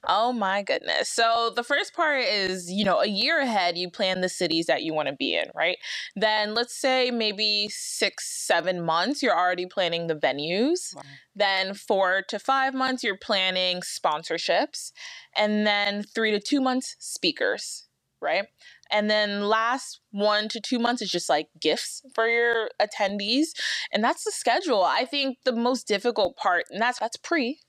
Oh 0.07 0.33
my 0.33 0.63
goodness. 0.63 1.09
So 1.09 1.51
the 1.55 1.63
first 1.63 1.93
part 1.93 2.23
is, 2.23 2.71
you 2.71 2.83
know, 2.83 3.01
a 3.01 3.07
year 3.07 3.39
ahead, 3.39 3.77
you 3.77 3.91
plan 3.91 4.21
the 4.21 4.29
cities 4.29 4.65
that 4.65 4.81
you 4.81 4.95
want 4.95 5.09
to 5.09 5.15
be 5.15 5.35
in, 5.35 5.45
right? 5.53 5.77
Then 6.15 6.55
let's 6.55 6.75
say 6.75 7.11
maybe 7.11 7.69
six, 7.69 8.27
seven 8.47 8.81
months, 8.81 9.21
you're 9.21 9.37
already 9.37 9.67
planning 9.67 10.07
the 10.07 10.15
venues. 10.15 10.95
Wow. 10.95 11.03
Then 11.37 11.75
four 11.75 12.23
to 12.29 12.39
five 12.39 12.73
months, 12.73 13.03
you're 13.03 13.17
planning 13.17 13.81
sponsorships. 13.81 14.91
And 15.35 15.67
then 15.67 16.03
three 16.03 16.31
to 16.31 16.39
two 16.39 16.61
months, 16.61 16.95
speakers, 16.99 17.87
right? 18.21 18.45
And 18.91 19.09
then 19.09 19.47
last 19.47 20.01
one 20.11 20.49
to 20.49 20.59
two 20.59 20.79
months 20.79 21.01
is 21.01 21.11
just 21.11 21.29
like 21.29 21.47
gifts 21.61 22.01
for 22.15 22.27
your 22.27 22.69
attendees. 22.81 23.49
And 23.93 24.03
that's 24.03 24.23
the 24.23 24.31
schedule. 24.31 24.83
I 24.83 25.05
think 25.05 25.37
the 25.45 25.53
most 25.53 25.87
difficult 25.87 26.37
part, 26.37 26.65
and 26.71 26.81
that's 26.81 26.99
that's 26.99 27.17
pre, 27.17 27.59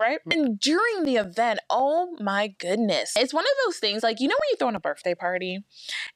right? 0.00 0.18
And 0.30 0.58
during 0.58 1.04
the 1.04 1.16
event, 1.16 1.60
oh 1.68 2.16
my 2.20 2.48
goodness. 2.58 3.12
It's 3.16 3.34
one 3.34 3.44
of 3.44 3.50
those 3.66 3.76
things 3.78 4.02
like 4.02 4.20
you 4.20 4.28
know 4.28 4.34
when 4.34 4.48
you're 4.50 4.56
throwing 4.56 4.74
a 4.74 4.80
birthday 4.80 5.14
party 5.14 5.60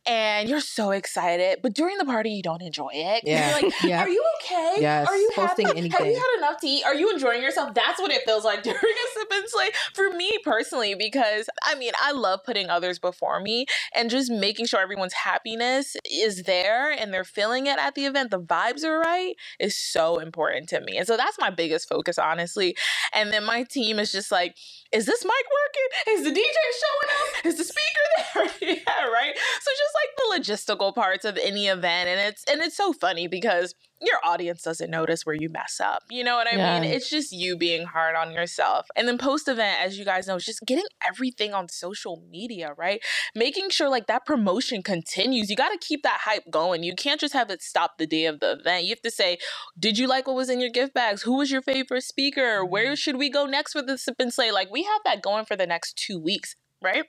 and 0.07 0.49
you're 0.49 0.61
so 0.61 0.91
excited, 0.91 1.59
but 1.63 1.75
during 1.75 1.99
the 1.99 2.05
party 2.05 2.31
you 2.31 2.43
don't 2.43 2.63
enjoy 2.63 2.91
it. 2.93 3.23
Yeah. 3.25 3.59
You're 3.59 3.63
like, 3.71 3.75
Yeah. 3.85 4.03
are 4.03 4.09
you 4.09 4.25
okay? 4.43 4.77
Yes, 4.81 5.09
Are 5.09 5.17
you 5.17 5.31
hosting 5.35 5.67
happy? 5.67 5.89
Have 5.89 6.07
you 6.07 6.15
had 6.15 6.39
enough 6.39 6.61
to 6.61 6.67
eat? 6.67 6.85
Are 6.85 6.95
you 6.95 7.11
enjoying 7.13 7.43
yourself? 7.43 7.75
That's 7.75 8.01
what 8.01 8.11
it 8.11 8.23
feels 8.25 8.45
like 8.45 8.63
during 8.63 8.79
a 8.79 9.19
sip 9.19 9.29
and 9.33 9.45
slay 9.49 9.71
for 9.95 10.11
me 10.11 10.39
personally, 10.43 10.95
because 10.95 11.49
I 11.65 11.75
mean, 11.75 11.93
I 12.03 12.13
love 12.13 12.41
putting 12.45 12.71
others 12.71 12.99
before 12.99 13.41
me 13.41 13.67
and 13.95 14.11
just 14.11 14.31
making 14.31 14.67
sure 14.67 14.81
everyone's 14.81 15.13
happiness 15.13 15.97
is 16.11 16.45
there 16.45 16.91
and 16.91 17.13
they're 17.13 17.25
feeling 17.25 17.67
it 17.67 17.79
at 17.79 17.95
the 17.95 18.07
event. 18.07 18.31
The 18.31 18.41
vibes 18.41 18.85
are 18.85 18.99
right 18.99 19.35
is 19.61 19.77
so 19.77 20.19
important 20.19 20.69
to 20.71 20.81
me. 20.81 20.97
And 20.97 21.07
so 21.07 21.17
that's 21.17 21.39
my 21.39 21.51
biggest 21.51 21.89
focus, 21.89 22.19
honestly. 22.19 22.77
And 23.13 23.33
then 23.33 23.45
my 23.45 23.65
team 23.75 23.99
is 23.99 24.13
just 24.13 24.33
like, 24.33 24.57
is 24.93 25.07
this 25.07 25.25
mic 25.25 25.33
working? 25.33 26.15
Is 26.15 26.25
the 26.25 26.31
DJ 26.31 26.55
showing 26.83 27.11
up? 27.19 27.47
Is 27.47 27.59
the 27.59 27.65
speaker 27.65 28.51
there? 28.61 28.69
yeah, 28.87 29.07
right. 29.07 29.35
So 29.35 29.71
just 29.79 29.95
like 29.95 30.11
the 30.17 30.41
logistical 30.41 30.95
parts 30.95 31.25
of 31.25 31.37
any 31.37 31.67
event, 31.67 32.09
and 32.09 32.21
it's 32.21 32.45
and 32.51 32.63
it's 32.63 32.77
so 32.77 32.93
funny 32.93 33.27
because 33.27 33.75
your 34.01 34.19
audience 34.25 34.63
doesn't 34.63 34.91
notice 34.91 35.25
where 35.25 35.35
you 35.35 35.49
mess 35.49 35.81
up. 35.81 36.03
You 36.11 36.25
know 36.25 36.37
what 36.37 36.47
I 36.47 36.57
Yeah. 36.57 36.81
mean? 36.81 36.91
It's 36.91 37.09
just 37.09 37.33
you 37.33 37.57
being 37.57 37.87
hard 37.87 38.17
on 38.17 38.33
yourself. 38.33 38.87
And 38.97 39.07
then 39.07 39.19
post 39.19 39.49
event, 39.49 39.81
as 39.81 39.99
you 39.99 40.05
guys 40.05 40.27
know, 40.27 40.37
is 40.37 40.45
just 40.45 40.61
getting 40.67 40.85
everything 41.07 41.55
on 41.55 41.69
social 41.69 42.23
media, 42.31 42.75
right? 42.77 43.03
Making 43.35 43.71
sure 43.71 43.89
like 43.89 44.07
that 44.07 44.27
promotion 44.27 44.83
continues. 44.83 45.51
You 45.51 45.57
got 45.57 45.71
to 45.71 45.79
keep 45.79 46.03
that 46.03 46.21
hype 46.23 46.51
going. 46.51 46.83
You 46.83 46.95
can't 46.95 47.21
just 47.21 47.35
have 47.35 47.51
it 47.51 47.63
stop 47.63 47.99
the 47.99 48.07
day 48.07 48.27
of 48.27 48.41
the 48.41 48.53
event. 48.53 48.85
You 48.85 48.91
have 48.91 49.03
to 49.03 49.11
say, 49.11 49.39
did 49.79 49.99
you 49.99 50.07
like 50.07 50.27
what 50.27 50.37
was 50.37 50.51
in 50.51 50.61
your 50.61 50.71
gift 50.71 50.95
bags? 50.95 51.23
Who 51.23 51.37
was 51.37 51.51
your 51.51 51.63
favorite 51.63 52.03
speaker? 52.03 52.65
Where 52.65 52.87
mm-hmm. 52.87 52.95
should 52.95 53.17
we 53.17 53.31
go 53.31 53.47
next 53.47 53.75
with 53.75 53.87
the 53.87 53.99
sip 53.99 54.17
and 54.19 54.33
slay? 54.33 54.51
Like 54.51 54.71
we 54.71 54.83
have 54.83 55.01
that 55.05 55.23
going 55.23 55.45
for 55.45 55.57
the 55.57 55.67
next 55.67 55.97
two 55.97 56.19
weeks, 56.19 56.57
right? 56.83 57.05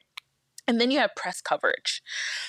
And 0.68 0.82
then 0.82 0.92
you 0.92 1.00
have 1.00 1.16
press 1.16 1.42
coverage. 1.42 2.02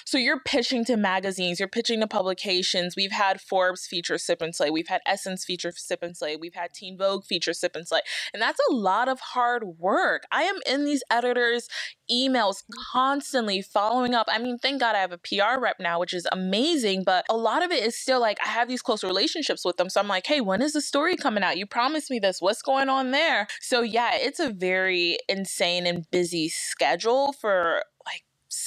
So 0.04 0.18
you're 0.18 0.40
pitching 0.40 0.84
to 0.86 0.96
magazines, 0.96 1.60
you're 1.60 1.68
pitching 1.68 2.00
to 2.00 2.06
publications. 2.06 2.94
We've 2.96 3.12
had 3.12 3.40
Forbes 3.40 3.86
feature 3.86 4.18
Sip 4.18 4.40
and 4.40 4.54
Slay, 4.54 4.70
we've 4.70 4.88
had 4.88 5.00
Essence 5.06 5.44
feature 5.44 5.72
Sip 5.74 6.02
and 6.02 6.16
Slay, 6.16 6.36
we've 6.36 6.54
had 6.54 6.72
Teen 6.72 6.96
Vogue 6.96 7.24
feature 7.24 7.52
Sip 7.52 7.76
and 7.76 7.86
Slay. 7.86 8.00
And 8.32 8.40
that's 8.40 8.60
a 8.70 8.74
lot 8.74 9.08
of 9.08 9.20
hard 9.20 9.64
work. 9.78 10.24
I 10.32 10.44
am 10.44 10.56
in 10.66 10.84
these 10.84 11.02
editors' 11.10 11.68
emails 12.10 12.62
constantly 12.92 13.60
following 13.60 14.14
up. 14.14 14.26
I 14.30 14.38
mean, 14.38 14.58
thank 14.58 14.80
God 14.80 14.94
I 14.94 15.00
have 15.00 15.12
a 15.12 15.18
PR 15.18 15.60
rep 15.60 15.76
now, 15.80 15.98
which 15.98 16.14
is 16.14 16.26
amazing, 16.32 17.04
but 17.04 17.24
a 17.28 17.36
lot 17.36 17.64
of 17.64 17.70
it 17.70 17.82
is 17.82 17.98
still 17.98 18.20
like 18.20 18.38
I 18.44 18.48
have 18.48 18.68
these 18.68 18.82
close 18.82 19.04
relationships 19.04 19.64
with 19.64 19.76
them. 19.76 19.90
So 19.90 20.00
I'm 20.00 20.08
like, 20.08 20.26
hey, 20.26 20.40
when 20.40 20.62
is 20.62 20.72
the 20.72 20.80
story 20.80 21.16
coming 21.16 21.42
out? 21.42 21.58
You 21.58 21.66
promised 21.66 22.10
me 22.10 22.18
this. 22.18 22.40
What's 22.40 22.62
going 22.62 22.88
on 22.88 23.10
there? 23.10 23.46
So 23.60 23.82
yeah, 23.82 24.12
it's 24.14 24.40
a 24.40 24.50
very 24.50 25.18
insane 25.28 25.86
and 25.86 26.08
busy 26.10 26.48
schedule 26.48 27.32
for 27.32 27.82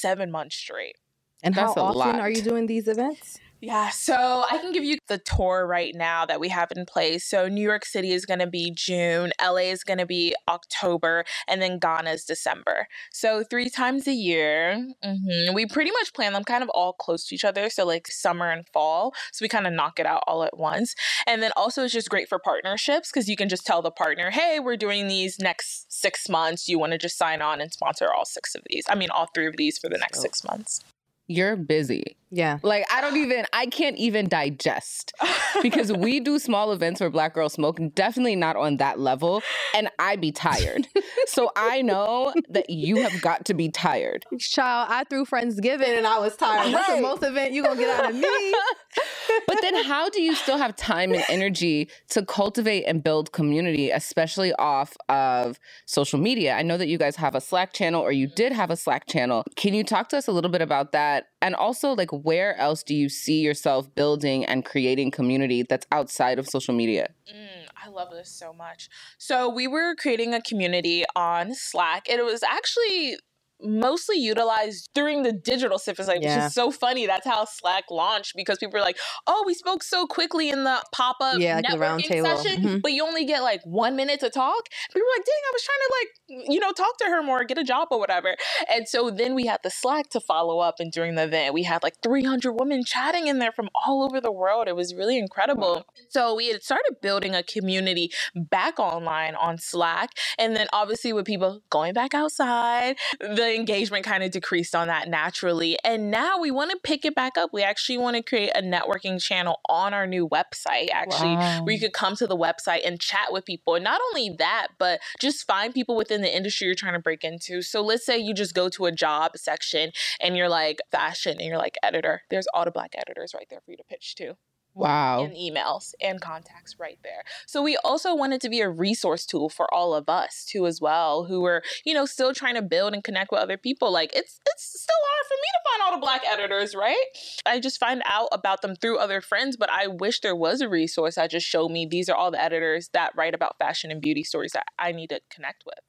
seven 0.01 0.31
months 0.31 0.55
straight. 0.55 0.95
And 1.43 1.55
That's 1.55 1.75
how 1.75 1.83
often 1.83 1.99
lot. 1.99 2.19
are 2.19 2.29
you 2.29 2.41
doing 2.41 2.67
these 2.67 2.87
events? 2.87 3.39
Yeah, 3.61 3.89
so 3.89 4.45
I 4.49 4.57
can 4.59 4.71
give 4.71 4.85
you 4.85 4.97
the 5.07 5.17
tour 5.17 5.67
right 5.67 5.93
now 5.93 6.25
that 6.25 6.39
we 6.39 6.47
have 6.47 6.71
in 6.73 6.85
place. 6.85 7.25
So 7.25 7.49
New 7.49 7.61
York 7.61 7.83
City 7.83 8.13
is 8.13 8.25
going 8.25 8.39
to 8.39 8.47
be 8.47 8.71
June, 8.71 9.33
LA 9.41 9.69
is 9.69 9.83
going 9.83 9.97
to 9.97 10.05
be 10.05 10.33
October, 10.47 11.25
and 11.45 11.61
then 11.61 11.77
Ghana 11.77 12.11
is 12.11 12.23
December. 12.23 12.87
So 13.11 13.43
three 13.43 13.69
times 13.69 14.07
a 14.07 14.13
year. 14.13 14.87
Mm-hmm. 15.03 15.53
We 15.53 15.65
pretty 15.65 15.91
much 15.91 16.13
plan 16.13 16.31
them 16.31 16.45
kind 16.45 16.63
of 16.63 16.69
all 16.69 16.93
close 16.93 17.25
to 17.27 17.35
each 17.35 17.43
other. 17.43 17.69
So 17.69 17.85
like 17.85 18.07
summer 18.07 18.49
and 18.49 18.65
fall. 18.67 19.13
So 19.33 19.43
we 19.43 19.49
kind 19.49 19.67
of 19.67 19.73
knock 19.73 19.99
it 19.99 20.05
out 20.05 20.23
all 20.25 20.43
at 20.43 20.57
once. 20.57 20.95
And 21.27 21.43
then 21.43 21.51
also 21.57 21.83
it's 21.83 21.93
just 21.93 22.09
great 22.09 22.29
for 22.29 22.39
partnerships 22.39 23.11
because 23.11 23.27
you 23.27 23.35
can 23.35 23.49
just 23.49 23.65
tell 23.65 23.81
the 23.81 23.91
partner, 23.91 24.29
hey, 24.29 24.59
we're 24.61 24.77
doing 24.77 25.07
these 25.07 25.37
next 25.37 25.91
six 25.91 26.29
months. 26.29 26.69
You 26.69 26.79
want 26.79 26.93
to 26.93 26.97
just 26.97 27.17
sign 27.17 27.41
on 27.41 27.59
and 27.59 27.73
sponsor 27.73 28.07
all 28.13 28.25
six 28.25 28.55
of 28.55 28.61
these. 28.69 28.85
I 28.87 28.95
mean, 28.95 29.09
all 29.09 29.27
three 29.33 29.47
of 29.47 29.57
these 29.57 29.77
for 29.77 29.89
the 29.89 29.97
next 29.97 30.21
six 30.21 30.45
months 30.45 30.81
you're 31.29 31.55
busy. 31.55 32.17
Yeah. 32.31 32.59
Like 32.61 32.85
I 32.91 33.01
don't 33.01 33.17
even 33.17 33.45
I 33.53 33.65
can't 33.67 33.97
even 33.97 34.27
digest 34.27 35.13
because 35.61 35.91
we 35.91 36.19
do 36.19 36.37
small 36.37 36.71
events 36.71 36.99
where 36.99 37.09
black 37.09 37.33
girls 37.33 37.53
smoke, 37.53 37.79
definitely 37.95 38.35
not 38.35 38.55
on 38.55 38.77
that 38.77 38.99
level, 38.99 39.41
and 39.73 39.89
I 39.97 40.15
be 40.15 40.31
tired. 40.31 40.87
so 41.25 41.51
I 41.55 41.81
know 41.81 42.33
that 42.49 42.69
you 42.69 42.97
have 42.97 43.19
got 43.21 43.45
to 43.45 43.53
be 43.53 43.69
tired. 43.69 44.25
Child, 44.39 44.89
I 44.91 45.03
threw 45.05 45.25
Friendsgiving 45.25 45.97
and 45.97 46.05
I 46.05 46.19
was 46.19 46.35
tired. 46.35 46.65
Right. 46.65 46.71
That's 46.73 46.95
the 46.95 47.01
most 47.01 47.23
event 47.23 47.53
you 47.53 47.63
gonna 47.63 47.79
get 47.79 47.99
out 47.99 48.09
of 48.11 48.15
me. 48.15 48.53
but 49.47 49.57
then 49.61 49.83
how 49.83 50.09
do 50.09 50.21
you 50.21 50.35
still 50.35 50.57
have 50.57 50.75
time 50.75 51.13
and 51.13 51.23
energy 51.29 51.89
to 52.09 52.23
cultivate 52.23 52.83
and 52.83 53.03
build 53.03 53.31
community, 53.31 53.89
especially 53.89 54.53
off 54.53 54.95
of 55.09 55.59
social 55.85 56.19
media? 56.19 56.53
I 56.53 56.61
know 56.61 56.77
that 56.77 56.87
you 56.87 56.99
guys 56.99 57.15
have 57.15 57.33
a 57.33 57.41
Slack 57.41 57.73
channel 57.73 58.01
or 58.01 58.11
you 58.11 58.27
did 58.27 58.51
have 58.51 58.69
a 58.69 58.75
Slack 58.75 59.07
channel. 59.07 59.43
Can 59.55 59.73
you 59.73 59.83
talk 59.83 60.09
to 60.09 60.17
us 60.17 60.27
a 60.27 60.31
little 60.31 60.51
bit 60.51 60.61
about 60.61 60.91
that? 60.91 61.18
And 61.41 61.55
also 61.55 61.93
like 61.93 62.11
where 62.11 62.55
else 62.57 62.83
do 62.83 62.93
you 62.95 63.09
see 63.09 63.39
yourself 63.41 63.93
building 63.95 64.45
and 64.45 64.65
creating 64.65 65.11
community 65.11 65.63
that's 65.63 65.87
outside 65.91 66.39
of 66.39 66.47
social 66.47 66.73
media? 66.73 67.13
Mm, 67.33 67.67
I 67.83 67.89
love 67.89 68.09
this 68.11 68.29
so 68.29 68.53
much. 68.53 68.89
So 69.17 69.49
we 69.49 69.67
were 69.67 69.95
creating 69.95 70.33
a 70.33 70.41
community 70.41 71.05
on 71.15 71.53
Slack. 71.53 72.09
It 72.09 72.23
was 72.23 72.43
actually 72.43 73.17
mostly 73.61 74.17
utilized 74.17 74.89
during 74.93 75.23
the 75.23 75.31
digital 75.31 75.77
Sip 75.77 75.97
and 75.97 76.05
Slay, 76.05 76.19
yeah. 76.21 76.37
which 76.37 76.45
is 76.47 76.53
so 76.53 76.71
funny. 76.71 77.05
That's 77.05 77.25
how 77.25 77.45
Slack 77.45 77.85
launched 77.89 78.33
because 78.35 78.57
people 78.57 78.73
were 78.73 78.85
like, 78.85 78.97
"Oh, 79.27 79.43
we 79.45 79.53
spoke 79.53 79.83
so 79.83 80.07
quickly 80.07 80.49
in 80.49 80.63
the 80.63 80.83
pop 80.91 81.17
up 81.21 81.39
yeah, 81.39 81.61
networking 81.61 82.23
like 82.23 82.37
session, 82.37 82.63
mm-hmm. 82.63 82.77
but 82.79 82.93
you 82.93 83.05
only 83.05 83.25
get 83.25 83.41
like 83.41 83.61
one 83.63 83.95
minute 83.95 84.19
to 84.21 84.29
talk." 84.29 84.69
People 84.89 85.01
were 85.01 85.17
like, 85.17 85.25
"Dang, 85.25 85.41
I 85.47 85.51
was 85.53 85.63
trying 85.63 85.77
to 85.79 85.93
like 85.99 86.49
you 86.49 86.59
know 86.59 86.71
talk 86.71 86.97
to 86.99 87.05
her 87.05 87.23
more, 87.23 87.43
get 87.43 87.57
a 87.57 87.63
job 87.63 87.89
or 87.91 87.99
whatever." 87.99 88.35
And 88.69 88.87
so 88.87 89.09
then 89.09 89.35
we 89.35 89.45
had 89.45 89.59
the 89.63 89.69
Slack 89.69 90.09
to 90.11 90.19
follow 90.19 90.59
up, 90.59 90.75
and 90.79 90.91
during 90.91 91.15
the 91.15 91.23
event, 91.23 91.53
we 91.53 91.63
had 91.63 91.83
like 91.83 91.95
300 92.03 92.53
women 92.53 92.83
chatting 92.83 93.27
in 93.27 93.39
there 93.39 93.51
from 93.51 93.69
all 93.85 94.03
over 94.03 94.21
the 94.21 94.31
world. 94.31 94.67
It 94.67 94.75
was 94.75 94.95
really 94.95 95.17
incredible. 95.17 95.75
Wow. 95.75 95.85
So 96.09 96.35
we 96.35 96.49
had 96.49 96.63
started 96.63 96.97
building 97.01 97.35
a 97.35 97.43
community 97.43 98.11
back 98.35 98.79
online 98.79 99.35
on 99.35 99.57
Slack, 99.57 100.11
and 100.37 100.55
then 100.55 100.67
obviously 100.71 101.13
with 101.13 101.25
people 101.25 101.61
going 101.69 101.93
back 101.93 102.13
outside, 102.13 102.95
the 103.19 103.48
engagement 103.55 104.05
kind 104.05 104.23
of 104.23 104.31
decreased 104.31 104.75
on 104.75 104.87
that 104.87 105.07
naturally. 105.07 105.77
And 105.83 106.11
now 106.11 106.39
we 106.39 106.51
want 106.51 106.71
to 106.71 106.77
pick 106.83 107.05
it 107.05 107.15
back 107.15 107.37
up. 107.37 107.51
We 107.53 107.63
actually 107.63 107.97
want 107.97 108.15
to 108.15 108.23
create 108.23 108.51
a 108.55 108.61
networking 108.61 109.21
channel 109.21 109.59
on 109.69 109.93
our 109.93 110.07
new 110.07 110.27
website, 110.27 110.89
actually, 110.91 111.35
wow. 111.35 111.63
where 111.63 111.73
you 111.73 111.79
could 111.79 111.93
come 111.93 112.15
to 112.17 112.27
the 112.27 112.37
website 112.37 112.85
and 112.85 112.99
chat 112.99 113.31
with 113.31 113.45
people. 113.45 113.75
And 113.75 113.83
not 113.83 114.01
only 114.09 114.35
that, 114.39 114.69
but 114.77 114.99
just 115.19 115.45
find 115.45 115.73
people 115.73 115.95
within 115.95 116.21
the 116.21 116.35
industry 116.35 116.65
you're 116.65 116.75
trying 116.75 116.93
to 116.93 116.99
break 116.99 117.23
into. 117.23 117.61
So 117.61 117.81
let's 117.81 118.05
say 118.05 118.17
you 118.17 118.33
just 118.33 118.53
go 118.53 118.69
to 118.69 118.85
a 118.85 118.91
job 118.91 119.37
section 119.37 119.91
and 120.19 120.35
you're 120.35 120.49
like 120.49 120.79
fashion 120.91 121.37
and 121.39 121.47
you're 121.47 121.57
like 121.57 121.77
editor. 121.83 122.21
There's 122.29 122.47
all 122.53 122.65
the 122.65 122.71
black 122.71 122.93
editors 122.97 123.33
right 123.33 123.47
there 123.49 123.61
for 123.63 123.71
you 123.71 123.77
to 123.77 123.83
pitch 123.83 124.15
to. 124.15 124.35
Wow. 124.73 125.23
And 125.23 125.33
emails 125.33 125.93
and 126.01 126.21
contacts 126.21 126.77
right 126.79 126.99
there. 127.03 127.23
So 127.47 127.61
we 127.61 127.77
also 127.83 128.15
wanted 128.15 128.39
to 128.41 128.49
be 128.49 128.61
a 128.61 128.69
resource 128.69 129.25
tool 129.25 129.49
for 129.49 129.71
all 129.73 129.93
of 129.93 130.07
us 130.07 130.45
too 130.45 130.65
as 130.67 130.79
well, 130.79 131.25
who 131.25 131.41
were, 131.41 131.63
you 131.85 131.93
know, 131.93 132.05
still 132.05 132.33
trying 132.33 132.55
to 132.55 132.61
build 132.61 132.93
and 132.93 133.03
connect 133.03 133.31
with 133.31 133.41
other 133.41 133.57
people. 133.57 133.91
Like 133.91 134.11
it's 134.15 134.39
it's 134.45 134.81
still 134.81 134.95
hard 135.09 135.25
for 135.27 135.33
me 135.33 135.47
to 135.53 135.69
find 135.69 135.81
all 135.83 135.99
the 135.99 136.01
black 136.01 136.21
editors, 136.31 136.75
right? 136.75 137.03
I 137.45 137.59
just 137.59 137.79
find 137.79 138.01
out 138.05 138.29
about 138.31 138.61
them 138.61 138.75
through 138.75 138.99
other 138.99 139.21
friends, 139.21 139.57
but 139.57 139.69
I 139.69 139.87
wish 139.87 140.21
there 140.21 140.35
was 140.35 140.61
a 140.61 140.69
resource 140.69 141.15
that 141.15 141.31
just 141.31 141.47
showed 141.47 141.69
me 141.69 141.85
these 141.85 142.07
are 142.07 142.15
all 142.15 142.31
the 142.31 142.41
editors 142.41 142.89
that 142.93 143.11
write 143.15 143.33
about 143.33 143.57
fashion 143.57 143.91
and 143.91 144.01
beauty 144.01 144.23
stories 144.23 144.51
that 144.53 144.67
I 144.77 144.91
need 144.91 145.09
to 145.09 145.19
connect 145.29 145.63
with. 145.65 145.79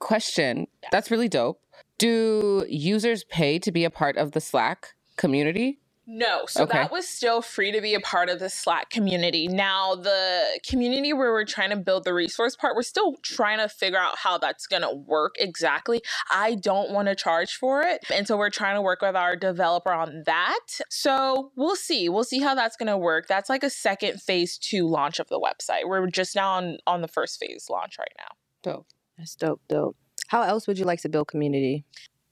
Question. 0.00 0.66
That's 0.92 1.10
really 1.10 1.28
dope. 1.28 1.60
Do 1.98 2.66
users 2.68 3.24
pay 3.24 3.58
to 3.60 3.72
be 3.72 3.84
a 3.84 3.90
part 3.90 4.16
of 4.16 4.32
the 4.32 4.40
Slack 4.40 4.94
community? 5.16 5.78
No, 6.08 6.46
so 6.46 6.62
okay. 6.62 6.78
that 6.78 6.92
was 6.92 7.08
still 7.08 7.42
free 7.42 7.72
to 7.72 7.80
be 7.80 7.94
a 7.94 8.00
part 8.00 8.28
of 8.28 8.38
the 8.38 8.48
Slack 8.48 8.90
community. 8.90 9.48
Now, 9.48 9.96
the 9.96 10.60
community 10.64 11.12
where 11.12 11.32
we're 11.32 11.44
trying 11.44 11.70
to 11.70 11.76
build 11.76 12.04
the 12.04 12.14
resource 12.14 12.54
part, 12.54 12.76
we're 12.76 12.82
still 12.82 13.16
trying 13.22 13.58
to 13.58 13.68
figure 13.68 13.98
out 13.98 14.18
how 14.18 14.38
that's 14.38 14.68
going 14.68 14.82
to 14.82 14.94
work 14.94 15.34
exactly. 15.40 16.00
I 16.30 16.54
don't 16.54 16.92
want 16.92 17.08
to 17.08 17.16
charge 17.16 17.56
for 17.56 17.82
it. 17.82 18.04
And 18.14 18.28
so 18.28 18.36
we're 18.36 18.50
trying 18.50 18.76
to 18.76 18.82
work 18.82 19.02
with 19.02 19.16
our 19.16 19.34
developer 19.34 19.92
on 19.92 20.22
that. 20.26 20.66
So 20.90 21.50
we'll 21.56 21.74
see. 21.74 22.08
We'll 22.08 22.24
see 22.24 22.38
how 22.38 22.54
that's 22.54 22.76
going 22.76 22.86
to 22.86 22.98
work. 22.98 23.26
That's 23.26 23.50
like 23.50 23.64
a 23.64 23.70
second 23.70 24.22
phase 24.22 24.58
two 24.58 24.86
launch 24.86 25.18
of 25.18 25.26
the 25.28 25.40
website. 25.40 25.88
We're 25.88 26.06
just 26.06 26.36
now 26.36 26.52
on, 26.52 26.78
on 26.86 27.02
the 27.02 27.08
first 27.08 27.40
phase 27.40 27.66
launch 27.68 27.98
right 27.98 28.14
now. 28.16 28.36
Dope. 28.62 28.86
That's 29.18 29.34
dope, 29.34 29.60
dope. 29.68 29.96
How 30.28 30.42
else 30.42 30.68
would 30.68 30.78
you 30.78 30.84
like 30.84 31.00
to 31.02 31.08
build 31.08 31.28
community? 31.28 31.84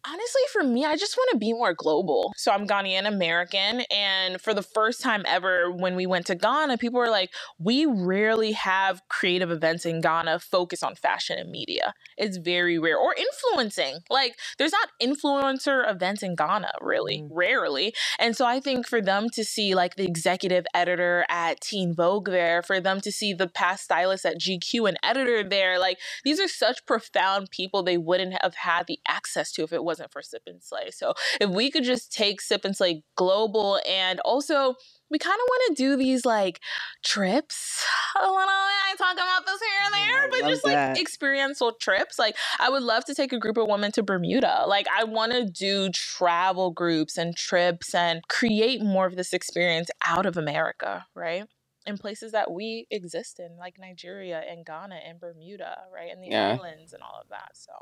Honestly, 0.06 0.42
for 0.52 0.62
me, 0.62 0.84
I 0.84 0.96
just 0.96 1.16
want 1.16 1.30
to 1.32 1.38
be 1.38 1.52
more 1.52 1.74
global. 1.74 2.32
So 2.36 2.52
I'm 2.52 2.66
Ghanaian 2.66 3.06
American. 3.06 3.82
And 3.90 4.40
for 4.40 4.52
the 4.52 4.62
first 4.62 5.00
time 5.00 5.24
ever, 5.26 5.70
when 5.70 5.96
we 5.96 6.06
went 6.06 6.26
to 6.26 6.34
Ghana, 6.34 6.78
people 6.78 6.98
were 6.98 7.10
like, 7.10 7.30
we 7.58 7.86
rarely 7.86 8.52
have 8.52 9.02
creative 9.08 9.50
events 9.50 9.86
in 9.86 10.00
Ghana 10.00 10.40
focus 10.40 10.82
on 10.82 10.94
fashion 10.94 11.38
and 11.38 11.50
media. 11.50 11.94
It's 12.16 12.36
very 12.36 12.78
rare. 12.78 12.98
Or 12.98 13.14
influencing. 13.14 14.00
Like, 14.10 14.36
there's 14.58 14.72
not 14.72 14.90
influencer 15.02 15.90
events 15.90 16.22
in 16.22 16.36
Ghana, 16.36 16.72
really, 16.80 17.22
mm. 17.22 17.28
rarely. 17.30 17.94
And 18.18 18.36
so 18.36 18.46
I 18.46 18.60
think 18.60 18.86
for 18.86 19.00
them 19.00 19.28
to 19.30 19.44
see 19.44 19.74
like 19.74 19.96
the 19.96 20.04
executive 20.04 20.66
editor 20.74 21.24
at 21.28 21.60
Teen 21.60 21.94
Vogue 21.94 22.28
there, 22.28 22.62
for 22.62 22.80
them 22.80 23.00
to 23.00 23.10
see 23.10 23.32
the 23.32 23.48
past 23.48 23.84
stylist 23.84 24.26
at 24.26 24.38
GQ 24.38 24.88
and 24.88 24.98
editor 25.02 25.42
there, 25.42 25.78
like, 25.78 25.98
these 26.24 26.40
are 26.40 26.48
such 26.48 26.84
profound 26.86 27.50
people 27.50 27.82
they 27.82 27.98
wouldn't 27.98 28.36
have 28.42 28.54
had 28.54 28.86
the 28.86 28.98
access 29.08 29.50
to 29.52 29.62
if 29.62 29.72
it 29.72 29.82
wasn't 29.82 29.93
wasn't 29.94 30.12
for 30.12 30.22
Sip 30.22 30.42
and 30.46 30.62
Slay. 30.62 30.90
So 30.90 31.14
if 31.40 31.50
we 31.50 31.70
could 31.70 31.84
just 31.84 32.12
take 32.12 32.40
Sip 32.40 32.64
and 32.64 32.76
Slay 32.76 33.04
global 33.16 33.80
and 33.88 34.18
also 34.20 34.74
we 35.10 35.18
kind 35.18 35.34
of 35.34 35.46
want 35.48 35.76
to 35.76 35.82
do 35.82 35.96
these 35.96 36.24
like 36.24 36.58
trips 37.04 37.84
a 38.20 38.26
little 38.26 38.34
I 38.38 38.94
talk 38.96 39.14
about 39.14 39.46
this 39.46 39.60
here 39.60 39.80
and 39.84 39.94
there, 39.94 40.28
but 40.30 40.48
just 40.48 40.64
like 40.64 41.00
experiential 41.00 41.72
trips. 41.72 42.18
Like 42.18 42.36
I 42.58 42.70
would 42.70 42.82
love 42.82 43.04
to 43.06 43.14
take 43.14 43.32
a 43.32 43.38
group 43.38 43.56
of 43.56 43.68
women 43.68 43.92
to 43.92 44.02
Bermuda. 44.02 44.64
Like 44.66 44.86
I 44.96 45.04
want 45.04 45.32
to 45.32 45.44
do 45.44 45.90
travel 45.90 46.70
groups 46.70 47.16
and 47.16 47.36
trips 47.36 47.94
and 47.94 48.26
create 48.28 48.82
more 48.82 49.06
of 49.06 49.16
this 49.16 49.32
experience 49.32 49.90
out 50.04 50.26
of 50.26 50.36
America, 50.36 51.06
right? 51.14 51.44
in 51.86 51.98
places 51.98 52.32
that 52.32 52.50
we 52.50 52.86
exist 52.90 53.38
in, 53.38 53.56
like 53.58 53.78
Nigeria 53.78 54.42
and 54.48 54.64
Ghana 54.64 55.00
and 55.06 55.20
Bermuda, 55.20 55.82
right? 55.92 56.10
And 56.10 56.22
the 56.22 56.28
yeah. 56.28 56.56
islands 56.58 56.92
and 56.92 57.02
all 57.02 57.20
of 57.20 57.28
that. 57.28 57.50
So 57.54 57.72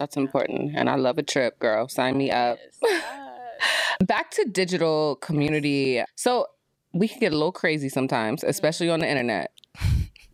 that's 0.00 0.16
important. 0.16 0.72
And 0.74 0.88
I 0.88 0.96
love 0.96 1.18
a 1.18 1.22
trip, 1.22 1.58
girl. 1.58 1.86
Sign 1.86 2.16
me 2.16 2.30
up. 2.30 2.58
Back 4.00 4.30
to 4.32 4.44
digital 4.46 5.16
community. 5.16 6.02
So 6.16 6.46
we 6.94 7.06
can 7.06 7.20
get 7.20 7.32
a 7.32 7.36
little 7.36 7.52
crazy 7.52 7.90
sometimes, 7.90 8.42
especially 8.42 8.88
on 8.88 9.00
the 9.00 9.08
internet. 9.08 9.52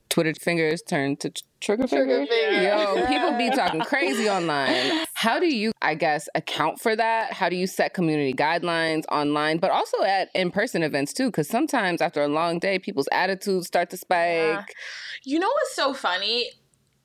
Twitter 0.08 0.32
fingers 0.34 0.82
turn 0.82 1.16
to 1.16 1.32
trigger, 1.60 1.88
trigger 1.88 2.26
fingers. 2.26 2.62
Yo, 2.62 3.06
people 3.08 3.36
be 3.36 3.50
talking 3.56 3.80
crazy 3.80 4.30
online. 4.30 5.04
How 5.14 5.40
do 5.40 5.52
you, 5.52 5.72
I 5.82 5.94
guess, 5.94 6.28
account 6.36 6.80
for 6.80 6.94
that? 6.94 7.32
How 7.32 7.48
do 7.48 7.56
you 7.56 7.66
set 7.66 7.92
community 7.92 8.32
guidelines 8.32 9.02
online, 9.10 9.58
but 9.58 9.72
also 9.72 10.00
at 10.04 10.28
in 10.32 10.52
person 10.52 10.84
events 10.84 11.12
too? 11.12 11.26
Because 11.26 11.48
sometimes 11.48 12.00
after 12.00 12.22
a 12.22 12.28
long 12.28 12.60
day, 12.60 12.78
people's 12.78 13.08
attitudes 13.10 13.66
start 13.66 13.90
to 13.90 13.96
spike. 13.96 14.72
You 15.24 15.40
know 15.40 15.48
what's 15.48 15.74
so 15.74 15.92
funny? 15.92 16.50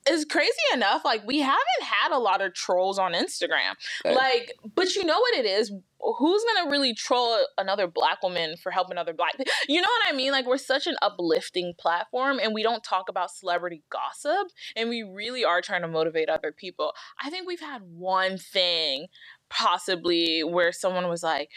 Is 0.08 0.24
crazy 0.24 0.50
enough. 0.74 1.04
Like 1.04 1.26
we 1.26 1.40
haven't 1.40 1.82
had 1.82 2.12
a 2.12 2.18
lot 2.18 2.40
of 2.40 2.54
trolls 2.54 2.98
on 2.98 3.12
Instagram. 3.12 3.74
Good. 4.02 4.14
Like, 4.14 4.54
but 4.74 4.94
you 4.94 5.04
know 5.04 5.18
what 5.18 5.34
it 5.34 5.46
is? 5.46 5.72
Who's 6.18 6.44
gonna 6.54 6.70
really 6.70 6.94
troll 6.94 7.38
another 7.58 7.86
black 7.86 8.22
woman 8.22 8.56
for 8.60 8.72
helping 8.72 8.98
other 8.98 9.12
black? 9.12 9.34
You 9.68 9.80
know 9.80 9.88
what 9.88 10.12
I 10.12 10.16
mean? 10.16 10.32
Like 10.32 10.46
we're 10.46 10.58
such 10.58 10.88
an 10.88 10.96
uplifting 11.00 11.74
platform, 11.78 12.40
and 12.42 12.52
we 12.52 12.62
don't 12.62 12.82
talk 12.82 13.08
about 13.08 13.30
celebrity 13.30 13.84
gossip, 13.90 14.48
and 14.74 14.88
we 14.88 15.02
really 15.04 15.44
are 15.44 15.60
trying 15.60 15.82
to 15.82 15.88
motivate 15.88 16.28
other 16.28 16.50
people. 16.50 16.92
I 17.22 17.30
think 17.30 17.46
we've 17.46 17.60
had 17.60 17.82
one 17.82 18.36
thing 18.36 19.06
possibly 19.48 20.42
where 20.42 20.72
someone 20.72 21.08
was 21.08 21.22
like 21.22 21.50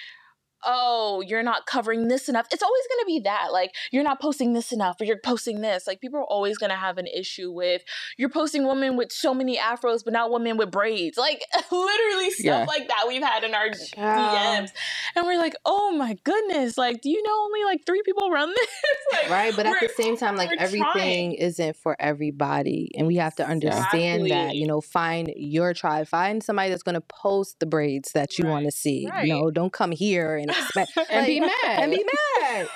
oh, 0.65 1.21
you're 1.21 1.43
not 1.43 1.65
covering 1.65 2.07
this 2.07 2.27
enough. 2.27 2.47
It's 2.51 2.63
always 2.63 2.83
going 2.89 3.01
to 3.01 3.05
be 3.05 3.19
that. 3.21 3.51
Like, 3.51 3.71
you're 3.91 4.03
not 4.03 4.19
posting 4.19 4.53
this 4.53 4.71
enough 4.71 4.99
or 4.99 5.05
you're 5.05 5.19
posting 5.19 5.61
this. 5.61 5.87
Like, 5.87 6.01
people 6.01 6.19
are 6.19 6.25
always 6.25 6.57
going 6.57 6.71
to 6.71 6.75
have 6.75 6.97
an 6.97 7.07
issue 7.07 7.51
with 7.51 7.83
you're 8.17 8.29
posting 8.29 8.67
women 8.67 8.97
with 8.97 9.11
so 9.11 9.33
many 9.33 9.57
afros, 9.57 10.03
but 10.03 10.13
not 10.13 10.31
women 10.31 10.57
with 10.57 10.71
braids. 10.71 11.17
Like, 11.17 11.43
literally 11.71 12.31
stuff 12.31 12.45
yeah. 12.45 12.65
like 12.65 12.87
that 12.87 13.05
we've 13.07 13.23
had 13.23 13.43
in 13.43 13.53
our 13.53 13.67
yeah. 13.95 14.61
DMs. 14.61 14.69
And 15.15 15.25
we're 15.25 15.37
like, 15.37 15.55
oh 15.65 15.95
my 15.95 16.17
goodness. 16.23 16.77
Like, 16.77 17.01
do 17.01 17.09
you 17.09 17.21
know 17.21 17.43
only 17.43 17.63
like 17.63 17.85
three 17.85 18.01
people 18.03 18.31
run 18.31 18.49
this? 18.49 18.67
like, 19.13 19.29
right. 19.29 19.55
But 19.55 19.65
at 19.67 19.79
the 19.79 19.89
same 19.95 20.17
time, 20.17 20.35
like, 20.35 20.49
everything 20.57 20.91
trying. 20.91 21.33
isn't 21.33 21.77
for 21.77 21.95
everybody. 21.99 22.91
And 22.97 23.07
we 23.07 23.15
have 23.17 23.35
to 23.35 23.47
understand 23.47 24.23
exactly. 24.23 24.29
that, 24.29 24.55
you 24.55 24.67
know, 24.67 24.81
find 24.81 25.31
your 25.35 25.73
tribe, 25.73 26.07
find 26.07 26.43
somebody 26.43 26.69
that's 26.69 26.83
going 26.83 26.95
to 26.95 27.01
post 27.01 27.59
the 27.59 27.65
braids 27.65 28.11
that 28.13 28.37
you 28.37 28.45
right. 28.45 28.51
want 28.51 28.65
to 28.65 28.71
see. 28.71 29.07
Right. 29.09 29.27
You 29.27 29.33
know, 29.33 29.51
don't 29.51 29.71
come 29.71 29.91
here 29.91 30.35
and 30.35 30.54
and 31.09 31.21
like, 31.21 31.27
be 31.27 31.39
mad 31.39 31.51
and 31.65 31.91
be 31.91 32.03
mad. 32.41 32.67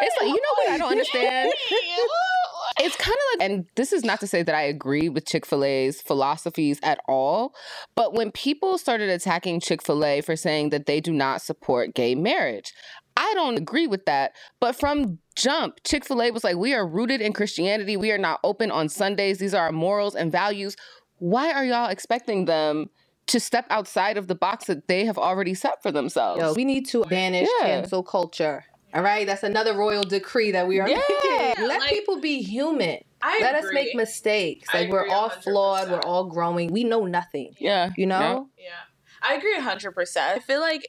It's 0.00 0.16
like 0.20 0.28
you 0.28 0.34
know 0.34 0.54
what 0.56 0.68
I 0.70 0.78
don't 0.78 0.90
understand. 0.90 1.52
it's 2.80 2.96
kind 2.96 3.16
of 3.16 3.40
like, 3.40 3.48
and 3.48 3.66
this 3.76 3.92
is 3.92 4.04
not 4.04 4.20
to 4.20 4.26
say 4.26 4.42
that 4.42 4.54
I 4.54 4.62
agree 4.62 5.08
with 5.08 5.26
Chick 5.26 5.46
fil 5.46 5.64
A's 5.64 6.02
philosophies 6.02 6.78
at 6.82 7.00
all, 7.08 7.54
but 7.94 8.14
when 8.14 8.30
people 8.30 8.78
started 8.78 9.08
attacking 9.08 9.60
Chick 9.60 9.82
fil 9.82 10.04
A 10.04 10.20
for 10.20 10.36
saying 10.36 10.70
that 10.70 10.86
they 10.86 11.00
do 11.00 11.12
not 11.12 11.40
support 11.40 11.94
gay 11.94 12.14
marriage, 12.14 12.72
I 13.16 13.32
don't 13.34 13.56
agree 13.56 13.86
with 13.86 14.06
that. 14.06 14.32
But 14.60 14.76
from 14.76 15.18
jump, 15.36 15.78
Chick 15.84 16.04
fil 16.04 16.22
A 16.22 16.30
was 16.30 16.44
like, 16.44 16.56
we 16.56 16.74
are 16.74 16.86
rooted 16.86 17.20
in 17.20 17.32
Christianity. 17.32 17.96
We 17.96 18.12
are 18.12 18.18
not 18.18 18.40
open 18.42 18.70
on 18.70 18.88
Sundays. 18.88 19.38
These 19.38 19.54
are 19.54 19.66
our 19.66 19.72
morals 19.72 20.14
and 20.14 20.32
values. 20.32 20.76
Why 21.18 21.52
are 21.52 21.64
y'all 21.64 21.90
expecting 21.90 22.46
them? 22.46 22.90
To 23.26 23.40
step 23.40 23.66
outside 23.70 24.16
of 24.16 24.28
the 24.28 24.34
box 24.34 24.66
that 24.66 24.88
they 24.88 25.04
have 25.04 25.18
already 25.18 25.54
set 25.54 25.82
for 25.82 25.90
themselves. 25.90 26.40
Yo, 26.40 26.52
we 26.54 26.64
need 26.64 26.86
to 26.86 27.04
banish 27.04 27.48
yeah. 27.60 27.66
cancel 27.66 28.02
culture. 28.02 28.64
All 28.94 29.02
right, 29.02 29.26
that's 29.26 29.42
another 29.42 29.74
royal 29.76 30.04
decree 30.04 30.52
that 30.52 30.68
we 30.68 30.78
are 30.78 30.88
yeah. 30.88 31.00
making. 31.08 31.66
Let 31.66 31.80
like, 31.80 31.90
people 31.90 32.20
be 32.20 32.42
human. 32.42 32.98
I 33.20 33.38
Let 33.40 33.58
agree. 33.58 33.68
us 33.68 33.74
make 33.74 33.94
mistakes. 33.96 34.72
Like 34.72 34.90
we're 34.90 35.08
all 35.08 35.30
100%. 35.30 35.42
flawed, 35.42 35.90
we're 35.90 36.00
all 36.00 36.26
growing. 36.26 36.70
We 36.70 36.84
know 36.84 37.04
nothing. 37.06 37.54
Yeah. 37.58 37.90
You 37.96 38.06
know? 38.06 38.50
Yeah. 38.56 38.64
yeah. 38.66 39.28
I 39.28 39.34
agree 39.34 39.56
100%. 39.58 40.16
I 40.16 40.38
feel 40.38 40.60
like 40.60 40.86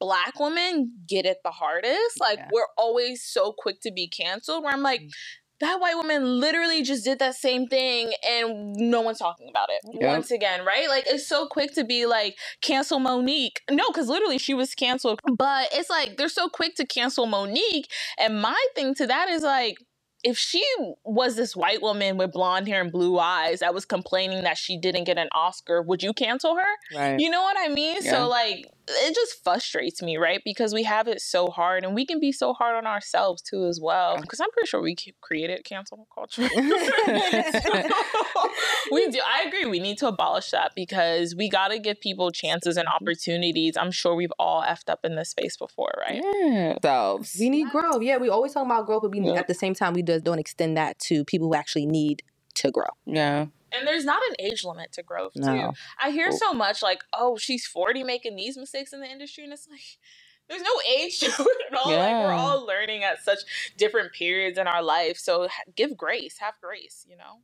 black 0.00 0.38
women 0.40 0.92
get 1.06 1.26
it 1.26 1.38
the 1.44 1.50
hardest. 1.50 2.20
Like 2.20 2.38
yeah. 2.38 2.48
we're 2.52 2.68
always 2.78 3.22
so 3.22 3.52
quick 3.52 3.80
to 3.82 3.90
be 3.90 4.08
canceled 4.08 4.64
where 4.64 4.72
I'm 4.72 4.82
like 4.82 5.02
mm 5.02 5.10
that 5.64 5.80
white 5.80 5.96
woman 5.96 6.40
literally 6.40 6.82
just 6.82 7.04
did 7.04 7.18
that 7.18 7.34
same 7.34 7.66
thing 7.66 8.12
and 8.28 8.74
no 8.74 9.00
one's 9.00 9.18
talking 9.18 9.48
about 9.48 9.68
it 9.70 9.98
yep. 9.98 10.10
once 10.10 10.30
again, 10.30 10.64
right? 10.64 10.88
Like 10.88 11.04
it's 11.06 11.26
so 11.26 11.46
quick 11.46 11.74
to 11.74 11.84
be 11.84 12.04
like 12.04 12.36
cancel 12.60 12.98
Monique. 12.98 13.62
No, 13.70 13.88
because 13.88 14.08
literally 14.08 14.38
she 14.38 14.52
was 14.52 14.74
canceled. 14.74 15.20
But 15.36 15.68
it's 15.72 15.88
like 15.88 16.18
they're 16.18 16.28
so 16.28 16.48
quick 16.48 16.74
to 16.76 16.86
cancel 16.86 17.26
Monique. 17.26 17.90
And 18.18 18.42
my 18.42 18.62
thing 18.74 18.94
to 18.96 19.06
that 19.06 19.30
is 19.30 19.42
like, 19.42 19.76
if 20.22 20.38
she 20.38 20.64
was 21.04 21.36
this 21.36 21.54
white 21.54 21.82
woman 21.82 22.16
with 22.16 22.32
blonde 22.32 22.66
hair 22.66 22.80
and 22.80 22.90
blue 22.90 23.18
eyes 23.18 23.60
that 23.60 23.74
was 23.74 23.84
complaining 23.84 24.42
that 24.44 24.56
she 24.56 24.78
didn't 24.78 25.04
get 25.04 25.18
an 25.18 25.28
Oscar, 25.34 25.82
would 25.82 26.02
you 26.02 26.14
cancel 26.14 26.56
her? 26.56 26.98
Right. 26.98 27.20
You 27.20 27.28
know 27.28 27.42
what 27.42 27.56
I 27.58 27.68
mean? 27.68 27.98
Yeah. 28.00 28.10
So 28.10 28.28
like 28.28 28.66
it 28.86 29.14
just 29.14 29.42
frustrates 29.42 30.02
me, 30.02 30.16
right? 30.16 30.42
Because 30.44 30.74
we 30.74 30.82
have 30.84 31.08
it 31.08 31.20
so 31.20 31.48
hard 31.48 31.84
and 31.84 31.94
we 31.94 32.04
can 32.04 32.20
be 32.20 32.32
so 32.32 32.52
hard 32.52 32.76
on 32.76 32.86
ourselves 32.86 33.42
too 33.42 33.66
as 33.66 33.80
well. 33.80 34.20
Because 34.20 34.40
I'm 34.40 34.50
pretty 34.50 34.68
sure 34.68 34.82
we 34.82 34.96
created 35.20 35.64
cancel 35.64 36.06
culture. 36.14 36.42
we 38.92 39.08
do. 39.08 39.20
I 39.26 39.44
agree. 39.46 39.66
We 39.66 39.80
need 39.80 39.98
to 39.98 40.08
abolish 40.08 40.50
that 40.50 40.72
because 40.76 41.34
we 41.34 41.48
got 41.48 41.68
to 41.68 41.78
give 41.78 42.00
people 42.00 42.30
chances 42.30 42.76
and 42.76 42.86
mm-hmm. 42.86 43.02
opportunities. 43.02 43.76
I'm 43.76 43.90
sure 43.90 44.14
we've 44.14 44.32
all 44.38 44.62
effed 44.62 44.88
up 44.88 45.00
in 45.04 45.16
this 45.16 45.30
space 45.30 45.56
before, 45.56 45.92
right? 45.98 46.22
Yeah. 46.22 46.76
So 46.82 47.22
we 47.38 47.48
need 47.50 47.70
growth. 47.70 48.02
Yeah, 48.02 48.18
we 48.18 48.28
always 48.28 48.52
talk 48.52 48.66
about 48.66 48.86
growth, 48.86 49.02
but 49.02 49.12
we 49.12 49.20
yeah. 49.20 49.32
at 49.34 49.46
the 49.46 49.54
same 49.54 49.74
time 49.74 49.94
we 49.94 50.02
just 50.02 50.24
don't 50.24 50.38
extend 50.38 50.76
that 50.76 50.98
to 51.00 51.24
people 51.24 51.48
who 51.48 51.54
actually 51.54 51.86
need 51.86 52.22
to 52.56 52.70
grow. 52.70 52.86
Yeah. 53.06 53.46
And 53.76 53.86
there's 53.86 54.04
not 54.04 54.22
an 54.30 54.36
age 54.38 54.64
limit 54.64 54.92
to 54.92 55.02
growth, 55.02 55.32
no. 55.36 55.54
too. 55.54 55.70
I 56.02 56.10
hear 56.10 56.30
so 56.32 56.52
much 56.52 56.82
like, 56.82 57.02
oh, 57.12 57.36
she's 57.36 57.66
40 57.66 58.04
making 58.04 58.36
these 58.36 58.56
mistakes 58.56 58.92
in 58.92 59.00
the 59.00 59.06
industry. 59.06 59.44
And 59.44 59.52
it's 59.52 59.68
like, 59.68 59.80
there's 60.48 60.62
no 60.62 60.80
age 60.98 61.18
to 61.20 61.26
it 61.26 61.72
at 61.72 61.78
all. 61.78 61.90
Yeah. 61.90 61.98
Like, 61.98 62.24
we're 62.26 62.32
all 62.32 62.66
learning 62.66 63.04
at 63.04 63.22
such 63.22 63.40
different 63.76 64.12
periods 64.12 64.58
in 64.58 64.66
our 64.66 64.82
life. 64.82 65.18
So 65.18 65.48
give 65.76 65.96
grace, 65.96 66.38
have 66.38 66.54
grace, 66.60 67.06
you 67.08 67.16
know? 67.16 67.40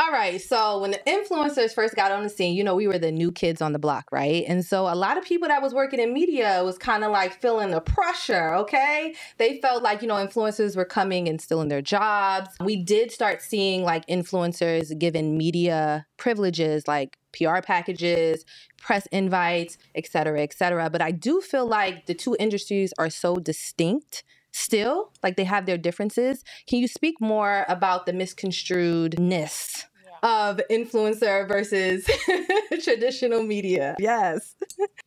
All 0.00 0.10
right. 0.10 0.40
So 0.40 0.80
when 0.80 0.90
the 0.90 0.98
influencers 1.06 1.72
first 1.72 1.94
got 1.94 2.10
on 2.10 2.24
the 2.24 2.28
scene, 2.28 2.56
you 2.56 2.64
know, 2.64 2.74
we 2.74 2.88
were 2.88 2.98
the 2.98 3.12
new 3.12 3.30
kids 3.30 3.62
on 3.62 3.72
the 3.72 3.78
block, 3.78 4.06
right? 4.10 4.44
And 4.48 4.64
so 4.64 4.88
a 4.88 4.94
lot 4.94 5.16
of 5.16 5.24
people 5.24 5.46
that 5.46 5.62
was 5.62 5.72
working 5.72 6.00
in 6.00 6.12
media 6.12 6.62
was 6.64 6.76
kind 6.78 7.04
of 7.04 7.12
like 7.12 7.40
feeling 7.40 7.70
the 7.70 7.80
pressure, 7.80 8.54
okay? 8.56 9.14
They 9.38 9.60
felt 9.60 9.84
like, 9.84 10.02
you 10.02 10.08
know, 10.08 10.16
influencers 10.16 10.76
were 10.76 10.84
coming 10.84 11.28
and 11.28 11.40
stealing 11.40 11.68
their 11.68 11.80
jobs. 11.80 12.50
We 12.58 12.74
did 12.76 13.12
start 13.12 13.40
seeing 13.40 13.84
like 13.84 14.04
influencers 14.06 14.98
given 14.98 15.38
media 15.38 16.06
privileges 16.16 16.88
like 16.88 17.16
PR 17.32 17.60
packages, 17.60 18.44
press 18.78 19.06
invites, 19.06 19.78
et 19.94 20.06
cetera, 20.08 20.42
et 20.42 20.54
cetera. 20.54 20.90
But 20.90 21.02
I 21.02 21.12
do 21.12 21.40
feel 21.40 21.66
like 21.66 22.06
the 22.06 22.14
two 22.14 22.36
industries 22.40 22.92
are 22.98 23.10
so 23.10 23.36
distinct 23.36 24.24
still, 24.54 25.12
like 25.22 25.36
they 25.36 25.44
have 25.44 25.66
their 25.66 25.76
differences. 25.76 26.44
Can 26.68 26.78
you 26.78 26.88
speak 26.88 27.20
more 27.20 27.66
about 27.68 28.06
the 28.06 28.12
misconstruedness 28.12 29.84
yeah. 30.06 30.48
of 30.48 30.60
influencer 30.70 31.46
versus 31.46 32.08
traditional 32.82 33.42
media? 33.42 33.96
Yes. 33.98 34.54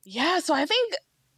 yeah, 0.04 0.40
so 0.40 0.54
I 0.54 0.66
think 0.66 0.94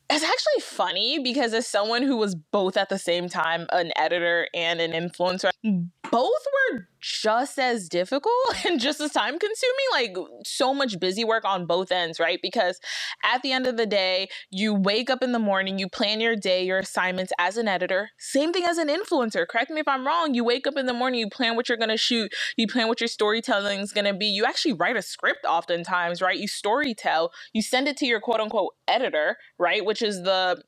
it's 0.09 0.23
actually 0.23 0.61
funny 0.61 1.19
because 1.19 1.53
as 1.53 1.67
someone 1.67 2.01
who 2.01 2.17
was 2.17 2.33
both 2.33 2.77
at 2.77 2.89
the 2.89 2.97
same 2.97 3.29
time 3.29 3.67
an 3.71 3.91
editor 3.95 4.47
and 4.55 4.81
an 4.81 4.91
influencer, 4.91 5.51
both 5.63 6.43
were 6.71 6.87
just 7.01 7.59
as 7.59 7.87
difficult 7.89 8.33
and 8.65 8.79
just 8.79 9.01
as 9.01 9.11
time 9.11 9.37
consuming 9.39 9.75
like 9.91 10.15
so 10.45 10.73
much 10.73 10.99
busy 10.99 11.23
work 11.23 11.45
on 11.45 11.65
both 11.65 11.91
ends 11.91 12.19
right? 12.19 12.39
Because 12.41 12.79
at 13.23 13.41
the 13.41 13.51
end 13.51 13.67
of 13.67 13.77
the 13.77 13.85
day 13.85 14.27
you 14.49 14.73
wake 14.73 15.09
up 15.09 15.23
in 15.23 15.31
the 15.31 15.39
morning 15.39 15.79
you 15.79 15.89
plan 15.89 16.21
your 16.21 16.35
day 16.35 16.63
your 16.63 16.79
assignments 16.79 17.33
as 17.39 17.57
an 17.57 17.67
editor. 17.67 18.09
Same 18.17 18.53
thing 18.53 18.65
as 18.65 18.77
an 18.77 18.87
influencer 18.87 19.47
correct 19.47 19.71
me 19.71 19.79
if 19.79 19.87
i'm 19.87 20.05
wrong 20.05 20.33
you 20.33 20.43
wake 20.43 20.67
up 20.67 20.77
in 20.77 20.85
the 20.85 20.93
morning 20.93 21.19
you 21.19 21.29
plan 21.29 21.55
what 21.55 21.69
you're 21.69 21.77
going 21.77 21.89
to 21.89 21.97
shoot 21.97 22.31
you 22.57 22.67
plan 22.67 22.87
what 22.87 23.01
your 23.01 23.07
storytelling 23.07 23.79
is 23.79 23.91
going 23.91 24.05
to 24.05 24.13
be 24.13 24.25
you 24.25 24.45
actually 24.45 24.73
write 24.73 24.95
a 24.95 25.01
script 25.01 25.45
oftentimes 25.45 26.21
right? 26.21 26.37
You 26.37 26.47
story 26.47 26.93
tell 26.93 27.31
you 27.53 27.61
send 27.61 27.87
it 27.87 27.97
to 27.97 28.05
your 28.05 28.19
quote 28.19 28.39
unquote 28.39 28.73
editor 28.87 29.37
right? 29.57 29.85
Which 29.85 30.01
is 30.01 30.23
the 30.23 30.61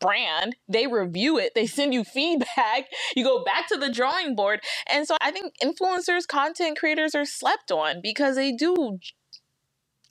brand, 0.00 0.56
they 0.68 0.86
review 0.86 1.38
it, 1.38 1.52
they 1.54 1.66
send 1.66 1.94
you 1.94 2.04
feedback, 2.12 2.86
you 3.16 3.24
go 3.24 3.44
back 3.44 3.68
to 3.68 3.76
the 3.76 3.90
drawing 3.90 4.34
board. 4.34 4.60
And 4.90 5.06
so 5.06 5.16
I 5.20 5.30
think 5.30 5.54
influencers, 5.62 6.26
content 6.26 6.78
creators 6.78 7.14
are 7.14 7.24
slept 7.24 7.70
on 7.70 8.00
because 8.02 8.36
they 8.36 8.52
do 8.52 8.98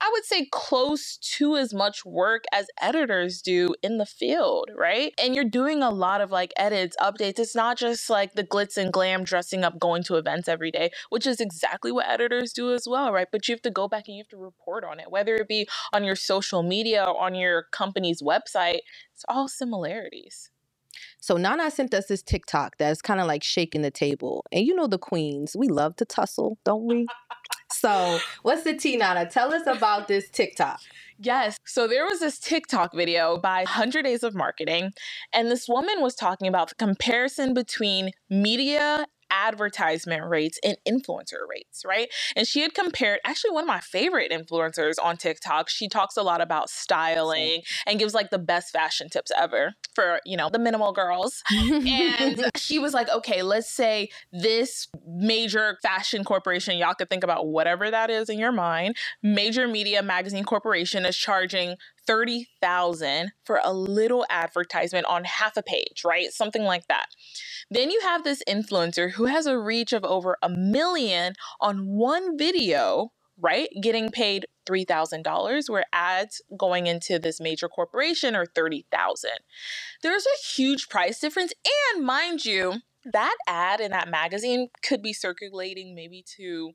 I 0.02 0.10
would 0.12 0.24
say 0.26 0.46
close 0.50 1.16
to 1.38 1.56
as 1.56 1.72
much 1.72 2.04
work 2.04 2.44
as 2.52 2.66
editors 2.80 3.42
do 3.42 3.74
in 3.84 3.98
the 3.98 4.06
field, 4.06 4.70
right? 4.76 5.14
And 5.22 5.34
you're 5.34 5.44
doing 5.44 5.82
a 5.84 5.90
lot 5.90 6.20
of 6.20 6.32
like 6.32 6.52
edits, 6.56 6.96
updates. 7.00 7.38
It's 7.38 7.54
not 7.54 7.78
just 7.78 8.10
like 8.10 8.34
the 8.34 8.44
glitz 8.44 8.76
and 8.76 8.92
glam 8.92 9.24
dressing 9.24 9.64
up, 9.64 9.78
going 9.78 10.04
to 10.04 10.16
events 10.16 10.48
every 10.48 10.72
day, 10.72 10.90
which 11.10 11.26
is 11.26 11.40
exactly 11.40 11.92
what 11.92 12.08
editors 12.10 12.52
do 12.52 12.74
as 12.74 12.88
well, 12.88 13.12
right? 13.12 13.28
But 13.32 13.48
you 13.48 13.54
have 13.54 13.62
to 13.62 13.70
go 13.70 13.88
back 13.88 14.08
and 14.08 14.16
you 14.16 14.22
have 14.22 14.30
to 14.30 14.38
report 14.38 14.84
on 14.84 15.00
it, 15.00 15.10
whether 15.10 15.36
it 15.36 15.48
be 15.48 15.68
on 15.92 16.04
your 16.04 16.16
social 16.16 16.64
media 16.64 17.04
or 17.04 17.20
on 17.22 17.36
your 17.36 17.64
company's 17.72 18.22
website. 18.22 18.80
It's 19.14 19.24
all 19.28 19.48
similarities. 19.48 20.50
So 21.20 21.36
Nana 21.36 21.70
sent 21.70 21.94
us 21.94 22.06
this 22.06 22.22
TikTok 22.22 22.78
that's 22.78 23.02
kind 23.02 23.20
of 23.20 23.26
like 23.28 23.44
shaking 23.44 23.82
the 23.82 23.92
table. 23.92 24.44
And 24.52 24.66
you 24.66 24.74
know 24.74 24.88
the 24.88 24.98
queens, 24.98 25.56
we 25.56 25.68
love 25.68 25.96
to 25.96 26.04
tussle, 26.04 26.58
don't 26.64 26.84
we? 26.86 27.06
So, 27.72 28.18
what's 28.42 28.64
the 28.64 28.74
T, 28.74 28.96
Nana? 28.96 29.28
Tell 29.28 29.52
us 29.52 29.66
about 29.66 30.08
this 30.08 30.28
TikTok. 30.30 30.80
Yes. 31.18 31.56
So 31.64 31.86
there 31.86 32.04
was 32.04 32.18
this 32.18 32.38
TikTok 32.38 32.94
video 32.94 33.38
by 33.38 33.60
100 33.60 34.02
Days 34.02 34.24
of 34.24 34.34
Marketing, 34.34 34.90
and 35.32 35.50
this 35.50 35.68
woman 35.68 36.00
was 36.00 36.14
talking 36.14 36.48
about 36.48 36.70
the 36.70 36.74
comparison 36.74 37.54
between 37.54 38.10
media 38.28 39.06
advertisement 39.32 40.24
rates 40.28 40.60
and 40.62 40.76
influencer 40.86 41.48
rates, 41.48 41.84
right? 41.84 42.08
And 42.36 42.46
she 42.46 42.60
had 42.60 42.74
compared 42.74 43.20
actually 43.24 43.52
one 43.52 43.64
of 43.64 43.68
my 43.68 43.80
favorite 43.80 44.30
influencers 44.30 44.94
on 45.02 45.16
TikTok. 45.16 45.68
She 45.68 45.88
talks 45.88 46.16
a 46.16 46.22
lot 46.22 46.40
about 46.40 46.68
styling 46.68 47.62
and 47.86 47.98
gives 47.98 48.14
like 48.14 48.30
the 48.30 48.38
best 48.38 48.70
fashion 48.72 49.08
tips 49.08 49.32
ever 49.36 49.72
for, 49.94 50.20
you 50.24 50.36
know, 50.36 50.50
the 50.50 50.58
minimal 50.58 50.92
girls. 50.92 51.42
and 51.50 52.44
she 52.56 52.78
was 52.78 52.92
like, 52.92 53.08
okay, 53.08 53.42
let's 53.42 53.70
say 53.70 54.10
this 54.32 54.88
major 55.06 55.78
fashion 55.82 56.24
corporation, 56.24 56.76
y'all 56.76 56.94
could 56.94 57.08
think 57.08 57.24
about 57.24 57.46
whatever 57.46 57.90
that 57.90 58.10
is 58.10 58.28
in 58.28 58.38
your 58.38 58.52
mind, 58.52 58.96
major 59.22 59.66
media 59.66 60.02
magazine 60.02 60.44
corporation 60.44 61.06
is 61.06 61.16
charging 61.16 61.76
30,000 62.06 63.32
for 63.44 63.60
a 63.62 63.72
little 63.72 64.26
advertisement 64.30 65.06
on 65.06 65.24
half 65.24 65.56
a 65.56 65.62
page, 65.62 66.02
right? 66.04 66.32
Something 66.32 66.62
like 66.62 66.86
that. 66.88 67.06
Then 67.70 67.90
you 67.90 68.00
have 68.02 68.24
this 68.24 68.42
influencer 68.48 69.12
who 69.12 69.26
has 69.26 69.46
a 69.46 69.58
reach 69.58 69.92
of 69.92 70.04
over 70.04 70.36
a 70.42 70.48
million 70.48 71.34
on 71.60 71.86
one 71.86 72.36
video, 72.36 73.12
right? 73.38 73.68
Getting 73.80 74.10
paid 74.10 74.46
$3,000 74.66 75.68
where 75.68 75.84
ads 75.92 76.42
going 76.56 76.86
into 76.86 77.18
this 77.18 77.40
major 77.40 77.68
corporation 77.68 78.36
are 78.36 78.46
30,000. 78.46 79.30
There's 80.02 80.26
a 80.26 80.54
huge 80.54 80.88
price 80.88 81.18
difference 81.18 81.52
and 81.94 82.04
mind 82.04 82.44
you, 82.44 82.80
that 83.04 83.36
ad 83.48 83.80
in 83.80 83.90
that 83.90 84.08
magazine 84.08 84.68
could 84.86 85.02
be 85.02 85.12
circulating 85.12 85.94
maybe 85.94 86.24
to 86.36 86.72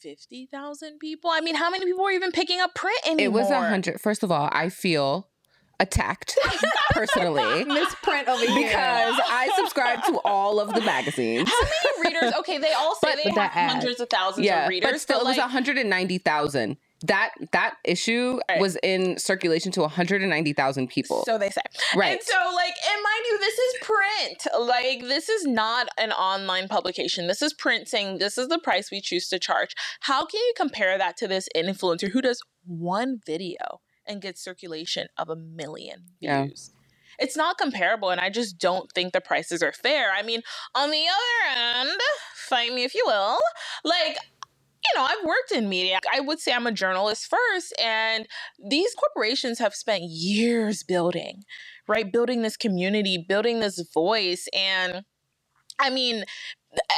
50,000 0.00 0.98
people. 0.98 1.30
I 1.30 1.40
mean, 1.40 1.54
how 1.54 1.70
many 1.70 1.84
people 1.84 2.04
are 2.04 2.10
even 2.10 2.32
picking 2.32 2.60
up 2.60 2.74
print 2.74 2.98
anymore? 3.06 3.24
It 3.24 3.32
was 3.32 3.50
a 3.50 3.60
hundred. 3.60 4.00
First 4.00 4.22
of 4.22 4.30
all, 4.32 4.48
I 4.52 4.68
feel 4.68 5.28
attacked 5.78 6.38
personally. 6.90 7.64
Misprint 7.64 8.28
over 8.28 8.44
here. 8.46 8.54
Because 8.68 9.14
I 9.28 9.50
subscribe 9.56 10.04
to 10.04 10.18
all 10.24 10.60
of 10.60 10.74
the 10.74 10.80
magazines. 10.82 11.48
How 11.48 11.68
many 12.02 12.14
readers? 12.14 12.32
Okay, 12.40 12.58
they 12.58 12.72
all 12.72 12.94
say 12.96 13.08
But 13.14 13.20
they 13.24 13.30
that 13.34 13.50
have 13.52 13.70
ad. 13.70 13.76
hundreds 13.76 14.00
of 14.00 14.08
thousands 14.10 14.46
yeah, 14.46 14.64
of 14.64 14.68
readers. 14.68 14.90
but 14.90 15.00
still, 15.00 15.20
it 15.20 15.24
was 15.24 15.36
like, 15.36 15.46
190,000. 15.46 16.76
That 17.02 17.30
that 17.52 17.76
issue 17.84 18.40
Right. 18.48 18.60
was 18.60 18.76
in 18.82 19.18
circulation 19.18 19.72
to 19.72 19.80
190,000 19.80 20.88
people. 20.88 21.24
So 21.24 21.38
they 21.38 21.48
say. 21.50 21.62
Right. 21.96 22.12
And 22.12 22.22
so, 22.22 22.36
like, 22.54 22.74
and 22.92 23.02
mind 23.02 23.24
you, 23.28 23.38
this 23.38 23.58
is 23.58 23.74
print. 23.80 24.46
Like, 24.68 25.00
this 25.02 25.28
is 25.28 25.46
not 25.46 25.88
an 25.96 26.12
online 26.12 26.68
publication. 26.68 27.26
This 27.26 27.40
is 27.40 27.54
print 27.54 27.88
saying 27.88 28.18
this 28.18 28.36
is 28.36 28.48
the 28.48 28.58
price 28.58 28.90
we 28.90 29.00
choose 29.00 29.28
to 29.28 29.38
charge. 29.38 29.74
How 30.00 30.26
can 30.26 30.40
you 30.40 30.52
compare 30.56 30.98
that 30.98 31.16
to 31.18 31.28
this 31.28 31.48
influencer 31.56 32.10
who 32.10 32.20
does 32.20 32.42
one 32.66 33.18
video 33.24 33.80
and 34.06 34.20
gets 34.20 34.42
circulation 34.42 35.08
of 35.16 35.28
a 35.30 35.36
million 35.36 36.06
Yeah. 36.20 36.44
views? 36.44 36.70
It's 37.18 37.36
not 37.36 37.58
comparable, 37.58 38.08
and 38.10 38.20
I 38.20 38.30
just 38.30 38.56
don't 38.58 38.90
think 38.92 39.12
the 39.12 39.20
prices 39.20 39.62
are 39.62 39.72
fair. 39.72 40.10
I 40.12 40.22
mean, 40.22 40.42
on 40.74 40.90
the 40.90 41.04
other 41.06 41.60
end, 41.90 42.00
fight 42.34 42.72
me 42.72 42.82
if 42.84 42.94
you 42.94 43.04
will, 43.06 43.38
like, 43.84 44.16
you 44.84 45.00
know, 45.00 45.04
I've 45.06 45.24
worked 45.24 45.52
in 45.52 45.68
media. 45.68 45.98
I 46.12 46.20
would 46.20 46.40
say 46.40 46.52
I'm 46.52 46.66
a 46.66 46.72
journalist 46.72 47.28
first, 47.28 47.74
and 47.82 48.26
these 48.68 48.94
corporations 48.94 49.58
have 49.58 49.74
spent 49.74 50.04
years 50.04 50.82
building, 50.82 51.42
right? 51.86 52.10
Building 52.10 52.42
this 52.42 52.56
community, 52.56 53.24
building 53.28 53.60
this 53.60 53.82
voice. 53.92 54.48
And 54.54 55.02
I 55.80 55.90
mean, 55.90 56.24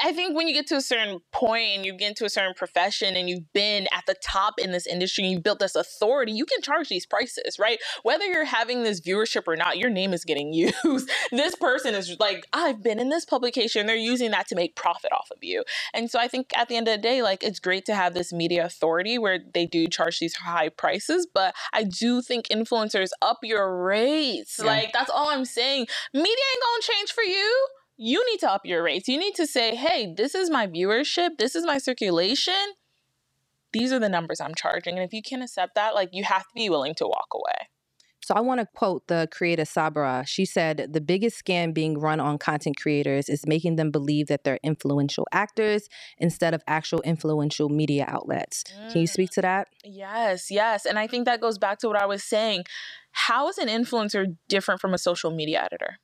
I 0.05 0.13
think 0.13 0.37
when 0.37 0.49
you 0.49 0.55
get 0.55 0.67
to 0.69 0.77
a 0.77 0.81
certain 0.81 1.21
point 1.33 1.77
and 1.77 1.87
you 1.87 1.95
get 1.95 2.11
into 2.11 2.25
a 2.25 2.29
certain 2.29 2.53
profession 2.55 3.17
and 3.17 3.29
you've 3.29 3.53
been 3.55 3.87
at 3.93 4.05
the 4.07 4.15
top 4.23 4.55
in 4.59 4.71
this 4.71 4.87
industry 4.87 5.25
and 5.25 5.33
you've 5.33 5.43
built 5.43 5.61
this 5.61 5.75
authority, 5.75 6.33
you 6.33 6.45
can 6.45 6.61
charge 6.61 6.89
these 6.89 7.07
prices, 7.07 7.59
right? 7.59 7.79
Whether 8.03 8.27
you're 8.27 8.45
having 8.45 8.83
this 8.83 9.01
viewership 9.01 9.45
or 9.47 9.57
not, 9.57 9.79
your 9.79 9.89
name 9.89 10.13
is 10.13 10.25
getting 10.25 10.53
used. 10.53 11.11
this 11.31 11.55
person 11.55 11.95
is 11.95 12.17
like, 12.21 12.47
I've 12.53 12.83
been 12.83 12.99
in 12.99 13.09
this 13.09 13.25
publication. 13.25 13.87
They're 13.87 13.97
using 13.97 14.31
that 14.33 14.47
to 14.49 14.55
make 14.55 14.77
profit 14.77 15.13
off 15.13 15.29
of 15.31 15.39
you. 15.43 15.65
And 15.95 16.11
so 16.11 16.19
I 16.19 16.29
think 16.29 16.51
at 16.57 16.69
the 16.69 16.77
end 16.77 16.89
of 16.89 16.97
the 16.97 17.03
day, 17.03 17.23
like 17.23 17.43
it's 17.43 17.61
great 17.61 17.87
to 17.87 17.95
have 17.95 18.13
this 18.13 18.33
media 18.33 18.67
authority 18.67 19.19
where 19.19 19.39
they 19.55 19.67
do 19.67 19.87
charge 19.87 20.19
these 20.19 20.35
high 20.35 20.69
prices, 20.69 21.27
but 21.33 21.55
I 21.73 21.85
do 21.85 22.21
think 22.21 22.49
influencers 22.49 23.11
up 23.23 23.39
your 23.43 23.83
rates. 23.85 24.57
Yeah. 24.59 24.67
Like 24.67 24.93
that's 24.93 25.11
all 25.11 25.29
I'm 25.29 25.45
saying. 25.45 25.87
Media 26.13 26.27
ain't 26.31 26.63
gonna 26.63 26.99
change 26.99 27.13
for 27.13 27.23
you. 27.23 27.67
You 27.97 28.25
need 28.31 28.41
to 28.41 28.51
up 28.51 28.63
your 28.65 28.83
rates. 28.83 29.09
You 29.09 29.19
need 29.19 29.35
to 29.35 29.47
say, 29.47 29.75
hey, 29.75 30.15
this 30.17 30.35
is 30.35 30.51
my 30.51 30.67
viewership, 30.67 31.39
this 31.39 31.55
is 31.55 31.65
my 31.65 31.79
circulation. 31.79 32.75
These 33.73 33.93
are 33.93 33.99
the 33.99 34.09
numbers 34.09 34.41
I'm 34.41 34.55
charging. 34.55 34.97
And 34.97 35.05
if 35.05 35.13
you 35.13 35.23
can't 35.23 35.43
accept 35.43 35.75
that, 35.77 35.95
like 35.95 36.11
you 36.13 36.25
have 36.25 36.43
to 36.43 36.55
be 36.55 36.69
willing 36.69 36.95
to 36.97 37.07
walk 37.07 37.29
away. 37.35 37.69
So 38.25 38.35
I 38.35 38.41
want 38.41 38.61
to 38.61 38.67
quote 38.75 39.09
the 39.09 39.29
creator 39.33 39.65
Sabra. 39.65 40.25
She 40.27 40.45
said, 40.45 40.89
The 40.93 41.01
biggest 41.01 41.45
scam 41.45 41.75
being 41.75 41.99
run 41.99 42.21
on 42.21 42.39
content 42.39 42.77
creators 42.77 43.29
is 43.29 43.47
making 43.47 43.77
them 43.77 43.91
believe 43.91 44.29
that 44.29 44.45
they're 44.45 44.61
influential 44.63 45.27
actors 45.33 45.89
instead 46.19 46.55
of 46.55 46.63
actual 46.69 47.01
influential 47.03 47.69
media 47.69 48.05
outlets. 48.07 48.63
Can 48.91 49.01
you 49.01 49.07
speak 49.09 49.31
mm. 49.31 49.35
to 49.35 49.43
that? 49.43 49.69
Yes, 49.85 50.51
yes. 50.51 50.87
And 50.87 50.99
I 50.99 51.09
think 51.09 51.25
that 51.25 51.41
goes 51.41 51.59
back 51.59 51.79
to 51.81 51.89
what 51.89 52.01
I 52.01 52.07
was 52.07 52.23
saying. 52.23 52.65
How 53.11 53.49
is 53.49 53.59
an 53.59 53.69
influencer 53.69 54.37
different 54.49 54.81
from 54.81 54.95
a 54.95 54.99
social 54.99 55.33
media 55.33 55.63
editor? 55.65 55.99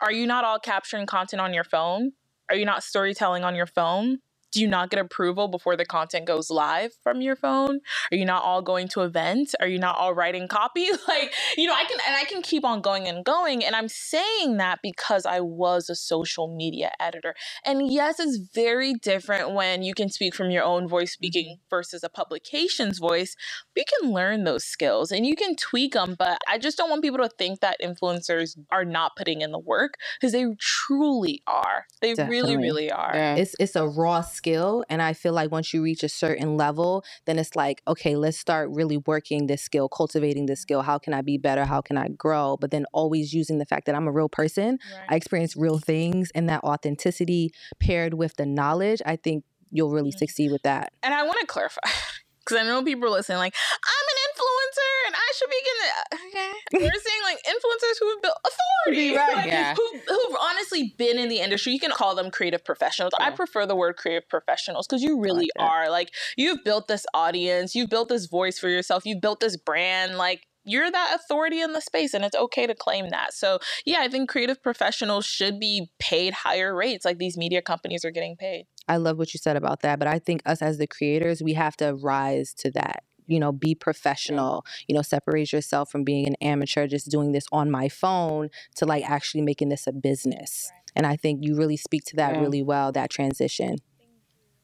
Are 0.00 0.12
you 0.12 0.26
not 0.26 0.44
all 0.44 0.58
capturing 0.58 1.06
content 1.06 1.40
on 1.40 1.52
your 1.52 1.64
phone? 1.64 2.12
Are 2.48 2.56
you 2.56 2.64
not 2.64 2.82
storytelling 2.82 3.44
on 3.44 3.54
your 3.54 3.66
phone? 3.66 4.18
Do 4.52 4.60
you 4.60 4.68
not 4.68 4.90
get 4.90 5.00
approval 5.00 5.48
before 5.48 5.76
the 5.76 5.84
content 5.84 6.26
goes 6.26 6.50
live 6.50 6.92
from 7.02 7.20
your 7.20 7.36
phone? 7.36 7.80
Are 8.10 8.16
you 8.16 8.24
not 8.24 8.42
all 8.42 8.62
going 8.62 8.88
to 8.88 9.02
events? 9.02 9.54
Are 9.60 9.68
you 9.68 9.78
not 9.78 9.96
all 9.96 10.14
writing 10.14 10.48
copy? 10.48 10.88
Like, 11.08 11.32
you 11.56 11.66
know, 11.66 11.72
I 11.74 11.84
can 11.84 11.98
and 12.06 12.16
I 12.16 12.24
can 12.24 12.42
keep 12.42 12.64
on 12.64 12.82
going 12.82 13.08
and 13.08 13.24
going. 13.24 13.64
And 13.64 13.74
I'm 13.74 13.88
saying 13.88 14.58
that 14.58 14.80
because 14.82 15.24
I 15.24 15.40
was 15.40 15.88
a 15.88 15.94
social 15.94 16.54
media 16.54 16.92
editor. 17.00 17.34
And 17.64 17.90
yes, 17.90 18.20
it's 18.20 18.36
very 18.54 18.92
different 18.92 19.54
when 19.54 19.82
you 19.82 19.94
can 19.94 20.10
speak 20.10 20.34
from 20.34 20.50
your 20.50 20.64
own 20.64 20.86
voice 20.86 21.12
mm-hmm. 21.12 21.24
speaking 21.24 21.58
versus 21.70 22.02
a 22.02 22.08
publication's 22.10 22.98
voice 22.98 23.36
you 23.74 23.84
can 24.00 24.12
learn 24.12 24.44
those 24.44 24.64
skills 24.64 25.12
and 25.12 25.24
you 25.24 25.36
can 25.36 25.54
tweak 25.54 25.92
them 25.94 26.16
but 26.18 26.38
i 26.48 26.58
just 26.58 26.76
don't 26.76 26.90
want 26.90 27.02
people 27.02 27.18
to 27.18 27.28
think 27.28 27.60
that 27.60 27.76
influencers 27.82 28.58
are 28.70 28.84
not 28.84 29.14
putting 29.16 29.40
in 29.40 29.52
the 29.52 29.58
work 29.58 29.94
because 30.20 30.32
they 30.32 30.44
truly 30.58 31.42
are 31.46 31.86
they 32.00 32.08
really 32.08 32.16
Definitely. 32.16 32.56
really 32.56 32.90
are 32.90 33.12
Yeah. 33.14 33.34
It's 33.36 33.54
it's 33.58 33.76
a 33.76 33.86
raw 33.86 34.20
skill, 34.20 34.37
and 34.46 35.02
I 35.02 35.12
feel 35.12 35.32
like 35.32 35.50
once 35.50 35.72
you 35.74 35.82
reach 35.82 36.02
a 36.02 36.08
certain 36.08 36.56
level, 36.56 37.04
then 37.26 37.38
it's 37.38 37.54
like, 37.56 37.82
okay, 37.86 38.16
let's 38.16 38.38
start 38.38 38.70
really 38.72 38.96
working 38.98 39.46
this 39.46 39.62
skill, 39.62 39.88
cultivating 39.88 40.46
this 40.46 40.60
skill. 40.60 40.82
How 40.82 40.98
can 40.98 41.12
I 41.14 41.22
be 41.22 41.38
better? 41.38 41.64
How 41.64 41.80
can 41.80 41.96
I 41.98 42.08
grow? 42.08 42.56
But 42.60 42.70
then 42.70 42.86
always 42.92 43.32
using 43.32 43.58
the 43.58 43.66
fact 43.66 43.86
that 43.86 43.94
I'm 43.94 44.06
a 44.06 44.12
real 44.12 44.28
person. 44.28 44.78
I 45.08 45.16
experience 45.16 45.56
real 45.56 45.78
things, 45.78 46.30
and 46.34 46.48
that 46.48 46.62
authenticity 46.64 47.50
paired 47.80 48.14
with 48.14 48.36
the 48.36 48.46
knowledge, 48.46 49.00
I 49.04 49.16
think 49.16 49.44
you'll 49.70 49.90
really 49.90 50.12
Mhm. 50.12 50.18
succeed 50.18 50.50
with 50.50 50.62
that. 50.62 50.92
and 51.02 51.12
i 51.12 51.22
want 51.22 51.38
to 51.40 51.46
clarify 51.46 51.80
because 52.40 52.56
i 52.58 52.62
know 52.62 52.82
people 52.82 53.04
are 53.06 53.10
listening 53.10 53.36
like 53.38 53.54
i'm 53.84 54.06
an 54.12 54.17
influencer 54.17 54.17
and 54.17 54.17
i 54.17 54.17
should 55.36 55.50
be 55.50 55.60
getting 55.64 55.90
uh, 55.90 56.28
okay. 56.28 56.52
We're 56.86 57.00
saying 57.00 57.22
like 57.24 57.38
influencers 57.46 57.96
who've 58.00 58.22
built 58.22 58.36
authority. 58.44 59.16
Right. 59.16 59.36
like, 59.36 59.46
Yeah. 59.46 59.74
who've, 59.74 60.02
who've 60.06 60.36
honestly 60.40 60.94
been 60.98 61.18
in 61.18 61.28
the 61.28 61.40
industry. 61.40 61.72
You 61.72 61.80
can 61.80 61.90
call 61.90 62.14
them 62.14 62.30
creative 62.30 62.64
professionals. 62.64 63.12
I 63.18 63.30
prefer 63.30 63.66
the 63.66 63.76
word 63.76 63.96
creative 63.96 64.28
professionals 64.28 64.86
because 64.86 65.02
you 65.02 65.20
really 65.20 65.50
that. 65.56 65.62
are. 65.62 65.90
Like 65.90 66.10
you've 66.36 66.64
built 66.64 66.88
this 66.88 67.06
audience. 67.14 67.74
You've 67.74 67.90
built 67.90 68.08
this 68.08 68.26
voice 68.26 68.58
for 68.58 68.68
yourself. 68.68 69.04
You've 69.04 69.20
built 69.20 69.40
this 69.40 69.56
brand. 69.56 70.16
Like 70.16 70.46
you're 70.64 70.90
that 70.90 71.16
authority 71.18 71.60
in 71.62 71.72
the 71.72 71.80
space 71.80 72.12
and 72.12 72.24
it's 72.24 72.36
okay 72.36 72.66
to 72.66 72.74
claim 72.74 73.08
that. 73.10 73.32
So 73.32 73.58
yeah 73.86 74.00
i 74.00 74.08
think 74.08 74.28
creative 74.28 74.62
professionals 74.62 75.24
should 75.24 75.58
be 75.58 75.90
paid 75.98 76.34
higher 76.34 76.74
rates. 76.74 77.04
Like 77.04 77.18
these 77.18 77.36
media 77.36 77.62
companies 77.62 78.04
are 78.04 78.10
getting 78.10 78.36
paid. 78.36 78.66
I 78.86 78.96
love 78.96 79.18
what 79.18 79.32
you 79.34 79.38
said 79.38 79.56
about 79.56 79.80
that, 79.82 79.98
but 79.98 80.08
I 80.08 80.18
think 80.18 80.42
us 80.46 80.62
as 80.62 80.78
the 80.78 80.86
creators, 80.86 81.42
we 81.42 81.54
have 81.54 81.76
to 81.78 81.94
rise 81.94 82.54
to 82.58 82.70
that. 82.72 83.02
You 83.28 83.38
know, 83.38 83.52
be 83.52 83.74
professional, 83.74 84.64
you 84.88 84.94
know, 84.94 85.02
separate 85.02 85.52
yourself 85.52 85.90
from 85.90 86.02
being 86.02 86.26
an 86.26 86.34
amateur, 86.40 86.86
just 86.86 87.10
doing 87.10 87.32
this 87.32 87.46
on 87.52 87.70
my 87.70 87.88
phone 87.88 88.48
to 88.76 88.86
like 88.86 89.08
actually 89.08 89.42
making 89.42 89.68
this 89.68 89.86
a 89.86 89.92
business. 89.92 90.70
And 90.96 91.06
I 91.06 91.16
think 91.16 91.44
you 91.44 91.54
really 91.54 91.76
speak 91.76 92.04
to 92.06 92.16
that 92.16 92.32
Yeah. 92.34 92.40
really 92.40 92.62
well, 92.62 92.90
that 92.92 93.10
transition. 93.10 93.76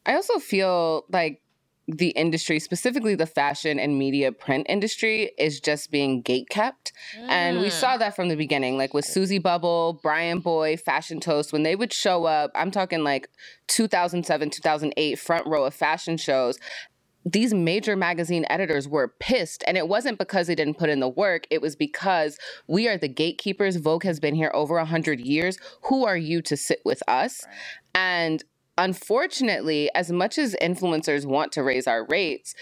I 0.06 0.14
also 0.14 0.38
feel 0.38 1.04
like 1.12 1.40
the 1.86 2.08
industry, 2.10 2.58
specifically 2.60 3.14
the 3.14 3.26
fashion 3.26 3.78
and 3.78 3.98
media 3.98 4.32
print 4.32 4.64
industry, 4.70 5.32
is 5.38 5.60
just 5.60 5.90
being 5.90 6.22
gatekept. 6.22 6.92
And 7.28 7.60
we 7.60 7.68
Mm. 7.68 7.72
saw 7.72 7.96
that 7.98 8.16
from 8.16 8.28
the 8.28 8.36
beginning, 8.36 8.78
like 8.78 8.94
with 8.94 9.04
Susie 9.04 9.38
Bubble, 9.38 10.00
Bryanboy, 10.02 10.80
Fashion 10.80 11.20
Toast, 11.20 11.52
when 11.52 11.62
they 11.62 11.76
would 11.76 11.92
show 11.92 12.24
up, 12.24 12.50
I'm 12.54 12.70
talking 12.70 13.04
like 13.04 13.28
2007, 13.68 14.48
2008, 14.48 15.18
front 15.18 15.46
row 15.46 15.64
of 15.64 15.74
fashion 15.74 16.16
shows. 16.16 16.58
These 17.24 17.54
major 17.54 17.96
magazine 17.96 18.44
editors 18.50 18.86
were 18.86 19.14
pissed. 19.18 19.64
And 19.66 19.76
it 19.76 19.88
wasn't 19.88 20.18
because 20.18 20.46
they 20.46 20.54
didn't 20.54 20.78
put 20.78 20.90
in 20.90 21.00
the 21.00 21.08
work, 21.08 21.46
it 21.50 21.62
was 21.62 21.76
because 21.76 22.38
we 22.66 22.88
are 22.88 22.98
the 22.98 23.08
gatekeepers. 23.08 23.76
Vogue 23.76 24.04
has 24.04 24.20
been 24.20 24.34
here 24.34 24.50
over 24.54 24.76
100 24.76 25.20
years. 25.20 25.58
Who 25.84 26.04
are 26.04 26.16
you 26.16 26.42
to 26.42 26.56
sit 26.56 26.80
with 26.84 27.02
us? 27.08 27.44
And 27.94 28.44
unfortunately, 28.76 29.90
as 29.94 30.10
much 30.10 30.38
as 30.38 30.56
influencers 30.60 31.24
want 31.24 31.52
to 31.52 31.62
raise 31.62 31.86
our 31.86 32.06
rates, 32.06 32.54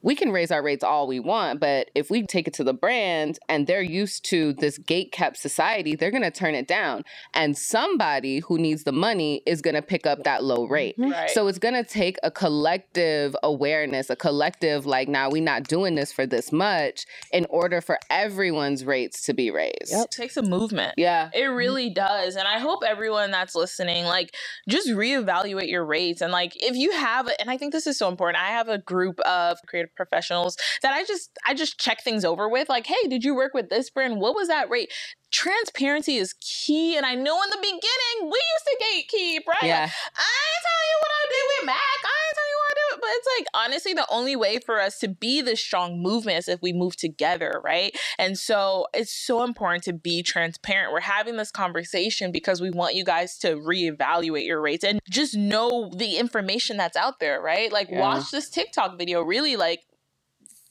we 0.00 0.14
can 0.14 0.30
raise 0.30 0.50
our 0.50 0.62
rates 0.62 0.84
all 0.84 1.06
we 1.06 1.18
want, 1.18 1.60
but 1.60 1.90
if 1.94 2.10
we 2.10 2.24
take 2.24 2.46
it 2.46 2.54
to 2.54 2.64
the 2.64 2.72
brand 2.72 3.38
and 3.48 3.66
they're 3.66 3.82
used 3.82 4.24
to 4.26 4.52
this 4.52 4.78
gate 4.78 5.10
kept 5.10 5.36
society, 5.36 5.96
they're 5.96 6.10
going 6.10 6.22
to 6.22 6.30
turn 6.30 6.54
it 6.54 6.68
down. 6.68 7.04
And 7.34 7.58
somebody 7.58 8.38
who 8.38 8.58
needs 8.58 8.84
the 8.84 8.92
money 8.92 9.42
is 9.44 9.60
going 9.60 9.74
to 9.74 9.82
pick 9.82 10.06
up 10.06 10.22
that 10.24 10.44
low 10.44 10.66
rate. 10.66 10.96
Mm-hmm. 10.98 11.10
Right. 11.10 11.30
So 11.30 11.48
it's 11.48 11.58
going 11.58 11.74
to 11.74 11.82
take 11.82 12.16
a 12.22 12.30
collective 12.30 13.34
awareness, 13.42 14.08
a 14.08 14.16
collective, 14.16 14.86
like, 14.86 15.08
now 15.08 15.30
we're 15.30 15.42
not 15.42 15.64
doing 15.64 15.96
this 15.96 16.12
for 16.12 16.26
this 16.26 16.52
much 16.52 17.04
in 17.32 17.46
order 17.50 17.80
for 17.80 17.98
everyone's 18.08 18.84
rates 18.84 19.22
to 19.22 19.34
be 19.34 19.50
raised. 19.50 19.92
it 19.92 20.10
takes 20.10 20.36
a 20.36 20.42
movement. 20.42 20.94
Yeah. 20.96 21.30
It 21.34 21.42
mm-hmm. 21.42 21.54
really 21.54 21.90
does. 21.90 22.36
And 22.36 22.46
I 22.46 22.60
hope 22.60 22.84
everyone 22.86 23.32
that's 23.32 23.56
listening, 23.56 24.04
like, 24.04 24.32
just 24.68 24.88
reevaluate 24.88 25.68
your 25.68 25.84
rates. 25.84 26.20
And, 26.20 26.32
like, 26.32 26.52
if 26.56 26.76
you 26.76 26.92
have, 26.92 27.28
and 27.40 27.50
I 27.50 27.56
think 27.56 27.72
this 27.72 27.86
is 27.86 27.98
so 27.98 28.08
important, 28.08 28.42
I 28.42 28.50
have 28.50 28.68
a 28.68 28.78
group 28.78 29.18
of 29.20 29.58
creative 29.66 29.87
professionals 29.94 30.56
that 30.82 30.92
I 30.92 31.04
just, 31.04 31.30
I 31.46 31.54
just 31.54 31.78
check 31.78 32.02
things 32.02 32.24
over 32.24 32.48
with. 32.48 32.68
Like, 32.68 32.86
hey, 32.86 33.08
did 33.08 33.24
you 33.24 33.34
work 33.34 33.54
with 33.54 33.70
this 33.70 33.90
brand? 33.90 34.20
What 34.20 34.34
was 34.34 34.48
that 34.48 34.70
rate? 34.70 34.92
Transparency 35.30 36.16
is 36.16 36.34
key. 36.40 36.96
And 36.96 37.04
I 37.04 37.14
know 37.14 37.42
in 37.42 37.50
the 37.50 37.58
beginning, 37.60 38.30
we 38.30 38.40
used 38.40 38.66
to 38.66 38.76
gatekeep, 38.80 39.46
right? 39.46 39.68
Yeah. 39.68 39.88
I 40.16 40.28
ain't 40.40 40.62
telling 40.64 40.88
you 40.88 40.98
what 41.00 41.12
I 41.12 41.24
did 41.28 41.44
with 41.48 41.66
Mac. 41.66 41.98
I 42.04 42.16
ain't 42.16 42.34
telling 42.34 42.50
you 42.50 42.57
what 43.00 43.08
I 43.08 43.12
did 43.12 43.18
with, 43.18 43.24
but 43.24 43.34
it's 43.34 43.38
like, 43.38 43.64
honestly, 43.64 43.92
the 43.94 44.06
only 44.10 44.36
way 44.36 44.58
for 44.58 44.80
us 44.80 44.98
to 45.00 45.08
be 45.08 45.40
this 45.40 45.60
strong 45.60 46.00
movement 46.02 46.38
is 46.38 46.48
if 46.48 46.62
we 46.62 46.72
move 46.72 46.96
together, 46.96 47.60
right? 47.62 47.96
And 48.18 48.38
so 48.38 48.86
it's 48.94 49.12
so 49.12 49.42
important 49.44 49.84
to 49.84 49.92
be 49.92 50.22
transparent. 50.22 50.92
We're 50.92 51.00
having 51.00 51.36
this 51.36 51.50
conversation 51.50 52.32
because 52.32 52.60
we 52.60 52.70
want 52.70 52.94
you 52.94 53.04
guys 53.04 53.38
to 53.38 53.56
reevaluate 53.56 54.46
your 54.46 54.60
rates 54.60 54.84
and 54.84 55.00
just 55.08 55.36
know 55.36 55.90
the 55.94 56.16
information 56.16 56.76
that's 56.76 56.96
out 56.96 57.20
there, 57.20 57.40
right? 57.40 57.72
Like 57.72 57.88
Yeah. 57.90 58.00
watch 58.00 58.30
this 58.30 58.50
TikTok 58.50 58.98
video, 58.98 59.22
really 59.22 59.56
like 59.56 59.80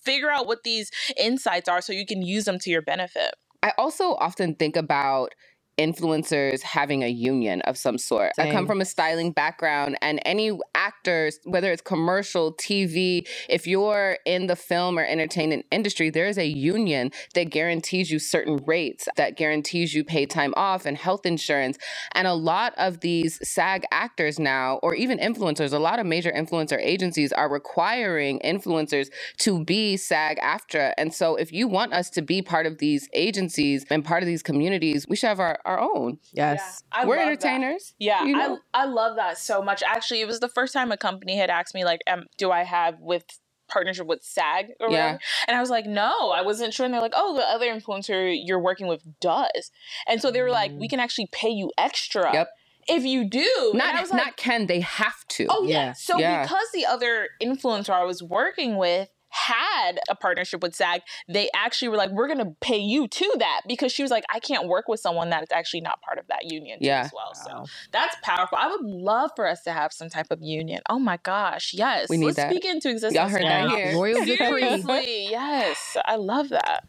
figure 0.04 0.30
out 0.30 0.48
what 0.48 0.64
these 0.64 0.92
insights 1.18 1.68
are 1.68 1.82
so 1.82 1.92
you 1.92 2.06
can 2.06 2.22
use 2.22 2.46
them 2.46 2.60
to 2.60 2.70
your 2.70 2.82
benefit. 2.82 3.36
I 3.62 3.74
also 3.78 4.16
often 4.16 4.56
think 4.56 4.76
about 4.76 5.34
influencers 5.78 6.62
having 6.62 7.04
a 7.04 7.08
union 7.08 7.62
of 7.62 7.78
some 7.78 7.98
sort. 7.98 8.32
I 8.38 8.52
come 8.52 8.66
from 8.66 8.82
a 8.82 8.86
styling 8.86 9.32
background, 9.32 9.98
and 10.02 10.20
any 10.26 10.58
actors, 10.76 11.40
whether 11.44 11.72
it's 11.72 11.82
commercial, 11.82 12.54
TV, 12.54 13.28
if 13.50 13.68
you're 13.68 14.18
in 14.26 14.48
the 14.48 14.56
film 14.56 14.98
or 14.98 15.06
entertainment 15.06 15.66
industry, 15.72 16.10
there 16.10 16.28
is 16.28 16.38
a 16.38 16.48
union 16.48 17.12
that 17.36 17.46
guarantees 17.46 18.12
you 18.12 18.20
certain 18.20 18.58
rates, 18.66 19.08
that 19.18 19.38
guarantees 19.38 19.94
you 19.94 20.04
paid 20.04 20.30
time 20.30 20.54
off 20.58 20.86
and 20.86 20.98
health 20.98 21.26
insurance. 21.26 21.78
And 22.14 22.28
a 22.28 22.34
lot 22.34 22.74
of 22.78 23.02
these 23.02 23.40
SAG 23.48 23.86
actors 23.92 24.40
now, 24.40 24.80
or 24.84 24.96
even 24.96 25.20
influencers, 25.20 25.74
a 25.74 25.80
lot 25.80 26.00
of 26.00 26.06
major 26.06 26.32
influencer 26.32 26.80
agencies 26.80 27.32
are 27.32 27.50
requiring 27.50 28.40
influencers 28.40 29.10
to 29.38 29.64
be 29.64 29.98
SAG 29.98 30.38
AFTRA. 30.40 30.94
And 30.98 31.14
so 31.14 31.36
if 31.36 31.52
you 31.52 31.68
want 31.68 31.94
us 31.94 32.10
to 32.12 32.22
be 32.22 32.42
part 32.42 32.66
of 32.66 32.80
these 32.80 33.08
agencies 33.14 33.86
and 33.90 34.04
part 34.04 34.24
of 34.24 34.28
these 34.28 34.44
communities, 34.44 35.06
we 35.08 35.16
should 35.16 35.28
have 35.28 35.40
our, 35.40 35.60
our 35.68 35.80
own. 35.80 36.18
Yes. 36.34 36.84
I 36.92 37.06
We're 37.06 37.18
love 37.18 37.26
that. 37.26 37.28
entertainers. 37.32 37.94
Yeah, 38.00 38.24
you 38.24 38.34
know? 38.36 38.60
I 38.74 38.84
I 38.84 38.86
love 38.86 39.16
that 39.18 39.38
so 39.38 39.62
much. 39.62 39.84
Actually, 39.86 40.22
it 40.22 40.28
was 40.28 40.40
the 40.40 40.48
first 40.50 40.74
time 40.74 40.92
a 40.92 40.98
company 40.98 41.38
had 41.38 41.50
asked 41.50 41.76
me 41.76 41.84
like, 41.86 42.02
um, 42.08 42.26
"Do 42.38 42.52
I 42.52 42.64
have 42.64 43.00
with 43.00 43.24
partnership 43.70 44.08
with 44.08 44.24
SAG 44.24 44.68
or 44.80 44.90
Yeah. 44.90 45.04
whatever?" 45.06 45.20
And 45.48 45.58
I 45.58 45.60
was 45.60 45.70
like, 45.70 45.86
"No, 45.86 46.32
I 46.32 46.42
wasn't 46.42 46.74
sure." 46.74 46.86
And 46.86 46.94
they're 46.94 47.02
like, 47.02 47.14
"Oh, 47.16 47.36
the 47.36 47.44
other 47.48 47.68
influencer 47.68 48.34
you're 48.48 48.62
working 48.62 48.88
with 48.88 49.04
does," 49.20 49.72
and 50.08 50.22
so 50.22 50.32
they 50.32 50.42
were 50.42 50.50
like, 50.52 50.72
"We 50.74 50.88
can 50.88 51.00
actually 51.00 51.28
pay 51.32 51.50
you 51.50 51.72
extra 51.78 52.32
Yep. 52.34 52.48
if 52.88 53.04
you 53.04 53.26
do." 53.30 53.72
and 53.74 53.82
I 53.82 53.92
Not 53.92 54.02
was 54.02 54.12
like, 54.12 54.26
not 54.26 54.38
can, 54.38 54.68
they 54.68 54.80
have 54.80 55.26
to. 55.30 55.48
Oh 55.50 55.64
yeah. 55.66 55.88
Yeah. 55.88 55.94
So 55.94 56.18
Yeah. 56.18 56.44
because 56.44 56.68
the 56.74 56.86
other 56.86 57.28
influencer 57.44 57.90
I 57.90 58.04
was 58.06 58.24
working 58.24 58.78
with 58.78 59.10
had 59.30 60.00
a 60.10 60.16
partnership 60.16 60.62
with 60.62 60.74
SAG, 60.76 61.02
they 61.28 61.50
actually 61.56 61.90
were 61.90 61.98
like, 61.98 62.10
"We're 62.12 62.28
gonna 62.28 62.52
pay 62.62 62.78
you 62.78 63.08
to 63.08 63.36
that," 63.40 63.62
because 63.68 63.92
she 63.92 64.02
was 64.02 64.12
like, 64.12 64.24
"I 64.34 64.40
can't 64.40 64.68
work 64.68 64.88
with 64.88 65.00
someone 65.00 65.30
that 65.32 65.44
is 65.44 65.50
actually 65.52 65.82
not 65.82 66.02
part 66.02 66.18
of 66.18 66.28
that 66.28 66.46
union 66.52 66.78
Yeah. 66.82 67.02
as 67.02 67.12
well." 67.14 67.34
So 67.34 67.52
Wow. 67.52 67.66
that's 67.92 68.16
powerful. 68.24 68.58
I 68.58 68.68
would 68.68 68.82
love 68.84 69.32
for 69.36 69.48
us 69.48 69.64
to 69.64 69.72
have 69.74 69.92
some 69.94 70.10
type 70.10 70.28
of 70.32 70.42
union. 70.42 70.82
Oh 70.90 71.00
my 71.00 71.18
gosh, 71.18 71.74
yes. 71.74 72.10
We 72.10 72.18
need 72.18 72.26
Let's 72.28 72.36
that. 72.38 72.52
speak 72.52 72.66
into 72.66 72.90
existence. 72.90 73.14
Y'all 73.16 73.30
heard 73.30 73.44
that 73.44 73.70
here. 73.70 73.94
Royal 73.94 74.20
decree. 74.26 74.38
Seriously, 74.62 75.28
yes. 75.30 75.98
I 76.06 76.16
love 76.16 76.50
that. 76.50 76.86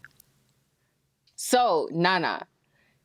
So, 1.36 1.88
Nana, 1.92 2.46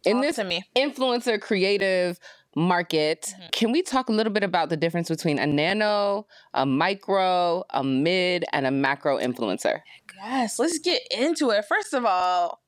in 0.06 0.18
Talk 0.18 0.22
this 0.24 0.36
to 0.38 0.44
me. 0.44 0.64
influencer 0.76 1.40
creative 1.40 2.20
market, 2.56 3.34
Mhm. 3.40 3.52
can 3.52 3.72
we 3.72 3.82
talk 3.82 4.10
a 4.10 4.12
little 4.12 4.34
bit 4.34 4.44
about 4.44 4.70
the 4.70 4.78
difference 4.78 5.10
between 5.10 5.40
a 5.40 5.46
nano, 5.46 6.28
a 6.54 6.66
micro, 6.66 7.64
a 7.72 7.84
mid, 7.84 8.46
and 8.54 8.66
a 8.66 8.72
macro 8.72 9.18
influencer? 9.18 9.82
Yes, 10.16 10.60
let's 10.60 10.80
get 10.80 11.02
into 11.12 11.50
it. 11.52 11.66
First 11.66 11.94
of 11.94 12.06
all, 12.06 12.62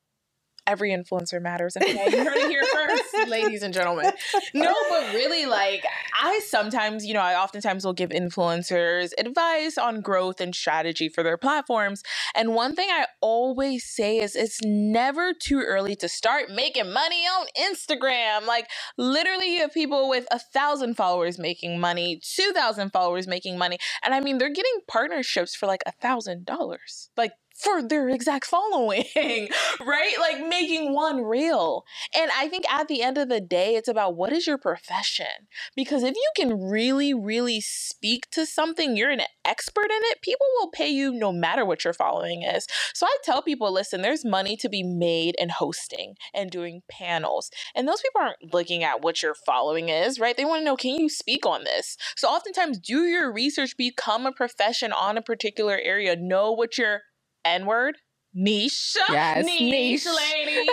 every 0.68 0.92
influencer 0.92 1.42
matters. 1.42 1.78
Okay, 1.78 1.92
you 1.92 2.18
heard 2.24 2.38
it 2.38 2.50
here 2.50 2.64
first, 2.74 3.30
ladies 3.30 3.64
and 3.64 3.74
gentlemen. 3.74 4.12
No, 4.54 4.74
but 4.90 5.14
really, 5.14 5.46
like 5.46 5.86
I 6.22 6.40
sometimes, 6.48 7.06
you 7.06 7.14
know, 7.14 7.22
I 7.22 7.36
oftentimes 7.36 7.86
will 7.86 7.94
give 7.94 8.10
influencers 8.10 9.12
advice 9.18 9.78
on 9.78 10.02
growth 10.02 10.42
and 10.42 10.54
strategy 10.56 11.10
for 11.10 11.24
their 11.24 11.38
platforms. 11.38 12.04
And 12.36 12.56
one 12.56 12.76
thing 12.76 12.90
I 12.92 13.06
always 13.22 13.86
say 13.86 14.20
is 14.20 14.36
it's 14.36 14.60
never 14.64 15.34
too 15.34 15.62
early 15.62 15.96
to 15.98 16.10
start 16.10 16.50
making 16.50 16.92
money 16.92 17.26
on 17.26 17.48
Instagram. 17.58 18.46
Like 18.48 18.68
literally, 18.98 19.56
you 19.56 19.62
have 19.62 19.74
people 19.74 20.10
with 20.10 20.26
a 20.32 20.40
thousand 20.40 20.96
followers 20.96 21.38
making 21.38 21.80
money, 21.80 22.20
two 22.22 22.52
thousand 22.54 22.92
followers 22.92 23.28
making 23.28 23.58
money, 23.58 23.78
and 24.04 24.14
I 24.14 24.20
mean 24.20 24.38
they're 24.38 24.50
getting 24.50 24.80
partnerships 24.88 25.56
for 25.56 25.68
like 25.68 25.84
a 25.86 25.92
thousand 25.92 26.46
dollars. 26.46 27.10
Like 27.18 27.32
for 27.56 27.82
their 27.82 28.10
exact 28.10 28.46
following, 28.46 29.06
right? 29.16 30.16
Like 30.20 30.46
making 30.48 30.94
one 30.94 31.24
real. 31.24 31.86
And 32.16 32.30
I 32.38 32.50
think 32.50 32.66
at 32.72 32.88
the 32.88 33.02
end 33.02 33.18
of 33.18 33.30
the 33.30 33.40
day, 33.40 33.76
it's 33.76 33.88
about 33.88 34.16
what 34.16 34.34
is 34.34 34.46
your 34.46 34.58
profession? 34.58 35.48
Because 35.76 36.04
if 36.04 36.16
you 36.16 36.32
can 36.36 36.60
really, 36.60 37.14
really 37.14 37.62
speak 37.62 38.30
to 38.32 38.46
something, 38.46 38.98
you're 38.98 39.10
an 39.10 39.22
expert 39.46 39.90
in 39.90 40.00
it, 40.04 40.22
people 40.22 40.46
will 40.60 40.70
pay 40.70 40.90
you 40.90 41.14
no 41.14 41.32
matter 41.32 41.66
what 41.66 41.86
your 41.86 41.94
following 41.94 42.44
is. 42.44 42.68
So 42.94 43.06
I 43.06 43.18
tell 43.24 43.42
people 43.42 43.72
listen, 43.72 44.02
there's 44.02 44.26
money 44.26 44.58
to 44.58 44.68
be 44.68 44.84
made 44.84 45.36
in 45.40 45.50
hosting 45.50 46.16
and 46.34 46.52
doing 46.52 46.82
panels. 46.90 47.50
And 47.74 47.88
those 47.88 48.02
people 48.02 48.22
aren't 48.22 48.54
looking 48.54 48.84
at 48.84 49.02
what 49.02 49.24
your 49.24 49.34
following 49.34 49.88
is, 49.88 50.20
right? 50.20 50.36
They 50.36 50.46
want 50.46 50.62
to 50.62 50.66
know 50.66 50.76
can 50.76 50.96
you 50.96 51.08
speak 51.08 51.46
on 51.46 51.64
this? 51.64 51.96
So 52.18 52.28
oftentimes, 52.28 52.80
do 52.80 53.04
your 53.04 53.32
research, 53.32 53.78
become 53.78 54.26
a 54.26 54.32
profession 54.32 54.92
on 54.92 55.18
a 55.18 55.22
particular 55.22 55.80
area, 55.82 56.16
know 56.16 56.52
what 56.52 56.78
your 56.78 57.02
N 57.46 57.66
word. 57.66 57.96
Niche. 58.34 58.98
Yes, 59.10 59.46
niche, 59.46 59.62
niche. 59.62 60.06
ladies. 60.06 60.68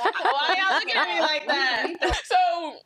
Why 0.00 0.56
y'all 0.58 0.74
looking 0.74 0.94
at 0.96 1.14
me 1.14 1.20
like 1.20 1.46
that? 1.46 1.92
So 2.24 2.78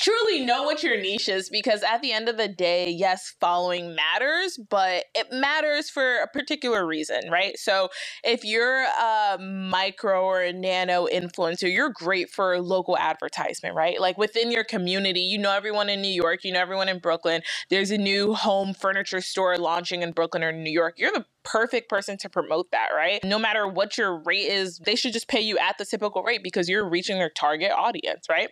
truly 0.00 0.44
know 0.44 0.62
what 0.62 0.82
your 0.82 0.96
niche 1.00 1.28
is 1.28 1.50
because 1.50 1.82
at 1.82 2.00
the 2.00 2.12
end 2.12 2.28
of 2.28 2.36
the 2.36 2.48
day, 2.48 2.90
yes, 2.90 3.34
following 3.40 3.94
matters, 3.94 4.58
but 4.70 5.04
it 5.14 5.28
matters 5.30 5.90
for 5.90 6.18
a 6.20 6.26
particular 6.26 6.86
reason, 6.86 7.30
right? 7.30 7.58
So 7.58 7.90
if 8.24 8.44
you're 8.44 8.82
a 8.84 9.38
micro 9.38 10.22
or 10.22 10.42
a 10.42 10.52
nano 10.52 11.06
influencer, 11.06 11.72
you're 11.72 11.90
great 11.90 12.30
for 12.30 12.60
local 12.60 12.96
advertisement, 12.96 13.74
right? 13.76 14.00
Like 14.00 14.16
within 14.18 14.50
your 14.50 14.64
community, 14.64 15.20
you 15.20 15.38
know 15.38 15.52
everyone 15.52 15.88
in 15.90 16.00
New 16.00 16.08
York, 16.08 16.44
you 16.44 16.52
know 16.52 16.60
everyone 16.60 16.88
in 16.88 16.98
Brooklyn. 16.98 17.42
There's 17.68 17.90
a 17.90 17.98
new 17.98 18.34
home 18.34 18.74
furniture 18.74 19.20
store 19.20 19.58
launching 19.58 20.02
in 20.02 20.12
Brooklyn 20.12 20.42
or 20.42 20.52
New 20.52 20.72
York. 20.72 20.94
You're 20.98 21.12
the 21.12 21.26
perfect 21.44 21.88
person 21.88 22.16
to 22.18 22.28
promote 22.30 22.70
that, 22.70 22.88
right? 22.94 23.22
No 23.24 23.38
matter 23.38 23.66
what 23.66 23.98
your 23.98 24.22
rate 24.24 24.48
is, 24.50 24.78
they 24.78 24.94
should 24.96 25.12
just 25.12 25.28
pay 25.28 25.40
you 25.40 25.58
at 25.58 25.78
the 25.78 25.84
typical 25.84 26.22
rate 26.22 26.42
because 26.42 26.68
you're 26.68 26.88
reaching 26.88 27.18
their 27.18 27.30
target 27.30 27.70
audience, 27.72 28.26
right? 28.30 28.50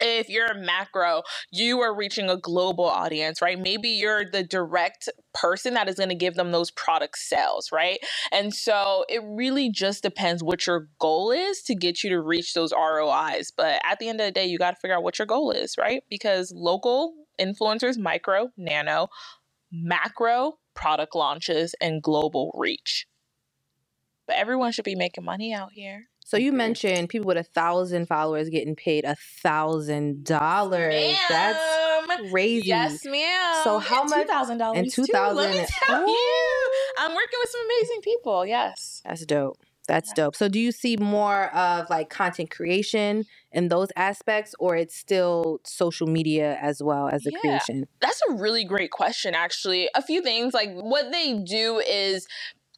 If 0.00 0.28
you're 0.28 0.46
a 0.46 0.58
macro, 0.58 1.22
you 1.50 1.80
are 1.80 1.94
reaching 1.94 2.28
a 2.28 2.36
global 2.36 2.84
audience, 2.84 3.40
right? 3.42 3.58
Maybe 3.58 3.88
you're 3.88 4.24
the 4.24 4.42
direct 4.42 5.08
person 5.34 5.74
that 5.74 5.88
is 5.88 5.96
going 5.96 6.08
to 6.08 6.14
give 6.14 6.34
them 6.34 6.52
those 6.52 6.70
product 6.70 7.18
sales, 7.18 7.70
right? 7.72 7.98
And 8.32 8.54
so 8.54 9.04
it 9.08 9.22
really 9.24 9.70
just 9.70 10.02
depends 10.02 10.42
what 10.42 10.66
your 10.66 10.88
goal 10.98 11.30
is 11.30 11.62
to 11.62 11.74
get 11.74 12.02
you 12.02 12.10
to 12.10 12.20
reach 12.20 12.54
those 12.54 12.72
ROIs. 12.72 13.52
But 13.56 13.80
at 13.84 13.98
the 13.98 14.08
end 14.08 14.20
of 14.20 14.26
the 14.26 14.32
day, 14.32 14.46
you 14.46 14.58
got 14.58 14.72
to 14.72 14.76
figure 14.76 14.96
out 14.96 15.02
what 15.02 15.18
your 15.18 15.26
goal 15.26 15.50
is, 15.50 15.76
right? 15.78 16.02
Because 16.08 16.52
local 16.54 17.14
influencers, 17.40 17.98
micro, 17.98 18.50
nano, 18.56 19.08
macro, 19.72 20.58
product 20.74 21.14
launches, 21.14 21.74
and 21.80 22.02
global 22.02 22.54
reach. 22.58 23.06
But 24.26 24.36
everyone 24.36 24.72
should 24.72 24.84
be 24.84 24.94
making 24.94 25.24
money 25.24 25.52
out 25.52 25.72
here. 25.72 26.09
So 26.30 26.36
you 26.36 26.52
mentioned 26.52 27.08
people 27.08 27.26
with 27.26 27.38
a 27.38 27.42
thousand 27.42 28.06
followers 28.06 28.48
getting 28.50 28.76
paid 28.76 29.04
a 29.04 29.16
thousand 29.42 30.22
dollars. 30.22 31.16
That's 31.28 32.30
crazy. 32.30 32.68
Yes, 32.68 33.04
ma'am. 33.04 33.64
So 33.64 33.80
how 33.80 34.02
and 34.02 34.10
much- 34.10 34.20
Two 34.20 34.26
thousand 34.28 34.58
dollars. 34.58 34.78
and 34.78 34.92
two 34.92 35.06
thousand. 35.06 35.36
Let 35.38 35.56
me 35.56 35.66
tell 35.86 36.06
you, 36.06 36.70
I'm 36.98 37.10
working 37.10 37.38
with 37.40 37.50
some 37.50 37.60
amazing 37.64 38.00
people. 38.02 38.46
Yes. 38.46 39.02
That's 39.04 39.26
dope. 39.26 39.58
That's 39.88 40.12
dope. 40.12 40.36
So, 40.36 40.48
do 40.48 40.60
you 40.60 40.70
see 40.70 40.96
more 40.98 41.52
of 41.52 41.90
like 41.90 42.10
content 42.10 42.52
creation 42.52 43.24
in 43.50 43.66
those 43.66 43.88
aspects, 43.96 44.54
or 44.60 44.76
it's 44.76 44.94
still 44.94 45.58
social 45.64 46.06
media 46.06 46.56
as 46.62 46.80
well 46.80 47.08
as 47.08 47.24
the 47.24 47.32
Yeah. 47.32 47.40
creation? 47.40 47.88
That's 48.00 48.20
a 48.30 48.34
really 48.34 48.62
great 48.62 48.92
question, 48.92 49.34
actually. 49.34 49.88
A 49.96 50.02
few 50.02 50.22
things 50.22 50.54
like 50.54 50.70
what 50.74 51.10
they 51.10 51.38
do 51.38 51.80
is 51.80 52.28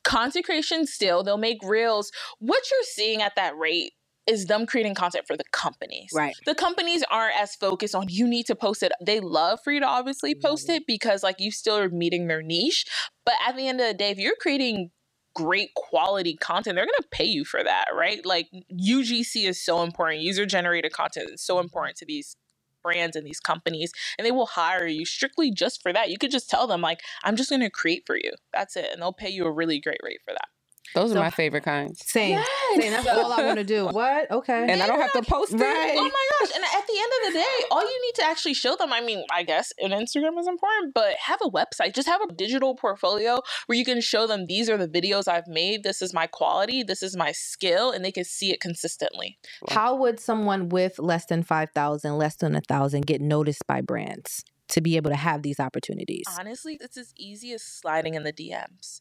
content 0.04 0.44
creation 0.44 0.86
still, 0.86 1.22
they'll 1.22 1.38
make 1.38 1.58
reels. 1.62 2.10
What 2.38 2.62
you're 2.70 2.80
seeing 2.84 3.22
at 3.22 3.36
that 3.36 3.56
rate 3.56 3.92
is 4.26 4.46
them 4.46 4.66
creating 4.66 4.94
content 4.94 5.26
for 5.26 5.36
the 5.36 5.44
companies. 5.52 6.10
Right. 6.14 6.34
The 6.46 6.54
companies 6.54 7.02
aren't 7.10 7.34
as 7.36 7.56
focused 7.56 7.94
on 7.94 8.06
you 8.08 8.26
need 8.26 8.46
to 8.46 8.54
post 8.54 8.82
it. 8.82 8.92
They 9.04 9.20
love 9.20 9.58
for 9.64 9.72
you 9.72 9.80
to 9.80 9.86
obviously 9.86 10.34
post 10.34 10.68
it 10.68 10.84
because 10.86 11.22
like 11.22 11.36
you 11.40 11.50
still 11.50 11.76
are 11.76 11.88
meeting 11.88 12.28
their 12.28 12.42
niche. 12.42 12.86
But 13.24 13.34
at 13.46 13.56
the 13.56 13.66
end 13.66 13.80
of 13.80 13.86
the 13.88 13.94
day, 13.94 14.10
if 14.10 14.18
you're 14.18 14.36
creating 14.40 14.90
great 15.34 15.70
quality 15.74 16.36
content, 16.36 16.76
they're 16.76 16.84
gonna 16.84 17.08
pay 17.10 17.24
you 17.24 17.44
for 17.44 17.64
that, 17.64 17.86
right? 17.94 18.24
Like 18.24 18.48
UGC 18.70 19.48
is 19.48 19.64
so 19.64 19.82
important. 19.82 20.20
User 20.20 20.46
generated 20.46 20.92
content 20.92 21.30
is 21.32 21.42
so 21.44 21.58
important 21.58 21.96
to 21.96 22.06
these 22.06 22.36
brands 22.82 23.16
and 23.16 23.26
these 23.26 23.40
companies 23.40 23.92
and 24.18 24.26
they 24.26 24.32
will 24.32 24.46
hire 24.46 24.86
you 24.86 25.04
strictly 25.04 25.50
just 25.52 25.82
for 25.82 25.92
that. 25.92 26.10
You 26.10 26.18
could 26.18 26.30
just 26.30 26.50
tell 26.50 26.66
them 26.66 26.80
like, 26.80 27.00
I'm 27.24 27.36
just 27.36 27.50
going 27.50 27.60
to 27.62 27.70
create 27.70 28.04
for 28.06 28.16
you. 28.16 28.32
That's 28.52 28.76
it, 28.76 28.88
and 28.92 29.02
they'll 29.02 29.12
pay 29.12 29.30
you 29.30 29.46
a 29.46 29.52
really 29.52 29.80
great 29.80 30.00
rate 30.02 30.20
for 30.24 30.32
that. 30.32 30.48
Those 30.94 31.12
are 31.12 31.18
my 31.18 31.30
favorite 31.30 31.64
kinds. 31.64 32.04
Same. 32.04 32.38
Same. 32.76 32.90
That's 32.92 33.08
all 33.08 33.32
I 33.32 33.44
want 33.44 33.58
to 33.58 33.64
do. 33.64 33.86
What? 33.92 34.30
Okay. 34.30 34.66
And 34.68 34.82
I 34.82 34.86
don't 34.86 35.00
have 35.00 35.12
to 35.12 35.22
post 35.22 35.54
it. 35.54 35.60
Right. 35.60 35.94
Oh 35.96 36.02
my 36.02 36.28
gosh! 36.40 36.54
And 36.54 36.64
at 36.64 36.86
the 36.86 36.98
end 36.98 37.12
of 37.18 37.32
the 37.32 37.38
day, 37.38 37.66
all 37.70 37.82
you 37.82 38.02
need 38.06 38.14
to 38.16 38.24
actually 38.24 38.54
show 38.54 38.76
them. 38.76 38.92
I 38.92 39.00
mean, 39.00 39.24
I 39.32 39.42
guess 39.42 39.72
an 39.78 39.90
Instagram 39.90 40.38
is 40.38 40.46
important, 40.46 40.94
but 40.94 41.14
have 41.16 41.40
a 41.42 41.50
website. 41.50 41.94
Just 41.94 42.08
have 42.08 42.20
a 42.22 42.32
digital 42.32 42.74
portfolio 42.74 43.40
where 43.66 43.76
you 43.78 43.84
can 43.84 44.00
show 44.00 44.26
them 44.26 44.46
these 44.46 44.68
are 44.68 44.76
the 44.76 44.88
videos 44.88 45.28
I've 45.28 45.46
made. 45.46 45.82
This 45.82 46.02
is 46.02 46.12
my 46.12 46.26
quality. 46.26 46.82
This 46.82 47.02
is 47.02 47.16
my 47.16 47.32
skill, 47.32 47.90
and 47.90 48.04
they 48.04 48.12
can 48.12 48.24
see 48.24 48.50
it 48.50 48.60
consistently. 48.60 49.38
How 49.70 49.94
would 49.96 50.20
someone 50.20 50.68
with 50.68 50.98
less 50.98 51.26
than 51.26 51.42
5,000, 51.42 52.16
less 52.16 52.36
than 52.36 52.52
a 52.52 52.56
1,000 52.56 53.06
get 53.06 53.20
noticed 53.20 53.66
by 53.66 53.80
brands 53.80 54.44
to 54.68 54.80
be 54.80 54.96
able 54.96 55.10
to 55.10 55.16
have 55.16 55.42
these 55.42 55.60
opportunities? 55.60 56.24
Honestly, 56.38 56.78
it's 56.80 56.96
as 56.96 57.12
easy 57.16 57.52
as 57.52 57.62
sliding 57.62 58.14
in 58.14 58.22
the 58.24 58.32
DMs. 58.32 59.00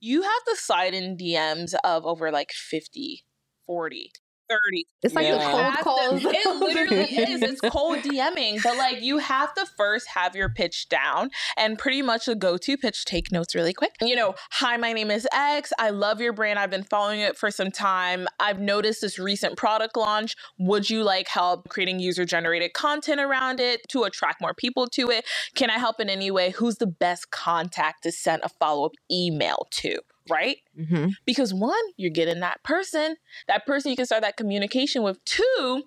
You 0.00 0.22
have 0.22 0.42
the 0.46 0.56
slide 0.56 0.94
in 0.94 1.16
DMs 1.16 1.74
of 1.82 2.06
over 2.06 2.30
like 2.30 2.52
50, 2.52 3.24
40, 3.66 4.12
30. 4.48 4.86
It's 5.02 5.14
like 5.14 5.26
the 5.28 5.36
Yeah. 5.36 5.50
cold 5.50 5.62
have 5.62 5.76
to- 5.78 5.82
calls. 5.84 6.24
it 6.24 6.56
literally 6.60 7.02
is. 7.18 7.42
It's 7.42 7.60
cold 7.60 7.98
DMing, 7.98 8.62
but 8.62 8.76
like 8.76 9.00
you 9.02 9.18
have 9.18 9.54
to 9.54 9.66
first 9.76 10.08
have 10.08 10.34
your 10.34 10.48
pitch 10.48 10.88
down 10.88 11.30
and 11.56 11.78
pretty 11.78 12.02
much 12.02 12.26
the 12.26 12.34
go 12.34 12.56
to 12.58 12.76
pitch. 12.76 13.04
Take 13.04 13.30
notes 13.32 13.54
really 13.54 13.72
quick. 13.72 13.92
You 14.00 14.16
know, 14.16 14.34
hi, 14.52 14.76
my 14.76 14.92
name 14.92 15.10
is 15.10 15.26
X. 15.32 15.72
I 15.78 15.90
love 15.90 16.20
your 16.20 16.32
brand. 16.32 16.58
I've 16.58 16.70
been 16.70 16.84
following 16.84 17.20
it 17.20 17.36
for 17.36 17.50
some 17.50 17.70
time. 17.70 18.26
I've 18.40 18.60
noticed 18.60 19.00
this 19.00 19.18
recent 19.18 19.56
product 19.56 19.96
launch. 19.96 20.34
Would 20.58 20.90
you 20.90 21.02
like 21.04 21.28
help 21.28 21.68
creating 21.68 22.00
user 22.00 22.24
generated 22.24 22.72
content 22.72 23.20
around 23.20 23.60
it 23.60 23.82
to 23.90 24.04
attract 24.04 24.40
more 24.40 24.54
people 24.54 24.86
to 24.88 25.10
it? 25.10 25.24
Can 25.54 25.70
I 25.70 25.78
help 25.78 26.00
in 26.00 26.08
any 26.08 26.30
way? 26.30 26.50
Who's 26.50 26.76
the 26.76 26.86
best 26.86 27.30
contact 27.30 28.02
to 28.04 28.12
send 28.12 28.42
a 28.42 28.48
follow 28.48 28.86
up 28.86 28.92
email 29.10 29.66
to? 29.72 29.98
Right? 30.28 30.58
hmm 30.76 31.08
Because 31.24 31.52
one, 31.54 31.74
you're 31.96 32.10
getting 32.10 32.40
that 32.40 32.62
person, 32.62 33.16
that 33.46 33.66
person 33.66 33.90
you 33.90 33.96
can 33.96 34.06
start 34.06 34.22
that 34.22 34.36
communication 34.36 35.02
with. 35.02 35.24
Two, 35.24 35.84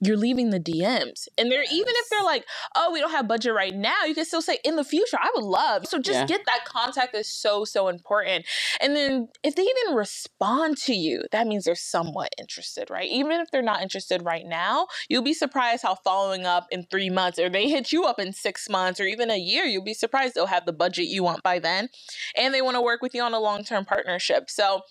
you're 0.00 0.16
leaving 0.16 0.50
the 0.50 0.60
DMs. 0.60 1.26
And 1.36 1.50
they're 1.50 1.64
even 1.64 1.92
if 1.96 2.08
they're 2.10 2.24
like, 2.24 2.44
oh, 2.76 2.92
we 2.92 3.00
don't 3.00 3.10
have 3.10 3.26
budget 3.26 3.54
right 3.54 3.74
now, 3.74 4.04
you 4.06 4.14
can 4.14 4.24
still 4.24 4.42
say 4.42 4.58
in 4.64 4.76
the 4.76 4.84
future, 4.84 5.18
I 5.20 5.30
would 5.34 5.44
love. 5.44 5.86
So 5.86 5.98
just 5.98 6.20
Yeah. 6.20 6.26
get 6.26 6.42
that 6.46 6.64
contact 6.64 7.14
is 7.14 7.28
so, 7.28 7.64
so 7.64 7.88
important. 7.88 8.46
And 8.80 8.94
then 8.94 9.28
if 9.42 9.56
they 9.56 9.62
even 9.62 9.96
respond 9.96 10.76
to 10.78 10.94
you, 10.94 11.24
that 11.32 11.46
means 11.46 11.64
they're 11.64 11.74
somewhat 11.74 12.32
interested, 12.38 12.90
right? 12.90 13.10
Even 13.10 13.40
if 13.40 13.50
they're 13.50 13.62
not 13.62 13.82
interested 13.82 14.24
right 14.24 14.46
now, 14.46 14.86
you'll 15.08 15.22
be 15.22 15.34
surprised 15.34 15.82
how 15.82 15.96
following 15.96 16.46
up 16.46 16.66
in 16.70 16.84
three 16.84 17.10
months 17.10 17.38
or 17.38 17.48
they 17.48 17.68
hit 17.68 17.92
you 17.92 18.04
up 18.04 18.20
in 18.20 18.32
six 18.32 18.68
months 18.68 19.00
or 19.00 19.04
even 19.04 19.30
a 19.30 19.38
year, 19.38 19.64
you'll 19.64 19.82
be 19.82 19.94
surprised 19.94 20.34
they'll 20.34 20.46
have 20.46 20.66
the 20.66 20.72
budget 20.72 21.06
you 21.06 21.22
want 21.24 21.42
by 21.42 21.58
then. 21.58 21.88
And 22.36 22.54
they 22.54 22.62
want 22.62 22.76
to 22.76 22.80
work 22.82 23.02
with 23.02 23.14
you 23.14 23.22
on 23.22 23.34
a 23.34 23.40
long 23.40 23.64
term 23.64 23.84
partnership. 23.84 24.48
So 24.48 24.82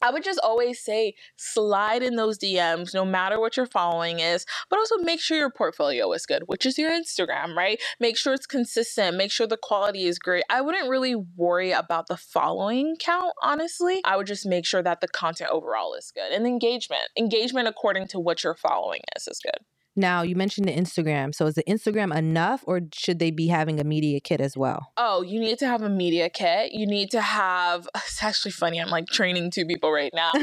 I 0.00 0.10
would 0.10 0.24
just 0.24 0.40
always 0.42 0.80
say 0.80 1.14
slide 1.36 2.02
in 2.02 2.16
those 2.16 2.38
DMs 2.38 2.94
no 2.94 3.04
matter 3.04 3.40
what 3.40 3.56
your 3.56 3.66
following 3.66 4.20
is, 4.20 4.46
but 4.70 4.78
also 4.78 4.98
make 4.98 5.20
sure 5.20 5.36
your 5.36 5.50
portfolio 5.50 6.12
is 6.12 6.26
good, 6.26 6.44
which 6.46 6.64
is 6.64 6.78
your 6.78 6.90
Instagram, 6.90 7.54
right? 7.56 7.80
Make 8.00 8.16
sure 8.16 8.32
it's 8.32 8.46
consistent, 8.46 9.16
make 9.16 9.30
sure 9.30 9.46
the 9.46 9.58
quality 9.60 10.06
is 10.06 10.18
great. 10.18 10.44
I 10.50 10.60
wouldn't 10.60 10.88
really 10.88 11.14
worry 11.14 11.72
about 11.72 12.06
the 12.06 12.16
following 12.16 12.96
count, 12.98 13.32
honestly. 13.42 14.00
I 14.04 14.16
would 14.16 14.26
just 14.26 14.46
make 14.46 14.66
sure 14.66 14.82
that 14.82 15.00
the 15.00 15.08
content 15.08 15.50
overall 15.50 15.94
is 15.94 16.12
good 16.14 16.32
and 16.32 16.46
engagement. 16.46 17.02
Engagement 17.18 17.68
according 17.68 18.08
to 18.08 18.20
what 18.20 18.44
your 18.44 18.54
following 18.54 19.00
is 19.16 19.26
is 19.26 19.40
good. 19.42 19.64
Now, 19.98 20.22
you 20.22 20.36
mentioned 20.36 20.68
the 20.68 20.72
Instagram. 20.72 21.34
So, 21.34 21.46
is 21.46 21.54
the 21.54 21.64
Instagram 21.64 22.16
enough 22.16 22.62
or 22.66 22.80
should 22.94 23.18
they 23.18 23.32
be 23.32 23.48
having 23.48 23.80
a 23.80 23.84
media 23.84 24.20
kit 24.20 24.40
as 24.40 24.56
well? 24.56 24.92
Oh, 24.96 25.22
you 25.22 25.40
need 25.40 25.58
to 25.58 25.66
have 25.66 25.82
a 25.82 25.88
media 25.88 26.30
kit. 26.30 26.72
You 26.72 26.86
need 26.86 27.10
to 27.10 27.20
have. 27.20 27.88
It's 28.08 28.22
actually 28.22 28.52
funny. 28.52 28.80
I'm 28.80 28.88
like 28.88 29.06
training 29.06 29.50
two 29.50 29.66
people 29.66 29.92
right 29.92 30.12
now. 30.14 30.32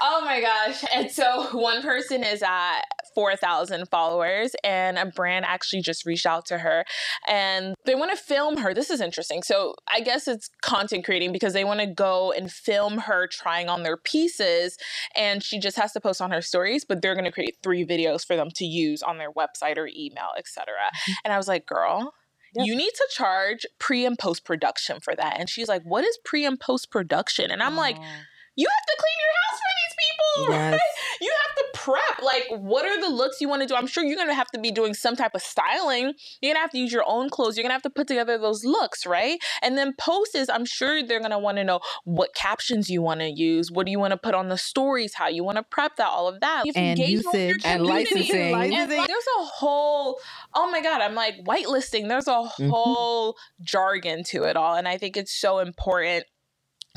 Oh 0.00 0.22
my 0.24 0.40
gosh. 0.40 0.84
And 0.94 1.10
so 1.10 1.48
one 1.52 1.82
person 1.82 2.22
is 2.22 2.42
at 2.42 2.82
4,000 3.14 3.88
followers, 3.88 4.54
and 4.62 4.98
a 4.98 5.06
brand 5.06 5.44
actually 5.46 5.82
just 5.82 6.04
reached 6.06 6.26
out 6.26 6.46
to 6.46 6.58
her 6.58 6.84
and 7.26 7.74
they 7.84 7.94
want 7.94 8.10
to 8.10 8.16
film 8.16 8.58
her. 8.58 8.74
This 8.74 8.90
is 8.90 9.00
interesting. 9.00 9.42
So 9.42 9.74
I 9.88 10.00
guess 10.00 10.28
it's 10.28 10.50
content 10.62 11.04
creating 11.04 11.32
because 11.32 11.52
they 11.52 11.64
want 11.64 11.80
to 11.80 11.86
go 11.86 12.32
and 12.32 12.50
film 12.50 12.98
her 12.98 13.26
trying 13.26 13.68
on 13.68 13.82
their 13.82 13.96
pieces, 13.96 14.76
and 15.16 15.42
she 15.42 15.58
just 15.58 15.76
has 15.76 15.92
to 15.92 16.00
post 16.00 16.20
on 16.20 16.30
her 16.30 16.42
stories, 16.42 16.84
but 16.84 17.00
they're 17.00 17.14
going 17.14 17.24
to 17.24 17.32
create 17.32 17.56
three 17.62 17.86
videos 17.86 18.24
for 18.26 18.36
them 18.36 18.50
to 18.56 18.65
use 18.66 19.02
on 19.02 19.18
their 19.18 19.32
website 19.32 19.78
or 19.78 19.88
email, 19.88 20.30
etc. 20.36 20.66
Mm-hmm. 20.74 21.12
And 21.24 21.32
I 21.32 21.36
was 21.36 21.48
like, 21.48 21.66
girl, 21.66 22.12
Yep. 22.54 22.66
you 22.66 22.76
need 22.76 22.92
to 22.94 23.08
charge 23.10 23.66
pre 23.78 24.06
and 24.06 24.18
post 24.18 24.44
production 24.44 24.98
for 25.00 25.14
that. 25.14 25.36
And 25.38 25.48
she's 25.48 25.68
like, 25.68 25.82
what 25.82 26.04
is 26.04 26.18
pre 26.24 26.46
and 26.46 26.58
post 26.58 26.90
production? 26.90 27.50
And 27.50 27.62
I'm 27.62 27.76
like, 27.76 27.96
oh. 27.98 28.04
You 28.56 28.66
have 28.68 28.86
to 28.86 28.96
clean 28.98 29.18
your 29.24 29.34
house 29.42 29.60
for 29.60 29.72
these 29.80 29.94
people. 29.94 30.02
Yes. 30.50 30.72
Right? 30.72 30.80
You 31.22 31.32
have 31.46 31.54
to 31.56 31.64
prep. 31.72 32.22
Like, 32.22 32.44
what 32.60 32.84
are 32.84 33.00
the 33.00 33.08
looks 33.08 33.40
you 33.40 33.48
want 33.48 33.62
to 33.62 33.68
do? 33.68 33.74
I'm 33.74 33.86
sure 33.86 34.04
you're 34.04 34.16
going 34.16 34.28
to 34.28 34.34
have 34.34 34.48
to 34.48 34.60
be 34.60 34.70
doing 34.70 34.92
some 34.92 35.16
type 35.16 35.34
of 35.34 35.40
styling. 35.40 36.12
You're 36.42 36.50
going 36.52 36.56
to 36.56 36.60
have 36.60 36.70
to 36.72 36.78
use 36.78 36.92
your 36.92 37.04
own 37.06 37.30
clothes. 37.30 37.56
You're 37.56 37.62
going 37.62 37.70
to 37.70 37.74
have 37.74 37.82
to 37.82 37.90
put 37.90 38.06
together 38.06 38.36
those 38.36 38.62
looks, 38.62 39.06
right? 39.06 39.38
And 39.62 39.78
then 39.78 39.94
posts 39.98 40.34
is, 40.34 40.50
I'm 40.50 40.66
sure 40.66 41.02
they're 41.02 41.20
going 41.20 41.30
to 41.30 41.38
want 41.38 41.56
to 41.56 41.64
know 41.64 41.80
what 42.04 42.34
captions 42.34 42.90
you 42.90 43.00
want 43.00 43.20
to 43.20 43.30
use. 43.30 43.70
What 43.72 43.86
do 43.86 43.92
you 43.92 43.98
want 43.98 44.10
to 44.10 44.18
put 44.18 44.34
on 44.34 44.48
the 44.48 44.58
stories? 44.58 45.14
How 45.14 45.28
you 45.28 45.42
want 45.42 45.56
to 45.56 45.62
prep 45.62 45.96
that, 45.96 46.08
all 46.08 46.28
of 46.28 46.40
that. 46.40 46.64
You 46.66 46.72
have 46.74 46.82
And 46.82 46.98
engage 47.00 47.24
with 47.24 47.34
your 47.34 47.42
usage. 47.44 47.62
And 47.64 47.86
licensing. 47.86 48.36
And 48.42 48.52
Licensing. 48.52 49.04
there's 49.06 49.26
a 49.40 49.44
whole, 49.44 50.18
oh 50.54 50.70
my 50.70 50.82
God, 50.82 51.00
I'm 51.00 51.14
like 51.14 51.36
whitelisting. 51.46 52.08
There's 52.08 52.28
a 52.28 52.36
Mm-hmm. 52.36 52.68
whole 52.68 53.36
jargon 53.62 54.22
to 54.24 54.44
it 54.44 54.56
all. 54.56 54.74
And 54.74 54.86
I 54.86 54.98
think 54.98 55.16
it's 55.16 55.32
so 55.32 55.58
important 55.60 56.26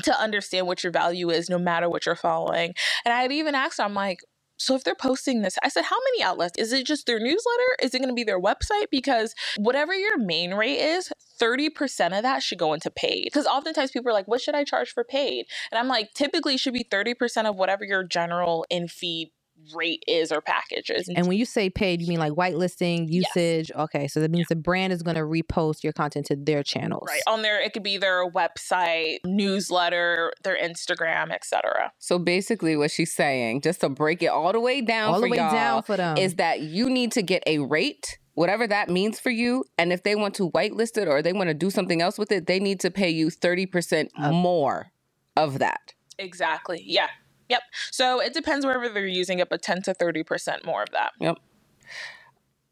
to 0.03 0.19
understand 0.19 0.67
what 0.67 0.83
your 0.83 0.91
value 0.91 1.29
is 1.29 1.49
no 1.49 1.57
matter 1.57 1.89
what 1.89 2.05
you're 2.05 2.15
following. 2.15 2.73
And 3.05 3.13
I 3.13 3.21
had 3.21 3.31
even 3.31 3.55
asked, 3.55 3.79
I'm 3.79 3.93
like, 3.93 4.19
so 4.57 4.75
if 4.75 4.83
they're 4.83 4.93
posting 4.93 5.41
this, 5.41 5.57
I 5.63 5.69
said, 5.69 5.85
how 5.85 5.97
many 6.11 6.21
outlets? 6.21 6.57
Is 6.57 6.73
it 6.73 6.85
just 6.85 7.05
their 7.05 7.19
newsletter? 7.19 7.77
Is 7.81 7.95
it 7.95 7.99
going 7.99 8.09
to 8.09 8.13
be 8.13 8.25
their 8.25 8.41
website? 8.41 8.87
Because 8.91 9.33
whatever 9.57 9.93
your 9.93 10.17
main 10.17 10.53
rate 10.53 10.79
is, 10.79 11.11
30% 11.41 12.17
of 12.17 12.23
that 12.23 12.43
should 12.43 12.57
go 12.57 12.73
into 12.73 12.91
paid. 12.91 13.23
Because 13.23 13.45
oftentimes 13.45 13.91
people 13.91 14.09
are 14.09 14.13
like, 14.13 14.27
what 14.27 14.41
should 14.41 14.55
I 14.55 14.65
charge 14.65 14.91
for 14.91 15.05
paid? 15.05 15.45
And 15.71 15.79
I'm 15.79 15.87
like, 15.87 16.13
typically 16.13 16.57
should 16.57 16.73
be 16.73 16.83
30% 16.83 17.45
of 17.45 17.55
whatever 17.55 17.85
your 17.85 18.03
general 18.03 18.65
in 18.69 18.89
feed 18.89 19.31
rate 19.73 20.03
is 20.07 20.31
or 20.31 20.41
package 20.41 20.89
is. 20.89 21.09
And 21.09 21.27
when 21.27 21.37
you 21.37 21.45
say 21.45 21.69
paid, 21.69 22.01
you 22.01 22.07
mean 22.07 22.19
like 22.19 22.33
whitelisting, 22.33 23.09
usage. 23.09 23.71
Okay, 23.75 24.07
so 24.07 24.19
that 24.19 24.31
means 24.31 24.47
the 24.47 24.55
brand 24.55 24.93
is 24.93 25.03
going 25.03 25.15
to 25.15 25.21
repost 25.21 25.83
your 25.83 25.93
content 25.93 26.25
to 26.27 26.35
their 26.35 26.63
channels. 26.63 27.07
Right. 27.07 27.21
On 27.27 27.41
their 27.41 27.61
it 27.61 27.73
could 27.73 27.83
be 27.83 27.97
their 27.97 28.29
website, 28.29 29.17
newsletter, 29.25 30.33
their 30.43 30.57
Instagram, 30.57 31.31
etc. 31.31 31.91
So 31.99 32.19
basically, 32.19 32.75
what 32.75 32.91
she's 32.91 33.13
saying, 33.13 33.61
just 33.61 33.81
to 33.81 33.89
break 33.89 34.23
it 34.23 34.27
all 34.27 34.51
the 34.51 34.59
way 34.59 34.81
down 34.81 35.09
All 35.09 35.15
for 35.15 35.21
the 35.21 35.29
way 35.29 35.37
y'all, 35.37 35.51
down 35.51 35.83
for 35.83 35.97
them. 35.97 36.17
is 36.17 36.35
that 36.35 36.61
you 36.61 36.89
need 36.89 37.11
to 37.13 37.21
get 37.21 37.43
a 37.45 37.59
rate, 37.59 38.17
whatever 38.33 38.67
that 38.67 38.89
means 38.89 39.19
for 39.19 39.29
you. 39.29 39.65
And 39.77 39.91
if 39.93 40.03
they 40.03 40.15
want 40.15 40.35
to 40.35 40.49
whitelist 40.51 40.97
it 40.97 41.07
or 41.07 41.21
they 41.21 41.33
want 41.33 41.49
to 41.49 41.53
do 41.53 41.69
something 41.69 42.01
else 42.01 42.17
with 42.17 42.31
it, 42.31 42.47
they 42.47 42.59
need 42.59 42.79
to 42.81 42.91
pay 42.91 43.09
you 43.09 43.27
30% 43.27 44.09
more 44.31 44.87
of 45.35 45.59
that. 45.59 45.93
Exactly. 46.17 46.83
Yeah. 46.85 47.07
Yep. 47.49 47.61
So 47.91 48.21
it 48.21 48.33
depends 48.33 48.65
wherever 48.65 48.87
they're 48.87 49.05
using 49.05 49.39
it, 49.39 49.49
but 49.49 49.61
10 49.61 49.81
to 49.83 49.93
30% 49.93 50.65
more 50.65 50.83
of 50.83 50.89
that. 50.91 51.11
Yep. 51.19 51.37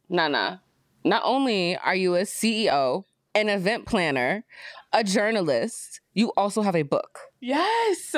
Nana, 0.10 0.62
not 1.04 1.24
only 1.26 1.78
are 1.78 1.95
you 1.95 2.16
a 2.16 2.22
CEO, 2.22 3.04
an 3.36 3.49
event 3.49 3.86
planner, 3.86 4.45
a 4.94 5.04
journalist, 5.04 6.02
you 6.14 6.32
also 6.38 6.62
have 6.62 6.76
a 6.76 6.84
book. 6.84 7.20
Yes. 7.41 8.16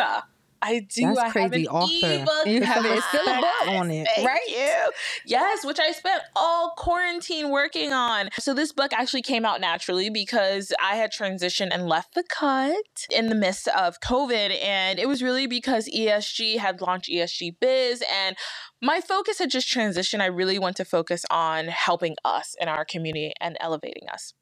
I 0.62 0.80
do. 0.80 1.02
That's 1.08 1.20
I 1.20 1.30
crazy 1.30 1.44
have 1.44 1.54
an 1.54 1.68
author. 1.68 2.22
ebook. 2.22 2.46
You 2.46 2.62
have 2.64 2.86
It's 2.86 3.06
still 3.06 3.28
a 3.28 3.40
book 3.40 3.68
on 3.68 3.92
it, 3.92 4.08
Thank 4.16 4.28
right? 4.28 4.48
you. 4.48 4.92
Yes, 5.26 5.66
which 5.66 5.80
I 5.80 5.92
spent 5.92 6.22
all 6.36 6.74
quarantine 6.78 7.50
working 7.50 7.94
on. 7.94 8.30
So 8.40 8.54
this 8.54 8.72
book 8.72 8.92
actually 8.94 9.22
came 9.22 9.46
out 9.46 9.62
naturally 9.62 10.10
because 10.10 10.74
I 10.82 10.96
had 10.96 11.12
transitioned 11.12 11.70
and 11.72 11.88
left 11.88 12.14
the 12.16 12.24
cut 12.24 12.76
in 13.10 13.28
the 13.28 13.36
midst 13.36 13.68
of 13.70 14.00
COVID, 14.02 14.62
and 14.64 15.00
it 15.00 15.08
was 15.08 15.22
really 15.24 15.48
because 15.48 15.90
ESG 15.90 16.58
had 16.58 16.82
launched 16.82 17.10
ESG 17.10 17.56
Biz, 17.60 18.04
and 18.14 18.36
my 18.82 19.02
focus 19.02 19.40
had 19.40 19.50
just 19.50 19.68
transitioned. 19.74 20.22
I 20.22 20.28
really 20.28 20.60
want 20.60 20.76
to 20.78 20.86
focus 20.86 21.26
on 21.30 21.68
helping 21.68 22.16
us 22.26 22.56
in 22.60 22.68
our 22.68 22.86
community 22.86 23.34
and 23.40 23.58
elevating 23.60 24.08
us. 24.12 24.34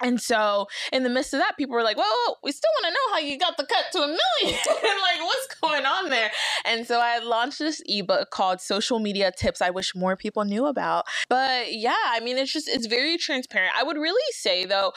And 0.00 0.20
so, 0.20 0.66
in 0.92 1.02
the 1.02 1.08
midst 1.08 1.32
of 1.32 1.40
that, 1.40 1.56
people 1.56 1.74
were 1.74 1.82
like, 1.82 1.96
"Whoa, 1.96 2.04
whoa 2.04 2.34
we 2.42 2.52
still 2.52 2.70
want 2.82 2.86
to 2.86 2.90
know 2.92 3.12
how 3.12 3.18
you 3.18 3.38
got 3.38 3.56
the 3.56 3.64
cut 3.64 3.86
to 3.92 3.98
a 3.98 4.06
million. 4.06 4.60
like, 4.66 5.20
what's 5.20 5.54
going 5.60 5.86
on 5.86 6.10
there?" 6.10 6.30
And 6.64 6.86
so, 6.86 7.00
I 7.00 7.18
launched 7.18 7.58
this 7.58 7.82
ebook 7.86 8.30
called 8.30 8.60
"Social 8.60 8.98
Media 8.98 9.32
Tips 9.36 9.62
I 9.62 9.70
Wish 9.70 9.94
More 9.94 10.16
People 10.16 10.44
Knew 10.44 10.66
About." 10.66 11.04
But 11.28 11.72
yeah, 11.72 11.94
I 12.08 12.20
mean, 12.20 12.36
it's 12.38 12.52
just 12.52 12.68
it's 12.68 12.86
very 12.86 13.16
transparent. 13.16 13.72
I 13.76 13.82
would 13.82 13.96
really 13.96 14.32
say 14.32 14.64
though, 14.66 14.92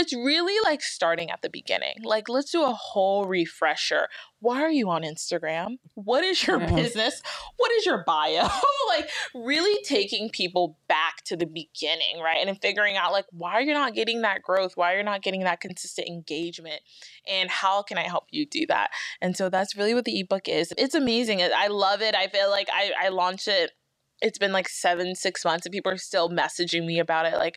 it's 0.00 0.14
really 0.14 0.54
like 0.62 0.80
starting 0.80 1.28
at 1.28 1.42
the 1.42 1.50
beginning. 1.50 1.94
Like, 2.04 2.28
let's 2.28 2.52
do 2.52 2.62
a 2.62 2.72
whole 2.72 3.26
refresher. 3.26 4.08
Why 4.38 4.62
are 4.62 4.70
you 4.70 4.88
on 4.90 5.02
Instagram? 5.02 5.78
What 5.94 6.22
is 6.22 6.46
your 6.46 6.60
Yeah. 6.60 6.72
business? 6.72 7.20
What 7.56 7.72
is 7.72 7.84
your 7.84 8.04
bio? 8.06 8.48
like, 8.88 9.10
really 9.34 9.82
taking 9.82 10.30
people 10.30 10.78
back 10.86 11.24
to 11.24 11.36
the 11.36 11.46
beginning, 11.46 12.20
right? 12.22 12.36
And 12.38 12.46
then 12.48 12.54
figuring 12.54 12.96
out, 12.96 13.10
like, 13.10 13.24
why 13.32 13.54
are 13.54 13.60
you're 13.60 13.74
not 13.74 13.94
getting 13.94 14.22
that 14.22 14.40
growth, 14.42 14.76
why 14.76 14.94
you're 14.94 15.02
not 15.02 15.22
getting 15.22 15.42
that 15.42 15.60
consistent 15.60 16.06
engagement, 16.06 16.80
and 17.26 17.50
how 17.50 17.82
can 17.82 17.98
I 17.98 18.02
help 18.04 18.26
you 18.30 18.46
do 18.46 18.66
that? 18.68 18.90
And 19.20 19.36
so 19.36 19.48
that's 19.48 19.74
really 19.74 19.94
what 19.94 20.04
the 20.04 20.20
ebook 20.20 20.46
is. 20.48 20.72
It's 20.78 20.94
amazing. 20.94 21.42
I 21.42 21.66
love 21.66 22.02
it. 22.02 22.14
I 22.14 22.28
feel 22.28 22.50
like 22.50 22.68
I, 22.72 22.92
I 23.06 23.08
launched 23.08 23.48
it. 23.48 23.72
It's 24.22 24.38
been 24.38 24.52
like 24.52 24.68
seven, 24.68 25.16
six 25.16 25.44
months, 25.44 25.66
and 25.66 25.72
people 25.72 25.90
are 25.90 25.98
still 25.98 26.30
messaging 26.30 26.86
me 26.86 27.00
about 27.00 27.26
it. 27.26 27.34
Like, 27.34 27.56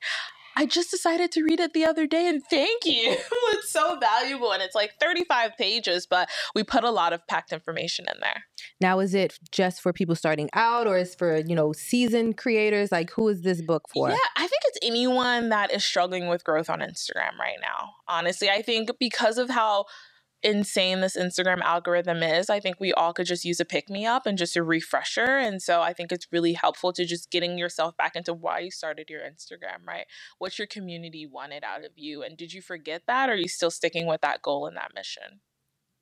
I 0.56 0.66
just 0.66 0.92
decided 0.92 1.32
to 1.34 1.44
read 1.44 1.60
it 1.60 1.74
the 1.74 1.86
other 1.86 2.08
day 2.08 2.28
and 2.28 2.42
thank 2.50 2.86
you. 2.86 3.16
it's 3.32 3.72
so 3.72 3.98
valuable 4.00 4.52
and 4.52 4.62
it's 4.62 4.76
like 4.76 4.94
35 5.00 5.58
pages, 5.58 6.06
but 6.06 6.30
we 6.56 6.64
put 6.64 6.84
a 6.84 6.92
lot 6.92 7.14
of 7.14 7.26
packed 7.28 7.52
information 7.52 8.06
in 8.14 8.20
there. 8.22 8.44
Now, 8.80 9.00
is 9.00 9.14
it 9.14 9.40
just 9.52 9.82
for 9.82 9.94
people 9.94 10.16
starting 10.16 10.50
out 10.54 10.88
or 10.88 10.98
is 10.98 11.16
for, 11.16 11.38
you 11.38 11.56
know, 11.56 11.74
seasoned 11.74 12.38
creators? 12.38 12.92
Like, 12.92 13.12
who 13.12 13.28
is 13.30 13.42
this 13.42 13.62
book 13.62 13.84
for? 13.94 14.10
Yeah, 14.10 14.18
I 14.36 14.42
think 14.42 14.62
it's 14.66 14.80
anyone 14.82 15.50
that 15.50 15.72
is 15.72 15.84
struggling 15.84 16.28
with 16.28 16.44
growth 16.44 16.70
on 16.70 16.80
Instagram 16.80 17.38
right 17.40 17.58
now. 17.62 17.92
Honestly, 18.08 18.50
I 18.50 18.62
think 18.62 18.90
because 19.00 19.38
of 19.38 19.50
how 19.50 19.86
insane 20.44 21.02
this 21.02 21.16
Instagram 21.16 21.62
algorithm 21.62 22.24
is, 22.24 22.50
I 22.50 22.60
think 22.60 22.80
we 22.80 22.94
all 22.94 23.14
could 23.14 23.28
just 23.28 23.46
use 23.46 23.60
a 23.60 23.66
pick 23.66 23.90
me 23.90 24.06
up 24.06 24.26
and 24.26 24.38
just 24.38 24.56
a 24.56 24.64
refresher. 24.64 25.38
And 25.38 25.62
so 25.62 25.82
I 25.82 25.94
think 25.94 26.12
it's 26.12 26.28
really 26.32 26.54
helpful 26.54 26.94
to 26.94 27.06
just 27.06 27.30
getting 27.32 27.58
yourself 27.58 27.96
back 27.98 28.16
into 28.16 28.34
why 28.34 28.60
you 28.60 28.72
started 28.72 29.10
your 29.10 29.22
Instagram, 29.22 29.86
right? 29.88 30.06
What 30.40 30.58
your 30.58 30.68
community 30.68 31.26
wanted 31.26 31.64
out 31.64 31.86
of 31.86 31.92
you. 31.96 32.24
And 32.24 32.38
did 32.38 32.54
you 32.54 32.62
forget 32.62 33.04
that? 33.08 33.30
Or 33.30 33.34
are 33.34 33.36
you 33.36 33.48
still 33.48 33.72
sticking 33.72 34.08
with 34.08 34.22
that 34.22 34.42
goal 34.42 34.66
and 34.66 34.76
that 34.78 34.94
mission? 34.96 35.42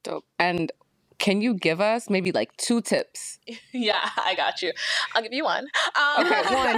Dope. 0.03 0.25
And 0.37 0.71
can 1.19 1.41
you 1.41 1.53
give 1.53 1.79
us 1.81 2.09
maybe 2.09 2.31
like 2.31 2.55
two 2.57 2.81
tips? 2.81 3.39
yeah, 3.73 4.09
I 4.17 4.35
got 4.35 4.61
you. 4.61 4.71
I'll 5.13 5.21
give 5.21 5.33
you 5.33 5.43
one. 5.43 5.65
Um, 5.95 6.25
Okay, 6.25 6.41
one. 6.55 6.75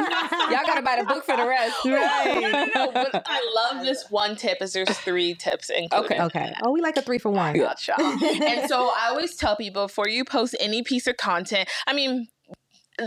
Y'all 0.51 0.65
gotta 0.65 0.81
buy 0.81 0.97
the 0.99 1.05
book 1.07 1.23
for 1.23 1.37
the 1.37 1.47
rest. 1.47 1.75
Right. 1.85 2.69
no, 2.75 2.91
but 2.91 3.23
I 3.27 3.41
love 3.55 3.83
this 3.85 4.09
one 4.09 4.35
tip. 4.35 4.61
Is 4.61 4.73
there's 4.73 4.89
three 4.99 5.33
tips 5.35 5.69
included. 5.69 6.05
Okay. 6.05 6.21
Okay. 6.23 6.53
Oh, 6.63 6.71
we 6.71 6.81
like 6.81 6.97
a 6.97 7.01
three 7.01 7.17
for 7.19 7.29
one. 7.29 7.55
Gotcha. 7.57 7.93
and 7.99 8.67
so 8.69 8.91
I 8.95 9.07
always 9.09 9.35
tell 9.35 9.55
people 9.55 9.87
before 9.87 10.07
you 10.09 10.25
post 10.25 10.55
any 10.59 10.83
piece 10.83 11.07
of 11.07 11.17
content, 11.17 11.69
I 11.87 11.93
mean, 11.93 12.27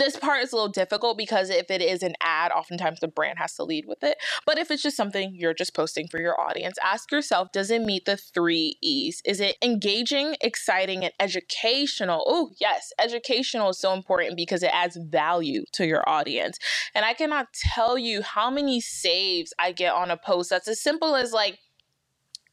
this 0.01 0.17
part 0.17 0.43
is 0.43 0.53
a 0.53 0.57
little 0.57 0.71
difficult 0.71 1.17
because 1.19 1.51
if 1.51 1.71
it 1.71 1.81
is 1.81 2.03
an 2.03 2.15
ad, 2.21 2.53
oftentimes 2.53 3.01
the 3.01 3.09
brand 3.09 3.39
has 3.39 3.55
to 3.55 3.65
lead 3.65 3.87
with 3.87 4.03
it. 4.03 4.19
But 4.47 4.59
if 4.59 4.71
it's 4.71 4.83
just 4.83 4.97
something 4.97 5.35
you're 5.35 5.55
just 5.55 5.75
posting 5.75 6.09
for 6.09 6.21
your 6.21 6.41
audience, 6.41 6.77
ask 6.83 7.11
yourself 7.11 7.53
does 7.53 7.71
it 7.71 7.83
meet 7.83 8.05
the 8.05 8.17
three 8.17 8.77
E's? 8.81 9.23
Is 9.25 9.41
it 9.41 9.57
engaging, 9.63 10.37
exciting, 10.41 11.05
and 11.05 11.13
educational? 11.21 12.25
Oh, 12.27 12.51
yes, 12.61 12.93
educational 12.99 13.71
is 13.71 13.79
so 13.79 13.93
important 13.93 14.37
because 14.37 14.63
it 14.63 14.71
adds 14.73 14.97
value 14.97 15.65
to 15.73 15.87
your 15.87 16.09
audience. 16.09 16.59
And 16.95 17.05
I 17.05 17.15
cannot 17.15 17.49
tell 17.53 17.99
you 17.99 18.23
how 18.23 18.51
many 18.51 18.81
saves 18.81 19.53
I 19.59 19.73
get 19.73 19.93
on 19.93 20.11
a 20.11 20.17
post 20.17 20.51
that's 20.51 20.69
as 20.69 20.81
simple 20.81 21.15
as 21.17 21.33
like, 21.33 21.59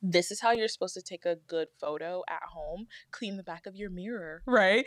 this 0.02 0.32
is 0.32 0.42
how 0.42 0.52
you're 0.52 0.68
supposed 0.68 0.96
to 0.96 1.02
take 1.02 1.26
a 1.26 1.38
good 1.48 1.68
photo 1.80 2.24
at 2.28 2.42
home. 2.52 2.88
Clean 3.12 3.38
the 3.38 3.44
back 3.44 3.68
of 3.68 3.76
your 3.76 3.90
mirror, 3.90 4.42
right? 4.48 4.86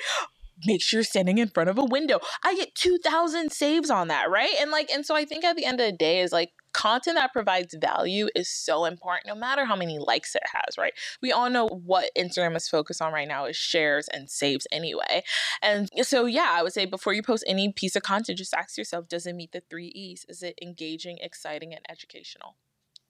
Make 0.65 0.83
sure 0.83 0.99
you're 0.99 1.05
standing 1.05 1.39
in 1.39 1.49
front 1.49 1.71
of 1.71 1.79
a 1.79 1.85
window. 1.85 2.21
I 2.45 2.55
get 2.55 2.75
2,000 2.75 3.51
saves 3.51 3.91
on 3.91 4.09
that, 4.09 4.31
right? 4.31 4.55
And 4.61 4.71
like, 4.71 4.91
and 4.91 5.05
so 5.05 5.15
I 5.15 5.25
think 5.25 5.45
at 5.45 5.57
the 5.57 5.65
end 5.65 5.81
of 5.81 5.87
the 5.87 5.97
day 5.97 6.21
is 6.21 6.33
like 6.33 6.53
content 6.73 7.17
that 7.17 7.33
provides 7.33 7.75
value 7.81 8.29
is 8.35 8.51
so 8.51 8.85
important, 8.85 9.27
no 9.27 9.35
matter 9.35 9.65
how 9.65 9.77
many 9.77 9.99
likes 9.99 10.35
it 10.35 10.43
has, 10.53 10.77
right? 10.77 10.93
We 11.23 11.33
all 11.33 11.49
know 11.49 11.67
what 11.67 12.11
Instagram 12.19 12.55
is 12.57 12.69
focused 12.69 13.01
on 13.01 13.13
right 13.13 13.27
now 13.27 13.47
is 13.47 13.57
shares 13.57 14.09
and 14.13 14.29
saves 14.29 14.67
anyway. 14.71 15.23
And 15.63 15.89
so, 16.03 16.27
yeah, 16.27 16.49
I 16.51 16.63
would 16.63 16.73
say 16.73 16.85
before 16.85 17.15
you 17.15 17.23
post 17.23 17.45
any 17.47 17.73
piece 17.73 17.97
of 17.97 18.03
content, 18.03 18.39
just 18.39 18.53
ask 18.53 18.77
yourself, 18.77 19.09
does 19.09 19.27
it 19.27 19.35
meet 19.35 19.53
the 19.53 19.63
three 19.71 19.89
E's? 19.89 20.27
Is 20.29 20.43
it 20.43 20.59
engaging, 20.61 21.19
exciting, 21.21 21.73
and 21.73 21.85
educational? 21.89 22.57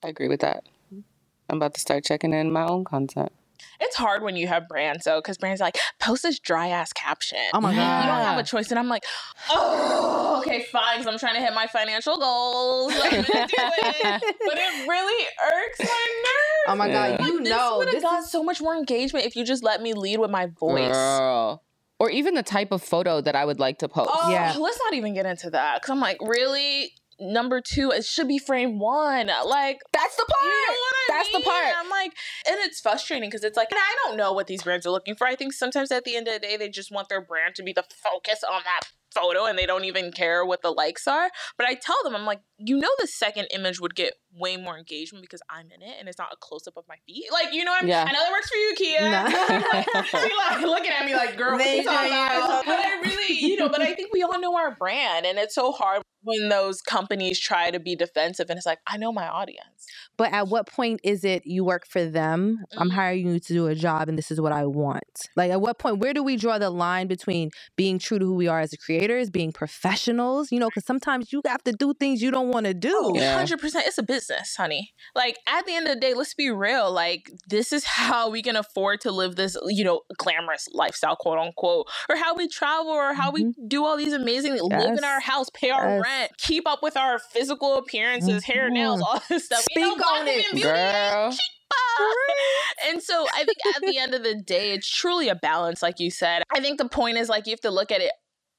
I 0.03 0.07
agree 0.07 0.29
with 0.29 0.41
that. 0.41 0.63
Mm-hmm. 0.93 1.01
I'm 1.49 1.57
about 1.57 1.73
to 1.73 1.79
start 1.79 2.05
checking 2.05 2.33
in 2.33 2.51
my 2.51 2.65
own 2.65 2.85
content. 2.85 3.31
It's 3.79 3.95
hard 3.95 4.23
when 4.23 4.35
you 4.35 4.47
have 4.47 4.67
brands 4.67 5.05
though, 5.05 5.19
because 5.19 5.37
brands 5.37 5.61
are 5.61 5.65
like 5.65 5.77
post 5.99 6.23
this 6.23 6.39
dry 6.39 6.67
ass 6.69 6.93
caption. 6.93 7.39
Oh 7.53 7.61
my 7.61 7.73
god. 7.75 8.01
You 8.05 8.07
don't 8.11 8.23
have 8.23 8.37
a 8.37 8.43
choice, 8.43 8.69
and 8.71 8.79
I'm 8.79 8.87
like, 8.89 9.03
oh, 9.49 10.41
okay, 10.45 10.63
fine. 10.71 10.97
Because 10.99 11.11
I'm 11.11 11.19
trying 11.19 11.35
to 11.35 11.41
hit 11.41 11.53
my 11.53 11.67
financial 11.67 12.17
goals. 12.17 12.97
Like, 12.97 13.13
I'm 13.13 13.21
gonna 13.23 13.47
do 13.47 13.53
it. 13.57 14.35
But 14.45 14.57
it 14.57 14.87
really 14.87 15.25
irks 15.43 15.79
my 15.79 15.85
nerves. 15.85 16.67
Oh 16.67 16.75
my 16.75 16.87
Yeah. 16.87 17.17
God. 17.17 17.27
You 17.27 17.39
this 17.43 17.49
know, 17.49 17.77
would 17.79 17.87
have 17.87 17.95
this 17.95 18.03
got 18.03 18.19
is 18.19 18.31
so 18.31 18.43
much 18.43 18.61
more 18.61 18.75
engagement 18.75 19.25
if 19.25 19.35
you 19.35 19.43
just 19.45 19.63
let 19.63 19.81
me 19.81 19.93
lead 19.93 20.19
with 20.19 20.31
my 20.31 20.47
voice. 20.47 20.91
Girl. 20.93 21.63
Or 21.97 22.09
even 22.09 22.33
the 22.33 22.43
type 22.43 22.71
of 22.71 22.83
photo 22.83 23.21
that 23.21 23.35
I 23.35 23.45
would 23.45 23.59
like 23.59 23.79
to 23.79 23.87
post. 23.87 24.09
Oh, 24.13 24.29
Yeah. 24.29 24.53
let's 24.59 24.79
not 24.83 24.93
even 24.93 25.13
get 25.13 25.25
into 25.25 25.49
that. 25.51 25.81
Because 25.81 25.91
I'm 25.91 26.01
like, 26.01 26.17
really? 26.21 26.91
Number 27.19 27.61
two, 27.61 27.91
it 27.91 28.03
should 28.03 28.27
be 28.27 28.37
frame 28.37 28.77
one. 28.79 29.27
Like, 29.27 29.79
That's 29.93 30.15
the 30.15 30.25
part. 30.25 30.43
You 30.43 30.51
know 30.51 30.67
what 30.67 30.95
I 30.95 31.17
That's 31.17 31.31
the 31.31 31.39
mean? 31.39 31.43
part. 31.45 31.65
I'm 31.77 31.89
like, 31.89 32.11
and 32.47 32.57
it's 32.59 32.81
frustrating 32.81 33.29
because 33.29 33.43
it's 33.43 33.55
like, 33.55 33.71
and 33.71 33.79
I 33.79 33.95
don't 34.05 34.17
know 34.17 34.33
what 34.33 34.47
these 34.47 34.63
brands 34.63 34.85
are 34.85 34.91
looking 34.91 35.15
for. 35.15 35.25
I 35.25 35.35
think 35.35 35.53
sometimes 35.53 35.91
at 35.91 36.03
the 36.03 36.15
end 36.17 36.27
of 36.27 36.33
the 36.33 36.39
day, 36.39 36.57
they 36.57 36.67
just 36.69 36.91
want 36.91 37.07
their 37.09 37.21
brand 37.21 37.55
to 37.55 37.63
be 37.63 37.71
the 37.73 37.83
focus 37.83 38.43
on 38.43 38.61
that 38.65 38.87
photo 39.15 39.45
and 39.45 39.57
they 39.57 39.65
don't 39.65 39.85
even 39.85 40.11
care 40.11 40.45
what 40.45 40.61
the 40.61 40.71
likes 40.71 41.07
are. 41.07 41.29
But 41.57 41.67
I 41.67 41.75
tell 41.75 41.97
them, 42.03 42.15
I'm 42.15 42.25
like, 42.25 42.41
you 42.57 42.77
know, 42.77 42.89
the 42.99 43.07
second 43.07 43.47
image 43.51 43.79
would 43.79 43.95
get 43.95 44.13
way 44.37 44.57
more 44.57 44.77
engagement 44.77 45.21
because 45.23 45.41
I'm 45.49 45.67
in 45.71 45.81
it 45.81 45.95
and 45.99 46.07
it's 46.09 46.17
not 46.17 46.29
a 46.33 46.35
close 46.39 46.67
up 46.67 46.75
of 46.77 46.83
my 46.87 46.95
feet. 47.07 47.25
Like, 47.31 47.53
you 47.53 47.63
know 47.63 47.71
what 47.71 47.79
I 47.83 47.85
mean? 47.85 47.89
Yeah. 47.89 48.05
I 48.07 48.11
know 48.11 48.19
that 48.19 48.31
works 48.31 48.49
for 48.49 48.55
you, 48.57 48.73
Kia. 48.77 49.01
Nah. 49.01 50.01
she 50.03 50.35
like 50.37 50.61
looking 50.61 50.91
at 50.91 51.05
me 51.05 51.15
like, 51.15 51.37
girl, 51.37 51.53
what 51.53 51.65
are 51.65 51.75
you 51.75 51.83
talking 51.83 52.07
about? 52.11 52.65
But 52.65 52.79
I 52.79 52.99
really, 53.03 53.33
you 53.39 53.55
know, 53.57 53.69
but 53.69 53.81
I 53.81 53.93
think 53.93 54.11
we 54.13 54.23
all 54.23 54.39
know 54.39 54.55
our 54.57 54.75
brand 54.75 55.25
and 55.25 55.37
it's 55.37 55.55
so 55.55 55.71
hard 55.71 56.01
when 56.23 56.49
those 56.49 56.81
companies 56.81 57.39
try 57.39 57.69
to 57.69 57.79
be 57.79 57.95
defensive 57.95 58.49
and 58.49 58.57
it's 58.57 58.65
like, 58.65 58.79
I 58.87 58.97
know 58.97 59.11
my 59.11 59.27
audience. 59.27 59.85
But 60.17 60.33
at 60.33 60.47
what 60.47 60.67
point 60.67 60.99
is 61.03 61.23
it 61.23 61.43
you 61.45 61.63
work 61.63 61.85
for 61.87 62.03
them? 62.03 62.63
I'm 62.77 62.89
Mhm. 62.89 62.93
hiring 62.93 63.27
you 63.33 63.39
to 63.39 63.53
do 63.53 63.67
a 63.67 63.75
job 63.75 64.09
and 64.09 64.17
this 64.17 64.31
is 64.31 64.41
what 64.41 64.51
I 64.51 64.65
want. 64.65 65.29
Like 65.35 65.51
at 65.51 65.61
what 65.61 65.77
point 65.77 65.99
where 65.99 66.13
do 66.13 66.23
we 66.23 66.35
draw 66.37 66.57
the 66.57 66.69
line 66.71 67.07
between 67.07 67.51
being 67.75 67.99
true 67.99 68.17
to 68.17 68.25
who 68.25 68.33
we 68.33 68.47
are 68.47 68.59
as 68.59 68.73
creators, 69.05 69.29
being 69.29 69.51
professionals, 69.51 70.51
you 70.51 70.59
know, 70.59 70.69
cuz 70.69 70.85
sometimes 70.85 71.31
you 71.31 71.41
have 71.45 71.63
to 71.63 71.71
do 71.71 71.93
things 71.93 72.21
you 72.21 72.31
don't 72.31 72.49
want 72.49 72.65
to 72.65 72.73
do. 72.73 73.11
Yeah. 73.15 73.35
Hundred 73.35 73.59
percent. 73.59 73.85
It's 73.87 73.97
a 73.97 74.03
business, 74.03 74.55
honey. 74.55 74.93
Like 75.15 75.37
at 75.47 75.65
the 75.65 75.73
end 75.75 75.87
of 75.87 75.93
the 75.95 75.99
day, 75.99 76.13
let's 76.13 76.33
be 76.33 76.49
real. 76.49 76.91
Like 76.91 77.29
this 77.47 77.71
is 77.71 77.83
how 77.85 78.29
we 78.29 78.41
can 78.41 78.55
afford 78.55 79.01
to 79.01 79.11
live 79.11 79.35
this, 79.35 79.57
you 79.67 79.83
know, 79.83 80.01
glamorous 80.17 80.67
lifestyle, 80.73 81.15
quote 81.15 81.37
unquote, 81.37 81.87
or 82.09 82.15
how 82.15 82.35
we 82.35 82.47
travel, 82.47 82.91
or 82.91 83.13
how 83.13 83.31
we 83.31 83.53
do 83.67 83.85
all 83.85 83.97
these 83.97 84.13
amazing 84.13 84.53
live 84.53 84.61
in 84.61 84.95
Mm-hmm. 84.95 85.03
Our 85.05 85.19
house, 85.19 85.49
pay 85.53 85.69
our 85.71 85.85
Yes. 85.97 86.03
rent, 86.03 86.31
keep 86.37 86.67
up 86.67 86.81
with 86.81 86.97
our 86.97 87.19
physical 87.19 87.77
appearances, 87.77 88.43
hair, 88.43 88.69
nails, 88.69 89.01
Mhm. 89.01 89.05
all 89.05 89.21
this 89.29 89.45
stuff. 89.45 89.63
You 89.75 89.81
know, 89.81 89.93
Speak 89.95 90.05
on 90.07 90.27
it, 90.27 90.31
women 90.31 90.43
beauty 90.53 90.67
ain't 90.67 91.13
Girl. 91.13 91.31
cheap. 91.31 91.39
And 92.87 93.01
so 93.01 93.25
I 93.33 93.43
think 93.45 93.57
at 93.75 93.81
the 93.81 93.97
end 93.97 94.13
of 94.13 94.23
the 94.23 94.35
day, 94.35 94.71
it's 94.73 94.87
truly 94.87 95.27
a 95.29 95.35
balance, 95.35 95.81
like 95.81 95.99
you 95.99 96.11
said. 96.11 96.43
I 96.53 96.59
think 96.59 96.77
the 96.77 96.87
point 96.89 97.17
is 97.17 97.29
like 97.29 97.47
you 97.47 97.51
have 97.51 97.61
to 97.61 97.71
look 97.71 97.91
at 97.91 98.01
it. 98.01 98.11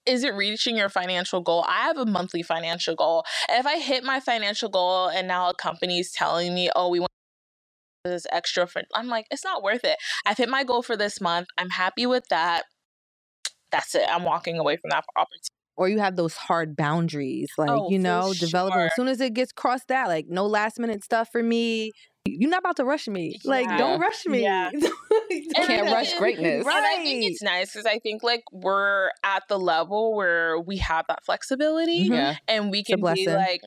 Is 0.06 0.24
it 0.24 0.34
reaching 0.34 0.76
your 0.76 0.88
financial 0.88 1.40
goal? 1.40 1.64
I 1.68 1.82
have 1.82 1.98
a 1.98 2.06
monthly 2.06 2.42
financial 2.42 2.94
goal. 2.94 3.24
And 3.48 3.58
if 3.58 3.66
I 3.66 3.78
hit 3.78 4.04
my 4.04 4.20
financial 4.20 4.68
goal 4.68 5.08
and 5.08 5.26
now 5.26 5.50
a 5.50 5.54
company's 5.54 6.12
telling 6.12 6.54
me, 6.54 6.70
oh, 6.76 6.88
we 6.88 7.00
want 7.00 7.10
this 8.04 8.26
extra 8.30 8.66
for 8.66 8.82
I'm 8.94 9.08
like, 9.08 9.26
it's 9.30 9.44
not 9.44 9.62
worth 9.62 9.84
it. 9.84 9.98
I've 10.24 10.36
hit 10.38 10.48
my 10.48 10.64
goal 10.64 10.82
for 10.82 10.96
this 10.96 11.20
month. 11.20 11.48
I'm 11.58 11.70
happy 11.70 12.06
with 12.06 12.24
that. 12.30 12.64
That's 13.72 13.94
it. 13.94 14.04
I'm 14.08 14.22
walking 14.22 14.58
away 14.58 14.76
from 14.76 14.90
that 14.90 15.04
opportunity. 15.16 15.48
Or 15.76 15.88
you 15.88 15.98
have 15.98 16.16
those 16.16 16.34
hard 16.34 16.74
boundaries, 16.74 17.48
like, 17.58 17.68
Oh, 17.68 17.90
you 17.90 17.98
know, 17.98 18.32
developing 18.32 18.78
sure. 18.78 18.86
as 18.86 18.94
soon 18.94 19.08
as 19.08 19.20
it 19.20 19.34
gets 19.34 19.52
crossed 19.52 19.90
out, 19.90 20.08
like 20.08 20.26
no 20.28 20.46
last 20.46 20.78
minute 20.78 21.04
stuff 21.04 21.28
for 21.30 21.42
me. 21.42 21.92
You're 22.28 22.50
not 22.50 22.60
about 22.60 22.76
to 22.76 22.84
rush 22.84 23.08
me. 23.08 23.38
Like, 23.44 23.66
Yeah. 23.66 23.78
don't 23.78 24.00
rush 24.00 24.26
me. 24.26 24.42
Yeah. 24.42 24.70
You 25.28 25.50
can't 25.54 25.86
rush 25.90 26.14
greatness. 26.18 26.64
Right. 26.64 26.76
And 26.76 26.86
I 26.86 27.02
think 27.02 27.24
it's 27.24 27.42
nice 27.42 27.72
because 27.72 27.84
I 27.86 27.98
think 27.98 28.22
like 28.22 28.44
we're 28.52 29.10
at 29.24 29.42
the 29.48 29.58
level 29.58 30.14
where 30.14 30.58
we 30.60 30.76
have 30.78 31.04
that 31.08 31.24
flexibility 31.24 32.08
Mhm. 32.08 32.14
Yeah. 32.14 32.36
and 32.46 32.70
we 32.70 32.84
can 32.84 33.00
be 33.02 33.26
like, 33.26 33.60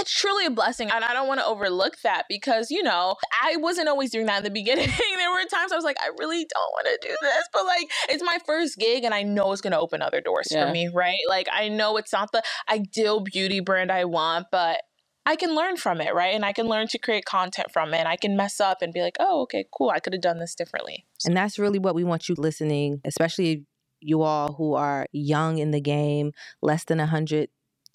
it's 0.00 0.10
truly 0.12 0.46
a 0.46 0.50
blessing. 0.50 0.90
And 0.90 1.04
I 1.04 1.12
don't 1.12 1.28
want 1.28 1.40
to 1.40 1.46
overlook 1.46 1.94
that 2.02 2.24
because, 2.28 2.70
you 2.70 2.82
know, 2.82 3.16
I 3.42 3.56
wasn't 3.56 3.88
always 3.88 4.10
doing 4.10 4.26
that 4.26 4.38
in 4.38 4.44
the 4.44 4.50
beginning. 4.50 4.88
there 5.18 5.30
were 5.30 5.44
times 5.44 5.70
I 5.72 5.76
was 5.76 5.84
like, 5.84 5.98
I 6.02 6.10
really 6.18 6.38
don't 6.38 6.72
want 6.72 6.86
to 6.86 7.08
do 7.08 7.14
this, 7.20 7.48
but 7.52 7.66
like, 7.66 7.90
it's 8.08 8.22
my 8.22 8.38
first 8.46 8.78
gig 8.78 9.04
and 9.04 9.12
I 9.14 9.22
know 9.22 9.52
it's 9.52 9.60
going 9.60 9.72
to 9.72 9.78
open 9.78 10.00
other 10.00 10.20
doors 10.22 10.48
Yeah. 10.50 10.66
for 10.66 10.72
me, 10.72 10.88
right? 10.88 11.20
Like, 11.28 11.48
I 11.52 11.68
know 11.68 11.98
it's 11.98 12.12
not 12.12 12.32
the 12.32 12.42
ideal 12.70 13.20
beauty 13.20 13.60
brand 13.60 13.92
I 13.92 14.06
want, 14.06 14.46
but 14.50 14.80
I 15.24 15.36
can 15.36 15.54
learn 15.54 15.76
from 15.76 16.00
it, 16.00 16.14
right? 16.14 16.34
And 16.34 16.44
I 16.44 16.52
can 16.52 16.66
learn 16.66 16.88
to 16.88 16.98
create 16.98 17.24
content 17.24 17.70
from 17.72 17.94
it. 17.94 17.98
And 17.98 18.08
I 18.08 18.16
can 18.16 18.36
mess 18.36 18.60
up 18.60 18.82
and 18.82 18.92
be 18.92 19.02
like, 19.02 19.16
oh, 19.20 19.42
okay, 19.42 19.66
cool. 19.72 19.90
I 19.90 20.00
could 20.00 20.12
have 20.12 20.22
done 20.22 20.38
this 20.38 20.54
differently. 20.54 21.06
And 21.24 21.36
that's 21.36 21.58
really 21.58 21.78
what 21.78 21.94
we 21.94 22.04
want 22.04 22.28
you 22.28 22.34
listening, 22.36 23.00
especially 23.04 23.64
you 24.00 24.22
all 24.22 24.54
who 24.54 24.74
are 24.74 25.06
young 25.12 25.58
in 25.58 25.70
the 25.70 25.80
game, 25.80 26.32
less 26.60 26.84
than 26.84 26.98
100 26.98 27.50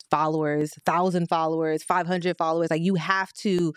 followers, 0.10 0.74
1,000 0.86 1.28
followers, 1.28 1.84
500 1.84 2.38
followers. 2.38 2.72
Like 2.72 2.82
you 2.82 2.95
have 2.95 3.34
to 3.34 3.74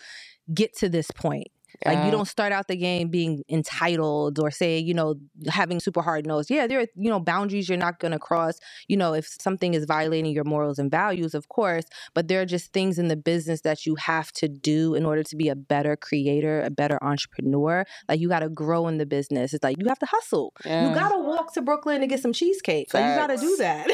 get 0.53 0.75
to 0.77 0.87
this 0.87 1.11
point. 1.11 1.47
Like 1.85 1.95
Yeah. 1.97 2.05
you 2.05 2.11
don't 2.11 2.27
start 2.27 2.51
out 2.51 2.67
the 2.67 2.75
game 2.75 3.09
being 3.09 3.43
entitled 3.49 4.39
or 4.39 4.51
say, 4.51 4.77
you 4.77 4.93
know, 4.93 5.15
having 5.49 5.79
super 5.79 6.01
hard 6.01 6.25
nose. 6.25 6.49
Yeah, 6.49 6.67
there 6.67 6.79
are, 6.81 6.87
you 6.95 7.09
know, 7.09 7.19
boundaries 7.19 7.67
you're 7.69 7.77
not 7.77 7.99
going 7.99 8.11
to 8.11 8.19
cross. 8.19 8.55
You 8.87 8.97
know, 8.97 9.13
if 9.13 9.27
something 9.39 9.73
is 9.73 9.85
violating 9.85 10.31
your 10.31 10.43
morals 10.43 10.77
and 10.79 10.91
values, 10.91 11.33
of 11.33 11.49
course, 11.49 11.85
but 12.13 12.27
there 12.27 12.41
are 12.41 12.45
just 12.45 12.71
things 12.73 12.99
in 12.99 13.07
the 13.07 13.15
business 13.15 13.61
that 13.61 13.85
you 13.85 13.95
have 13.95 14.31
to 14.33 14.47
do 14.47 14.93
in 14.95 15.05
order 15.05 15.23
to 15.23 15.35
be 15.35 15.49
a 15.49 15.55
better 15.55 15.95
creator, 15.95 16.61
a 16.61 16.69
better 16.69 16.97
entrepreneur. 17.03 17.85
Like 18.07 18.19
you 18.19 18.29
got 18.29 18.39
to 18.41 18.49
grow 18.49 18.87
in 18.87 18.97
the 18.97 19.05
business. 19.05 19.53
It's 19.53 19.63
like 19.63 19.77
you 19.79 19.87
have 19.87 19.99
to 19.99 20.05
hustle. 20.05 20.53
Yeah. 20.65 20.89
You 20.89 20.95
got 20.95 21.09
to 21.09 21.19
walk 21.19 21.53
to 21.55 21.61
Brooklyn 21.61 22.01
to 22.01 22.07
get 22.07 22.19
some 22.19 22.33
cheesecake. 22.33 22.93
Like 22.93 23.05
you 23.05 23.15
got 23.15 23.27
to 23.27 23.37
do 23.37 23.55
that. 23.57 23.87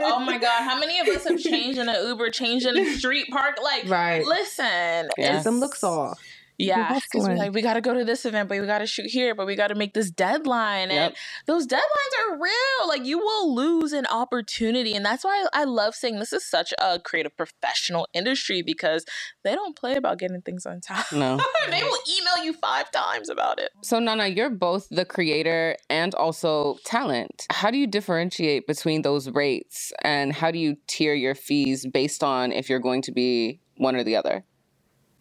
Oh 0.00 0.20
my 0.20 0.38
God. 0.38 0.62
How 0.62 0.78
many 0.78 0.98
of 1.00 1.08
us 1.08 1.26
have 1.28 1.38
changed 1.50 1.78
in 1.78 1.88
an 1.88 2.06
Uber, 2.06 2.30
changed 2.30 2.66
in 2.66 2.76
a 2.78 2.94
street 2.96 3.28
park? 3.30 3.56
Like, 3.62 3.88
Right. 3.88 4.24
listen. 4.24 5.08
Yeah. 5.18 5.40
Some 5.40 5.60
looks 5.60 5.82
off. 5.84 6.18
Yeah, 6.58 6.94
because 6.94 7.28
we're 7.28 7.36
like 7.36 7.52
we 7.52 7.62
got 7.62 7.74
to 7.74 7.80
go 7.80 7.92
to 7.94 8.04
this 8.04 8.24
event, 8.24 8.48
but 8.48 8.58
we 8.60 8.66
got 8.66 8.78
to 8.78 8.86
shoot 8.86 9.06
here, 9.06 9.34
but 9.34 9.46
we 9.46 9.56
got 9.56 9.68
to 9.68 9.74
make 9.74 9.94
this 9.94 10.10
deadline, 10.10 10.90
and 10.90 11.14
those 11.46 11.66
deadlines 11.66 12.28
are 12.28 12.38
real. 12.40 12.88
Like 12.88 13.04
you 13.04 13.18
will 13.18 13.54
lose 13.54 13.92
an 13.92 14.06
opportunity, 14.06 14.94
and 14.94 15.04
that's 15.04 15.24
why 15.24 15.46
I 15.52 15.64
love 15.64 15.94
saying 15.94 16.18
this 16.18 16.32
is 16.32 16.48
such 16.48 16.72
a 16.80 16.98
creative 16.98 17.36
professional 17.36 18.08
industry 18.14 18.62
because 18.62 19.04
they 19.44 19.54
don't 19.54 19.76
play 19.76 19.96
about 19.96 20.18
getting 20.18 20.40
things 20.42 20.66
on 20.66 20.80
time. 20.80 21.04
No. 21.12 21.38
they 21.70 21.82
will 21.82 21.98
email 22.18 22.44
you 22.44 22.52
five 22.54 22.90
times 22.90 23.28
about 23.28 23.58
it. 23.58 23.70
So 23.82 23.98
Nana, 23.98 24.28
you're 24.28 24.50
both 24.50 24.88
the 24.90 25.04
creator 25.04 25.76
and 25.90 26.14
also 26.14 26.78
talent. 26.84 27.46
How 27.50 27.70
do 27.70 27.78
you 27.78 27.86
differentiate 27.86 28.66
between 28.66 29.02
those 29.02 29.28
rates 29.30 29.92
and 30.02 30.32
how 30.32 30.50
do 30.50 30.58
you 30.58 30.76
tier 30.86 31.14
your 31.14 31.34
fees 31.34 31.86
based 31.86 32.24
on 32.24 32.52
if 32.52 32.68
you're 32.68 32.80
going 32.80 33.02
to 33.02 33.12
be 33.12 33.60
one 33.76 33.96
or 33.96 34.04
the 34.04 34.16
other? 34.16 34.44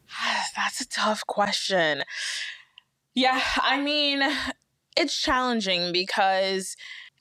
That's 0.56 0.82
a 0.82 0.88
tough 0.88 1.26
question. 1.27 2.03
Yeah, 3.15 3.41
I 3.57 3.82
mean, 3.82 4.23
it's 4.98 5.19
challenging 5.22 5.91
because 5.91 6.76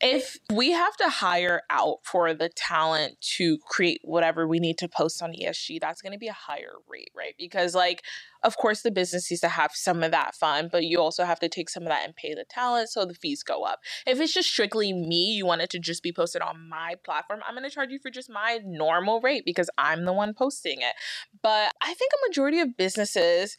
if 0.04 0.36
we 0.52 0.72
have 0.72 0.94
to 0.98 1.08
hire 1.08 1.62
out 1.70 2.00
for 2.04 2.34
the 2.34 2.50
talent 2.50 3.18
to 3.22 3.56
create 3.66 4.02
whatever 4.04 4.46
we 4.46 4.60
need 4.60 4.76
to 4.76 4.86
post 4.86 5.22
on 5.22 5.32
ESG, 5.32 5.80
that's 5.80 6.02
going 6.02 6.12
to 6.12 6.18
be 6.18 6.28
a 6.28 6.34
higher 6.34 6.74
rate, 6.86 7.08
right? 7.16 7.34
Because, 7.38 7.74
like, 7.74 8.02
of 8.42 8.58
course, 8.58 8.82
the 8.82 8.90
business 8.90 9.30
needs 9.30 9.40
to 9.40 9.48
have 9.48 9.70
some 9.72 10.02
of 10.02 10.10
that 10.10 10.34
fun, 10.34 10.68
but 10.70 10.84
you 10.84 11.00
also 11.00 11.24
have 11.24 11.40
to 11.40 11.48
take 11.48 11.70
some 11.70 11.84
of 11.84 11.88
that 11.88 12.04
and 12.04 12.14
pay 12.14 12.34
the 12.34 12.44
talent, 12.50 12.90
so 12.90 13.06
the 13.06 13.14
fees 13.14 13.42
go 13.42 13.62
up. 13.62 13.78
If 14.06 14.20
it's 14.20 14.34
just 14.34 14.50
strictly 14.50 14.92
me, 14.92 15.32
you 15.32 15.46
want 15.46 15.62
it 15.62 15.70
to 15.70 15.78
just 15.78 16.02
be 16.02 16.12
posted 16.12 16.42
on 16.42 16.68
my 16.68 16.96
platform, 17.02 17.40
I'm 17.48 17.54
going 17.54 17.66
to 17.66 17.74
charge 17.74 17.90
you 17.90 17.98
for 17.98 18.10
just 18.10 18.28
my 18.28 18.60
normal 18.62 19.22
rate 19.22 19.44
because 19.46 19.70
I'm 19.78 20.04
the 20.04 20.12
one 20.12 20.34
posting 20.34 20.82
it. 20.82 20.94
But 21.42 21.72
I 21.82 21.94
think 21.94 22.12
a 22.12 22.28
majority 22.28 22.60
of 22.60 22.76
businesses, 22.76 23.56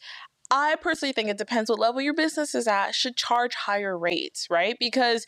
I 0.50 0.76
personally 0.80 1.12
think 1.12 1.28
it 1.28 1.38
depends 1.38 1.68
what 1.68 1.80
level 1.80 2.00
your 2.00 2.14
business 2.14 2.54
is 2.54 2.68
at, 2.68 2.94
should 2.94 3.16
charge 3.16 3.54
higher 3.54 3.98
rates, 3.98 4.46
right? 4.48 4.76
Because 4.78 5.26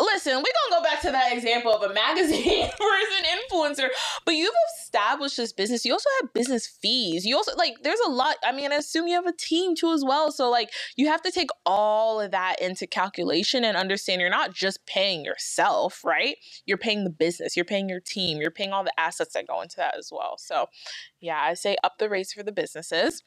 listen, 0.00 0.32
we're 0.32 0.42
gonna 0.42 0.80
go 0.80 0.82
back 0.82 1.00
to 1.02 1.10
that 1.10 1.32
example 1.32 1.72
of 1.72 1.90
a 1.90 1.92
magazine 1.92 2.66
versus 2.78 3.18
an 3.18 3.24
influencer, 3.24 3.88
but 4.24 4.34
you've 4.34 4.54
established 4.80 5.36
this 5.36 5.52
business. 5.52 5.84
You 5.84 5.92
also 5.92 6.08
have 6.20 6.32
business 6.32 6.66
fees. 6.66 7.26
You 7.26 7.36
also 7.36 7.54
like 7.56 7.82
there's 7.82 8.00
a 8.06 8.10
lot. 8.10 8.36
I 8.44 8.52
mean, 8.52 8.72
I 8.72 8.76
assume 8.76 9.08
you 9.08 9.14
have 9.14 9.26
a 9.26 9.32
team 9.32 9.74
too 9.74 9.92
as 9.92 10.04
well. 10.04 10.30
So 10.30 10.50
like 10.50 10.70
you 10.96 11.08
have 11.08 11.22
to 11.22 11.30
take 11.30 11.50
all 11.66 12.20
of 12.20 12.30
that 12.30 12.60
into 12.60 12.86
calculation 12.86 13.64
and 13.64 13.76
understand 13.76 14.20
you're 14.20 14.30
not 14.30 14.54
just 14.54 14.86
paying 14.86 15.24
yourself, 15.24 16.04
right? 16.04 16.36
You're 16.66 16.78
paying 16.78 17.04
the 17.04 17.10
business, 17.10 17.56
you're 17.56 17.64
paying 17.64 17.88
your 17.88 18.00
team, 18.00 18.40
you're 18.40 18.50
paying 18.50 18.72
all 18.72 18.84
the 18.84 19.00
assets 19.00 19.34
that 19.34 19.48
go 19.48 19.62
into 19.62 19.76
that 19.76 19.96
as 19.98 20.10
well. 20.12 20.36
So 20.38 20.66
yeah, 21.20 21.40
I 21.40 21.54
say 21.54 21.76
up 21.82 21.98
the 21.98 22.08
rates 22.08 22.32
for 22.32 22.42
the 22.42 22.52
businesses. 22.52 23.24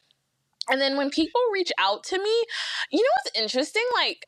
And 0.69 0.79
then 0.79 0.95
when 0.95 1.09
people 1.09 1.41
reach 1.51 1.71
out 1.77 2.03
to 2.05 2.17
me, 2.17 2.43
you 2.91 3.01
know 3.01 3.09
what's 3.23 3.37
interesting? 3.37 3.83
Like, 3.95 4.27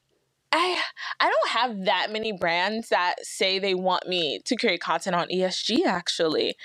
I 0.54 0.78
I 1.20 1.30
don't 1.32 1.50
have 1.50 1.86
that 1.86 2.14
many 2.14 2.32
brands 2.34 2.90
that 2.90 3.16
say 3.24 3.60
they 3.60 3.76
want 3.76 4.08
me 4.08 4.42
to 4.46 4.58
create 4.58 4.82
content 4.82 5.16
on 5.18 5.28
ESG 5.30 5.86
actually. 5.86 6.56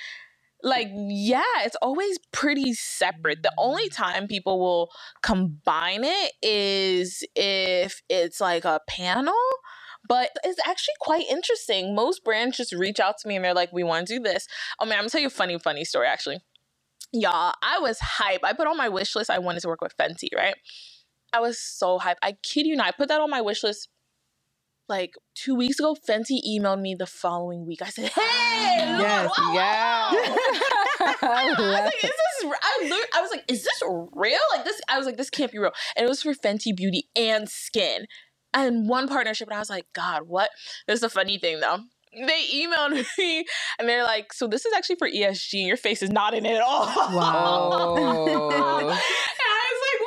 Like, 0.62 0.88
yeah, 0.92 1.42
it's 1.64 1.76
always 1.82 2.18
pretty 2.32 2.74
separate. 2.74 3.42
The 3.44 3.52
only 3.58 3.88
time 3.88 4.26
people 4.28 4.58
will 4.60 4.90
combine 5.22 6.02
it 6.04 6.32
is 6.42 7.24
if 7.36 8.02
it's 8.10 8.40
like 8.40 8.64
a 8.64 8.80
panel. 8.88 9.34
But 10.08 10.30
it's 10.44 10.60
actually 10.66 10.94
quite 11.00 11.26
interesting. 11.30 11.94
Most 11.94 12.24
brands 12.24 12.56
just 12.56 12.72
reach 12.72 13.00
out 13.00 13.18
to 13.18 13.28
me 13.28 13.36
and 13.36 13.44
they're 13.44 13.54
like, 13.54 13.72
we 13.72 13.84
want 13.84 14.08
to 14.08 14.14
do 14.16 14.20
this. 14.22 14.48
Oh 14.80 14.86
man, 14.86 14.94
I'm 14.94 15.02
gonna 15.02 15.10
tell 15.10 15.20
you 15.20 15.28
a 15.28 15.30
funny, 15.30 15.58
funny 15.58 15.84
story 15.84 16.06
actually. 16.08 16.38
Y'all, 17.12 17.54
I 17.62 17.78
was 17.80 17.98
hype. 18.00 18.40
I 18.44 18.52
put 18.54 18.66
on 18.66 18.76
my 18.76 18.88
wish 18.88 19.16
list. 19.16 19.30
I 19.30 19.38
wanted 19.38 19.60
to 19.62 19.68
work 19.68 19.82
with 19.82 19.96
Fenty, 19.98 20.28
right? 20.36 20.54
I 21.32 21.40
was 21.40 21.60
so 21.60 21.98
hyped. 21.98 22.16
I 22.22 22.32
kid 22.42 22.66
you 22.66 22.76
not. 22.76 22.88
I 22.88 22.92
put 22.92 23.08
that 23.08 23.20
on 23.20 23.30
my 23.30 23.40
wish 23.40 23.62
list 23.64 23.88
like 24.88 25.14
two 25.34 25.54
weeks 25.54 25.78
ago. 25.78 25.96
Fenty 26.08 26.40
emailed 26.48 26.80
me 26.80 26.94
the 26.94 27.06
following 27.06 27.66
week. 27.66 27.82
I 27.82 27.88
said, 27.90 28.10
"Hey, 28.10 28.22
ah, 28.22 28.96
look, 28.98 29.02
Yes, 29.02 29.30
wow, 29.38 29.52
yeah. 29.54 30.10
wow." 30.12 31.18
I 31.22 31.54
was 31.58 31.84
like, 31.84 31.94
"Is 32.04 32.10
this?" 32.10 32.52
I, 32.62 33.04
I 33.16 33.20
was 33.22 33.30
like, 33.30 33.44
"Is 33.48 33.64
this 33.64 33.82
real?" 34.14 34.38
Like 34.56 34.64
this. 34.64 34.80
I 34.88 34.98
was 34.98 35.06
like, 35.06 35.16
"This 35.16 35.30
can't 35.30 35.52
be 35.52 35.58
real." 35.58 35.72
And 35.96 36.06
it 36.06 36.08
was 36.08 36.22
for 36.22 36.34
Fenty 36.34 36.74
Beauty 36.76 37.08
and 37.16 37.48
Skin, 37.48 38.06
and 38.54 38.88
one 38.88 39.08
partnership. 39.08 39.48
And 39.48 39.56
I 39.56 39.60
was 39.60 39.70
like, 39.70 39.86
"God, 39.94 40.22
what?" 40.26 40.50
There's 40.86 41.02
a 41.02 41.10
funny 41.10 41.38
thing 41.38 41.60
though. 41.60 41.78
They 42.14 42.42
emailed 42.54 43.04
me 43.18 43.44
and 43.78 43.88
they're 43.88 44.04
like, 44.04 44.32
"So 44.32 44.46
this 44.48 44.64
is 44.66 44.72
actually 44.74 44.96
for 44.96 45.08
ESG. 45.08 45.58
And 45.60 45.68
your 45.68 45.76
face 45.76 46.02
is 46.02 46.10
not 46.10 46.34
in 46.34 46.46
it 46.46 46.56
at 46.56 46.62
all." 46.62 46.86
Wow. 46.86 47.96
Oh. 48.00 48.88
And 48.90 48.90
I 48.90 49.72
was 49.72 49.82
like, 49.88 50.00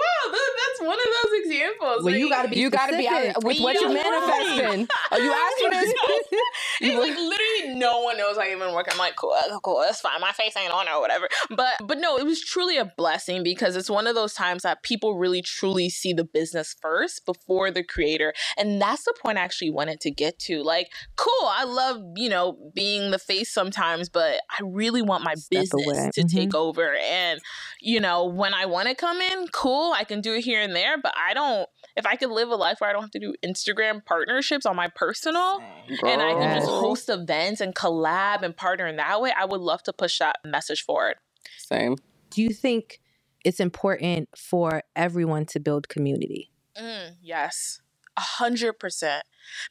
wow, 0.82 0.88
one 0.88 0.98
of 0.98 1.06
those 1.06 1.40
examples. 1.45 2.03
Well, 2.03 2.16
you 2.16 2.30
got 2.30 2.44
to 2.44 2.49
be 2.49 2.58
you 2.58 2.70
got 2.70 2.88
to 2.90 2.98
be 2.98 3.08
out 3.08 3.44
with 3.44 3.60
what 3.60 3.76
you 3.76 3.82
You're 3.82 3.94
manifesting. 3.94 4.88
Are 5.12 5.20
you 5.20 5.32
asking 5.32 5.66
for 5.66 5.72
this? 5.72 5.94
it's 6.82 6.98
like 6.98 7.16
literally 7.16 7.51
no 7.77 8.02
one 8.02 8.18
knows 8.18 8.38
I 8.38 8.52
even 8.52 8.73
work. 8.73 8.88
I'm 8.91 8.98
like, 8.98 9.15
cool, 9.15 9.31
uh, 9.31 9.60
cool, 9.61 9.80
that's 9.81 10.02
fine. 10.02 10.19
My 10.22 10.31
face 10.31 10.56
ain't 10.57 10.72
on 10.72 10.88
or 10.88 10.99
whatever. 11.02 11.27
But 11.49 11.76
but 11.84 11.98
no, 11.99 12.18
it 12.18 12.26
was 12.26 12.41
truly 12.41 12.77
a 12.77 12.85
blessing 12.98 13.43
because 13.43 13.76
it's 13.76 13.89
one 13.89 14.07
of 14.07 14.15
those 14.15 14.34
times 14.34 14.64
that 14.64 14.84
people 14.84 15.18
really 15.18 15.41
truly 15.41 15.89
see 15.89 16.14
the 16.14 16.23
business 16.23 16.76
first 16.81 17.26
before 17.26 17.72
the 17.72 17.84
creator. 17.84 18.34
And 18.57 18.81
that's 18.81 19.03
the 19.03 19.14
point 19.22 19.38
I 19.38 19.41
actually 19.41 19.72
wanted 19.72 19.99
to 20.02 20.11
get 20.11 20.39
to. 20.39 20.64
Like, 20.64 20.88
cool, 21.15 21.48
I 21.48 21.64
love, 21.65 22.02
you 22.15 22.30
know, 22.30 22.57
being 22.76 23.11
the 23.11 23.19
face 23.19 23.52
sometimes, 23.53 24.10
but 24.10 24.41
I 24.49 24.61
really 24.64 25.02
want 25.02 25.23
my 25.23 25.35
Step 25.35 25.61
business 25.61 25.88
away. 25.88 26.10
to 26.14 26.22
Mhm. 26.23 26.34
take 26.34 26.56
over. 26.56 26.95
And, 26.95 27.39
you 27.81 27.99
know, 27.99 28.26
when 28.26 28.53
I 28.53 28.65
want 28.65 28.88
to 28.88 28.95
come 28.95 29.22
in, 29.22 29.48
cool, 29.49 29.93
I 29.93 30.03
can 30.03 30.22
do 30.22 30.34
it 30.35 30.41
here 30.43 30.61
and 30.61 30.76
there, 30.76 30.98
but 31.02 31.14
I 31.18 31.34
don't 31.34 31.68
if 31.98 32.06
I 32.06 32.15
could 32.15 32.30
live 32.30 32.49
a 32.49 32.56
life 32.56 32.77
where 32.80 32.89
I 32.89 32.93
don't 32.93 33.02
have 33.02 33.11
to 33.11 33.19
do 33.19 33.34
Instagram 33.45 34.03
partnerships 34.06 34.65
on 34.65 34.76
my 34.76 34.88
personal 34.95 35.60
and 36.07 36.22
I 36.22 36.35
can 36.35 36.52
just 36.52 36.68
host 36.69 37.10
events 37.10 37.60
and 37.61 37.70
collab 37.73 38.43
and 38.43 38.56
partner 38.56 38.88
in 38.88 38.98
that 38.98 39.22
way, 39.22 39.34
I 39.38 39.45
would 39.45 39.61
love 39.61 39.84
to 39.84 39.93
push 39.93 40.19
that 40.19 40.38
message 40.45 40.84
forward. 40.84 41.15
Same. 41.57 41.98
Do 42.30 42.41
you 42.41 42.49
think 42.49 42.99
it's 43.43 43.60
important 43.60 44.30
for 44.35 44.84
everyone 44.95 45.45
to 45.48 45.60
build 45.60 45.89
community? 45.89 46.52
Mm, 46.77 47.15
yes, 47.22 47.81
a 48.15 48.22
hundred 48.22 48.80
percent. 48.80 49.23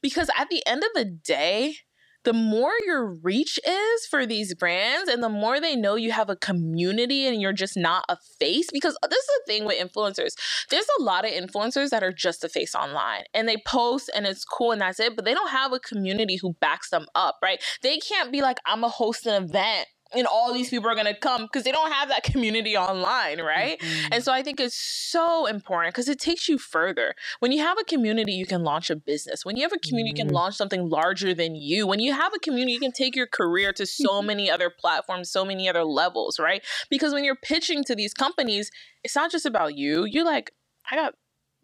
Because 0.02 0.28
at 0.36 0.48
the 0.50 0.62
end 0.66 0.82
of 0.82 0.90
the 0.94 1.04
day, 1.04 1.76
the 2.24 2.32
more 2.32 2.72
your 2.84 3.06
reach 3.06 3.58
is 3.66 4.06
for 4.06 4.26
these 4.26 4.54
brands 4.54 5.08
and 5.08 5.22
the 5.22 5.28
more 5.28 5.60
they 5.60 5.76
know 5.76 5.94
you 5.94 6.12
have 6.12 6.28
a 6.28 6.36
community 6.36 7.26
and 7.26 7.40
you're 7.40 7.52
just 7.52 7.76
not 7.76 8.04
a 8.08 8.16
face 8.38 8.68
because 8.72 8.96
uh, 9.02 9.06
this 9.06 9.18
is 9.18 9.30
the 9.46 9.52
thing 9.52 9.64
with 9.64 9.78
influencers 9.78 10.34
there's 10.70 10.86
a 10.98 11.02
lot 11.02 11.24
of 11.24 11.30
influencers 11.30 11.90
that 11.90 12.02
are 12.02 12.12
just 12.12 12.44
a 12.44 12.48
face 12.48 12.74
online 12.74 13.22
and 13.34 13.48
they 13.48 13.56
post 13.66 14.10
and 14.14 14.26
it's 14.26 14.44
cool 14.44 14.72
and 14.72 14.80
that's 14.80 15.00
it 15.00 15.16
but 15.16 15.24
they 15.24 15.34
don't 15.34 15.50
have 15.50 15.72
a 15.72 15.80
community 15.80 16.36
who 16.36 16.54
backs 16.60 16.90
them 16.90 17.06
up 17.14 17.36
right? 17.42 17.62
They 17.82 17.98
can't 17.98 18.32
be 18.32 18.42
like 18.42 18.58
i'm 18.66 18.84
a 18.84 18.88
host 18.88 19.26
an 19.26 19.44
event 19.44 19.86
and 20.12 20.26
all 20.26 20.52
these 20.52 20.70
people 20.70 20.90
are 20.90 20.94
going 20.94 21.06
to 21.06 21.14
come 21.14 21.42
because 21.42 21.64
they 21.64 21.72
don't 21.72 21.92
have 21.92 22.08
that 22.08 22.22
community 22.24 22.76
online, 22.76 23.40
right? 23.40 23.80
Mm-hmm. 23.80 24.12
And 24.12 24.24
so 24.24 24.32
I 24.32 24.42
think 24.42 24.60
it's 24.60 24.76
so 24.76 25.46
important 25.46 25.94
because 25.94 26.08
it 26.08 26.18
takes 26.18 26.48
you 26.48 26.58
further. 26.58 27.14
When 27.40 27.52
you 27.52 27.60
have 27.60 27.78
a 27.78 27.84
community, 27.84 28.32
you 28.32 28.46
can 28.46 28.62
launch 28.62 28.90
a 28.90 28.96
business. 28.96 29.44
When 29.44 29.56
you 29.56 29.62
have 29.62 29.72
a 29.72 29.78
community, 29.78 30.10
mm-hmm. 30.10 30.16
you 30.16 30.24
can 30.24 30.26
mm-hmm. 30.28 30.36
launch 30.36 30.56
something 30.56 30.88
larger 30.88 31.34
than 31.34 31.54
you. 31.54 31.86
When 31.86 32.00
you 32.00 32.12
have 32.12 32.32
a 32.34 32.38
community, 32.38 32.72
you 32.72 32.80
can 32.80 32.92
take 32.92 33.14
your 33.14 33.26
career 33.26 33.72
to 33.74 33.86
so 33.86 34.22
many 34.30 34.50
other 34.50 34.70
platforms, 34.70 35.30
so 35.30 35.44
many 35.44 35.68
other 35.68 35.84
levels, 35.84 36.38
right? 36.38 36.64
Because 36.88 37.12
when 37.12 37.24
you're 37.24 37.36
pitching 37.36 37.84
to 37.84 37.94
these 37.94 38.14
companies, 38.14 38.70
it's 39.04 39.16
not 39.16 39.30
just 39.30 39.46
about 39.46 39.76
you. 39.76 40.04
You're 40.04 40.24
like, 40.24 40.52
I 40.90 40.96
got 40.96 41.14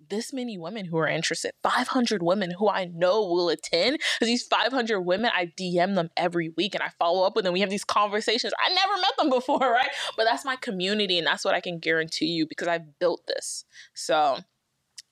this 0.08 0.32
many 0.32 0.58
women 0.58 0.86
who 0.86 0.98
are 0.98 1.08
interested. 1.08 1.52
500 1.62 2.22
women 2.22 2.52
who 2.52 2.68
i 2.68 2.84
know 2.84 3.22
will 3.22 3.48
attend 3.48 3.98
because 3.98 4.28
these 4.28 4.46
500 4.46 5.00
women 5.00 5.30
i 5.34 5.46
dm 5.58 5.94
them 5.94 6.10
every 6.16 6.50
week 6.50 6.74
and 6.74 6.82
i 6.82 6.88
follow 6.98 7.26
up 7.26 7.34
with 7.36 7.44
them. 7.44 7.52
We 7.52 7.60
have 7.60 7.70
these 7.70 7.84
conversations. 7.84 8.52
I 8.64 8.72
never 8.72 8.96
met 9.00 9.16
them 9.18 9.30
before 9.38 9.58
right? 9.58 9.88
But 10.16 10.24
that's 10.24 10.44
my 10.44 10.56
community 10.56 11.18
and 11.18 11.26
that's 11.26 11.44
what 11.44 11.54
i 11.54 11.60
can 11.60 11.78
guarantee 11.78 12.26
you 12.26 12.46
because 12.46 12.68
i've 12.68 12.98
built 12.98 13.26
this. 13.26 13.64
So 13.94 14.38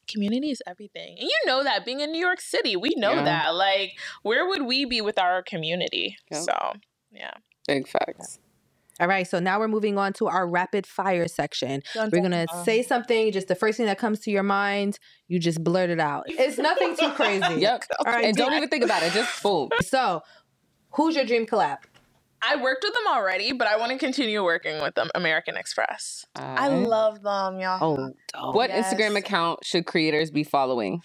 community 0.09 0.51
is 0.51 0.63
everything. 0.67 1.17
And 1.19 1.29
you 1.29 1.39
know 1.47 1.65
that 1.65 1.85
being 1.85 2.01
in 2.01 2.13
new 2.13 2.21
york 2.21 2.41
city 2.41 2.77
we 2.77 2.95
know 2.97 3.15
yeah. 3.15 3.25
that. 3.25 3.55
Like 3.55 3.93
where 4.23 4.47
would 4.47 4.63
we 4.63 4.85
be 4.85 5.01
with 5.01 5.19
our 5.19 5.43
community? 5.43 6.17
Yep. 6.31 6.43
so 6.43 6.73
yeah. 7.13 7.35
Big 7.67 7.89
facts 7.89 8.39
all 9.01 9.09
right, 9.09 9.27
so 9.27 9.41
now 9.41 9.59
we're 9.59 9.69
moving 9.69 9.99
on 9.99 10.13
to 10.15 10.27
our 10.29 10.47
rapid 10.47 10.87
fire 10.87 11.27
section. 11.27 11.83
Dun, 11.95 12.11
we're 12.13 12.23
gonna 12.23 12.47
say 12.65 12.83
something, 12.83 13.33
just 13.33 13.49
the 13.49 13.55
first 13.55 13.77
thing 13.77 13.87
that 13.87 13.99
comes 13.99 14.21
to 14.21 14.31
your 14.31 14.43
mind, 14.45 14.99
you 15.27 15.39
just 15.39 15.63
blurt 15.65 15.91
it 15.91 16.01
out. 16.01 16.25
It's 16.27 16.59
nothing 16.59 16.97
too 16.97 17.11
crazy. 17.15 17.61
yep. 17.61 17.85
All 18.05 18.13
right, 18.13 18.25
and 18.25 18.37
don't 18.37 18.53
even 18.53 18.69
think 18.69 18.85
about 18.85 19.03
it, 19.03 19.13
just 19.13 19.43
boom. 19.43 19.71
So, 19.83 20.23
who's 20.93 21.17
your 21.17 21.25
dream 21.25 21.47
collab? 21.47 21.79
I 22.47 22.57
worked 22.57 22.85
with 22.85 22.93
them 22.93 23.07
already, 23.09 23.53
but 23.53 23.67
I 23.67 23.79
want 23.79 23.93
to 23.93 23.99
continue 23.99 24.45
working 24.45 24.81
with 24.83 24.95
them. 24.95 25.11
American 25.15 25.57
Express. 25.57 26.27
Uh, 26.37 26.43
I 26.43 26.69
love 26.69 27.23
them, 27.23 27.59
y'all. 27.59 28.13
Oh, 28.35 28.53
what 28.53 28.71
yes. 28.71 28.93
Instagram 28.93 29.17
account 29.17 29.65
should 29.65 29.87
creators 29.87 30.31
be 30.31 30.45
following? 30.45 31.01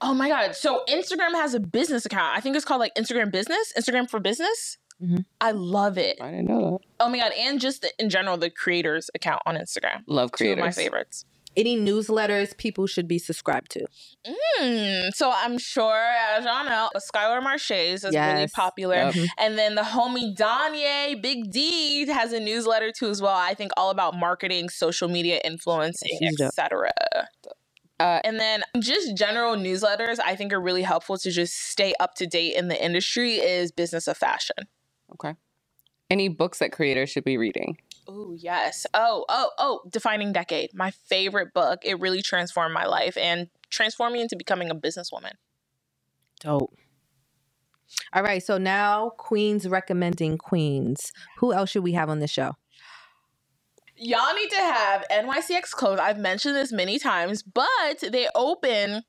Oh 0.00 0.14
my 0.14 0.28
god! 0.28 0.56
So 0.56 0.82
Instagram 0.88 1.32
has 1.32 1.54
a 1.54 1.60
business 1.60 2.04
account. 2.04 2.36
I 2.36 2.40
think 2.40 2.56
it's 2.56 2.64
called 2.64 2.80
like 2.80 2.94
Instagram 2.96 3.30
Business, 3.30 3.72
Instagram 3.78 4.10
for 4.10 4.18
Business. 4.18 4.76
Mm-hmm. 5.00 5.18
I 5.40 5.52
love 5.52 5.98
it. 5.98 6.18
I 6.20 6.30
didn't 6.30 6.48
know 6.48 6.72
that. 6.72 6.88
Oh 7.00 7.08
my 7.08 7.18
god! 7.18 7.32
And 7.38 7.60
just 7.60 7.82
the, 7.82 7.90
in 7.98 8.10
general, 8.10 8.36
the 8.36 8.50
creators 8.50 9.10
account 9.14 9.42
on 9.46 9.56
Instagram. 9.56 10.02
Love 10.06 10.32
creators. 10.32 10.56
Two 10.56 10.60
of 10.60 10.66
my 10.66 10.72
favorites. 10.72 11.24
Any 11.54 11.76
newsletters 11.76 12.56
people 12.56 12.86
should 12.86 13.06
be 13.06 13.18
subscribed 13.18 13.70
to? 13.72 13.86
Mm, 14.26 15.10
so 15.12 15.30
I'm 15.34 15.58
sure, 15.58 16.02
as 16.34 16.46
y'all 16.46 16.64
know, 16.64 16.88
Skylar 16.96 17.42
Marchese 17.42 18.06
is 18.06 18.06
yes. 18.10 18.34
really 18.34 18.48
popular, 18.48 18.94
yep. 18.94 19.14
Mm-hmm. 19.14 19.24
and 19.38 19.58
then 19.58 19.74
the 19.74 19.82
homie 19.82 20.34
Danye 20.34 21.20
Big 21.20 21.50
D 21.50 22.06
has 22.06 22.32
a 22.32 22.40
newsletter 22.40 22.90
too 22.90 23.10
as 23.10 23.20
well. 23.20 23.36
I 23.36 23.52
think 23.52 23.72
all 23.76 23.90
about 23.90 24.16
marketing, 24.16 24.70
social 24.70 25.08
media 25.08 25.40
influencing, 25.44 26.18
etc. 26.40 26.90
Uh, 28.00 28.20
and 28.24 28.40
then 28.40 28.62
just 28.80 29.16
general 29.16 29.54
newsletters, 29.54 30.18
I 30.24 30.34
think 30.34 30.52
are 30.52 30.60
really 30.60 30.82
helpful 30.82 31.18
to 31.18 31.30
just 31.30 31.54
stay 31.54 31.92
up 32.00 32.14
to 32.16 32.26
date 32.26 32.56
in 32.56 32.68
the 32.68 32.82
industry. 32.82 33.34
Is 33.34 33.72
Business 33.72 34.08
of 34.08 34.16
Fashion. 34.16 34.56
Okay. 35.14 35.34
Any 36.10 36.28
books 36.28 36.58
that 36.58 36.72
creators 36.72 37.10
should 37.10 37.24
be 37.24 37.38
reading? 37.38 37.78
Oh, 38.06 38.34
yes. 38.36 38.86
Oh, 38.92 39.24
oh, 39.28 39.50
oh, 39.58 39.80
Defining 39.90 40.32
Decade. 40.32 40.74
My 40.74 40.90
favorite 40.90 41.54
book. 41.54 41.80
It 41.84 42.00
really 42.00 42.22
transformed 42.22 42.74
my 42.74 42.84
life 42.84 43.16
and 43.16 43.48
transformed 43.70 44.14
me 44.14 44.20
into 44.20 44.36
becoming 44.36 44.70
a 44.70 44.74
businesswoman. 44.74 45.32
Dope. 46.40 46.76
All 48.12 48.22
right. 48.22 48.42
So 48.42 48.58
now, 48.58 49.10
Queens 49.16 49.68
recommending 49.68 50.38
Queens. 50.38 51.12
Who 51.38 51.52
else 51.52 51.70
should 51.70 51.84
we 51.84 51.92
have 51.92 52.10
on 52.10 52.18
the 52.20 52.26
show? 52.26 52.52
Y'all 53.96 54.34
need 54.34 54.50
to 54.50 54.56
have 54.56 55.04
NYCX 55.10 55.70
clothes. 55.70 56.00
I've 56.00 56.18
mentioned 56.18 56.56
this 56.56 56.72
many 56.72 56.98
times, 56.98 57.42
but 57.42 58.00
they 58.00 58.28
open 58.34 59.04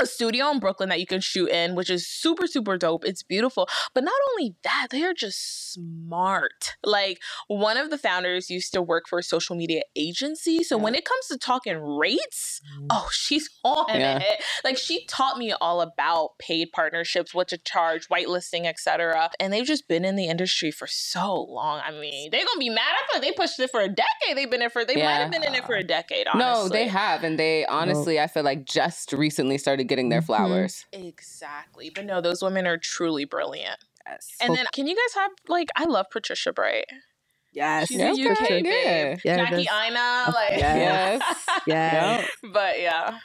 a 0.00 0.06
studio 0.06 0.50
in 0.50 0.58
Brooklyn 0.58 0.88
that 0.88 1.00
you 1.00 1.06
can 1.06 1.20
shoot 1.20 1.48
in, 1.48 1.74
which 1.74 1.90
is 1.90 2.06
super, 2.08 2.46
super 2.46 2.76
dope. 2.76 3.04
It's 3.04 3.22
beautiful. 3.22 3.68
But 3.94 4.04
not 4.04 4.14
only 4.32 4.54
that, 4.64 4.88
they 4.90 5.02
are 5.02 5.14
just 5.14 5.72
smart. 5.72 6.76
Like, 6.84 7.20
one 7.48 7.76
of 7.76 7.90
the 7.90 7.98
founders 7.98 8.50
used 8.50 8.72
to 8.72 8.82
work 8.82 9.04
for 9.08 9.18
a 9.18 9.22
social 9.22 9.56
media 9.56 9.82
agency. 9.96 10.62
So 10.62 10.76
yeah. 10.76 10.82
when 10.82 10.94
it 10.94 11.04
comes 11.04 11.26
to 11.28 11.38
talking 11.38 11.78
rates, 11.78 12.60
mm. 12.78 12.86
oh, 12.90 13.08
she's 13.12 13.50
on 13.64 14.00
yeah. 14.00 14.18
it. 14.18 14.42
Like, 14.64 14.78
she 14.78 15.04
taught 15.06 15.38
me 15.38 15.52
all 15.52 15.80
about 15.80 16.30
paid 16.38 16.68
partnerships, 16.72 17.34
what 17.34 17.48
to 17.48 17.58
charge, 17.58 18.08
whitelisting, 18.08 18.66
etc. 18.66 19.30
And 19.38 19.52
they've 19.52 19.66
just 19.66 19.88
been 19.88 20.04
in 20.04 20.16
the 20.16 20.28
industry 20.28 20.70
for 20.70 20.86
so 20.86 21.42
long. 21.42 21.80
I 21.84 21.90
mean, 21.92 22.30
they're 22.30 22.44
gonna 22.44 22.58
be 22.58 22.70
mad. 22.70 22.80
I 22.80 23.12
feel 23.12 23.20
like 23.20 23.28
they 23.28 23.36
pushed 23.36 23.58
it 23.60 23.70
for 23.70 23.80
a 23.80 23.88
decade. 23.88 24.36
They've 24.36 24.50
been 24.50 24.62
in 24.62 24.66
it 24.66 24.72
for 24.72 24.84
they 24.84 24.96
yeah. 24.96 25.04
might 25.04 25.14
have 25.22 25.30
been 25.30 25.44
in 25.44 25.54
it 25.54 25.66
for 25.66 25.74
a 25.74 25.82
decade. 25.82 26.26
Honestly. 26.32 26.62
No, 26.62 26.68
they 26.68 26.88
have. 26.88 27.24
And 27.24 27.38
they 27.38 27.66
honestly, 27.66 28.20
I 28.20 28.26
feel 28.26 28.42
like 28.42 28.64
just 28.64 29.12
recently 29.12 29.58
started 29.58 29.81
started 29.82 29.88
getting 29.88 30.08
their 30.08 30.20
mm-hmm. 30.20 30.26
flowers. 30.26 30.86
Exactly. 30.92 31.90
But 31.94 32.06
no, 32.06 32.20
those 32.20 32.42
women 32.42 32.66
are 32.66 32.78
truly 32.78 33.24
brilliant. 33.24 33.78
Yes. 34.06 34.34
And 34.40 34.54
then 34.54 34.66
can 34.72 34.86
you 34.86 34.96
guys 34.96 35.14
have 35.14 35.30
like 35.48 35.68
I 35.76 35.84
love 35.84 36.06
Patricia 36.10 36.52
Bright. 36.52 36.86
Yes. 37.52 37.88
She's 37.88 37.98
yes, 37.98 38.18
a 38.18 38.30
UK 38.30 38.48
babe. 38.48 39.18
Yeah, 39.24 39.36
Jackie 39.36 39.68
Aina. 39.68 40.32
Like 40.34 40.58
yes. 40.58 41.22
yes. 41.66 42.28
But 42.52 42.80
yeah. 42.80 43.18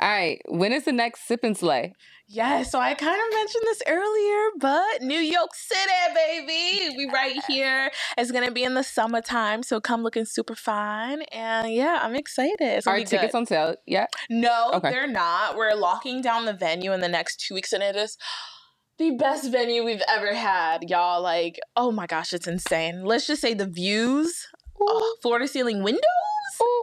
All 0.00 0.08
right. 0.08 0.40
When 0.48 0.72
is 0.72 0.84
the 0.84 0.92
next 0.92 1.26
sip 1.26 1.44
and 1.44 1.56
slay? 1.56 1.94
Yeah, 2.32 2.62
so 2.62 2.78
I 2.78 2.94
kind 2.94 3.20
of 3.20 3.34
mentioned 3.34 3.64
this 3.64 3.82
earlier, 3.88 4.50
but 4.60 5.02
New 5.02 5.18
York 5.18 5.50
City, 5.52 5.90
baby. 6.14 6.94
We 6.96 7.10
right 7.12 7.42
here. 7.48 7.90
It's 8.16 8.30
gonna 8.30 8.52
be 8.52 8.62
in 8.62 8.74
the 8.74 8.84
summertime, 8.84 9.64
so 9.64 9.80
come 9.80 10.04
looking 10.04 10.24
super 10.24 10.54
fine. 10.54 11.22
And 11.32 11.72
yeah, 11.74 11.98
I'm 12.00 12.14
excited. 12.14 12.60
It's 12.60 12.86
Are 12.86 12.98
tickets 12.98 13.32
good. 13.32 13.34
on 13.34 13.46
sale 13.46 13.74
yet? 13.84 14.12
No, 14.28 14.70
okay. 14.74 14.90
they're 14.90 15.08
not. 15.08 15.56
We're 15.56 15.74
locking 15.74 16.22
down 16.22 16.44
the 16.44 16.52
venue 16.52 16.92
in 16.92 17.00
the 17.00 17.08
next 17.08 17.40
two 17.40 17.54
weeks, 17.54 17.72
and 17.72 17.82
it 17.82 17.96
is 17.96 18.16
the 18.98 19.10
best 19.16 19.50
venue 19.50 19.82
we've 19.82 20.02
ever 20.08 20.32
had, 20.32 20.88
y'all. 20.88 21.20
Like, 21.20 21.58
oh 21.74 21.90
my 21.90 22.06
gosh, 22.06 22.32
it's 22.32 22.46
insane. 22.46 23.04
Let's 23.04 23.26
just 23.26 23.40
say 23.40 23.54
the 23.54 23.66
views, 23.66 24.46
oh, 24.80 25.16
floor 25.20 25.40
to 25.40 25.48
ceiling 25.48 25.82
windows. 25.82 26.04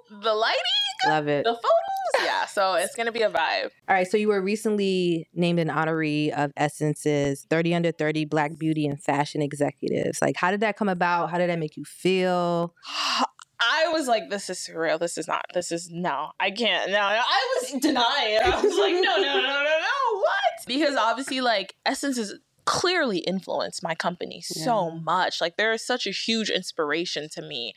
The 0.10 0.34
lighting, 0.34 0.62
love 1.08 1.28
it, 1.28 1.44
the 1.44 1.54
photos 1.54 1.98
yeah, 2.24 2.46
so 2.46 2.76
it's 2.76 2.96
gonna 2.96 3.12
be 3.12 3.22
a 3.22 3.30
vibe. 3.30 3.70
All 3.88 3.96
right, 3.96 4.08
so 4.08 4.18
you 4.18 4.28
were 4.28 4.42
recently 4.42 5.28
named 5.34 5.60
an 5.60 5.70
honoree 5.70 6.32
of 6.32 6.52
Essence's 6.58 7.46
30 7.50 7.76
Under 7.76 7.92
30 7.92 8.26
Black 8.26 8.58
Beauty 8.58 8.86
and 8.86 9.02
Fashion 9.02 9.42
Executives. 9.42 10.22
Like, 10.22 10.36
how 10.38 10.52
did 10.52 10.62
that 10.62 10.78
come 10.78 10.90
about? 10.90 11.30
How 11.32 11.38
did 11.38 11.50
that 11.50 11.60
make 11.60 11.78
you 11.78 11.86
feel? 11.86 12.74
I 13.60 13.88
was 13.88 14.08
like, 14.08 14.30
this 14.30 14.52
is 14.52 14.60
surreal. 14.60 15.00
This 15.00 15.18
is 15.18 15.28
not, 15.28 15.44
this 15.54 15.72
is 15.72 15.90
no, 15.92 16.32
I 16.40 16.52
can't. 16.52 16.92
No, 16.92 17.00
I 17.00 17.60
was 17.62 17.72
denying. 17.82 18.40
I 18.44 18.62
was 18.62 18.78
like, 18.78 18.94
no, 18.94 19.02
no, 19.02 19.22
no, 19.22 19.42
no, 19.42 19.64
no, 19.64 20.20
what? 20.20 20.66
Because 20.68 20.96
obviously, 20.96 21.42
like, 21.42 21.76
Essence 21.86 22.18
is 22.20 22.36
clearly 22.66 23.20
influenced 23.20 23.82
my 23.82 23.96
company 23.96 24.44
yeah. 24.54 24.64
so 24.66 24.92
much. 24.92 25.42
Like, 25.42 25.58
there 25.58 25.72
is 25.74 25.84
such 25.84 26.06
a 26.06 26.12
huge 26.12 26.50
inspiration 26.50 27.30
to 27.32 27.42
me. 27.42 27.74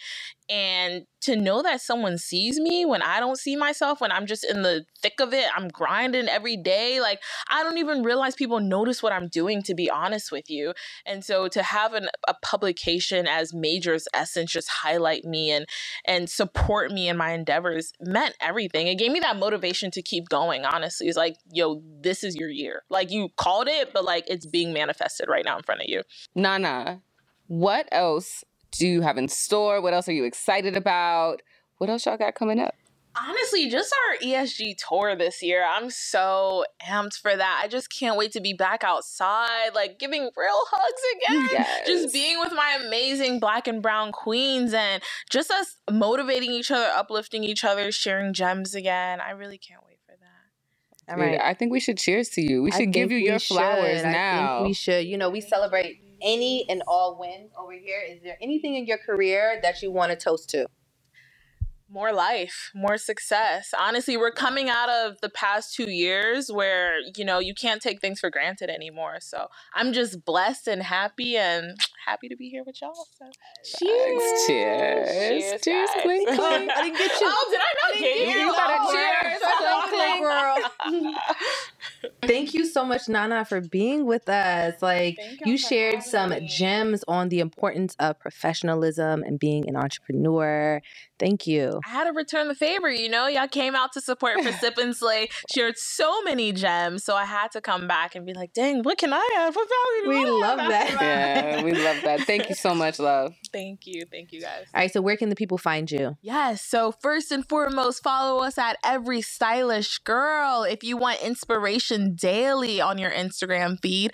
And 0.51 1.07
to 1.21 1.37
know 1.37 1.63
that 1.63 1.81
someone 1.81 2.19
sees 2.19 2.59
me 2.59 2.85
when 2.85 3.03
I 3.03 3.21
don't 3.21 3.39
see 3.39 3.55
myself, 3.55 4.01
when 4.01 4.11
I'm 4.11 4.27
just 4.27 4.45
in 4.45 4.63
the 4.63 4.85
thick 5.01 5.21
of 5.21 5.33
it, 5.33 5.47
I'm 5.57 5.69
grinding 5.69 6.29
every 6.29 6.57
day. 6.57 7.01
Like, 7.01 7.21
I 7.49 7.63
don't 7.63 7.79
even 7.79 8.03
realize 8.03 8.35
people 8.35 8.59
notice 8.59 9.01
what 9.01 9.13
I'm 9.13 9.29
doing, 9.29 9.63
to 9.63 9.75
be 9.77 9.89
honest 9.89 10.33
with 10.33 10.51
you. 10.51 10.73
And 11.07 11.25
so 11.25 11.47
to 11.47 11.63
have 11.63 11.95
an, 11.95 12.09
a 12.27 12.35
publication 12.43 13.29
as 13.29 13.55
Major's 13.55 14.09
Essence 14.13 14.51
just 14.51 14.69
highlight 14.69 15.25
me 15.25 15.53
and, 15.53 15.67
and 16.05 16.29
support 16.29 16.91
me 16.91 17.09
in 17.09 17.17
my 17.17 17.31
endeavors 17.31 17.93
meant 18.01 18.35
everything. 18.41 18.89
It 18.89 18.97
gave 18.97 19.13
me 19.13 19.21
that 19.21 19.39
motivation 19.39 19.93
to 19.93 20.03
keep 20.03 20.29
going, 20.29 20.65
honestly. 20.65 21.07
It's 21.07 21.17
like, 21.17 21.37
yo, 21.53 21.81
this 22.03 22.25
is 22.25 22.35
your 22.35 22.51
year. 22.51 22.83
Like, 22.91 23.13
you 23.13 23.29
called 23.37 23.69
it, 23.69 23.93
but 23.93 24.05
like, 24.05 24.25
it's 24.27 24.47
being 24.47 24.73
manifested 24.73 25.29
right 25.29 25.45
now 25.45 25.59
in 25.59 25.63
front 25.63 25.83
of 25.83 25.87
you. 25.89 26.03
Nana, 26.35 27.03
what 27.47 27.89
else 27.93 28.43
do 28.73 28.87
you 28.87 29.01
have 29.03 29.19
in 29.19 29.29
store? 29.29 29.81
What 29.81 29.95
else 29.95 30.09
are 30.09 30.13
you 30.13 30.25
excited 30.25 30.77
about? 30.77 31.43
What 31.79 31.91
else 31.91 32.07
y'all 32.07 32.17
got 32.17 32.35
coming 32.35 32.61
up? 32.61 32.75
Honestly, 33.17 33.69
just 33.69 33.93
our 33.93 34.19
ESG 34.19 34.77
tour 34.89 35.17
this 35.17 35.43
year. 35.43 35.67
I'm 35.69 35.91
so 35.91 36.65
amped 36.87 37.15
for 37.15 37.35
that. 37.35 37.61
I 37.63 37.67
just 37.67 37.93
can't 37.93 38.17
wait 38.17 38.31
to 38.33 38.41
be 38.41 38.53
back 38.53 38.85
outside, 38.85 39.71
like 39.75 39.99
giving 39.99 40.23
real 40.23 40.63
hugs 40.71 41.03
again. 41.17 41.49
Yes. 41.51 41.87
Just 41.89 42.13
being 42.13 42.39
with 42.39 42.53
my 42.53 42.79
amazing 42.87 43.41
black 43.41 43.67
and 43.67 43.83
brown 43.83 44.13
queens 44.13 44.73
and 44.73 45.03
just 45.29 45.51
us 45.51 45.77
motivating 45.91 46.53
each 46.53 46.71
other, 46.71 46.89
uplifting 46.95 47.43
each 47.43 47.65
other, 47.65 47.91
sharing 47.91 48.33
gems 48.33 48.77
again. 48.77 49.21
I 49.21 49.31
really 49.31 49.59
can't 49.59 49.83
wait 49.85 49.99
for 50.07 50.13
that. 50.13 51.13
All 51.13 51.19
right. 51.19 51.41
I 51.43 51.55
think 51.55 51.73
we 51.73 51.81
should 51.81 51.99
cheers 51.99 52.29
to 52.31 52.43
you. 52.43 52.63
We 52.63 52.71
should 52.71 52.93
give 52.93 53.11
you 53.11 53.19
your 53.19 53.41
flowers 53.41 54.03
should. 54.03 54.07
now. 54.07 54.63
we 54.63 54.73
should. 54.73 55.05
You 55.05 55.19
know, 55.19 55.31
we 55.31 55.41
celebrate 55.41 56.01
any 56.23 56.69
and 56.69 56.83
all 56.87 57.19
wins 57.19 57.53
over 57.59 57.73
here. 57.73 58.01
Is 58.09 58.23
there 58.23 58.37
anything 58.41 58.75
in 58.75 58.87
your 58.87 58.99
career 58.99 59.59
that 59.63 59.83
you 59.83 59.91
want 59.91 60.11
to 60.13 60.17
toast 60.17 60.51
to? 60.51 60.67
more 61.91 62.13
life, 62.13 62.71
more 62.75 62.97
success. 62.97 63.75
Honestly, 63.77 64.17
we're 64.17 64.31
coming 64.31 64.69
out 64.69 64.89
of 64.89 65.21
the 65.21 65.29
past 65.29 65.75
two 65.75 65.91
years 65.91 66.51
where, 66.51 67.01
you 67.17 67.25
know, 67.25 67.41
you 67.41 67.53
can't 67.53 67.83
take 67.83 68.01
things 68.01 68.21
for 68.21 68.31
granted 68.31 68.71
anymore. 68.71 69.17
So 69.21 69.49
I'm 69.75 69.93
just 69.93 70.25
blessed 70.25 70.69
and 70.69 70.83
happy 70.83 71.37
and 71.37 71.77
happy 72.07 72.29
to 72.29 72.37
be 72.37 72.49
here 72.49 72.63
with 72.65 72.81
y'all. 72.81 72.95
So 73.19 73.27
cheers. 73.65 74.23
Cheers. 74.47 75.09
Cheers. 75.09 75.61
Cheers. 75.63 75.91
Clink, 76.03 76.29
clink. 76.37 76.71
I 76.71 76.83
didn't 76.83 76.99
get 76.99 77.21
you. 77.21 77.27
Oh, 77.27 77.49
did 77.51 77.61
I 77.61 77.75
not 77.83 77.99
get 77.99 78.19
you? 78.19 78.41
You 78.41 78.51
oh, 78.51 78.57
got 78.57 78.71
a 78.71 78.93
cheers. 78.93 79.41
girl. 80.21 80.57
Thank 82.23 82.55
you 82.55 82.67
so 82.67 82.85
much, 82.85 83.09
Nana, 83.09 83.45
for 83.45 83.61
being 83.61 84.07
with 84.07 84.29
us. 84.29 84.81
Like 84.83 85.19
you, 85.45 85.53
you 85.53 85.59
shared 85.59 86.03
some 86.03 86.31
me. 86.31 86.47
gems 86.47 87.05
on 87.09 87.29
the 87.29 87.41
importance 87.41 87.97
of 87.99 88.19
professionalism 88.19 89.23
and 89.23 89.39
being 89.39 89.69
an 89.69 89.77
entrepreneur. 89.77 90.81
Thank 91.19 91.47
you. 91.47 91.81
I 91.87 91.91
had 91.91 92.05
to 92.05 92.13
return 92.13 92.49
the 92.49 92.55
favor. 92.55 92.91
You 92.91 93.11
know, 93.11 93.27
y'all 93.27 93.49
came 93.49 93.75
out 93.75 93.93
to 93.93 94.01
support 94.01 94.43
for 94.43 94.53
Sip 94.53 94.79
and 94.79 94.97
Slay, 94.97 95.29
shared 95.53 95.77
so 95.77 96.23
many 96.23 96.53
gems, 96.53 97.05
so 97.05 97.15
I 97.15 97.27
had 97.27 97.51
to 97.53 97.61
come 97.61 97.87
back 97.87 98.15
and 98.15 98.25
be 98.25 98.33
like, 98.33 98.55
"Dang, 98.55 98.83
what 98.83 98.97
can 98.97 99.13
I 99.13 99.29
have? 99.37 99.55
What 99.55 99.69
value 99.69 100.23
do 100.23 100.25
we 100.25 100.41
love 100.41 100.59
that. 100.59 100.91
Yeah, 101.01 101.63
we 101.63 101.73
love 101.73 102.03
that. 102.05 102.21
Thank 102.23 102.49
you 102.49 102.55
so 102.55 102.75
much, 102.75 102.99
love. 102.99 103.35
Thank 103.53 103.85
you, 103.85 104.05
thank 104.11 104.33
you, 104.33 104.41
guys. 104.41 104.67
All 104.73 104.81
right, 104.81 104.93
so 104.93 105.03
where 105.03 105.17
can 105.17 105.29
the 105.29 105.35
people 105.35 105.59
find 105.59 105.91
you? 105.91 106.17
Yes, 106.23 106.63
so 106.63 106.93
first 106.93 107.33
and 107.33 107.47
foremost, 107.49 108.01
follow 108.01 108.45
us 108.45 108.59
at 108.59 108.77
Every 108.85 109.21
Stylish 109.21 109.99
Girl 109.99 110.63
if 110.63 110.85
you 110.85 110.97
want 110.97 111.21
inspiration 111.21 111.90
daily 112.17 112.81
on 112.81 112.99
your 112.99 113.11
Instagram 113.11 113.79
feed 113.81 114.13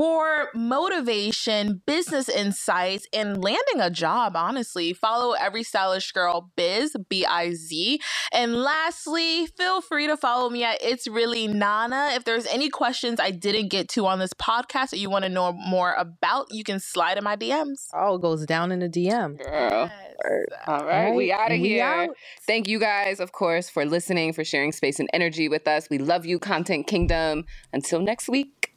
for 0.00 0.48
motivation, 0.54 1.82
business 1.84 2.26
insights, 2.30 3.06
and 3.12 3.44
landing 3.44 3.82
a 3.82 3.90
job, 3.90 4.34
honestly. 4.34 4.94
Follow 4.94 5.32
Every 5.32 5.62
Stylish 5.62 6.12
Girl 6.12 6.50
Biz, 6.56 6.96
B 7.10 7.26
I 7.26 7.52
Z. 7.52 8.00
And 8.32 8.56
lastly, 8.62 9.46
feel 9.58 9.82
free 9.82 10.06
to 10.06 10.16
follow 10.16 10.48
me 10.48 10.64
at 10.64 10.78
It's 10.80 11.06
Really 11.06 11.48
Nana. 11.48 12.12
If 12.14 12.24
there's 12.24 12.46
any 12.46 12.70
questions 12.70 13.20
I 13.20 13.30
didn't 13.30 13.68
get 13.68 13.90
to 13.90 14.06
on 14.06 14.18
this 14.18 14.32
podcast 14.32 14.88
that 14.88 15.00
you 15.00 15.10
want 15.10 15.24
to 15.24 15.28
know 15.28 15.52
more 15.52 15.92
about, 15.92 16.46
you 16.50 16.64
can 16.64 16.80
slide 16.80 17.18
in 17.18 17.24
my 17.24 17.36
DMs. 17.36 17.88
Oh, 17.92 18.14
it 18.14 18.22
goes 18.22 18.46
down 18.46 18.72
in 18.72 18.78
the 18.78 18.88
DM. 18.88 19.36
Girl. 19.36 19.90
Yes. 20.24 20.46
All 20.66 20.84
right, 20.84 21.14
we 21.14 21.30
out 21.30 21.52
of 21.52 21.58
here. 21.58 21.84
Out. 21.84 22.16
Thank 22.46 22.68
you 22.68 22.78
guys, 22.78 23.20
of 23.20 23.32
course, 23.32 23.68
for 23.68 23.84
listening, 23.84 24.32
for 24.32 24.44
sharing 24.44 24.72
space 24.72 24.98
and 24.98 25.10
energy 25.12 25.48
with 25.50 25.68
us. 25.68 25.88
We 25.90 25.98
love 25.98 26.24
you, 26.24 26.38
Content 26.38 26.86
Kingdom. 26.86 27.44
Until 27.72 28.00
next 28.00 28.28
week. 28.28 28.69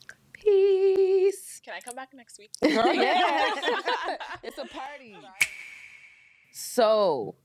Peace. 0.44 1.61
Can 1.64 1.74
I 1.76 1.80
come 1.80 1.95
back 1.95 2.10
next 2.14 2.38
week? 2.38 2.52
it's 2.61 4.57
a 4.57 4.65
party. 4.65 5.15
So, 6.52 7.36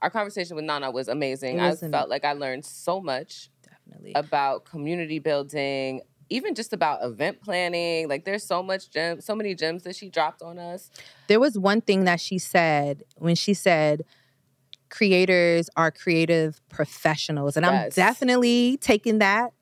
our 0.00 0.10
conversation 0.10 0.56
with 0.56 0.64
Nana 0.64 0.90
was 0.90 1.08
amazing. 1.08 1.60
I 1.60 1.74
felt 1.74 2.08
like 2.08 2.24
I 2.24 2.32
learned 2.32 2.64
so 2.64 3.00
much 3.00 3.50
definitely 3.62 4.12
about 4.14 4.64
community 4.64 5.18
building, 5.18 6.00
even 6.30 6.54
just 6.54 6.72
about 6.72 7.02
event 7.02 7.40
planning. 7.42 8.08
Like 8.08 8.24
there's 8.24 8.44
so 8.44 8.62
much 8.62 8.90
gems, 8.90 9.24
so 9.24 9.34
many 9.34 9.54
gems 9.54 9.82
that 9.84 9.96
she 9.96 10.08
dropped 10.08 10.42
on 10.42 10.58
us. 10.58 10.90
There 11.28 11.40
was 11.40 11.58
one 11.58 11.80
thing 11.80 12.04
that 12.04 12.20
she 12.20 12.38
said 12.38 13.02
when 13.16 13.34
she 13.34 13.54
said 13.54 14.02
creators 14.88 15.68
are 15.76 15.90
creative 15.90 16.60
professionals. 16.68 17.56
And 17.56 17.66
yes. 17.66 17.84
I'm 17.84 17.90
definitely 17.90 18.78
taking 18.80 19.18
that 19.18 19.52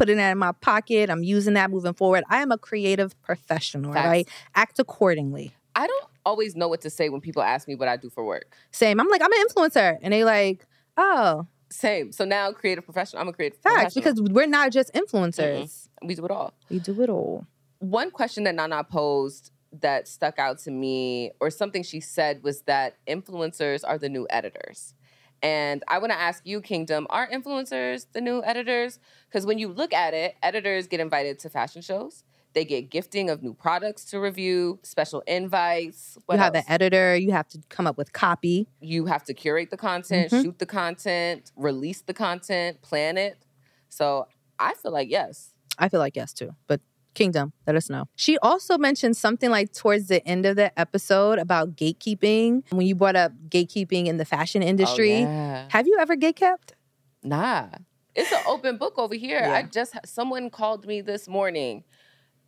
putting 0.00 0.16
that 0.16 0.30
in 0.30 0.38
my 0.38 0.52
pocket. 0.52 1.10
I'm 1.10 1.22
using 1.22 1.52
that 1.54 1.70
moving 1.70 1.92
forward. 1.92 2.24
I 2.30 2.40
am 2.40 2.50
a 2.50 2.56
creative 2.56 3.20
professional, 3.20 3.92
Facts. 3.92 4.06
right? 4.06 4.28
Act 4.54 4.78
accordingly. 4.78 5.52
I 5.76 5.86
don't 5.86 6.06
always 6.24 6.56
know 6.56 6.68
what 6.68 6.80
to 6.80 6.90
say 6.90 7.10
when 7.10 7.20
people 7.20 7.42
ask 7.42 7.68
me 7.68 7.74
what 7.74 7.86
I 7.86 7.98
do 7.98 8.08
for 8.08 8.24
work. 8.24 8.56
Same. 8.70 8.98
I'm 8.98 9.08
like, 9.08 9.20
I'm 9.22 9.30
an 9.30 9.38
influencer. 9.46 9.98
And 10.00 10.14
they 10.14 10.24
like, 10.24 10.66
oh. 10.96 11.46
Same. 11.68 12.12
So 12.12 12.24
now 12.24 12.50
creative 12.50 12.82
professional. 12.82 13.20
I'm 13.20 13.28
a 13.28 13.32
creative 13.34 13.60
professional. 13.60 13.82
Facts, 13.82 13.94
because 13.94 14.22
we're 14.22 14.46
not 14.46 14.72
just 14.72 14.90
influencers. 14.94 15.64
Mm-hmm. 15.64 16.06
We 16.08 16.14
do 16.14 16.24
it 16.24 16.30
all. 16.30 16.54
We 16.70 16.78
do 16.78 17.02
it 17.02 17.10
all. 17.10 17.46
One 17.80 18.10
question 18.10 18.44
that 18.44 18.54
Nana 18.54 18.84
posed 18.84 19.50
that 19.82 20.08
stuck 20.08 20.38
out 20.38 20.58
to 20.60 20.70
me, 20.70 21.30
or 21.40 21.50
something 21.50 21.82
she 21.82 22.00
said, 22.00 22.42
was 22.42 22.62
that 22.62 22.96
influencers 23.06 23.82
are 23.86 23.98
the 23.98 24.08
new 24.08 24.26
editors. 24.30 24.94
And 25.42 25.82
I 25.88 25.98
want 25.98 26.12
to 26.12 26.18
ask 26.18 26.46
you, 26.46 26.60
Kingdom, 26.60 27.06
are 27.10 27.28
influencers 27.28 28.06
the 28.12 28.20
new 28.20 28.42
editors? 28.44 28.98
Because 29.28 29.46
when 29.46 29.58
you 29.58 29.68
look 29.68 29.92
at 29.92 30.12
it, 30.12 30.36
editors 30.42 30.86
get 30.86 31.00
invited 31.00 31.38
to 31.40 31.48
fashion 31.48 31.82
shows. 31.82 32.24
They 32.52 32.64
get 32.64 32.90
gifting 32.90 33.30
of 33.30 33.42
new 33.42 33.54
products 33.54 34.04
to 34.06 34.18
review, 34.18 34.80
special 34.82 35.22
invites. 35.26 36.18
What 36.26 36.34
you 36.34 36.40
have 36.40 36.54
else? 36.54 36.64
an 36.66 36.72
editor. 36.72 37.16
You 37.16 37.30
have 37.30 37.48
to 37.48 37.60
come 37.68 37.86
up 37.86 37.96
with 37.96 38.12
copy. 38.12 38.66
You 38.80 39.06
have 39.06 39.22
to 39.24 39.34
curate 39.34 39.70
the 39.70 39.76
content, 39.76 40.32
mm-hmm. 40.32 40.42
shoot 40.42 40.58
the 40.58 40.66
content, 40.66 41.52
release 41.54 42.02
the 42.02 42.14
content, 42.14 42.82
plan 42.82 43.16
it. 43.16 43.38
So 43.88 44.26
I 44.58 44.74
feel 44.74 44.92
like 44.92 45.10
yes. 45.10 45.54
I 45.78 45.88
feel 45.88 46.00
like 46.00 46.16
yes 46.16 46.32
too. 46.32 46.54
But 46.66 46.80
Kingdom, 47.20 47.52
let 47.66 47.76
us 47.76 47.90
know. 47.90 48.06
She 48.16 48.38
also 48.38 48.78
mentioned 48.78 49.14
something 49.14 49.50
like 49.50 49.74
towards 49.74 50.08
the 50.08 50.26
end 50.26 50.46
of 50.46 50.56
the 50.56 50.72
episode 50.80 51.38
about 51.38 51.76
gatekeeping. 51.76 52.62
When 52.72 52.86
you 52.86 52.94
brought 52.94 53.14
up 53.14 53.32
gatekeeping 53.50 54.06
in 54.06 54.16
the 54.16 54.24
fashion 54.24 54.62
oh, 54.62 54.66
industry, 54.66 55.16
oh, 55.16 55.28
yeah. 55.28 55.66
have 55.68 55.86
you 55.86 55.98
ever 56.00 56.16
gatekept? 56.16 56.72
Nah, 57.22 57.66
it's 58.14 58.32
an 58.32 58.38
open 58.46 58.78
book 58.78 58.98
over 58.98 59.14
here. 59.14 59.38
Yeah. 59.38 59.52
I 59.52 59.64
just 59.64 59.94
someone 60.06 60.48
called 60.48 60.86
me 60.86 61.02
this 61.02 61.28
morning 61.28 61.84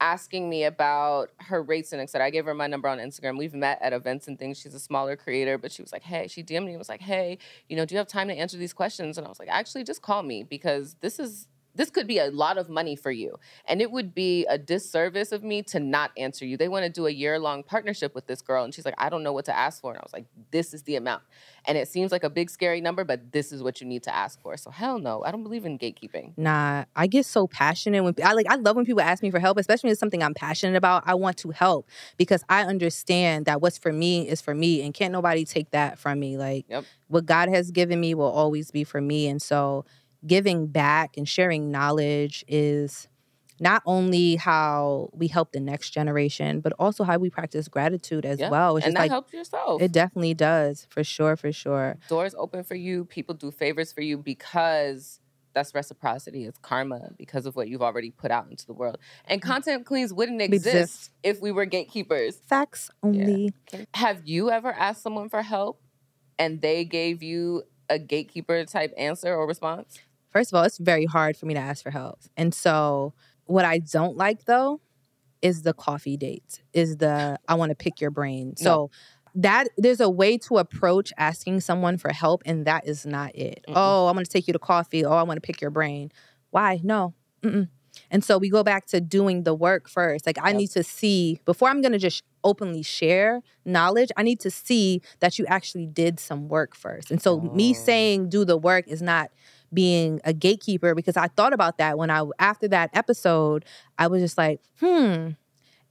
asking 0.00 0.48
me 0.48 0.64
about 0.64 1.28
her 1.36 1.62
rates 1.62 1.92
and 1.92 2.00
etc. 2.00 2.26
I 2.26 2.30
gave 2.30 2.46
her 2.46 2.54
my 2.54 2.66
number 2.66 2.88
on 2.88 2.96
Instagram. 2.96 3.36
We've 3.36 3.52
met 3.52 3.78
at 3.82 3.92
events 3.92 4.26
and 4.26 4.38
things. 4.38 4.58
She's 4.58 4.72
a 4.72 4.80
smaller 4.80 5.16
creator, 5.16 5.58
but 5.58 5.70
she 5.70 5.82
was 5.82 5.92
like, 5.92 6.02
"Hey," 6.02 6.28
she 6.28 6.42
DM'd 6.42 6.64
me 6.64 6.72
and 6.72 6.78
was 6.78 6.88
like, 6.88 7.02
"Hey, 7.02 7.36
you 7.68 7.76
know, 7.76 7.84
do 7.84 7.94
you 7.94 7.98
have 7.98 8.08
time 8.08 8.28
to 8.28 8.34
answer 8.34 8.56
these 8.56 8.72
questions?" 8.72 9.18
And 9.18 9.26
I 9.26 9.28
was 9.28 9.38
like, 9.38 9.50
"Actually, 9.50 9.84
just 9.84 10.00
call 10.00 10.22
me 10.22 10.42
because 10.42 10.96
this 11.00 11.18
is 11.18 11.46
this 11.74 11.90
could 11.90 12.06
be 12.06 12.18
a 12.18 12.30
lot 12.30 12.58
of 12.58 12.68
money 12.68 12.96
for 12.96 13.10
you. 13.10 13.38
And 13.66 13.80
it 13.80 13.90
would 13.90 14.14
be 14.14 14.44
a 14.46 14.58
disservice 14.58 15.32
of 15.32 15.42
me 15.42 15.62
to 15.64 15.80
not 15.80 16.10
answer 16.16 16.44
you. 16.44 16.56
They 16.56 16.68
want 16.68 16.84
to 16.84 16.90
do 16.90 17.06
a 17.06 17.10
year 17.10 17.38
long 17.38 17.62
partnership 17.62 18.14
with 18.14 18.26
this 18.26 18.42
girl. 18.42 18.64
And 18.64 18.74
she's 18.74 18.84
like, 18.84 18.94
I 18.98 19.08
don't 19.08 19.22
know 19.22 19.32
what 19.32 19.46
to 19.46 19.56
ask 19.56 19.80
for. 19.80 19.90
And 19.90 19.98
I 19.98 20.02
was 20.02 20.12
like, 20.12 20.26
this 20.50 20.74
is 20.74 20.82
the 20.82 20.96
amount. 20.96 21.22
And 21.64 21.78
it 21.78 21.88
seems 21.88 22.12
like 22.12 22.24
a 22.24 22.30
big, 22.30 22.50
scary 22.50 22.80
number, 22.80 23.04
but 23.04 23.32
this 23.32 23.52
is 23.52 23.62
what 23.62 23.80
you 23.80 23.86
need 23.86 24.02
to 24.02 24.14
ask 24.14 24.40
for. 24.42 24.56
So 24.56 24.70
hell 24.70 24.98
no, 24.98 25.22
I 25.24 25.30
don't 25.30 25.42
believe 25.42 25.64
in 25.64 25.78
gatekeeping. 25.78 26.32
Nah, 26.36 26.84
I 26.96 27.06
get 27.06 27.24
so 27.24 27.46
passionate 27.46 28.02
when 28.02 28.14
I 28.22 28.32
like, 28.32 28.46
I 28.50 28.56
love 28.56 28.76
when 28.76 28.84
people 28.84 29.00
ask 29.02 29.22
me 29.22 29.30
for 29.30 29.38
help, 29.38 29.58
especially 29.58 29.88
if 29.90 29.92
it's 29.92 30.00
something 30.00 30.22
I'm 30.22 30.34
passionate 30.34 30.76
about. 30.76 31.04
I 31.06 31.14
want 31.14 31.36
to 31.38 31.50
help 31.50 31.88
because 32.16 32.44
I 32.48 32.64
understand 32.64 33.46
that 33.46 33.60
what's 33.60 33.78
for 33.78 33.92
me 33.92 34.28
is 34.28 34.40
for 34.40 34.54
me 34.54 34.82
and 34.82 34.92
can't 34.92 35.12
nobody 35.12 35.44
take 35.44 35.70
that 35.70 35.98
from 35.98 36.18
me. 36.18 36.36
Like, 36.36 36.66
yep. 36.68 36.84
what 37.08 37.26
God 37.26 37.48
has 37.48 37.70
given 37.70 38.00
me 38.00 38.14
will 38.14 38.30
always 38.30 38.70
be 38.70 38.84
for 38.84 39.00
me. 39.00 39.28
And 39.28 39.40
so, 39.40 39.84
giving 40.26 40.66
back 40.66 41.16
and 41.16 41.28
sharing 41.28 41.70
knowledge 41.70 42.44
is 42.48 43.08
not 43.60 43.82
only 43.86 44.36
how 44.36 45.08
we 45.12 45.28
help 45.28 45.52
the 45.52 45.60
next 45.60 45.90
generation, 45.90 46.60
but 46.60 46.72
also 46.78 47.04
how 47.04 47.16
we 47.18 47.30
practice 47.30 47.68
gratitude 47.68 48.26
as 48.26 48.40
well. 48.40 48.76
It's 48.76 48.86
and 48.86 48.96
that 48.96 49.02
like, 49.02 49.10
helps 49.10 49.32
yourself. 49.32 49.80
It 49.80 49.92
definitely 49.92 50.34
does, 50.34 50.86
for 50.90 51.04
sure, 51.04 51.36
for 51.36 51.52
sure. 51.52 51.96
Doors 52.08 52.34
open 52.36 52.64
for 52.64 52.74
you. 52.74 53.04
People 53.04 53.36
do 53.36 53.52
favors 53.52 53.92
for 53.92 54.00
you 54.00 54.18
because 54.18 55.20
that's 55.54 55.74
reciprocity. 55.74 56.44
It's 56.44 56.58
karma 56.58 57.10
because 57.16 57.46
of 57.46 57.54
what 57.54 57.68
you've 57.68 57.82
already 57.82 58.10
put 58.10 58.30
out 58.30 58.48
into 58.50 58.66
the 58.66 58.72
world. 58.72 58.98
And 59.26 59.40
mm. 59.40 59.44
content 59.44 59.86
queens 59.86 60.12
wouldn't 60.12 60.42
exist, 60.42 60.66
exist. 60.66 61.10
if 61.22 61.40
we 61.40 61.52
were 61.52 61.64
gatekeepers. 61.64 62.40
Facts 62.46 62.90
only. 63.02 63.54
Yeah. 63.72 63.84
Have 63.94 64.26
you 64.26 64.50
ever 64.50 64.72
asked 64.72 65.02
someone 65.02 65.28
for 65.28 65.42
help 65.42 65.80
and 66.38 66.60
they 66.60 66.84
gave 66.84 67.22
you 67.22 67.62
a 67.88 67.98
gatekeeper 67.98 68.64
type 68.64 68.92
answer 68.96 69.34
or 69.34 69.46
response? 69.46 70.00
First 70.32 70.52
of 70.52 70.56
all, 70.56 70.64
it's 70.64 70.78
very 70.78 71.04
hard 71.04 71.36
for 71.36 71.46
me 71.46 71.54
to 71.54 71.60
ask 71.60 71.82
for 71.82 71.90
help. 71.90 72.20
And 72.36 72.54
so, 72.54 73.14
what 73.44 73.64
I 73.64 73.78
don't 73.78 74.16
like 74.16 74.44
though 74.46 74.80
is 75.42 75.62
the 75.62 75.74
coffee 75.74 76.16
date, 76.16 76.62
is 76.72 76.96
the 76.96 77.38
I 77.48 77.54
want 77.54 77.70
to 77.70 77.76
pick 77.76 78.00
your 78.00 78.10
brain. 78.10 78.56
So, 78.56 78.70
no. 78.70 78.90
that 79.42 79.68
there's 79.76 80.00
a 80.00 80.10
way 80.10 80.38
to 80.38 80.59
approach 80.59 81.12
asking 81.18 81.60
someone 81.60 81.98
for 81.98 82.12
help, 82.12 82.42
and 82.46 82.64
that 82.66 82.86
is 82.86 83.04
not 83.04 83.34
it. 83.36 83.64
Mm-mm. 83.68 83.74
Oh, 83.76 84.09
I'm 84.09 84.14
going 84.14 84.24
to 84.24 84.30
take 84.30 84.46
you 84.46 84.52
to 84.52 84.59
coffee. 84.59 85.04
Oh, 85.04 85.12
I 85.12 85.22
want 85.22 85.36
to 85.36 85.46
pick 85.46 85.60
your 85.60 85.70
brain. 85.70 86.10
Why? 86.50 86.80
No. 86.82 87.14
Mm-mm. 87.42 87.68
And 88.10 88.24
so 88.24 88.38
we 88.38 88.48
go 88.48 88.62
back 88.62 88.86
to 88.86 89.00
doing 89.00 89.42
the 89.42 89.54
work 89.54 89.88
first. 89.88 90.26
Like, 90.26 90.38
I 90.38 90.48
yep. 90.48 90.56
need 90.56 90.70
to 90.70 90.82
see, 90.82 91.40
before 91.44 91.68
I'm 91.68 91.80
going 91.80 91.92
to 91.92 91.98
just 91.98 92.22
openly 92.44 92.82
share 92.82 93.42
knowledge, 93.64 94.10
I 94.16 94.22
need 94.22 94.40
to 94.40 94.50
see 94.50 95.02
that 95.20 95.38
you 95.38 95.46
actually 95.46 95.86
did 95.86 96.18
some 96.18 96.48
work 96.48 96.74
first. 96.74 97.10
And 97.10 97.20
so, 97.20 97.34
oh. 97.34 97.54
me 97.54 97.74
saying 97.74 98.28
do 98.28 98.44
the 98.44 98.56
work 98.56 98.88
is 98.88 99.02
not 99.02 99.30
being 99.72 100.20
a 100.24 100.32
gatekeeper 100.32 100.94
because 100.94 101.16
I 101.16 101.28
thought 101.28 101.52
about 101.52 101.78
that 101.78 101.98
when 101.98 102.10
I 102.10 102.24
after 102.38 102.68
that 102.68 102.90
episode, 102.94 103.64
I 103.98 104.06
was 104.06 104.22
just 104.22 104.38
like, 104.38 104.60
hmm, 104.80 105.30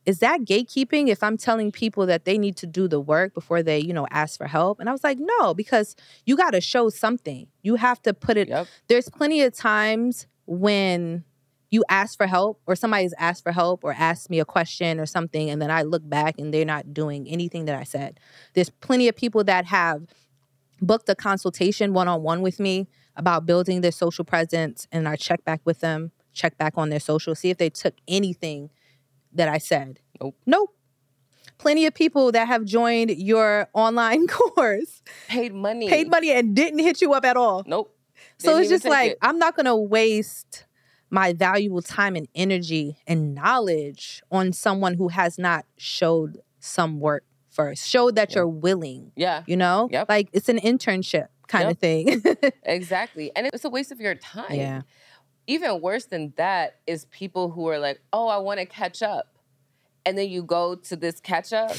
is 0.05 0.19
that 0.19 0.41
gatekeeping 0.41 1.09
if 1.09 1.21
I'm 1.21 1.37
telling 1.37 1.71
people 1.71 2.05
that 2.07 2.25
they 2.25 2.37
need 2.37 2.57
to 2.57 2.67
do 2.67 2.87
the 2.87 2.99
work 2.99 3.33
before 3.33 3.61
they, 3.61 3.79
you 3.79 3.93
know, 3.93 4.07
ask 4.09 4.37
for 4.37 4.47
help? 4.47 4.79
And 4.79 4.89
I 4.89 4.91
was 4.91 5.03
like, 5.03 5.17
no, 5.19 5.53
because 5.53 5.95
you 6.25 6.35
got 6.35 6.51
to 6.51 6.61
show 6.61 6.89
something. 6.89 7.47
You 7.61 7.75
have 7.75 8.01
to 8.03 8.13
put 8.13 8.37
it. 8.37 8.47
Yep. 8.47 8.67
There's 8.87 9.09
plenty 9.09 9.41
of 9.41 9.53
times 9.53 10.27
when 10.45 11.23
you 11.69 11.83
ask 11.87 12.17
for 12.17 12.27
help 12.27 12.59
or 12.65 12.75
somebody's 12.75 13.13
asked 13.17 13.43
for 13.43 13.51
help 13.51 13.83
or 13.83 13.93
asked 13.93 14.29
me 14.29 14.39
a 14.39 14.45
question 14.45 14.99
or 14.99 15.05
something 15.05 15.49
and 15.49 15.61
then 15.61 15.71
I 15.71 15.83
look 15.83 16.07
back 16.07 16.35
and 16.37 16.53
they're 16.53 16.65
not 16.65 16.93
doing 16.93 17.27
anything 17.27 17.65
that 17.65 17.79
I 17.79 17.83
said. 17.83 18.19
There's 18.53 18.69
plenty 18.69 19.07
of 19.07 19.15
people 19.15 19.43
that 19.45 19.65
have 19.65 20.05
booked 20.81 21.07
a 21.07 21.15
consultation 21.15 21.93
one 21.93 22.09
on 22.09 22.23
one 22.23 22.41
with 22.41 22.59
me 22.59 22.87
about 23.15 23.45
building 23.45 23.81
their 23.81 23.91
social 23.91 24.23
presence 24.25 24.88
and 24.91 25.07
I 25.07 25.15
check 25.15 25.43
back 25.43 25.61
with 25.65 25.79
them, 25.81 26.11
check 26.33 26.57
back 26.57 26.73
on 26.77 26.89
their 26.89 26.99
social, 26.99 27.35
see 27.35 27.49
if 27.49 27.57
they 27.57 27.69
took 27.69 27.95
anything 28.07 28.69
that 29.33 29.47
I 29.49 29.57
said. 29.57 29.99
Nope. 30.21 30.35
Nope. 30.45 30.75
Plenty 31.57 31.85
of 31.85 31.93
people 31.93 32.31
that 32.31 32.47
have 32.47 32.65
joined 32.65 33.11
your 33.11 33.67
online 33.73 34.27
course 34.27 35.03
Paid 35.27 35.53
money. 35.53 35.88
paid 35.88 36.09
money 36.09 36.31
and 36.31 36.55
didn't 36.55 36.79
hit 36.79 37.01
you 37.01 37.13
up 37.13 37.23
at 37.25 37.38
all. 37.38 37.63
Nope. 37.67 37.95
So 38.39 38.49
Didn't 38.51 38.61
it's 38.63 38.69
just 38.71 38.85
like 38.85 39.11
it. 39.11 39.17
I'm 39.21 39.38
not 39.38 39.55
gonna 39.55 39.75
waste 39.75 40.65
my 41.09 41.33
valuable 41.33 41.81
time 41.81 42.15
and 42.15 42.27
energy 42.33 42.97
and 43.05 43.35
knowledge 43.35 44.23
on 44.31 44.53
someone 44.53 44.93
who 44.95 45.09
has 45.09 45.38
not 45.38 45.65
showed 45.77 46.39
some 46.59 46.99
work 46.99 47.23
first. 47.49 47.88
Showed 47.88 48.15
that 48.15 48.31
Yeah. 48.31 48.38
you're 48.38 48.47
willing. 48.47 49.11
Yeah, 49.15 49.43
You 49.45 49.57
know, 49.57 49.89
Yep. 49.91 50.07
like 50.09 50.29
it's 50.33 50.49
an 50.49 50.57
internship 50.59 51.27
kind 51.52 51.64
Yep. 51.68 51.72
of 51.72 51.80
thing. 51.80 52.52
exactly. 52.64 53.32
And 53.36 53.48
it's 53.48 53.65
a 53.65 53.69
waste 53.69 53.91
of 53.91 53.99
your 53.99 54.15
time. 54.15 54.53
yeah, 54.53 54.82
Even 55.48 55.82
worse 55.82 56.06
than 56.06 56.34
that 56.38 56.80
is 56.88 57.06
people 57.06 57.52
who 57.52 57.68
are 57.68 57.80
like, 57.80 58.02
oh, 58.14 58.28
I 58.28 58.38
want 58.38 58.60
to 58.60 58.65
catch 58.65 59.02
up. 59.02 59.38
And 60.06 60.18
then 60.18 60.30
you 60.30 60.44
go 60.44 60.76
to 60.76 60.95
this 60.95 61.19
catch 61.19 61.53
up 61.53 61.76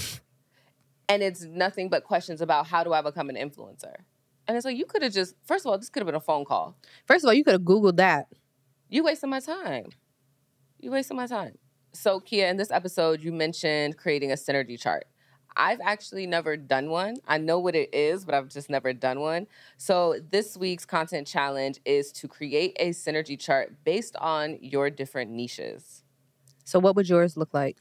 and 1.08 1.22
it's 1.22 1.42
nothing 1.42 1.88
but 1.88 2.04
questions 2.04 2.40
about 2.40 2.66
how 2.66 2.84
do 2.84 2.92
I 2.92 3.02
become 3.02 3.28
an 3.28 3.36
influencer? 3.36 3.94
And 4.48 4.56
it's 4.56 4.64
like, 4.64 4.76
you 4.76 4.86
could 4.86 5.02
have 5.02 5.12
just, 5.12 5.34
first 5.46 5.64
of 5.64 5.70
all, 5.70 5.78
this 5.78 5.88
could 5.88 6.00
have 6.00 6.06
been 6.06 6.14
a 6.14 6.20
phone 6.20 6.44
call. 6.44 6.76
First 7.06 7.24
of 7.24 7.28
all, 7.28 7.34
you 7.34 7.44
could 7.44 7.52
have 7.52 7.62
googled 7.62 7.96
that. 7.96 8.26
You 8.88 9.04
wasted 9.04 9.30
my 9.30 9.40
time. 9.40 9.86
You 10.78 10.90
wasted 10.90 11.16
my 11.16 11.26
time. 11.26 11.56
So, 11.94 12.20
Kia, 12.20 12.48
in 12.48 12.56
this 12.56 12.70
episode, 12.70 13.22
you 13.22 13.32
mentioned 13.32 13.96
creating 13.96 14.30
a 14.32 14.34
synergy 14.34 14.78
chart. 14.80 15.04
I've 15.56 15.80
actually 15.82 16.26
never 16.26 16.56
done 16.56 16.90
one. 16.90 17.16
I 17.26 17.38
know 17.38 17.58
what 17.58 17.74
it 17.74 17.94
is, 17.94 18.24
but 18.24 18.34
I've 18.34 18.48
just 18.48 18.70
never 18.70 18.92
done 18.92 19.20
one. 19.20 19.46
So, 19.76 20.16
this 20.30 20.56
week's 20.56 20.84
content 20.84 21.26
challenge 21.26 21.80
is 21.84 22.12
to 22.12 22.28
create 22.28 22.76
a 22.80 22.90
synergy 22.90 23.38
chart 23.38 23.74
based 23.84 24.16
on 24.16 24.58
your 24.60 24.90
different 24.90 25.30
niches. 25.30 26.02
So 26.64 26.78
what 26.78 26.96
would 26.96 27.08
yours 27.08 27.36
look 27.36 27.52
like? 27.52 27.76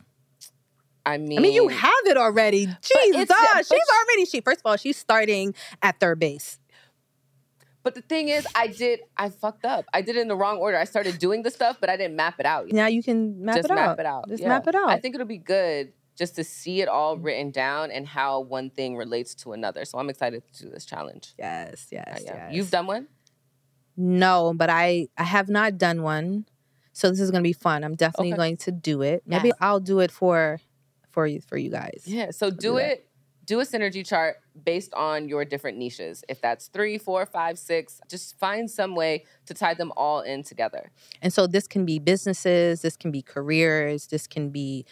I 1.06 1.18
mean, 1.18 1.39
I 1.39 1.41
mean, 1.41 1.53
you 1.53 1.68
have 1.68 1.91
it 2.06 2.18
already. 2.18 2.65
Jesus, 2.65 3.30
she's 3.68 3.72
already 3.72 4.26
she. 4.26 4.41
First 4.41 4.60
of 4.60 4.65
all, 4.65 4.77
she's 4.77 4.98
starting 4.98 5.56
at 5.81 5.99
third 5.99 6.19
base. 6.19 6.60
but 7.84 7.95
the 7.95 8.02
thing 8.02 8.30
is, 8.30 8.45
I 8.53 8.68
did, 8.68 8.99
I 9.18 9.30
fucked 9.30 9.65
up. 9.65 9.85
I 9.93 10.02
did 10.02 10.15
it 10.15 10.19
in 10.19 10.27
the 10.27 10.35
wrong 10.35 10.57
order. 10.57 10.77
I 10.77 10.84
started 10.84 11.18
doing 11.18 11.41
the 11.41 11.49
stuff, 11.49 11.77
but 11.80 11.89
I 11.89 11.98
didn't 11.98 12.15
map 12.15 12.39
it 12.39 12.45
out. 12.45 12.68
yet. 12.68 12.76
Now 12.76 12.88
you 12.88 13.02
can 13.02 13.43
map 13.43 13.56
just 13.56 13.69
it 13.72 13.73
map 13.73 13.89
out. 13.91 13.99
it 13.99 14.06
out. 14.06 14.27
Just 14.30 14.43
Yeah. 14.43 14.49
map 14.49 14.68
it 14.68 14.76
out. 14.76 14.89
I 14.89 14.99
think 14.99 15.15
it'll 15.15 15.26
be 15.26 15.38
good 15.39 15.93
just 16.22 16.35
to 16.35 16.43
see 16.43 16.81
it 16.81 16.88
all 16.88 17.15
mm-hmm. 17.15 17.26
written 17.26 17.52
down 17.52 17.89
and 17.89 18.07
how 18.07 18.41
one 18.41 18.69
thing 18.69 18.95
relates 18.95 19.34
to 19.34 19.53
another. 19.53 19.85
So 19.85 19.98
I'm 19.98 20.07
excited 20.07 20.43
to 20.53 20.64
do 20.65 20.69
this 20.69 20.85
challenge. 20.85 21.34
yes, 21.39 21.88
yes, 21.91 22.22
yeah. 22.23 22.35
yes. 22.35 22.53
You've 22.53 22.69
done 22.69 22.85
one? 22.85 23.07
No, 23.98 24.53
but 24.56 24.69
I 24.69 25.07
I 25.18 25.23
have 25.23 25.49
not 25.49 25.80
done 25.80 26.03
one. 26.03 26.45
So 26.93 27.10
this 27.10 27.19
is 27.19 27.31
going 27.31 27.43
to 27.43 27.48
be 27.48 27.53
fun. 27.53 27.84
I'm 27.84 27.95
definitely 27.95 28.34
Okay. 28.34 28.38
going 28.38 28.57
to 28.57 28.72
do 28.72 29.02
it. 29.02 29.23
Maybe 29.26 29.48
Yes. 29.48 29.57
I'll 29.60 29.80
do 29.80 29.99
it 29.99 30.11
for 30.11 30.60
for 31.10 31.26
you 31.26 31.41
for 31.41 31.57
you 31.57 31.72
guys. 31.72 32.03
Yeah. 32.06 32.30
So 32.30 32.52
do 32.52 32.76
that. 32.76 32.91
it. 32.91 33.07
Do 33.43 33.60
a 33.60 33.64
synergy 33.64 34.06
chart 34.07 34.35
based 34.64 34.93
on 34.93 35.27
your 35.27 35.43
different 35.43 35.77
niches. 35.77 36.23
If 36.30 36.39
that's 36.39 36.68
three, 36.68 36.99
four, 36.99 37.26
five, 37.26 37.57
six, 37.57 37.99
just 38.07 38.38
find 38.39 38.69
some 38.69 38.93
way 38.95 39.26
to 39.48 39.53
tie 39.56 39.73
them 39.73 39.91
all 39.98 40.22
in 40.22 40.43
together. 40.43 40.91
And 41.22 41.34
so 41.34 41.48
this 41.48 41.68
can 41.68 41.84
be 41.84 41.98
businesses, 41.98 42.84
this 42.84 42.95
can 42.95 43.11
be 43.11 43.23
careers, 43.23 44.07
this 44.07 44.27
can 44.27 44.52
be 44.52 44.85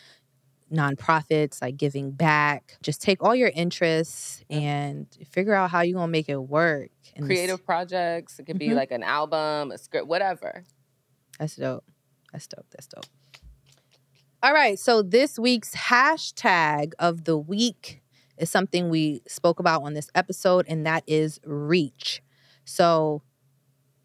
nonprofits 0.72 1.62
like 1.62 1.78
giving 1.78 2.12
back. 2.12 2.78
Just 2.82 3.02
take 3.02 3.24
all 3.24 3.36
your 3.36 3.52
interests 3.56 4.44
and 4.50 5.08
figure 5.30 5.54
out 5.54 5.70
how 5.72 5.82
you're 5.82 5.96
going 5.96 6.08
to 6.08 6.12
make 6.12 6.30
it 6.30 6.38
work. 6.38 6.92
And 7.16 7.26
Creative 7.26 7.64
projects. 7.66 8.40
It 8.40 8.46
could 8.46 8.60
be 8.60 8.70
Mhm. 8.70 8.76
like 8.76 8.92
an 8.92 9.04
album, 9.04 9.72
a 9.72 9.78
script, 9.78 10.08
whatever. 10.08 10.64
That's 11.40 11.56
dope. 11.56 11.86
That's 12.32 12.48
dope. 12.48 12.66
That's 12.72 12.88
dope. 12.88 13.06
All 14.42 14.54
right. 14.54 14.78
So 14.80 15.02
this 15.02 15.38
week's 15.38 15.74
hashtag 15.76 16.94
of 17.00 17.26
the 17.26 17.38
week 17.38 18.02
is 18.38 18.50
something 18.50 18.90
we 18.90 19.22
spoke 19.28 19.60
about 19.60 19.84
on 19.84 19.94
this 19.94 20.10
episode, 20.16 20.66
and 20.70 20.86
that 20.86 21.04
is 21.08 21.40
reach. 21.44 22.22
So 22.64 23.22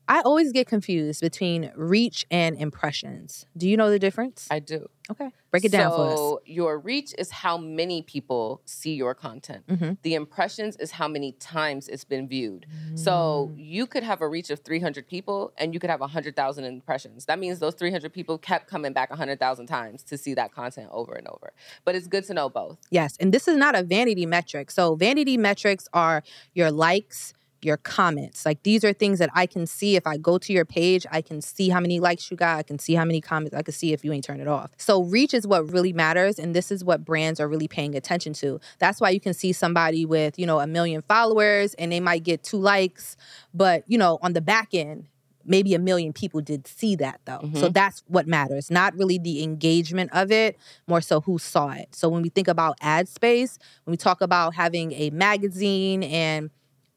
I 0.08 0.20
always 0.20 0.52
get 0.52 0.66
confused 0.66 1.20
between 1.22 1.72
reach 1.76 2.26
and 2.30 2.56
impressions. 2.56 3.46
Do 3.56 3.68
you 3.68 3.76
know 3.76 3.90
the 3.90 3.98
difference? 3.98 4.46
I 4.50 4.58
do. 4.58 4.88
okay. 5.10 5.30
Break 5.50 5.64
it 5.66 5.70
down 5.72 5.92
for 5.92 6.06
us. 6.10 6.18
So 6.18 6.40
your 6.46 6.78
reach 6.78 7.14
is 7.18 7.30
how 7.30 7.56
many 7.58 8.02
people 8.02 8.62
see 8.64 8.94
your 8.94 9.14
content. 9.14 9.64
Mhm. 9.68 9.98
The 10.02 10.14
impressions 10.14 10.76
is 10.76 10.92
how 10.92 11.08
many 11.08 11.32
times 11.32 11.88
it's 11.88 12.04
been 12.04 12.26
viewed. 12.26 12.66
So 12.94 13.50
Mm. 13.52 13.54
you 13.56 13.86
could 13.86 14.02
have 14.02 14.20
a 14.22 14.28
reach 14.28 14.50
of 14.50 14.60
300 14.60 15.06
people 15.06 15.52
and 15.58 15.72
you 15.74 15.78
could 15.80 15.90
have 15.90 16.00
100,000 16.00 16.64
impressions. 16.64 17.26
That 17.26 17.38
means 17.38 17.58
those 17.60 17.74
300 17.74 18.12
people 18.12 18.36
kept 18.38 18.66
coming 18.66 18.92
back 18.92 19.10
100,000 19.10 19.66
times 19.66 20.02
to 20.04 20.16
see 20.18 20.34
that 20.34 20.52
content 20.52 20.88
over 20.90 21.14
and 21.14 21.28
over. 21.28 21.52
But 21.84 21.94
it's 21.94 22.06
good 22.08 22.24
to 22.24 22.34
know 22.34 22.48
both. 22.48 22.78
Yes, 22.90 23.16
and 23.20 23.32
this 23.32 23.46
is 23.46 23.56
not 23.56 23.74
a 23.76 23.82
vanity 23.82 24.26
metric. 24.26 24.70
So 24.70 24.94
vanity 24.96 25.36
metrics 25.36 25.86
are 25.92 26.22
your 26.54 26.70
likes, 26.72 27.32
your 27.64 27.76
comments. 27.76 28.44
Like 28.44 28.62
these 28.62 28.84
are 28.84 28.92
things 28.92 29.18
that 29.18 29.30
I 29.34 29.46
can 29.46 29.66
see 29.66 29.96
if 29.96 30.06
I 30.06 30.16
go 30.16 30.38
to 30.38 30.52
your 30.52 30.64
page, 30.64 31.06
I 31.10 31.22
can 31.22 31.40
see 31.40 31.68
how 31.68 31.80
many 31.80 32.00
likes 32.00 32.30
you 32.30 32.36
got, 32.36 32.58
I 32.58 32.62
can 32.62 32.78
see 32.78 32.94
how 32.94 33.04
many 33.04 33.20
comments, 33.20 33.56
I 33.56 33.62
can 33.62 33.74
see 33.74 33.92
if 33.92 34.04
you 34.04 34.12
ain't 34.12 34.24
turn 34.24 34.40
it 34.40 34.48
off. 34.48 34.70
So 34.76 35.02
reach 35.02 35.34
is 35.34 35.46
what 35.46 35.70
really 35.72 35.92
matters 35.92 36.38
and 36.38 36.54
this 36.54 36.70
is 36.70 36.84
what 36.84 37.04
brands 37.04 37.40
are 37.40 37.48
really 37.48 37.68
paying 37.68 37.94
attention 37.94 38.32
to. 38.34 38.60
That's 38.78 39.00
why 39.00 39.10
you 39.10 39.20
can 39.20 39.34
see 39.34 39.52
somebody 39.52 40.04
with, 40.04 40.38
you 40.38 40.46
know, 40.46 40.60
a 40.60 40.66
million 40.66 41.02
followers 41.02 41.74
and 41.74 41.90
they 41.90 42.00
might 42.00 42.22
get 42.22 42.42
two 42.42 42.58
likes, 42.58 43.16
but 43.52 43.84
you 43.86 43.98
know, 43.98 44.18
on 44.22 44.32
the 44.32 44.40
back 44.40 44.68
end 44.72 45.06
maybe 45.44 45.74
a 45.74 45.78
million 45.78 46.12
people 46.12 46.40
did 46.40 46.66
see 46.66 46.96
that 46.96 47.20
though. 47.24 47.40
So 47.40 47.46
mm-hmm. 47.48 47.72
that's 47.72 48.02
what 48.06 48.26
matters, 48.26 48.70
not 48.70 48.94
really 48.96 49.18
the 49.18 49.42
engagement 49.42 50.10
of 50.12 50.32
it, 50.32 50.58
more 50.86 51.00
so 51.00 51.20
who 51.20 51.38
saw 51.38 51.70
it. 51.70 51.94
So 51.94 52.08
when 52.08 52.22
we 52.22 52.28
think 52.28 52.48
about 52.48 52.76
ad 52.80 53.08
space, 53.08 53.58
when 53.84 53.92
we 53.92 53.96
talk 53.96 54.20
about 54.20 54.54
having 54.54 54.92
a 54.92 55.10
magazine 55.10 56.02
and 56.02 56.50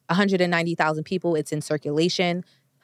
190,000 0.10 1.04
people, 1.04 1.36
it's 1.36 1.52
in 1.52 1.62
circulation. 1.62 2.44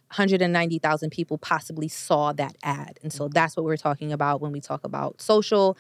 190,000 0.10 1.10
people 1.10 1.38
possibly 1.38 1.88
saw 1.88 2.34
that 2.34 2.56
ad. 2.64 3.00
And 3.02 3.12
so 3.12 3.28
that's 3.28 3.56
what 3.58 3.66
we're 3.66 3.78
talking 3.78 4.12
about 4.12 4.42
when 4.42 4.52
we 4.52 4.62
talk 4.62 4.84
about 4.84 5.22
social. 5.22 5.78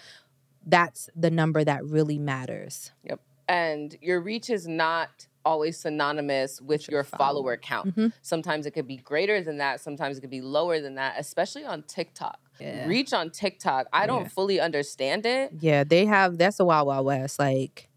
That's 0.65 1.09
the 1.15 1.29
number 1.29 1.63
that 1.63 1.85
really 1.85 2.17
matters. 2.17 2.91
Yep. 3.03 3.19
And 3.47 3.95
your 4.01 4.21
reach 4.21 4.49
is 4.49 4.67
not 4.67 5.27
always 5.45 5.77
synonymous 5.77 6.61
with 6.61 6.87
your 6.87 6.99
your 6.99 7.03
follower 7.03 7.17
follower. 7.17 7.57
count. 7.57 7.95
Mhm. 7.95 8.13
Sometimes 8.21 8.65
it 8.65 8.71
could 8.71 8.87
be 8.87 8.95
greater 8.95 9.41
than 9.41 9.57
that, 9.57 9.81
sometimes 9.81 10.17
it 10.17 10.21
could 10.21 10.29
be 10.29 10.39
lower 10.41 10.79
than 10.79 10.95
that, 10.95 11.15
especially 11.19 11.65
on 11.65 11.83
TikTok. 11.83 12.39
Yeah. 12.61 12.85
Reach 12.87 13.11
on 13.11 13.29
TikTok, 13.29 13.87
I 13.91 14.07
don't 14.07 14.21
Yeah. 14.23 14.27
fully 14.29 14.61
understand 14.61 15.25
it. 15.25 15.51
Yeah, 15.59 15.83
they 15.83 16.05
have 16.05 16.37
that's 16.37 16.61
a 16.61 16.65
wild 16.65 16.87
wild 16.87 17.05
west. 17.05 17.39
Like 17.39 17.89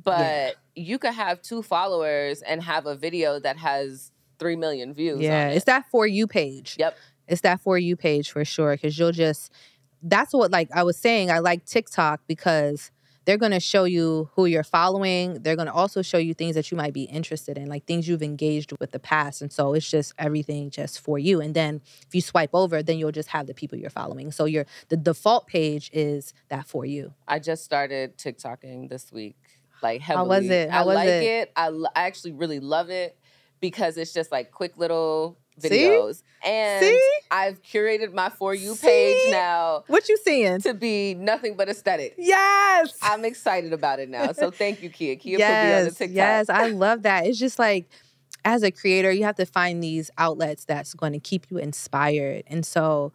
but 0.00 0.54
you 0.74 0.98
could 0.98 1.14
have 1.14 1.42
two 1.42 1.62
followers 1.62 2.42
and 2.42 2.62
have 2.62 2.86
a 2.86 2.94
video 2.94 3.38
that 3.40 3.56
has 3.58 4.12
three 4.38 4.56
million 4.56 4.94
views. 4.94 5.20
Yeah, 5.20 5.46
on 5.46 5.52
it's 5.52 5.66
that 5.66 5.86
for 5.90 6.06
you 6.06 6.26
page. 6.26 6.76
Yep. 6.78 6.96
It's 7.28 7.40
that 7.42 7.60
for 7.60 7.78
you 7.78 7.96
page 7.96 8.30
for 8.30 8.44
sure. 8.44 8.76
Cause 8.76 8.98
you'll 8.98 9.12
just 9.12 9.52
that's 10.02 10.32
what 10.32 10.50
like 10.50 10.68
I 10.74 10.82
was 10.82 10.96
saying, 10.96 11.30
I 11.30 11.38
like 11.38 11.64
TikTok 11.64 12.22
because 12.26 12.90
they're 13.24 13.38
gonna 13.38 13.60
show 13.60 13.84
you 13.84 14.30
who 14.34 14.46
you're 14.46 14.64
following. 14.64 15.42
They're 15.42 15.56
gonna 15.56 15.72
also 15.72 16.02
show 16.02 16.18
you 16.18 16.34
things 16.34 16.56
that 16.56 16.70
you 16.70 16.76
might 16.76 16.92
be 16.92 17.04
interested 17.04 17.56
in, 17.56 17.66
like 17.68 17.84
things 17.84 18.08
you've 18.08 18.22
engaged 18.22 18.72
with 18.80 18.90
the 18.90 18.98
past. 18.98 19.42
And 19.42 19.52
so 19.52 19.74
it's 19.74 19.88
just 19.88 20.12
everything 20.18 20.70
just 20.70 21.00
for 21.00 21.18
you. 21.18 21.40
And 21.40 21.54
then 21.54 21.80
if 22.06 22.14
you 22.14 22.20
swipe 22.20 22.50
over, 22.52 22.82
then 22.82 22.98
you'll 22.98 23.12
just 23.12 23.28
have 23.28 23.46
the 23.46 23.54
people 23.54 23.78
you're 23.78 23.90
following. 23.90 24.32
So 24.32 24.44
your 24.46 24.66
the 24.88 24.96
default 24.96 25.46
page 25.46 25.90
is 25.92 26.34
that 26.48 26.66
for 26.66 26.84
you. 26.84 27.14
I 27.28 27.38
just 27.38 27.64
started 27.64 28.18
TikToking 28.18 28.88
this 28.88 29.12
week, 29.12 29.36
like 29.82 30.00
How 30.00 30.24
was 30.24 30.48
it? 30.48 30.70
How 30.70 30.82
I 30.82 30.86
was 30.86 30.94
like 30.94 31.08
it? 31.08 31.22
it. 31.22 31.52
I, 31.56 31.68
I 31.94 32.06
actually 32.06 32.32
really 32.32 32.60
love 32.60 32.90
it 32.90 33.16
because 33.60 33.96
it's 33.96 34.12
just 34.12 34.30
like 34.32 34.50
quick 34.50 34.76
little 34.76 35.38
See? 35.58 35.68
videos, 35.68 36.22
and 36.44 36.82
See? 36.84 37.10
I've 37.30 37.62
curated 37.62 38.14
my 38.14 38.30
for 38.30 38.54
you 38.54 38.74
page 38.74 39.30
now 39.30 39.84
What 39.86 40.08
you 40.08 40.16
seeing? 40.24 40.60
to 40.62 40.72
be 40.72 41.14
nothing 41.14 41.56
but 41.56 41.68
aesthetic. 41.68 42.14
Yes. 42.16 42.96
I'm 43.02 43.24
excited 43.24 43.72
about 43.72 43.98
it 44.00 44.08
now. 44.08 44.32
So 44.32 44.50
thank 44.50 44.82
you, 44.82 44.88
Kia. 44.88 45.16
Kia 45.16 45.36
put 45.38 45.46
me 45.46 45.72
on 45.74 45.84
the 45.84 45.90
TikTok. 45.90 46.16
Yes, 46.16 46.48
I 46.48 46.68
love 46.68 47.02
that. 47.02 47.26
It's 47.26 47.38
just 47.38 47.58
like 47.58 47.86
as 48.44 48.62
a 48.62 48.70
creator, 48.70 49.10
you 49.12 49.24
have 49.24 49.36
to 49.36 49.46
find 49.46 49.82
these 49.82 50.10
outlets 50.18 50.64
that's 50.64 50.94
going 50.94 51.12
to 51.12 51.20
keep 51.20 51.50
you 51.50 51.58
inspired. 51.58 52.44
And 52.46 52.64
so 52.66 53.12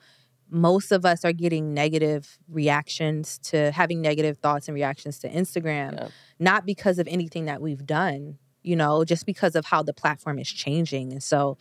most 0.50 0.92
of 0.92 1.06
us 1.06 1.26
are 1.26 1.34
getting 1.34 1.74
negative 1.74 2.38
reactions 2.50 3.38
to 3.40 3.72
having 3.72 4.02
negative 4.02 4.38
thoughts 4.38 4.68
and 4.68 4.76
reactions 4.76 5.20
to 5.20 5.30
Instagram, 5.30 5.94
Yeah. 5.94 6.08
not 6.40 6.66
because 6.66 7.00
of 7.00 7.08
anything 7.08 7.46
that 7.46 7.62
we've 7.62 7.86
done, 7.86 8.38
you 8.64 8.76
know, 8.76 9.04
just 9.04 9.26
because 9.26 9.56
of 9.56 9.66
how 9.66 9.84
the 9.84 9.94
platform 9.94 10.40
is 10.40 10.50
changing. 10.50 11.12
And 11.12 11.22
so 11.22 11.58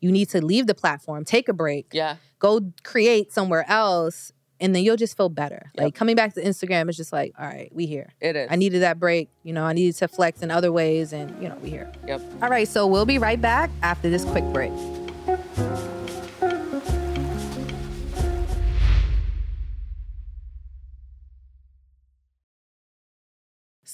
you 0.00 0.10
need 0.12 0.28
to 0.30 0.44
leave 0.44 0.66
the 0.66 0.74
platform, 0.74 1.24
take 1.24 1.48
a 1.48 1.52
break, 1.52 1.86
Yeah. 1.92 2.16
go 2.38 2.72
create 2.82 3.32
somewhere 3.32 3.64
else 3.70 4.32
and 4.60 4.74
then 4.74 4.84
you'll 4.84 4.96
just 4.96 5.16
feel 5.16 5.28
better. 5.28 5.70
Yep. 5.74 5.84
Like 5.84 5.94
coming 5.94 6.14
back 6.14 6.34
to 6.34 6.42
Instagram 6.42 6.88
is 6.88 6.96
just 6.96 7.12
like, 7.12 7.32
all 7.38 7.46
right, 7.46 7.70
we 7.74 7.86
here. 7.86 8.14
It 8.20 8.36
is. 8.36 8.48
I 8.50 8.56
needed 8.56 8.82
that 8.82 8.98
break. 9.00 9.28
You 9.42 9.52
know, 9.52 9.64
I 9.64 9.72
needed 9.72 9.96
to 9.96 10.08
flex 10.08 10.42
in 10.42 10.50
other 10.50 10.70
ways, 10.72 11.12
and 11.12 11.30
you 11.42 11.48
know, 11.48 11.56
we 11.56 11.70
here. 11.70 11.90
Yep. 12.06 12.22
All 12.40 12.48
right, 12.48 12.66
so 12.68 12.86
we'll 12.86 13.04
be 13.06 13.18
right 13.18 13.40
back 13.40 13.70
after 13.82 14.08
this 14.08 14.24
quick 14.24 14.44
break. 14.52 14.72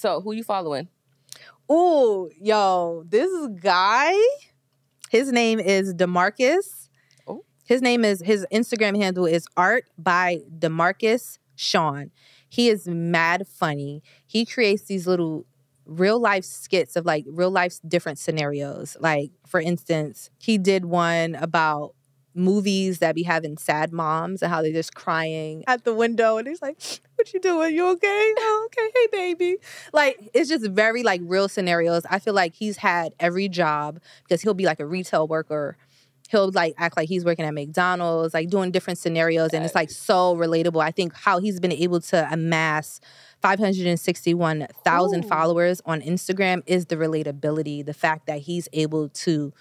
So, 0.01 0.19
who 0.19 0.31
you 0.31 0.43
following? 0.43 0.87
Oh, 1.69 2.27
yo, 2.35 3.03
this 3.07 3.29
guy, 3.61 4.19
his 5.11 5.31
name 5.31 5.59
is 5.59 5.93
Demarcus. 5.93 6.89
Oh. 7.27 7.45
His 7.65 7.83
name 7.83 8.03
is 8.03 8.19
his 8.19 8.43
Instagram 8.51 8.97
handle 8.97 9.27
is 9.27 9.45
art 9.55 9.85
by 9.99 10.39
Demarcus 10.57 11.37
Sean. 11.55 12.09
He 12.49 12.69
is 12.69 12.87
mad 12.87 13.47
funny. 13.47 14.01
He 14.25 14.43
creates 14.43 14.85
these 14.85 15.05
little 15.05 15.45
real 15.85 16.19
life 16.19 16.45
skits 16.45 16.95
of 16.95 17.05
like 17.05 17.25
real 17.27 17.51
life 17.51 17.77
different 17.87 18.17
scenarios. 18.17 18.97
Like 18.99 19.29
for 19.45 19.61
instance, 19.61 20.31
he 20.39 20.57
did 20.57 20.85
one 20.85 21.35
about 21.35 21.93
movies 22.33 22.99
that 22.99 23.13
be 23.13 23.23
having 23.23 23.55
sad 23.55 23.91
moms 23.91 24.41
and 24.41 24.51
how 24.51 24.63
they're 24.63 24.71
just 24.71 24.95
crying 24.95 25.63
at 25.67 25.83
the 25.83 25.93
window 25.93 26.37
and 26.37 26.47
he's 26.47 26.61
like 26.61 26.81
what 27.21 27.33
you 27.35 27.39
doing? 27.39 27.75
You 27.75 27.87
okay? 27.89 28.33
Oh, 28.39 28.67
okay? 28.67 28.89
Hey 28.95 29.07
baby. 29.11 29.57
Like 29.93 30.31
it's 30.33 30.49
just 30.49 30.65
very 30.65 31.03
like 31.03 31.21
real 31.23 31.47
scenarios. 31.47 32.03
I 32.09 32.17
feel 32.17 32.33
like 32.33 32.55
he's 32.55 32.77
had 32.77 33.13
every 33.19 33.47
job 33.47 33.99
because 34.23 34.41
he'll 34.41 34.55
be 34.55 34.65
like 34.65 34.79
a 34.79 34.87
retail 34.87 35.27
worker. 35.27 35.77
He'll 36.29 36.49
like 36.49 36.73
act 36.79 36.97
like 36.97 37.09
he's 37.09 37.23
working 37.23 37.45
at 37.45 37.53
mcdonald's 37.53 38.33
like 38.33 38.49
doing 38.49 38.71
different 38.71 38.97
scenarios 38.97 39.51
and 39.53 39.63
it's 39.63 39.75
like 39.75 39.91
so 39.91 40.35
relatable. 40.35 40.81
I 40.81 40.89
think 40.89 41.13
how 41.13 41.39
he's 41.39 41.59
been 41.59 41.73
able 41.73 42.01
to 42.01 42.27
amass 42.31 42.99
561,000 43.41 45.23
followers 45.23 45.81
on 45.85 46.01
Instagram 46.01 46.63
is 46.65 46.87
the 46.87 46.95
relatability, 46.95 47.85
the 47.85 47.93
fact 47.93 48.25
that 48.25 48.39
he's 48.39 48.67
able 48.73 49.09
to 49.09 49.53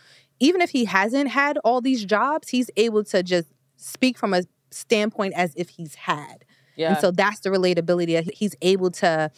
even 0.42 0.62
if 0.62 0.70
he 0.70 0.86
hasn't 0.86 1.28
had 1.28 1.58
all 1.58 1.82
these 1.82 2.06
jobs, 2.06 2.48
he's 2.48 2.70
able 2.78 3.04
to 3.04 3.22
just 3.22 3.48
speak 3.76 4.16
from 4.16 4.32
a 4.32 4.44
standpoint 4.70 5.34
as 5.36 5.52
if 5.56 5.68
he's 5.68 5.94
had. 5.96 6.46
Yeah. 6.80 6.92
And 6.92 6.98
so 6.98 7.10
that's 7.10 7.40
the 7.40 7.50
relatability. 7.50 8.32
He's 8.32 8.56
able 8.62 8.90
to 8.92 9.30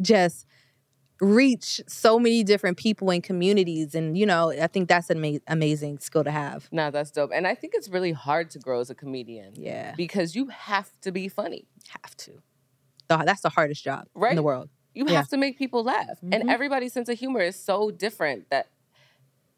just 0.00 0.46
reach 1.20 1.80
so 1.86 2.18
many 2.18 2.42
different 2.42 2.76
people 2.76 3.10
and 3.10 3.22
communities 3.22 3.94
and 3.94 4.18
you 4.18 4.26
know 4.26 4.50
i 4.50 4.66
think 4.66 4.86
that's 4.86 5.08
an 5.08 5.24
ama- 5.24 5.40
amazing 5.46 5.98
skill 5.98 6.22
to 6.22 6.30
have 6.30 6.68
no 6.70 6.90
that's 6.90 7.10
dope 7.10 7.30
and 7.32 7.46
i 7.46 7.54
think 7.54 7.72
it's 7.74 7.88
really 7.88 8.12
hard 8.12 8.50
to 8.50 8.58
grow 8.58 8.80
as 8.80 8.90
a 8.90 8.94
comedian 8.94 9.50
yeah 9.56 9.94
because 9.96 10.36
you 10.36 10.48
have 10.48 10.90
to 11.00 11.10
be 11.10 11.26
funny 11.26 11.64
have 11.88 12.14
to 12.18 12.32
that's 13.08 13.40
the 13.40 13.48
hardest 13.48 13.82
job 13.82 14.06
right? 14.14 14.32
in 14.32 14.36
the 14.36 14.42
world 14.42 14.68
you 14.92 15.06
yeah. 15.08 15.14
have 15.14 15.28
to 15.28 15.38
make 15.38 15.56
people 15.56 15.82
laugh 15.82 16.18
mm-hmm. 16.22 16.34
and 16.34 16.50
everybody's 16.50 16.92
sense 16.92 17.08
of 17.08 17.18
humor 17.18 17.40
is 17.40 17.58
so 17.58 17.90
different 17.90 18.50
that 18.50 18.68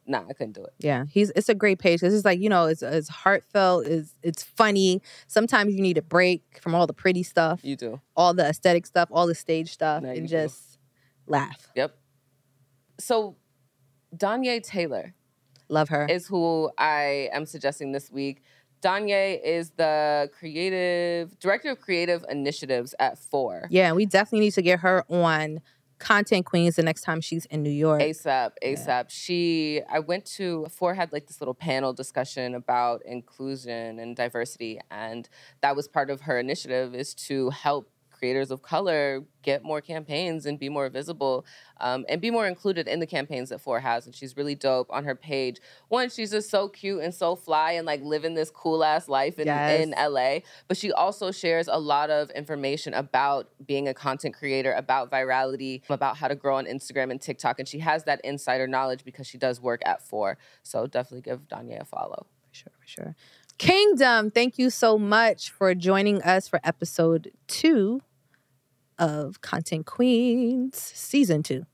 nah, 0.09 0.25
I 0.29 0.33
couldn't 0.33 0.55
do 0.55 0.65
it. 0.65 0.73
Yeah, 0.79 1.05
he's 1.09 1.31
it's 1.37 1.49
a 1.49 1.55
great 1.55 1.79
page 1.79 2.03
it's 2.03 2.25
like 2.25 2.41
you 2.41 2.49
know 2.49 2.67
it's 2.67 2.83
it's 2.83 3.09
heartfelt, 3.09 3.87
it's 3.87 4.15
it's 4.23 4.43
funny. 4.43 5.03
Sometimes 5.27 5.75
you 5.75 5.83
need 5.83 5.99
a 5.99 6.03
break 6.03 6.59
from 6.61 6.75
all 6.75 6.87
the 6.87 6.95
pretty 6.95 7.23
stuff. 7.23 7.61
You 7.63 7.77
do 7.77 8.01
all 8.17 8.35
the 8.35 8.47
aesthetic 8.47 8.87
stuff, 8.87 9.09
all 9.13 9.27
the 9.27 9.35
stage 9.35 9.71
stuff, 9.71 10.03
no, 10.03 10.11
and 10.11 10.27
just 10.27 10.73
do. 10.73 11.33
laugh. 11.33 11.69
Yep. 11.77 11.97
So, 12.99 13.37
Danye 14.17 14.63
Taylor, 14.63 15.15
love 15.69 15.91
her, 15.91 16.07
is 16.07 16.27
who 16.27 16.71
I 16.79 17.29
am 17.33 17.47
suggesting 17.47 17.93
this 17.93 18.11
week. 18.11 18.43
Danye 18.81 19.41
is 19.43 19.71
the 19.71 20.31
creative 20.39 21.39
director 21.41 21.71
of 21.71 21.81
creative 21.81 22.25
initiatives 22.29 22.95
at 22.99 23.19
Fohr. 23.19 23.67
Yeah, 23.71 23.93
we 23.93 24.07
definitely 24.07 24.47
need 24.47 24.55
to 24.55 24.63
get 24.63 24.81
her 24.81 25.05
on 25.09 25.61
content 25.99 26.47
queens 26.47 26.77
the 26.77 26.83
next 26.83 27.03
time 27.03 27.21
she's 27.21 27.45
in 27.47 27.63
New 27.63 27.71
York. 27.71 28.01
ASAP, 28.01 28.53
ASAP. 28.65 28.87
Yeah. 28.87 29.03
She, 29.09 29.83
I 29.91 29.99
went 29.99 30.25
to, 30.37 30.67
Fohr 30.69 30.95
had 30.95 31.13
like 31.13 31.27
this 31.27 31.41
little 31.41 31.55
panel 31.55 31.93
discussion 31.93 32.55
about 32.55 33.05
inclusion 33.05 33.99
and 33.99 34.17
diversity. 34.17 34.81
And 34.91 35.29
that 35.61 35.77
was 35.77 35.89
part 35.89 36.11
of 36.11 36.23
her 36.23 36.39
initiative 36.39 36.95
is 36.95 37.15
to 37.15 37.51
help 37.51 37.91
creators 38.19 38.51
of 38.51 38.63
color 38.63 39.25
get 39.43 39.63
more 39.63 39.81
campaigns 39.81 40.45
and 40.45 40.59
be 40.59 40.69
more 40.69 40.89
visible 40.89 41.47
um, 41.81 42.05
and 42.09 42.21
be 42.21 42.31
more 42.31 42.47
included 42.47 42.89
in 42.89 43.01
the 43.01 43.07
campaigns 43.07 43.49
that 43.49 43.65
Fohr 43.65 43.81
has. 43.81 44.05
And 44.05 44.15
she's 44.15 44.37
really 44.37 44.55
dope 44.55 44.89
on 44.91 45.05
her 45.05 45.15
page. 45.15 45.59
One, 45.89 46.11
she's 46.11 46.33
just 46.33 46.51
so 46.51 46.69
cute 46.69 47.03
and 47.03 47.15
so 47.15 47.37
fly 47.37 47.73
and 47.73 47.87
like 47.87 48.03
living 48.03 48.35
this 48.35 48.51
cool 48.51 48.85
ass 48.85 49.09
life 49.09 49.39
in, 49.39 49.47
yes. 49.47 49.81
in 49.81 49.91
LA. 49.91 50.41
But 50.67 50.77
she 50.77 50.93
also 50.93 51.31
shares 51.31 51.69
a 51.69 51.79
lot 51.79 52.11
of 52.11 52.31
information 52.31 52.95
about 52.95 53.49
being 53.65 53.89
a 53.89 53.95
content 53.95 54.35
creator, 54.35 54.73
about 54.73 55.11
virality, 55.11 55.83
about 55.89 56.17
how 56.17 56.29
to 56.29 56.35
grow 56.35 56.57
on 56.57 56.67
Instagram 56.67 57.11
and 57.11 57.21
TikTok. 57.21 57.59
And 57.59 57.69
she 57.69 57.79
has 57.79 58.05
that 58.05 58.21
insider 58.25 58.67
knowledge 58.67 59.05
because 59.05 59.27
she 59.27 59.39
does 59.39 59.61
work 59.61 59.81
at 59.87 60.07
Fohr. 60.07 60.37
So 60.63 60.87
definitely 60.87 61.23
give 61.23 61.49
Danya 61.49 61.83
a 61.83 61.85
follow. 61.85 62.27
For 62.49 62.55
sure, 62.55 62.73
for 62.81 62.87
sure. 62.87 63.17
Kingdom, 63.59 64.31
thank 64.31 64.57
you 64.57 64.71
so 64.71 64.99
much 64.99 65.51
for 65.51 65.75
joining 65.75 66.23
us 66.23 66.47
for 66.47 66.61
episode 66.63 67.33
two 67.49 68.03
of 68.99 69.41
Content 69.41 69.87
Queens 69.87 70.77
Season 70.77 71.43
2. 71.43 71.65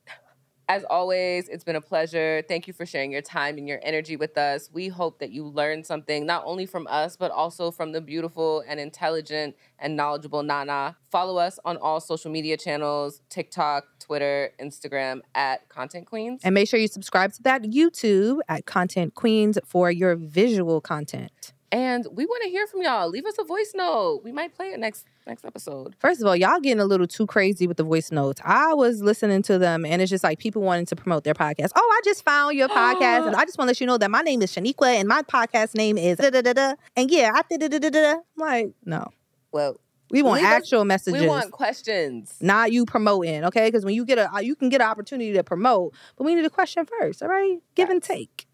As 0.67 0.83
always, 0.85 1.49
it's 1.49 1.63
been 1.63 1.77
a 1.77 1.81
pleasure. 1.81 2.43
Thank 2.49 2.67
you 2.67 2.73
for 2.73 2.87
sharing 2.87 3.13
your 3.13 3.21
time 3.21 3.59
and 3.59 3.69
your 3.69 3.81
energy 3.83 4.17
with 4.17 4.39
us. 4.39 4.71
We 4.73 4.89
hope 4.89 5.19
that 5.19 5.31
you 5.31 5.45
learned 5.47 5.85
something 5.85 6.25
not 6.25 6.43
only 6.47 6.65
from 6.65 6.87
us, 6.89 7.17
but 7.17 7.31
also 7.31 7.71
from 7.71 7.93
the 7.93 8.01
beautiful 8.01 8.65
and 8.67 8.81
intelligent 8.81 9.57
and 9.79 9.95
knowledgeable 9.95 10.43
Nana. 10.43 10.97
Follow 11.11 11.37
us 11.37 11.59
on 11.67 11.77
all 11.77 12.01
social 12.01 12.31
media 12.31 12.57
channels 12.57 13.21
TikTok, 13.29 13.85
Twitter, 14.01 14.53
Instagram 14.59 15.21
at 15.35 15.69
Content 15.69 16.07
Queens. 16.07 16.41
And 16.45 16.55
make 16.55 16.69
sure 16.69 16.81
you 16.81 16.89
subscribe 16.89 17.33
to 17.35 17.43
that 17.43 17.63
YouTube 17.63 18.39
at 18.49 18.65
Content 18.65 19.15
Queens 19.15 19.59
for 19.67 19.91
your 19.91 20.17
visual 20.17 20.81
content. 20.81 21.54
And 21.75 22.07
we 22.13 22.25
want 22.25 22.45
to 22.45 22.51
hear 22.51 22.69
from 22.69 22.83
y'all. 22.83 23.09
Leave 23.09 23.27
us 23.27 23.35
a 23.37 23.43
voice 23.43 23.73
note. 23.75 24.21
We 24.23 24.31
might 24.31 24.55
play 24.55 24.69
it 24.69 24.79
next 24.79 25.07
next 25.27 25.45
episode. 25.45 25.97
First 25.99 26.21
of 26.21 26.29
all, 26.29 26.37
y'all 26.37 26.61
getting 26.61 26.79
a 26.79 26.85
little 26.85 27.09
too 27.09 27.27
crazy 27.27 27.67
with 27.67 27.79
the 27.79 27.83
voice 27.83 28.13
notes. 28.13 28.41
I 28.45 28.75
was 28.75 29.03
listening 29.03 29.43
to 29.43 29.59
them 29.59 29.85
and 29.85 30.01
it's 30.01 30.09
just 30.09 30.23
like 30.23 30.39
people 30.39 30.63
wanting 30.63 30.87
to 30.87 30.95
promote 30.95 31.25
their 31.25 31.35
podcast. 31.35 31.71
Oh, 31.75 31.93
I 31.99 32.01
just 32.05 32.25
found 32.25 32.57
your 32.57 32.69
podcast 32.69 33.27
and 33.27 33.35
I 33.35 33.45
just 33.45 33.59
want 33.59 33.67
to 33.67 33.71
let 33.71 33.81
you 33.81 33.89
know 33.89 33.99
that 33.99 34.09
my 34.09 34.21
name 34.21 34.41
is 34.43 34.55
Shaniqua 34.55 35.01
and 35.01 35.09
my 35.09 35.23
podcast 35.23 35.75
name 35.75 35.99
is 35.99 36.19
da 36.19 36.31
da 36.31 36.43
da 36.43 36.53
da. 36.53 36.75
And 36.95 37.11
yeah, 37.11 37.33
I 37.35 37.43
did 37.51 37.61
da 37.61 37.67
da 37.67 37.91
da 37.91 37.91
da. 37.91 38.21
Like, 38.37 38.71
no. 38.85 39.09
Well, 39.51 39.81
we 40.13 40.23
want 40.23 40.45
actual 40.45 40.85
messages. 40.85 41.21
We 41.21 41.27
want 41.27 41.51
questions. 41.51 42.37
Not 42.41 42.71
you 42.71 42.87
promoting, 42.87 43.47
okay? 43.47 43.67
Because 43.67 43.85
when 43.85 43.97
you 43.97 44.05
get 44.05 44.19
a, 44.19 44.45
you 44.45 44.55
can 44.55 44.69
get 44.69 44.81
an 44.81 44.87
opportunity 44.87 45.33
to 45.33 45.43
promote, 45.43 45.93
but 46.17 46.23
we 46.23 46.37
need 46.37 46.45
a 46.45 46.51
question 46.51 46.87
first, 47.01 47.21
all 47.21 47.29
right? 47.29 47.59
Give 47.75 47.89
Facts. 47.89 47.95
and 47.95 48.03
take. 48.03 48.47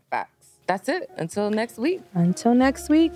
Facts. 0.71 0.87
That's 0.87 1.03
it. 1.03 1.11
Until 1.17 1.51
next 1.51 1.79
week. 1.79 2.01
Until 2.15 2.55
next 2.55 2.89
week. 2.89 3.13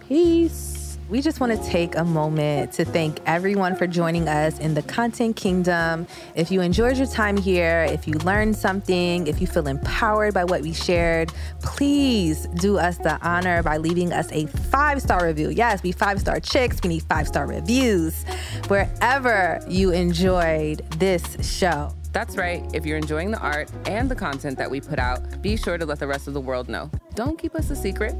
Peace. 0.00 0.98
We 1.08 1.20
just 1.20 1.40
want 1.40 1.52
to 1.52 1.68
take 1.68 1.96
a 1.96 2.04
moment 2.04 2.72
to 2.74 2.84
thank 2.86 3.18
everyone 3.26 3.76
for 3.76 3.86
joining 3.86 4.28
us 4.28 4.58
in 4.60 4.72
the 4.72 4.82
Content 4.82 5.36
Kingdom. 5.36 6.06
If 6.34 6.50
you 6.50 6.62
enjoyed 6.62 6.96
your 6.96 7.08
time 7.08 7.36
here, 7.36 7.86
if 7.90 8.06
you 8.08 8.14
learned 8.20 8.56
something, 8.56 9.26
if 9.26 9.40
you 9.40 9.46
feel 9.46 9.66
empowered 9.66 10.32
by 10.32 10.44
what 10.44 10.62
we 10.62 10.72
shared, 10.72 11.30
please 11.60 12.46
do 12.54 12.78
us 12.78 12.96
the 12.98 13.18
honor 13.20 13.62
by 13.62 13.76
leaving 13.76 14.12
us 14.12 14.30
a 14.32 14.46
five 14.46 15.02
star 15.02 15.26
review. 15.26 15.50
Yes, 15.50 15.82
we 15.82 15.92
five 15.92 16.20
star 16.20 16.40
chicks, 16.40 16.78
we 16.82 16.88
need 16.88 17.02
five 17.02 17.28
star 17.28 17.46
reviews 17.46 18.24
wherever 18.68 19.62
you 19.68 19.90
enjoyed 19.90 20.78
this 20.98 21.36
show. 21.46 21.92
That's 22.12 22.36
right. 22.36 22.62
If 22.74 22.84
you're 22.84 22.98
enjoying 22.98 23.30
the 23.30 23.38
art 23.38 23.70
and 23.86 24.10
the 24.10 24.14
content 24.14 24.58
that 24.58 24.70
we 24.70 24.80
put 24.80 24.98
out, 24.98 25.40
be 25.40 25.56
sure 25.56 25.78
to 25.78 25.86
let 25.86 25.98
the 25.98 26.06
rest 26.06 26.28
of 26.28 26.34
the 26.34 26.40
world 26.40 26.68
know. 26.68 26.90
Don't 27.14 27.38
keep 27.38 27.54
us 27.54 27.70
a 27.70 27.76
secret. 27.76 28.14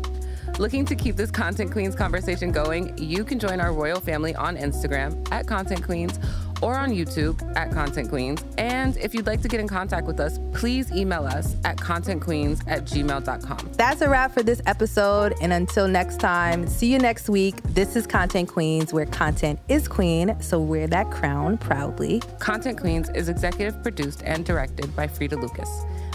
Looking 0.59 0.85
to 0.87 0.95
keep 0.95 1.17
this 1.17 1.31
Content 1.31 1.71
Queens 1.71 1.95
conversation 1.95 2.53
going, 2.53 2.97
you 2.99 3.25
can 3.25 3.39
join 3.39 3.61
our 3.61 3.73
royal 3.73 4.01
family 4.01 4.35
on 4.35 4.57
Instagram 4.57 5.31
at 5.31 5.47
Content 5.47 5.85
Queens 5.85 6.19
or 6.63 6.77
on 6.77 6.91
YouTube 6.91 7.41
at 7.57 7.73
Content 7.73 8.09
Queens. 8.09 8.43
And 8.57 8.97
if 8.97 9.15
you'd 9.15 9.27
like 9.27 9.43
to 9.43 9.49
get 9.49 9.61
in 9.61 9.69
contact 9.69 10.07
with 10.07 10.21
us, 10.21 10.39
please 10.53 10.91
email 10.93 11.27
us 11.27 11.57
at 11.65 11.77
contentqueens 11.77 12.63
at 12.67 12.85
gmail.com. 12.85 13.73
That's 13.73 14.01
a 14.01 14.09
wrap 14.09 14.33
for 14.33 14.43
this 14.43 14.63
episode. 14.67 15.35
And 15.43 15.53
until 15.53 15.89
next 15.89 16.21
time, 16.21 16.67
see 16.67 16.93
you 16.93 16.99
next 16.99 17.29
week. 17.29 17.63
This 17.65 17.97
is 17.97 18.07
Content 18.07 18.49
Queens, 18.49 18.93
where 18.93 19.07
content 19.07 19.59
is 19.69 19.89
queen. 19.89 20.37
So 20.41 20.61
wear 20.61 20.87
that 20.87 21.11
crown 21.11 21.59
proudly. 21.59 22.21
Content 22.39 22.81
Queens 22.81 23.11
is 23.11 23.29
executive 23.29 23.83
produced 23.83 24.23
and 24.25 24.45
directed 24.45 24.95
by 24.95 25.09
Frida 25.09 25.37
Lucas. 25.37 25.69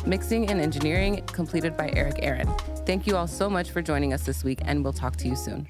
Mixing 0.06 0.50
and 0.50 0.62
engineering 0.62 1.22
completed 1.28 1.76
by 1.76 1.92
Eric 1.94 2.20
Aaron. 2.20 2.48
Thank 2.86 3.06
you 3.08 3.18
all 3.18 3.28
so 3.28 3.50
much 3.50 3.72
for 3.72 3.82
joining 3.82 4.14
us 4.14 4.24
this 4.24 4.44
week, 4.44 4.60
and 4.64 4.84
we'll 4.84 4.94
talk 4.94 5.18
to 5.18 5.28
you 5.28 5.36
soon. 5.36 5.68